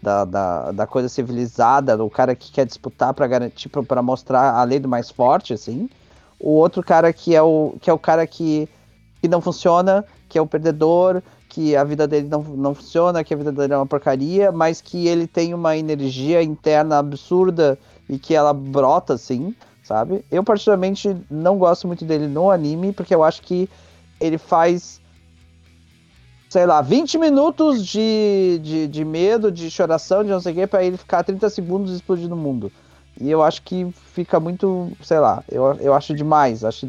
Da, 0.00 0.24
da, 0.24 0.70
da 0.72 0.86
coisa 0.86 1.08
civilizada, 1.08 2.02
o 2.04 2.08
cara 2.10 2.36
que 2.36 2.52
quer 2.52 2.64
disputar 2.64 3.12
para 3.14 3.26
garantir, 3.26 3.68
para 3.68 4.00
mostrar 4.02 4.54
a 4.54 4.62
lei 4.62 4.78
do 4.78 4.88
mais 4.88 5.10
forte, 5.10 5.52
assim. 5.52 5.88
O 6.38 6.50
outro 6.52 6.84
cara 6.84 7.12
que 7.12 7.34
é 7.34 7.42
o, 7.42 7.76
que 7.80 7.90
é 7.90 7.92
o 7.92 7.98
cara 7.98 8.26
que 8.26 8.68
que 9.22 9.28
não 9.28 9.40
funciona, 9.40 10.04
que 10.28 10.38
é 10.38 10.42
o 10.42 10.46
perdedor, 10.46 11.22
que 11.58 11.74
a 11.74 11.82
vida 11.82 12.06
dele 12.06 12.28
não, 12.28 12.40
não 12.40 12.72
funciona, 12.72 13.24
que 13.24 13.34
a 13.34 13.36
vida 13.36 13.50
dele 13.50 13.72
é 13.72 13.76
uma 13.76 13.84
porcaria, 13.84 14.52
mas 14.52 14.80
que 14.80 15.08
ele 15.08 15.26
tem 15.26 15.52
uma 15.52 15.76
energia 15.76 16.40
interna 16.40 16.98
absurda 16.98 17.76
e 18.08 18.16
que 18.16 18.32
ela 18.32 18.54
brota 18.54 19.14
assim, 19.14 19.52
sabe? 19.82 20.24
Eu 20.30 20.44
particularmente 20.44 21.16
não 21.28 21.58
gosto 21.58 21.88
muito 21.88 22.04
dele 22.04 22.28
no 22.28 22.48
anime, 22.48 22.92
porque 22.92 23.12
eu 23.12 23.24
acho 23.24 23.42
que 23.42 23.68
ele 24.20 24.38
faz, 24.38 25.00
sei 26.48 26.64
lá, 26.64 26.80
20 26.80 27.18
minutos 27.18 27.84
de, 27.84 28.60
de, 28.62 28.86
de 28.86 29.04
medo, 29.04 29.50
de 29.50 29.68
choração, 29.68 30.22
de 30.22 30.30
não 30.30 30.40
sei 30.40 30.52
o 30.52 30.54
que, 30.54 30.66
pra 30.68 30.84
ele 30.84 30.96
ficar 30.96 31.24
30 31.24 31.50
segundos 31.50 31.92
explodindo 31.92 32.36
o 32.36 32.38
mundo. 32.38 32.70
E 33.20 33.28
eu 33.28 33.42
acho 33.42 33.62
que 33.62 33.92
fica 34.14 34.38
muito, 34.38 34.92
sei 35.02 35.18
lá, 35.18 35.42
eu, 35.50 35.74
eu 35.80 35.92
acho 35.92 36.14
demais, 36.14 36.62
acho 36.62 36.86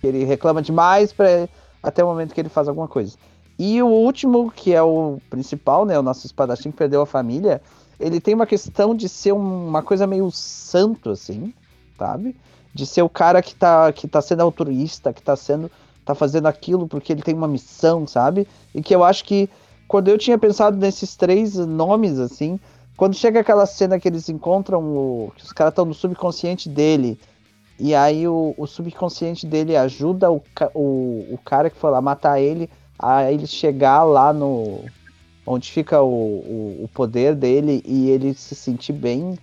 que 0.00 0.06
ele 0.06 0.22
reclama 0.22 0.62
demais 0.62 1.12
pra, 1.12 1.48
até 1.82 2.04
o 2.04 2.06
momento 2.06 2.32
que 2.32 2.40
ele 2.40 2.48
faz 2.48 2.68
alguma 2.68 2.86
coisa. 2.86 3.18
E 3.64 3.80
o 3.80 3.86
último, 3.86 4.50
que 4.50 4.74
é 4.74 4.82
o 4.82 5.18
principal, 5.30 5.84
né? 5.86 5.96
O 5.96 6.02
nosso 6.02 6.26
espadachim 6.26 6.72
que 6.72 6.76
perdeu 6.78 7.00
a 7.00 7.06
família, 7.06 7.62
ele 8.00 8.20
tem 8.20 8.34
uma 8.34 8.44
questão 8.44 8.92
de 8.92 9.08
ser 9.08 9.30
um- 9.32 9.68
uma 9.68 9.84
coisa 9.84 10.04
meio 10.04 10.28
santo, 10.32 11.10
assim, 11.10 11.54
sabe? 11.96 12.34
De 12.74 12.84
ser 12.84 13.02
o 13.02 13.08
cara 13.08 13.40
que 13.40 13.54
tá, 13.54 13.92
que 13.92 14.08
tá 14.08 14.20
sendo 14.20 14.42
altruísta, 14.42 15.12
que 15.12 15.22
tá 15.22 15.36
sendo. 15.36 15.70
tá 16.04 16.16
fazendo 16.16 16.46
aquilo 16.46 16.88
porque 16.88 17.12
ele 17.12 17.22
tem 17.22 17.32
uma 17.36 17.46
missão, 17.46 18.04
sabe? 18.08 18.48
E 18.74 18.82
que 18.82 18.92
eu 18.92 19.04
acho 19.04 19.24
que 19.24 19.48
quando 19.86 20.08
eu 20.08 20.18
tinha 20.18 20.36
pensado 20.36 20.76
nesses 20.76 21.14
três 21.14 21.54
nomes, 21.54 22.18
assim, 22.18 22.58
quando 22.96 23.14
chega 23.14 23.38
aquela 23.38 23.64
cena 23.66 24.00
que 24.00 24.08
eles 24.08 24.28
encontram 24.28 24.80
o. 24.82 25.32
que 25.36 25.44
os 25.44 25.52
caras 25.52 25.70
estão 25.70 25.84
no 25.84 25.94
subconsciente 25.94 26.68
dele. 26.68 27.16
E 27.78 27.94
aí 27.94 28.26
o, 28.26 28.52
o 28.58 28.66
subconsciente 28.66 29.46
dele 29.46 29.76
ajuda 29.76 30.28
o, 30.32 30.42
o, 30.74 31.34
o 31.34 31.38
cara 31.44 31.70
que 31.70 31.76
foi 31.78 31.90
lá 31.92 32.00
matar 32.00 32.40
ele 32.40 32.68
a 32.98 33.30
ele 33.30 33.46
chegar 33.46 34.02
lá 34.04 34.32
no. 34.32 34.84
onde 35.46 35.70
fica 35.70 36.00
o, 36.02 36.08
o, 36.08 36.84
o 36.84 36.88
poder 36.88 37.34
dele 37.34 37.82
e 37.84 38.10
ele 38.10 38.34
se 38.34 38.54
sentir 38.54 38.92
bem 38.92 39.38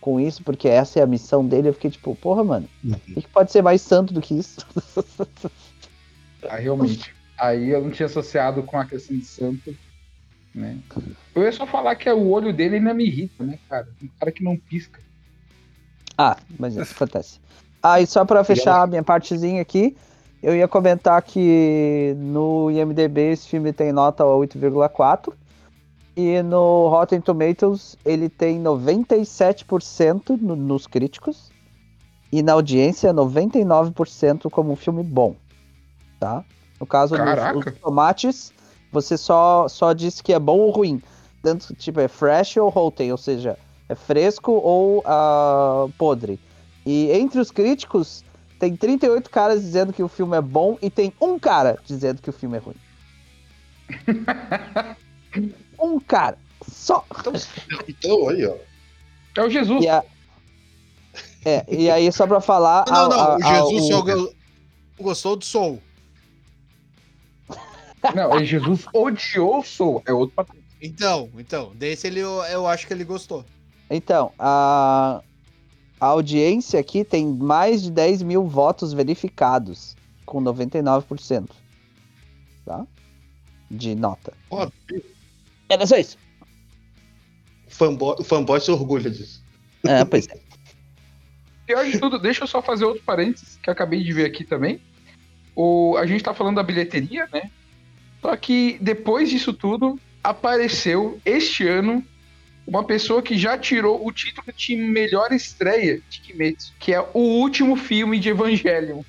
com 0.00 0.20
isso, 0.20 0.42
porque 0.44 0.68
essa 0.68 1.00
é 1.00 1.02
a 1.02 1.06
missão 1.06 1.44
dele. 1.44 1.68
Eu 1.68 1.74
fiquei 1.74 1.90
tipo, 1.90 2.14
porra, 2.14 2.44
mano, 2.44 2.68
o 2.84 2.96
que, 2.96 3.22
que 3.22 3.28
pode 3.28 3.50
ser 3.50 3.62
mais 3.62 3.82
santo 3.82 4.14
do 4.14 4.20
que 4.20 4.34
isso? 4.38 4.58
Ah, 6.48 6.56
realmente. 6.56 7.14
Aí 7.38 7.70
eu 7.70 7.82
não 7.82 7.90
tinha 7.90 8.06
associado 8.06 8.62
com 8.62 8.78
a 8.78 8.86
questão 8.86 9.16
de 9.16 9.24
santo, 9.24 9.76
né? 10.54 10.78
Eu 11.34 11.42
ia 11.42 11.52
só 11.52 11.66
falar 11.66 11.94
que 11.96 12.08
o 12.08 12.28
olho 12.28 12.52
dele 12.52 12.76
ainda 12.76 12.94
me 12.94 13.04
irrita, 13.04 13.44
né, 13.44 13.58
cara? 13.68 13.88
Um 14.02 14.08
cara 14.18 14.32
que 14.32 14.44
não 14.44 14.56
pisca. 14.56 15.00
Ah, 16.16 16.36
mas 16.58 16.76
isso 16.76 16.94
acontece. 16.94 17.40
Ah, 17.82 18.00
e 18.00 18.06
só 18.06 18.24
pra 18.24 18.42
fechar 18.42 18.82
a 18.82 18.86
minha 18.86 19.02
partezinha 19.02 19.60
aqui, 19.60 19.96
eu 20.46 20.54
ia 20.54 20.68
comentar 20.68 21.20
que 21.22 22.14
no 22.18 22.70
IMDB 22.70 23.32
esse 23.32 23.48
filme 23.48 23.72
tem 23.72 23.90
nota 23.90 24.22
8,4 24.22 25.32
e 26.16 26.40
no 26.40 26.86
Rotten 26.86 27.20
Tomatoes 27.20 27.96
ele 28.04 28.28
tem 28.28 28.60
97% 28.60 30.36
no- 30.40 30.54
nos 30.54 30.86
críticos 30.86 31.50
e 32.30 32.44
na 32.44 32.52
audiência 32.52 33.12
99% 33.12 34.48
como 34.48 34.70
um 34.70 34.76
filme 34.76 35.02
bom, 35.02 35.34
tá? 36.20 36.44
No 36.78 36.86
caso 36.86 37.16
dos 37.52 37.78
tomates, 37.80 38.52
você 38.92 39.16
só 39.18 39.66
só 39.66 39.92
disse 39.92 40.22
que 40.22 40.32
é 40.32 40.38
bom 40.38 40.60
ou 40.60 40.70
ruim, 40.70 41.02
tanto 41.42 41.74
tipo 41.74 41.98
é 41.98 42.06
fresh 42.06 42.56
ou 42.58 42.68
rotten, 42.68 43.10
ou 43.10 43.18
seja, 43.18 43.58
é 43.88 43.96
fresco 43.96 44.52
ou 44.52 45.02
ah, 45.04 45.86
podre. 45.98 46.38
E 46.84 47.10
entre 47.10 47.40
os 47.40 47.50
críticos, 47.50 48.24
tem 48.58 48.76
38 48.76 49.28
caras 49.30 49.62
dizendo 49.62 49.92
que 49.92 50.02
o 50.02 50.08
filme 50.08 50.36
é 50.36 50.40
bom 50.40 50.78
e 50.80 50.90
tem 50.90 51.12
um 51.20 51.38
cara 51.38 51.78
dizendo 51.84 52.20
que 52.22 52.30
o 52.30 52.32
filme 52.32 52.56
é 52.56 52.60
ruim. 52.60 52.76
um 55.80 56.00
cara. 56.00 56.38
Só. 56.68 57.04
Então, 57.88 58.28
aí, 58.28 58.46
ó. 58.46 58.56
É 59.36 59.42
o 59.42 59.50
Jesus. 59.50 59.84
E, 59.84 59.88
a- 59.88 60.04
é, 61.44 61.64
e 61.68 61.90
aí, 61.90 62.10
só 62.10 62.26
pra 62.26 62.40
falar. 62.40 62.84
Não, 62.88 63.08
não, 63.08 63.20
a- 63.20 63.36
o 63.36 63.44
a- 63.44 63.54
Jesus 63.54 63.84
o- 63.84 63.88
só 63.88 64.02
go- 64.02 64.34
gostou 64.98 65.36
do 65.36 65.44
Soul. 65.44 65.82
Não, 68.14 68.38
é 68.38 68.44
Jesus 68.44 68.86
odiou 68.92 69.58
o 69.58 69.64
Soul. 69.64 70.02
É 70.06 70.12
outro 70.12 70.34
patrão. 70.34 70.56
Então, 70.80 71.30
então, 71.38 71.72
desse 71.74 72.06
ele, 72.06 72.20
eu, 72.20 72.42
eu 72.44 72.66
acho 72.66 72.86
que 72.86 72.92
ele 72.92 73.04
gostou. 73.04 73.44
Então, 73.90 74.32
a, 74.38 75.22
a 76.00 76.06
audiência 76.06 76.78
aqui 76.78 77.04
tem 77.04 77.26
mais 77.26 77.82
de 77.82 77.90
10 77.90 78.22
mil 78.22 78.46
votos 78.46 78.92
verificados, 78.92 79.96
com 80.24 80.42
99%. 80.42 81.48
Tá? 82.64 82.86
De 83.70 83.94
nota. 83.94 84.32
Ó, 84.50 84.68
Era 85.68 85.86
só 85.86 85.96
isso. 85.96 86.18
o 87.66 87.70
fanboy, 87.70 88.16
o 88.18 88.24
fanboy 88.24 88.60
se 88.60 88.70
orgulha 88.70 89.10
disso. 89.10 89.42
É, 89.84 90.04
pois 90.04 90.26
é. 90.28 90.38
Pior 91.66 91.84
de 91.84 91.98
tudo, 91.98 92.18
deixa 92.18 92.44
eu 92.44 92.46
só 92.46 92.62
fazer 92.62 92.84
outro 92.84 93.02
parênteses 93.02 93.58
que 93.60 93.68
eu 93.68 93.72
acabei 93.72 94.02
de 94.02 94.12
ver 94.12 94.26
aqui 94.26 94.44
também. 94.44 94.80
O, 95.54 95.96
a 95.96 96.06
gente 96.06 96.22
tá 96.22 96.34
falando 96.34 96.56
da 96.56 96.62
bilheteria, 96.62 97.28
né? 97.32 97.50
Só 98.20 98.36
que 98.36 98.78
depois 98.80 99.30
disso 99.30 99.52
tudo, 99.52 99.98
apareceu 100.22 101.20
este 101.24 101.66
ano 101.66 102.04
uma 102.66 102.84
pessoa 102.84 103.22
que 103.22 103.38
já 103.38 103.56
tirou 103.56 104.06
o 104.06 104.12
título 104.12 104.46
de 104.56 104.76
melhor 104.76 105.32
estreia 105.32 106.00
de 106.08 106.20
Kimetsu, 106.20 106.72
que 106.80 106.92
é 106.92 107.00
o 107.00 107.18
último 107.40 107.76
filme 107.76 108.18
de 108.18 108.30
Evangelion, 108.30 109.02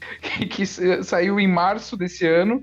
que, 0.20 0.46
que 0.46 0.66
sa- 0.66 1.02
saiu 1.02 1.38
em 1.38 1.46
março 1.46 1.96
desse 1.96 2.26
ano 2.26 2.62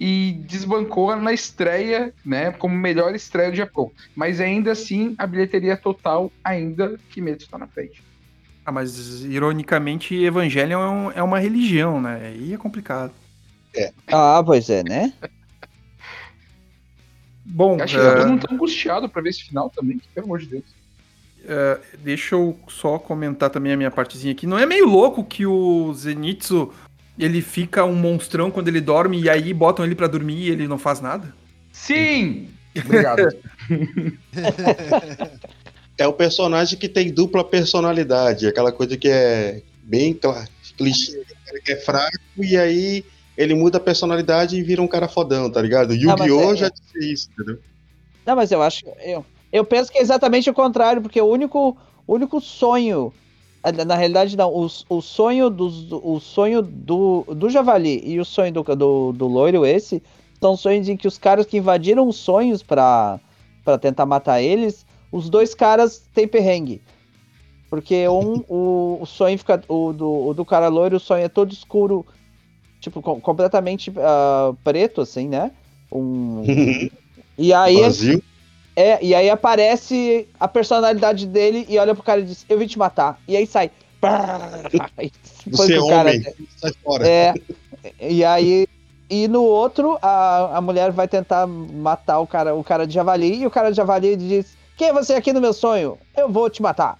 e 0.00 0.32
desbancou 0.46 1.14
na 1.16 1.32
estreia, 1.32 2.12
né, 2.24 2.52
como 2.52 2.74
melhor 2.76 3.14
estreia 3.14 3.50
do 3.50 3.56
Japão. 3.56 3.90
Mas 4.14 4.40
ainda 4.40 4.72
assim, 4.72 5.14
a 5.18 5.26
bilheteria 5.26 5.76
total 5.76 6.30
ainda 6.44 6.98
Kimetsu 7.10 7.46
está 7.46 7.58
na 7.58 7.66
frente. 7.68 8.02
Ah, 8.64 8.72
mas 8.72 9.24
ironicamente, 9.24 10.14
Evangelion 10.14 10.80
é, 10.82 10.88
um- 10.88 11.10
é 11.12 11.22
uma 11.22 11.38
religião, 11.38 12.00
né? 12.00 12.20
Aí 12.26 12.52
é 12.52 12.58
complicado. 12.58 13.12
Ah, 14.08 14.42
pois 14.44 14.68
é, 14.68 14.82
né? 14.82 15.12
Bom, 17.50 17.78
Eu 17.78 17.84
Acho 17.84 17.98
que 17.98 18.04
é, 18.04 18.26
mundo 18.26 18.46
tá 18.46 18.54
angustiado 18.54 19.08
pra 19.08 19.22
ver 19.22 19.30
esse 19.30 19.44
final 19.44 19.70
também, 19.70 19.98
que, 19.98 20.06
pelo 20.08 20.26
amor 20.26 20.38
de 20.38 20.46
Deus. 20.46 20.64
é, 21.46 21.78
deixa 21.98 22.34
eu 22.34 22.58
só 22.68 22.98
comentar 22.98 23.48
também 23.48 23.72
a 23.72 23.76
minha 23.76 23.90
partezinha 23.90 24.32
aqui. 24.32 24.46
Não 24.46 24.58
é 24.58 24.66
meio 24.66 24.86
louco 24.86 25.24
que 25.24 25.46
o 25.46 25.92
Zenitsu 25.94 26.72
ele 27.18 27.40
fica 27.40 27.84
um 27.84 27.94
monstrão 27.94 28.50
quando 28.50 28.68
ele 28.68 28.82
dorme 28.82 29.20
e 29.20 29.30
aí 29.30 29.52
botam 29.54 29.84
ele 29.84 29.94
pra 29.94 30.06
dormir 30.06 30.42
e 30.42 30.50
ele 30.50 30.68
não 30.68 30.78
faz 30.78 31.00
nada? 31.00 31.34
Sim! 31.72 32.50
Obrigado. 32.84 33.34
É 35.96 36.06
o 36.06 36.12
personagem 36.12 36.78
que 36.78 36.88
tem 36.88 37.10
dupla 37.10 37.42
personalidade, 37.42 38.46
aquela 38.46 38.70
coisa 38.70 38.96
que 38.96 39.08
é 39.08 39.62
bem 39.82 40.16
clichê, 40.76 41.24
que 41.64 41.72
é 41.72 41.76
fraco 41.76 42.12
e 42.36 42.56
aí 42.56 43.04
ele 43.38 43.54
muda 43.54 43.78
a 43.78 43.80
personalidade 43.80 44.56
e 44.56 44.62
vira 44.62 44.82
um 44.82 44.88
cara 44.88 45.06
fodão, 45.06 45.48
tá 45.48 45.62
ligado? 45.62 45.94
Yu-Gi-Oh! 45.94 46.52
é- 46.54 46.56
já 46.56 46.68
disse 46.68 47.12
isso, 47.12 47.28
entendeu? 47.32 47.60
Não, 48.26 48.34
mas 48.34 48.50
eu 48.50 48.60
acho. 48.60 48.84
Eu, 49.00 49.24
eu 49.52 49.64
penso 49.64 49.92
que 49.92 49.98
é 49.98 50.02
exatamente 50.02 50.50
o 50.50 50.54
contrário, 50.54 51.00
porque 51.00 51.20
o 51.20 51.26
único, 51.26 51.76
único 52.06 52.40
sonho. 52.40 53.12
Na 53.64 53.84
na 53.84 53.94
realidade, 53.94 54.36
não. 54.36 54.52
O, 54.52 54.66
o 54.88 55.00
sonho, 55.00 55.48
dos, 55.48 55.90
o 55.92 56.18
sonho 56.18 56.60
do, 56.60 57.24
do 57.28 57.48
Javali 57.48 58.02
e 58.04 58.18
o 58.18 58.24
sonho 58.24 58.52
do, 58.52 58.62
do, 58.64 59.12
do 59.12 59.26
loiro, 59.28 59.64
esse, 59.64 60.02
são 60.40 60.56
sonhos 60.56 60.88
em 60.88 60.96
que 60.96 61.06
os 61.06 61.16
caras 61.16 61.46
que 61.46 61.58
invadiram 61.58 62.08
os 62.08 62.16
sonhos 62.16 62.60
pra, 62.60 63.20
pra 63.64 63.78
tentar 63.78 64.04
matar 64.04 64.42
eles, 64.42 64.84
os 65.12 65.30
dois 65.30 65.54
caras 65.54 66.02
têm 66.12 66.26
perrengue. 66.26 66.82
Porque 67.70 68.08
um, 68.08 68.42
o, 68.50 68.98
o 69.00 69.06
sonho 69.06 69.38
fica. 69.38 69.62
O 69.68 69.92
do, 69.92 70.26
o 70.26 70.34
do 70.34 70.44
cara 70.44 70.66
loiro, 70.66 70.96
o 70.96 71.00
sonho 71.00 71.24
é 71.24 71.28
todo 71.28 71.52
escuro, 71.52 72.04
tipo, 72.80 73.02
com- 73.02 73.20
completamente 73.20 73.92
ah, 73.98 74.52
preto, 74.64 75.00
assim, 75.00 75.28
né? 75.28 75.50
Um, 75.92 76.42
e 77.36 77.52
aí. 77.52 77.80
Vazio. 77.80 78.22
É, 78.76 79.04
e 79.04 79.12
aí 79.12 79.28
aparece 79.28 80.28
a 80.38 80.46
personalidade 80.46 81.26
dele 81.26 81.66
e 81.68 81.76
olha 81.78 81.96
pro 81.96 82.04
cara 82.04 82.20
e 82.20 82.24
diz, 82.24 82.46
eu 82.48 82.56
vim 82.56 82.66
te 82.68 82.78
matar. 82.78 83.18
E 83.26 83.36
aí 83.36 83.44
sai. 83.44 83.72
Você 85.50 85.74
é 85.74 85.76
pro 85.78 85.88
cara 85.88 86.10
homem. 86.10 86.22
Sai 86.56 86.72
fora. 86.84 87.08
É. 87.08 87.34
E 88.00 88.24
aí. 88.24 88.68
E 89.10 89.26
no 89.26 89.42
outro, 89.42 89.98
a, 90.02 90.58
a 90.58 90.60
mulher 90.60 90.92
vai 90.92 91.08
tentar 91.08 91.46
matar 91.46 92.20
o 92.20 92.26
cara, 92.26 92.54
o 92.54 92.62
cara 92.62 92.86
de 92.86 92.92
javali, 92.92 93.40
e 93.40 93.46
o 93.46 93.50
cara 93.50 93.70
de 93.70 93.76
javali 93.76 94.14
diz: 94.14 94.56
Quem 94.76 94.88
é 94.88 94.92
você 94.92 95.14
aqui 95.14 95.32
no 95.32 95.40
meu 95.40 95.52
sonho? 95.52 95.98
Eu 96.16 96.28
vou 96.30 96.48
te 96.48 96.62
matar. 96.62 96.98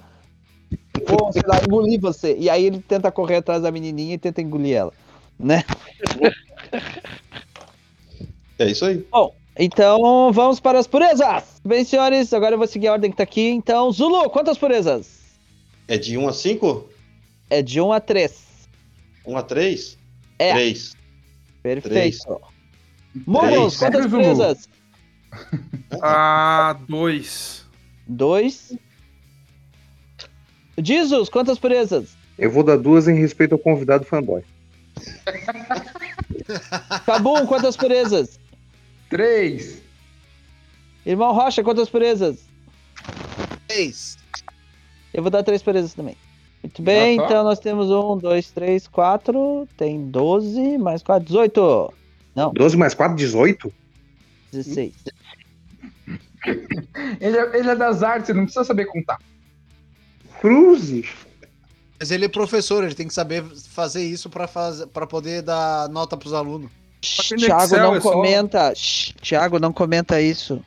Vou, 1.06 1.32
sei 1.32 1.42
lá, 1.46 1.60
engolir 1.64 2.00
você. 2.00 2.34
E 2.38 2.50
aí 2.50 2.64
ele 2.64 2.80
tenta 2.80 3.12
correr 3.12 3.36
atrás 3.36 3.62
da 3.62 3.70
menininha 3.70 4.14
e 4.14 4.18
tenta 4.18 4.42
engolir 4.42 4.76
ela. 4.76 4.92
Né? 5.38 5.64
É 8.58 8.66
isso 8.70 8.84
aí. 8.84 9.06
Bom, 9.10 9.34
então 9.58 10.32
vamos 10.32 10.58
para 10.60 10.78
as 10.78 10.86
purezas. 10.86 11.60
Bem, 11.64 11.84
senhores, 11.84 12.32
agora 12.32 12.54
eu 12.54 12.58
vou 12.58 12.66
seguir 12.66 12.88
a 12.88 12.92
ordem 12.92 13.10
que 13.10 13.16
tá 13.16 13.22
aqui. 13.22 13.48
Então, 13.48 13.90
Zulu, 13.92 14.28
quantas 14.30 14.58
purezas? 14.58 15.18
É 15.86 15.96
de 15.96 16.18
1 16.18 16.28
a 16.28 16.32
5? 16.32 16.88
É 17.50 17.62
de 17.62 17.80
1 17.80 17.92
a 17.92 18.00
3. 18.00 18.44
1 19.26 19.36
a 19.36 19.42
3? 19.42 19.98
É. 20.38 20.52
3. 20.52 20.96
Perfeito. 21.62 22.40
Moros, 23.26 23.50
Três. 23.50 23.76
quantas 23.78 24.02
Zulu. 24.10 24.10
purezas? 24.22 24.68
Ah, 26.02 26.78
dois. 26.88 27.64
2. 28.06 28.76
Jesus, 30.78 31.28
quantas 31.28 31.58
purezas? 31.58 32.16
Eu 32.38 32.50
vou 32.50 32.62
dar 32.62 32.76
duas 32.76 33.08
em 33.08 33.14
respeito 33.14 33.52
ao 33.54 33.58
convidado 33.58 34.04
fanboy. 34.04 34.42
Cabum, 37.06 37.46
quantas 37.46 37.76
purezas? 37.76 38.38
Três. 39.10 39.82
Irmão 41.04 41.32
Rocha, 41.32 41.62
quantas 41.62 41.88
purezas? 41.88 42.44
Três. 43.66 44.18
Eu 45.12 45.22
vou 45.22 45.30
dar 45.30 45.42
três 45.42 45.62
purezas 45.62 45.94
também. 45.94 46.16
Muito 46.62 46.82
bem, 46.82 47.18
Ah, 47.18 47.22
tá. 47.22 47.26
então 47.28 47.44
nós 47.44 47.60
temos 47.60 47.90
um, 47.90 48.16
dois, 48.18 48.50
três, 48.50 48.86
quatro. 48.88 49.66
Tem 49.76 50.10
12, 50.10 50.76
mais 50.78 51.02
4, 51.02 51.24
18. 51.26 51.92
12 52.54 52.76
mais 52.76 52.94
4, 52.94 53.16
18? 53.16 53.72
16. 54.52 54.94
Ele 57.20 57.36
é, 57.36 57.58
ele 57.58 57.70
é 57.70 57.76
das 57.76 58.02
artes, 58.02 58.34
não 58.34 58.44
precisa 58.44 58.64
saber 58.64 58.86
contar. 58.86 59.18
Cruzes. 60.40 61.06
Mas 61.98 62.10
ele 62.10 62.26
é 62.26 62.28
professor, 62.28 62.84
ele 62.84 62.94
tem 62.94 63.08
que 63.08 63.14
saber 63.14 63.42
fazer 63.44 64.04
isso 64.04 64.30
faz... 64.48 64.84
pra 64.86 65.06
poder 65.06 65.42
dar 65.42 65.88
nota 65.88 66.16
pros 66.16 66.32
alunos. 66.32 66.70
que 67.00 67.34
no 67.34 67.40
Thiago, 67.40 67.64
Excel 67.64 67.82
não 67.82 67.94
é 67.96 68.00
só- 68.00 68.12
comenta. 68.12 68.74
Shh, 68.74 69.12
Thiago, 69.20 69.58
não 69.58 69.72
comenta 69.72 70.20
isso. 70.20 70.62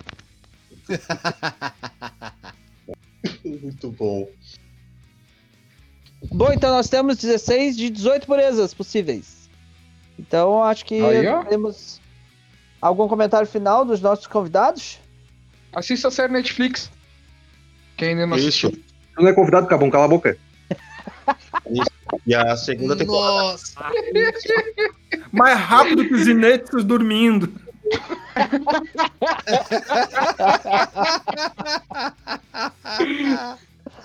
Muito 3.45 3.91
bom. 3.91 4.27
Bom, 6.31 6.51
então 6.51 6.71
nós 6.71 6.89
temos 6.89 7.17
16 7.17 7.77
de 7.77 7.89
18 7.89 8.27
purezas 8.27 8.73
possíveis. 8.73 9.49
Então 10.19 10.63
acho 10.63 10.85
que 10.85 11.01
Aí, 11.01 11.25
temos 11.49 11.99
algum 12.81 13.07
comentário 13.07 13.47
final 13.47 13.83
dos 13.83 14.01
nossos 14.01 14.27
convidados? 14.27 14.99
Assista 15.73 16.09
a 16.09 16.11
série 16.11 16.33
Netflix. 16.33 16.91
Quem 17.97 18.09
ainda 18.09 18.27
não 18.27 18.37
Isso. 18.37 18.67
assistiu. 18.67 18.71
Tu 18.71 19.21
não 19.21 19.29
é 19.29 19.33
convidado, 19.33 19.67
Cabum, 19.67 19.89
cala 19.89 20.05
a 20.05 20.09
boca. 20.09 20.37
E 22.25 22.35
a 22.35 22.55
segunda 22.55 22.95
temporada. 22.95 23.33
Nossa! 23.33 23.73
Mais 25.31 25.57
rápido 25.57 26.07
que 26.07 26.13
os 26.13 26.27
inéditos 26.27 26.83
dormindo. 26.83 27.51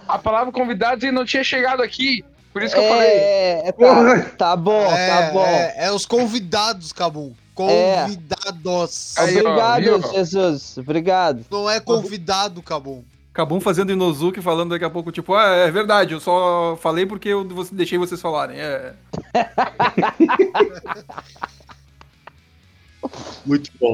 A 0.09 0.19
palavra 0.19 0.53
convidados 0.53 1.05
e 1.05 1.11
não 1.11 1.25
tinha 1.25 1.43
chegado 1.43 1.83
aqui. 1.83 2.25
Por 2.53 2.63
isso 2.63 2.75
que 2.75 2.81
eu 2.81 2.89
falei. 2.89 3.09
É, 3.09 3.69
é, 3.69 3.73
tá, 3.73 4.31
tá 4.39 4.57
bom, 4.57 4.93
é, 4.93 5.09
tá 5.09 5.31
bom. 5.31 5.45
É, 5.45 5.87
é 5.87 5.93
os 5.93 6.07
convidados, 6.07 6.93
Cabum. 6.93 7.33
É. 7.59 8.05
Convidados. 8.05 9.15
Ó, 9.19 9.25
Obrigado? 9.25 10.13
Jesus. 10.13 10.79
Obrigado. 10.79 11.45
Não 11.51 11.69
é 11.69 11.81
convidado, 11.81 12.63
Cabum. 12.63 13.03
Acabou 13.37 13.61
fazendo 13.61 13.93
Inozuki 13.93 14.41
falando 14.41 14.71
daqui 14.71 14.85
a 14.87 14.89
pouco, 14.89 15.13
tipo, 15.13 15.35
ah, 15.35 15.45
é 15.45 15.71
verdade, 15.71 16.15
eu 16.15 16.21
só 16.21 16.75
falei 16.81 17.05
porque 17.05 17.29
eu 17.29 17.47
você- 17.47 17.75
deixei 17.75 17.99
vocês 17.99 18.19
falarem. 18.19 18.57
É. 18.59 18.95
Muito 23.45 23.71
bom. 23.79 23.93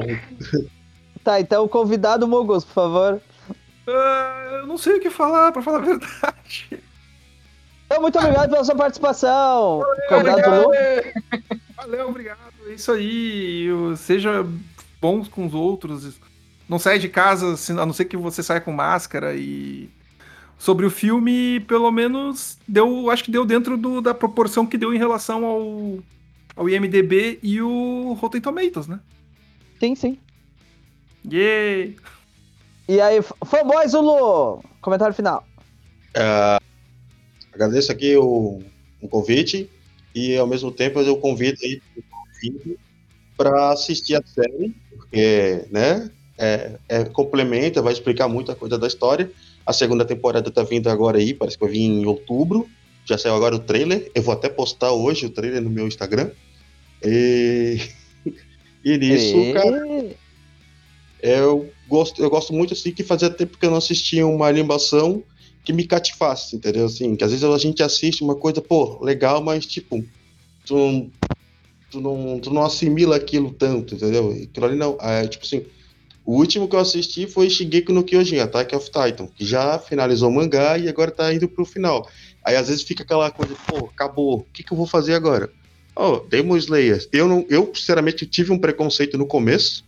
Tá, 1.25 1.41
então 1.41 1.67
convidado 1.67 2.25
Mogos, 2.25 2.63
por 2.63 2.73
favor. 2.73 3.21
Ah, 3.85 4.59
eu 4.61 4.67
não 4.67 4.77
sei 4.77 4.95
o 4.95 5.01
que 5.01 5.09
falar, 5.09 5.51
pra 5.51 5.61
falar 5.61 5.79
a 5.79 5.81
verdade. 5.81 6.69
Então, 7.85 8.01
muito 8.01 8.17
obrigado 8.17 8.49
pela 8.49 8.63
sua 8.63 8.75
participação. 8.75 9.83
Convidado 10.07 10.63
obrigado. 10.63 11.13
Valeu, 11.75 12.07
obrigado. 12.07 12.39
É 12.67 12.73
isso 12.75 12.93
aí. 12.93 13.67
Seja 13.97 14.45
bons 15.01 15.27
com 15.27 15.45
os 15.45 15.53
outros. 15.53 16.17
Não 16.67 16.79
saia 16.79 16.97
de 16.99 17.09
casa, 17.09 17.55
a 17.81 17.85
não 17.85 17.93
ser 17.93 18.05
que 18.05 18.15
você 18.17 18.41
saia 18.41 18.61
com 18.61 18.71
máscara. 18.71 19.35
E 19.35 19.89
sobre 20.57 20.85
o 20.85 20.89
filme, 20.89 21.59
pelo 21.61 21.91
menos 21.91 22.57
deu, 22.67 23.09
acho 23.09 23.23
que 23.23 23.31
deu 23.31 23.45
dentro 23.45 23.77
do- 23.77 24.01
da 24.01 24.13
proporção 24.13 24.65
que 24.65 24.77
deu 24.77 24.93
em 24.93 24.97
relação 24.97 25.45
ao, 25.45 25.99
ao 26.55 26.69
IMDb 26.69 27.39
e 27.43 27.61
o 27.61 28.13
Rotten 28.13 28.39
Tomatoes, 28.41 28.87
né? 28.87 28.99
Sim, 29.79 29.95
sim. 29.95 30.17
Yay! 31.29 31.95
E 32.87 32.99
aí, 33.01 33.17
f- 33.17 33.33
fanboy 33.45 33.87
Zulu, 33.87 34.63
comentário 34.81 35.13
final. 35.15 35.45
Agradeço 37.53 37.91
aqui 37.91 38.15
o, 38.17 38.61
o 39.01 39.07
convite 39.07 39.69
e 40.15 40.35
ao 40.37 40.47
mesmo 40.47 40.71
tempo 40.71 40.99
eu 41.01 41.17
convido 41.17 41.57
aí 41.63 41.81
para 43.37 43.71
assistir 43.71 44.15
a 44.15 44.23
série, 44.25 44.75
porque 44.89 45.65
né, 45.71 46.09
é, 46.39 46.79
é, 46.89 47.05
complementa, 47.05 47.81
vai 47.81 47.93
explicar 47.93 48.27
muita 48.27 48.55
coisa 48.55 48.77
da 48.77 48.87
história. 48.87 49.31
A 49.65 49.73
segunda 49.73 50.05
temporada 50.05 50.51
tá 50.51 50.63
vindo 50.63 50.89
agora 50.89 51.17
aí, 51.17 51.33
parece 51.33 51.57
que 51.57 51.65
vai 51.65 51.73
vir 51.73 51.81
em 51.81 52.05
outubro. 52.05 52.71
Já 53.07 53.17
saiu 53.17 53.35
agora 53.35 53.55
o 53.55 53.65
trailer. 53.65 54.11
Eu 54.15 54.23
vou 54.23 54.33
até 54.33 54.49
postar 54.49 54.91
hoje 54.93 55.25
o 55.25 55.29
trailer 55.33 55.61
no 55.61 55.69
meu 55.69 55.87
Instagram. 55.87 56.31
E, 57.03 57.77
e 58.83 58.97
nisso, 58.97 59.45
E- 59.45 59.53
cara, 59.53 59.77
eu 61.21 61.73
gosto, 61.85 62.21
eu 62.21 62.29
gosto 62.29 62.53
muito 62.53 62.73
assim 62.73 62.93
que 62.93 63.03
fazia 63.03 63.29
tempo 63.29 63.57
que 63.57 63.65
eu 63.65 63.69
não 63.71 63.77
assistia 63.77 64.25
uma 64.27 64.47
animação 64.47 65.25
que 65.63 65.71
me 65.73 65.87
cativasse, 65.87 66.55
entendeu? 66.55 66.85
Assim, 66.85 67.15
que 67.15 67.23
às 67.23 67.31
vezes 67.31 67.43
a 67.45 67.57
gente 67.57 67.81
assiste 67.81 68.23
uma 68.23 68.37
coisa, 68.37 68.61
pô, 68.61 69.01
legal, 69.03 69.41
mas 69.43 69.65
tipo, 69.65 70.09
tu 70.65 70.75
não, 70.77 71.13
tu 71.89 72.01
não, 72.01 72.41
tu 72.41 72.51
não 72.53 72.63
assimila 72.65 73.15
aquilo 73.17 73.53
tanto, 73.53 73.95
entendeu? 73.95 74.31
Aquilo 74.31 74.65
ali 74.67 74.77
não, 74.77 74.97
é, 75.01 75.27
tipo 75.27 75.45
assim, 75.45 75.65
o 76.25 76.35
último 76.37 76.67
que 76.67 76.75
eu 76.75 76.79
assisti 76.79 77.27
foi 77.27 77.49
Shingeki 77.49 77.91
no 77.91 78.03
Kyojin, 78.03 78.39
Attack 78.39 78.75
of 78.75 78.85
Titan, 78.85 79.27
que 79.27 79.45
já 79.45 79.77
finalizou 79.77 80.29
o 80.29 80.33
mangá 80.33 80.77
e 80.77 80.87
agora 80.87 81.11
tá 81.11 81.33
indo 81.33 81.47
pro 81.49 81.65
final. 81.65 82.07
Aí 82.43 82.55
às 82.55 82.67
vezes 82.69 82.83
fica 82.83 83.03
aquela 83.03 83.29
coisa, 83.31 83.55
pô, 83.67 83.89
acabou, 83.93 84.39
o 84.39 84.45
que, 84.53 84.63
que 84.63 84.71
eu 84.71 84.77
vou 84.77 84.87
fazer 84.87 85.13
agora? 85.13 85.49
Oh, 85.95 86.19
Demon 86.19 86.57
Slayer. 86.57 87.05
Eu, 87.11 87.27
não, 87.27 87.45
eu, 87.49 87.71
sinceramente, 87.75 88.25
tive 88.25 88.51
um 88.51 88.57
preconceito 88.57 89.17
no 89.17 89.25
começo, 89.27 89.83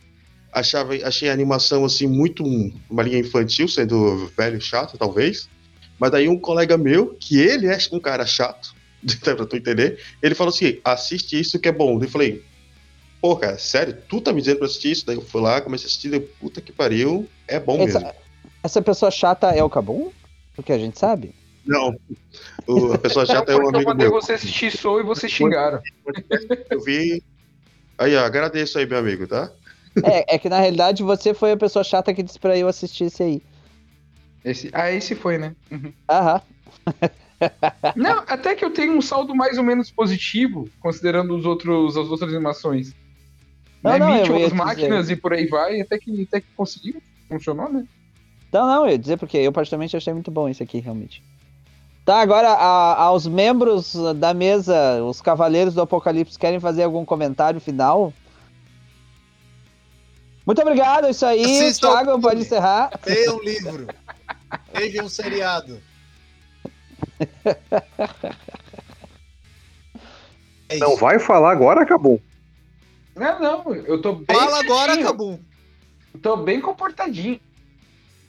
achava, 0.54 0.94
achei 1.04 1.30
a 1.30 1.34
animação 1.34 1.84
assim 1.84 2.08
muito 2.08 2.44
um- 2.44 2.72
uma 2.90 3.04
linha 3.04 3.20
infantil, 3.20 3.68
sendo 3.68 4.32
velho 4.38 4.60
chato, 4.62 4.98
talvez. 4.98 5.50
Mas 6.00 6.12
daí 6.12 6.28
um 6.28 6.38
colega 6.38 6.78
meu, 6.78 7.16
que 7.20 7.40
ele 7.40 7.68
é 7.68 7.78
um 7.92 8.00
cara 8.00 8.26
chato, 8.26 8.76
pra 9.24 9.46
tu 9.46 9.56
entender, 9.56 10.00
ele 10.22 10.36
falou 10.36 10.54
assim: 10.54 10.80
assiste 10.84 11.40
isso 11.40 11.60
que 11.60 11.70
é 11.70 11.72
bom. 11.72 12.02
Eu 12.02 12.10
falei, 12.10 12.44
pô, 13.22 13.36
cara, 13.38 13.58
sério, 13.58 13.98
tu 14.08 14.22
tá 14.22 14.32
me 14.32 14.42
dizendo 14.42 14.58
pra 14.58 14.68
assistir 14.68 14.92
isso? 14.92 15.06
Daí 15.06 15.16
eu 15.16 15.22
fui 15.22 15.42
lá, 15.42 15.62
comecei 15.62 15.86
a 15.86 15.88
assistir, 15.88 16.10
daí, 16.10 16.20
puta 16.20 16.62
que 16.62 16.72
pariu, 16.72 17.28
é 17.48 17.60
bom 17.60 17.78
mesmo. 17.78 18.00
Essa, 18.00 18.16
essa 18.64 18.82
pessoa 18.82 19.12
chata 19.12 19.52
é 19.52 19.64
o 19.64 19.70
Cabum? 19.70 20.12
Porque 20.56 20.72
a 20.72 20.78
gente 20.78 20.98
sabe. 21.00 21.34
Não, 21.66 21.96
o- 22.68 22.94
a 22.94 22.98
pessoa 22.98 23.26
chata 23.26 23.52
é 23.52 23.56
um 23.56 23.64
eu 23.64 23.70
amigo 23.70 23.90
mandei 23.90 24.08
meu. 24.08 24.22
você 24.22 24.34
assistir 24.34 24.72
Soul 24.76 25.00
e 25.02 25.04
vocês 25.04 25.32
xingaram. 25.32 25.82
Eu 26.70 26.82
vi. 26.82 27.24
Aí, 27.98 28.16
ó, 28.16 28.24
agradeço 28.24 28.78
aí, 28.78 28.86
meu 28.86 29.00
amigo, 29.00 29.26
tá? 29.28 29.52
É, 30.04 30.36
é 30.36 30.38
que 30.38 30.50
na 30.50 30.60
realidade 30.60 31.02
você 31.02 31.34
foi 31.34 31.54
a 31.54 31.58
pessoa 31.58 31.84
chata 31.84 32.14
que 32.14 32.22
disse 32.22 32.38
pra 32.38 32.58
eu 32.58 32.68
assistir 32.68 33.06
esse 33.06 33.24
aí. 33.24 33.42
Esse, 34.44 34.70
ah, 34.74 34.92
esse 34.92 35.16
foi, 35.16 35.38
né? 35.38 35.56
Uhum. 35.72 35.92
Aham. 36.10 36.42
Não, 37.96 38.24
até 38.28 38.56
que 38.56 38.64
eu 38.64 38.72
tenho 38.72 38.94
um 38.94 39.02
saldo 39.02 39.36
mais 39.36 39.58
ou 39.58 39.64
menos 39.64 39.92
positivo, 39.92 40.70
considerando 40.80 41.36
os 41.36 41.46
outros, 41.46 41.98
as 41.98 42.08
outras 42.10 42.32
animações. 42.32 42.94
Não, 43.86 43.92
né? 43.92 44.00
não, 44.00 44.16
ia 44.16 44.22
as 44.22 44.28
dizer. 44.52 44.54
máquinas 44.56 45.10
e 45.10 45.16
por 45.16 45.34
aí 45.34 45.46
vai, 45.48 45.80
até 45.82 45.98
que, 45.98 46.24
até 46.24 46.42
que 46.42 46.48
conseguiu. 46.58 47.02
Funcionou, 47.30 47.72
né? 47.72 47.86
Não, 48.52 48.66
não, 48.68 48.86
eu 48.86 48.92
ia 48.92 48.98
dizer 48.98 49.18
porque 49.18 49.38
eu 49.38 49.52
particularmente 49.52 49.96
achei 49.98 50.14
muito 50.14 50.32
bom 50.32 50.48
esse 50.50 50.64
aqui, 50.64 50.80
realmente. 50.80 51.22
Tá, 52.06 52.20
agora 52.22 52.50
a- 52.50 53.02
aos 53.04 53.26
membros 53.26 53.94
da 54.18 54.34
mesa, 54.34 55.04
os 55.04 55.22
Cavaleiros 55.22 55.74
do 55.74 55.82
Apocalipse, 55.82 56.38
querem 56.38 56.60
fazer 56.60 56.84
algum 56.84 57.04
comentário 57.04 57.60
final? 57.60 58.14
Muito 60.46 60.62
obrigado, 60.62 61.08
é 61.08 61.10
isso 61.10 61.26
aí. 61.26 61.44
Assistam 61.44 61.88
ao 61.88 61.94
Thiago, 62.04 62.22
pode 62.22 62.42
encerrar. 62.42 62.92
Leiam 63.06 63.38
um 63.38 63.42
livro. 63.44 63.88
Vejam 64.74 65.06
um 65.06 65.10
seriado. 65.10 65.82
É 70.68 70.78
Não 70.80 70.94
isso. 70.94 70.98
vai 71.00 71.20
falar 71.20 71.52
agora, 71.52 71.84
acabou. 71.84 72.20
Não, 73.16 73.40
não, 73.40 73.76
eu 73.76 74.02
tô 74.02 74.14
bem. 74.14 74.36
Fala 74.36 74.60
agora, 74.60 75.02
Cabum. 75.02 75.40
Tô 76.22 76.38
bem 76.38 76.60
comportadinho. 76.62 77.40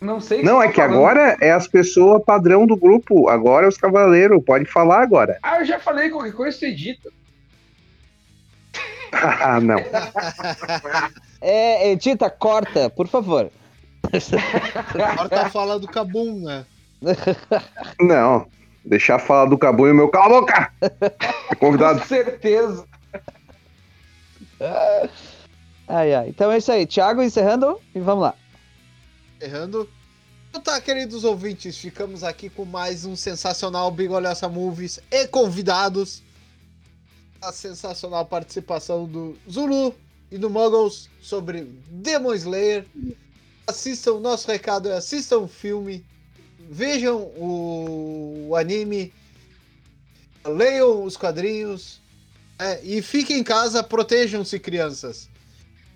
Não 0.00 0.20
sei 0.20 0.42
Não, 0.42 0.62
é 0.62 0.68
que 0.68 0.76
falando. 0.76 0.94
agora 0.94 1.36
é 1.40 1.50
as 1.50 1.66
pessoas 1.66 2.22
padrão 2.24 2.66
do 2.66 2.76
grupo. 2.76 3.28
Agora 3.28 3.64
é 3.66 3.68
os 3.68 3.78
cavaleiros. 3.78 4.42
Pode 4.44 4.66
falar 4.66 5.02
agora. 5.02 5.38
Ah, 5.42 5.58
eu 5.60 5.64
já 5.64 5.80
falei 5.80 6.10
qualquer 6.10 6.32
coisa, 6.32 6.56
você 6.56 6.66
edita. 6.68 7.10
Ah, 9.12 9.60
não. 9.60 9.76
É, 11.40 11.90
Edita, 11.92 12.28
corta, 12.28 12.90
por 12.90 13.06
favor. 13.06 13.50
Agora 14.94 15.28
tá 15.28 15.50
falando 15.50 15.82
do 15.82 15.88
Cabum, 15.88 16.40
né? 16.40 16.64
Não. 18.00 18.46
Deixar 18.84 19.18
falar 19.18 19.46
do 19.46 19.58
Cabo 19.58 19.86
e 19.86 19.92
o 19.92 19.94
meu. 19.94 20.08
Cala 20.08 20.38
a 20.38 20.40
boca! 20.40 20.72
É 21.50 21.54
convidado. 21.58 22.00
Com 22.00 22.06
certeza. 22.06 22.84
Ai, 25.88 26.14
ai. 26.14 26.28
Então 26.28 26.50
é 26.50 26.58
isso 26.58 26.72
aí. 26.72 26.86
Thiago, 26.86 27.22
encerrando 27.22 27.80
e 27.94 28.00
vamos 28.00 28.22
lá. 28.22 28.34
Errando. 29.40 29.88
Então 30.48 30.60
tá, 30.60 30.80
queridos 30.80 31.24
ouvintes, 31.24 31.76
ficamos 31.76 32.24
aqui 32.24 32.48
com 32.48 32.64
mais 32.64 33.04
um 33.04 33.14
sensacional 33.14 33.90
Bigolhosa 33.90 34.48
Movies 34.48 34.98
e 35.10 35.26
convidados. 35.28 36.22
A 37.42 37.52
sensacional 37.52 38.24
participação 38.24 39.06
do 39.06 39.36
Zulu 39.50 39.94
e 40.30 40.38
do 40.38 40.48
Muggles 40.48 41.10
sobre 41.20 41.64
Demon 41.88 42.34
Slayer. 42.34 42.86
Assistam, 43.66 44.18
nosso 44.20 44.50
recado 44.50 44.88
é 44.88 44.96
assistam 44.96 45.38
o 45.38 45.48
filme, 45.48 46.04
vejam 46.70 47.18
o, 47.36 48.46
o 48.48 48.56
anime, 48.56 49.12
leiam 50.44 51.02
os 51.04 51.16
quadrinhos 51.16 52.00
é, 52.58 52.80
e 52.82 53.02
fiquem 53.02 53.38
em 53.38 53.44
casa, 53.44 53.82
protejam-se, 53.82 54.58
crianças. 54.58 55.28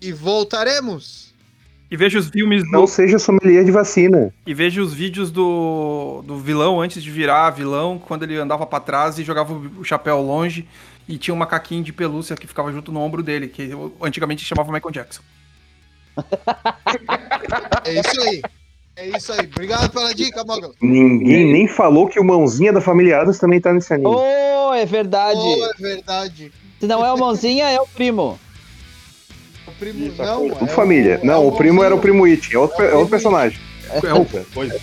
E 0.01 0.11
voltaremos. 0.11 1.31
E 1.89 1.97
veja 1.97 2.17
os 2.17 2.29
filmes 2.29 2.63
do, 2.63 2.71
Não 2.71 2.87
seja 2.87 3.19
sommelier 3.19 3.65
de 3.65 3.71
vacina. 3.71 4.33
e 4.47 4.53
veja 4.53 4.81
os 4.81 4.93
vídeos 4.93 5.29
do, 5.29 6.23
do 6.25 6.37
vilão 6.39 6.79
antes 6.79 7.03
de 7.03 7.11
virar 7.11 7.49
vilão, 7.49 7.99
quando 7.99 8.23
ele 8.23 8.37
andava 8.37 8.65
pra 8.65 8.79
trás 8.79 9.19
e 9.19 9.23
jogava 9.23 9.53
o 9.53 9.83
chapéu 9.83 10.21
longe 10.21 10.67
e 11.07 11.17
tinha 11.17 11.33
um 11.33 11.37
macaquinho 11.37 11.83
de 11.83 11.91
pelúcia 11.91 12.35
que 12.37 12.47
ficava 12.47 12.71
junto 12.71 12.91
no 12.91 13.01
ombro 13.01 13.21
dele, 13.21 13.47
que 13.49 13.71
antigamente 14.01 14.45
chamava 14.45 14.71
Michael 14.71 14.91
Jackson. 14.93 15.21
É 17.83 17.99
isso 17.99 18.21
aí. 18.21 18.41
É 18.95 19.07
isso 19.17 19.31
aí. 19.31 19.39
Obrigado 19.51 19.89
pela 19.89 20.13
dica, 20.13 20.43
Mogul. 20.43 20.73
Ninguém 20.81 21.51
nem 21.51 21.67
falou 21.67 22.07
que 22.07 22.19
o 22.19 22.23
mãozinha 22.23 22.73
da 22.73 22.81
família 22.81 23.19
Adams 23.21 23.39
também 23.39 23.59
tá 23.59 23.73
nesse 23.73 23.93
anime. 23.93 24.09
Oh, 24.09 24.73
é 24.73 24.85
verdade. 24.85 25.39
Oh, 25.39 25.65
é 25.65 25.73
verdade. 25.79 26.51
Se 26.79 26.87
não 26.87 27.05
é 27.05 27.11
o 27.13 27.17
mãozinha, 27.17 27.69
é 27.69 27.79
o 27.79 27.87
primo. 27.87 28.39
O 29.67 29.71
primo 29.73 30.05
Isso, 30.07 30.21
não. 30.21 30.45
É 30.61 30.67
família. 30.67 31.19
o- 31.21 31.25
não, 31.25 31.43
é 31.43 31.47
o 31.47 31.51
primo 31.53 31.83
era 31.83 31.95
o 31.95 31.99
primo 31.99 32.25
It. 32.25 32.53
É 32.53 32.59
outro, 32.59 32.83
é 32.83 32.93
outro 32.93 33.09
personagem. 33.09 33.59
É 33.89 34.13
o 34.13 34.25
Pois 34.53 34.71
é. 34.71 34.79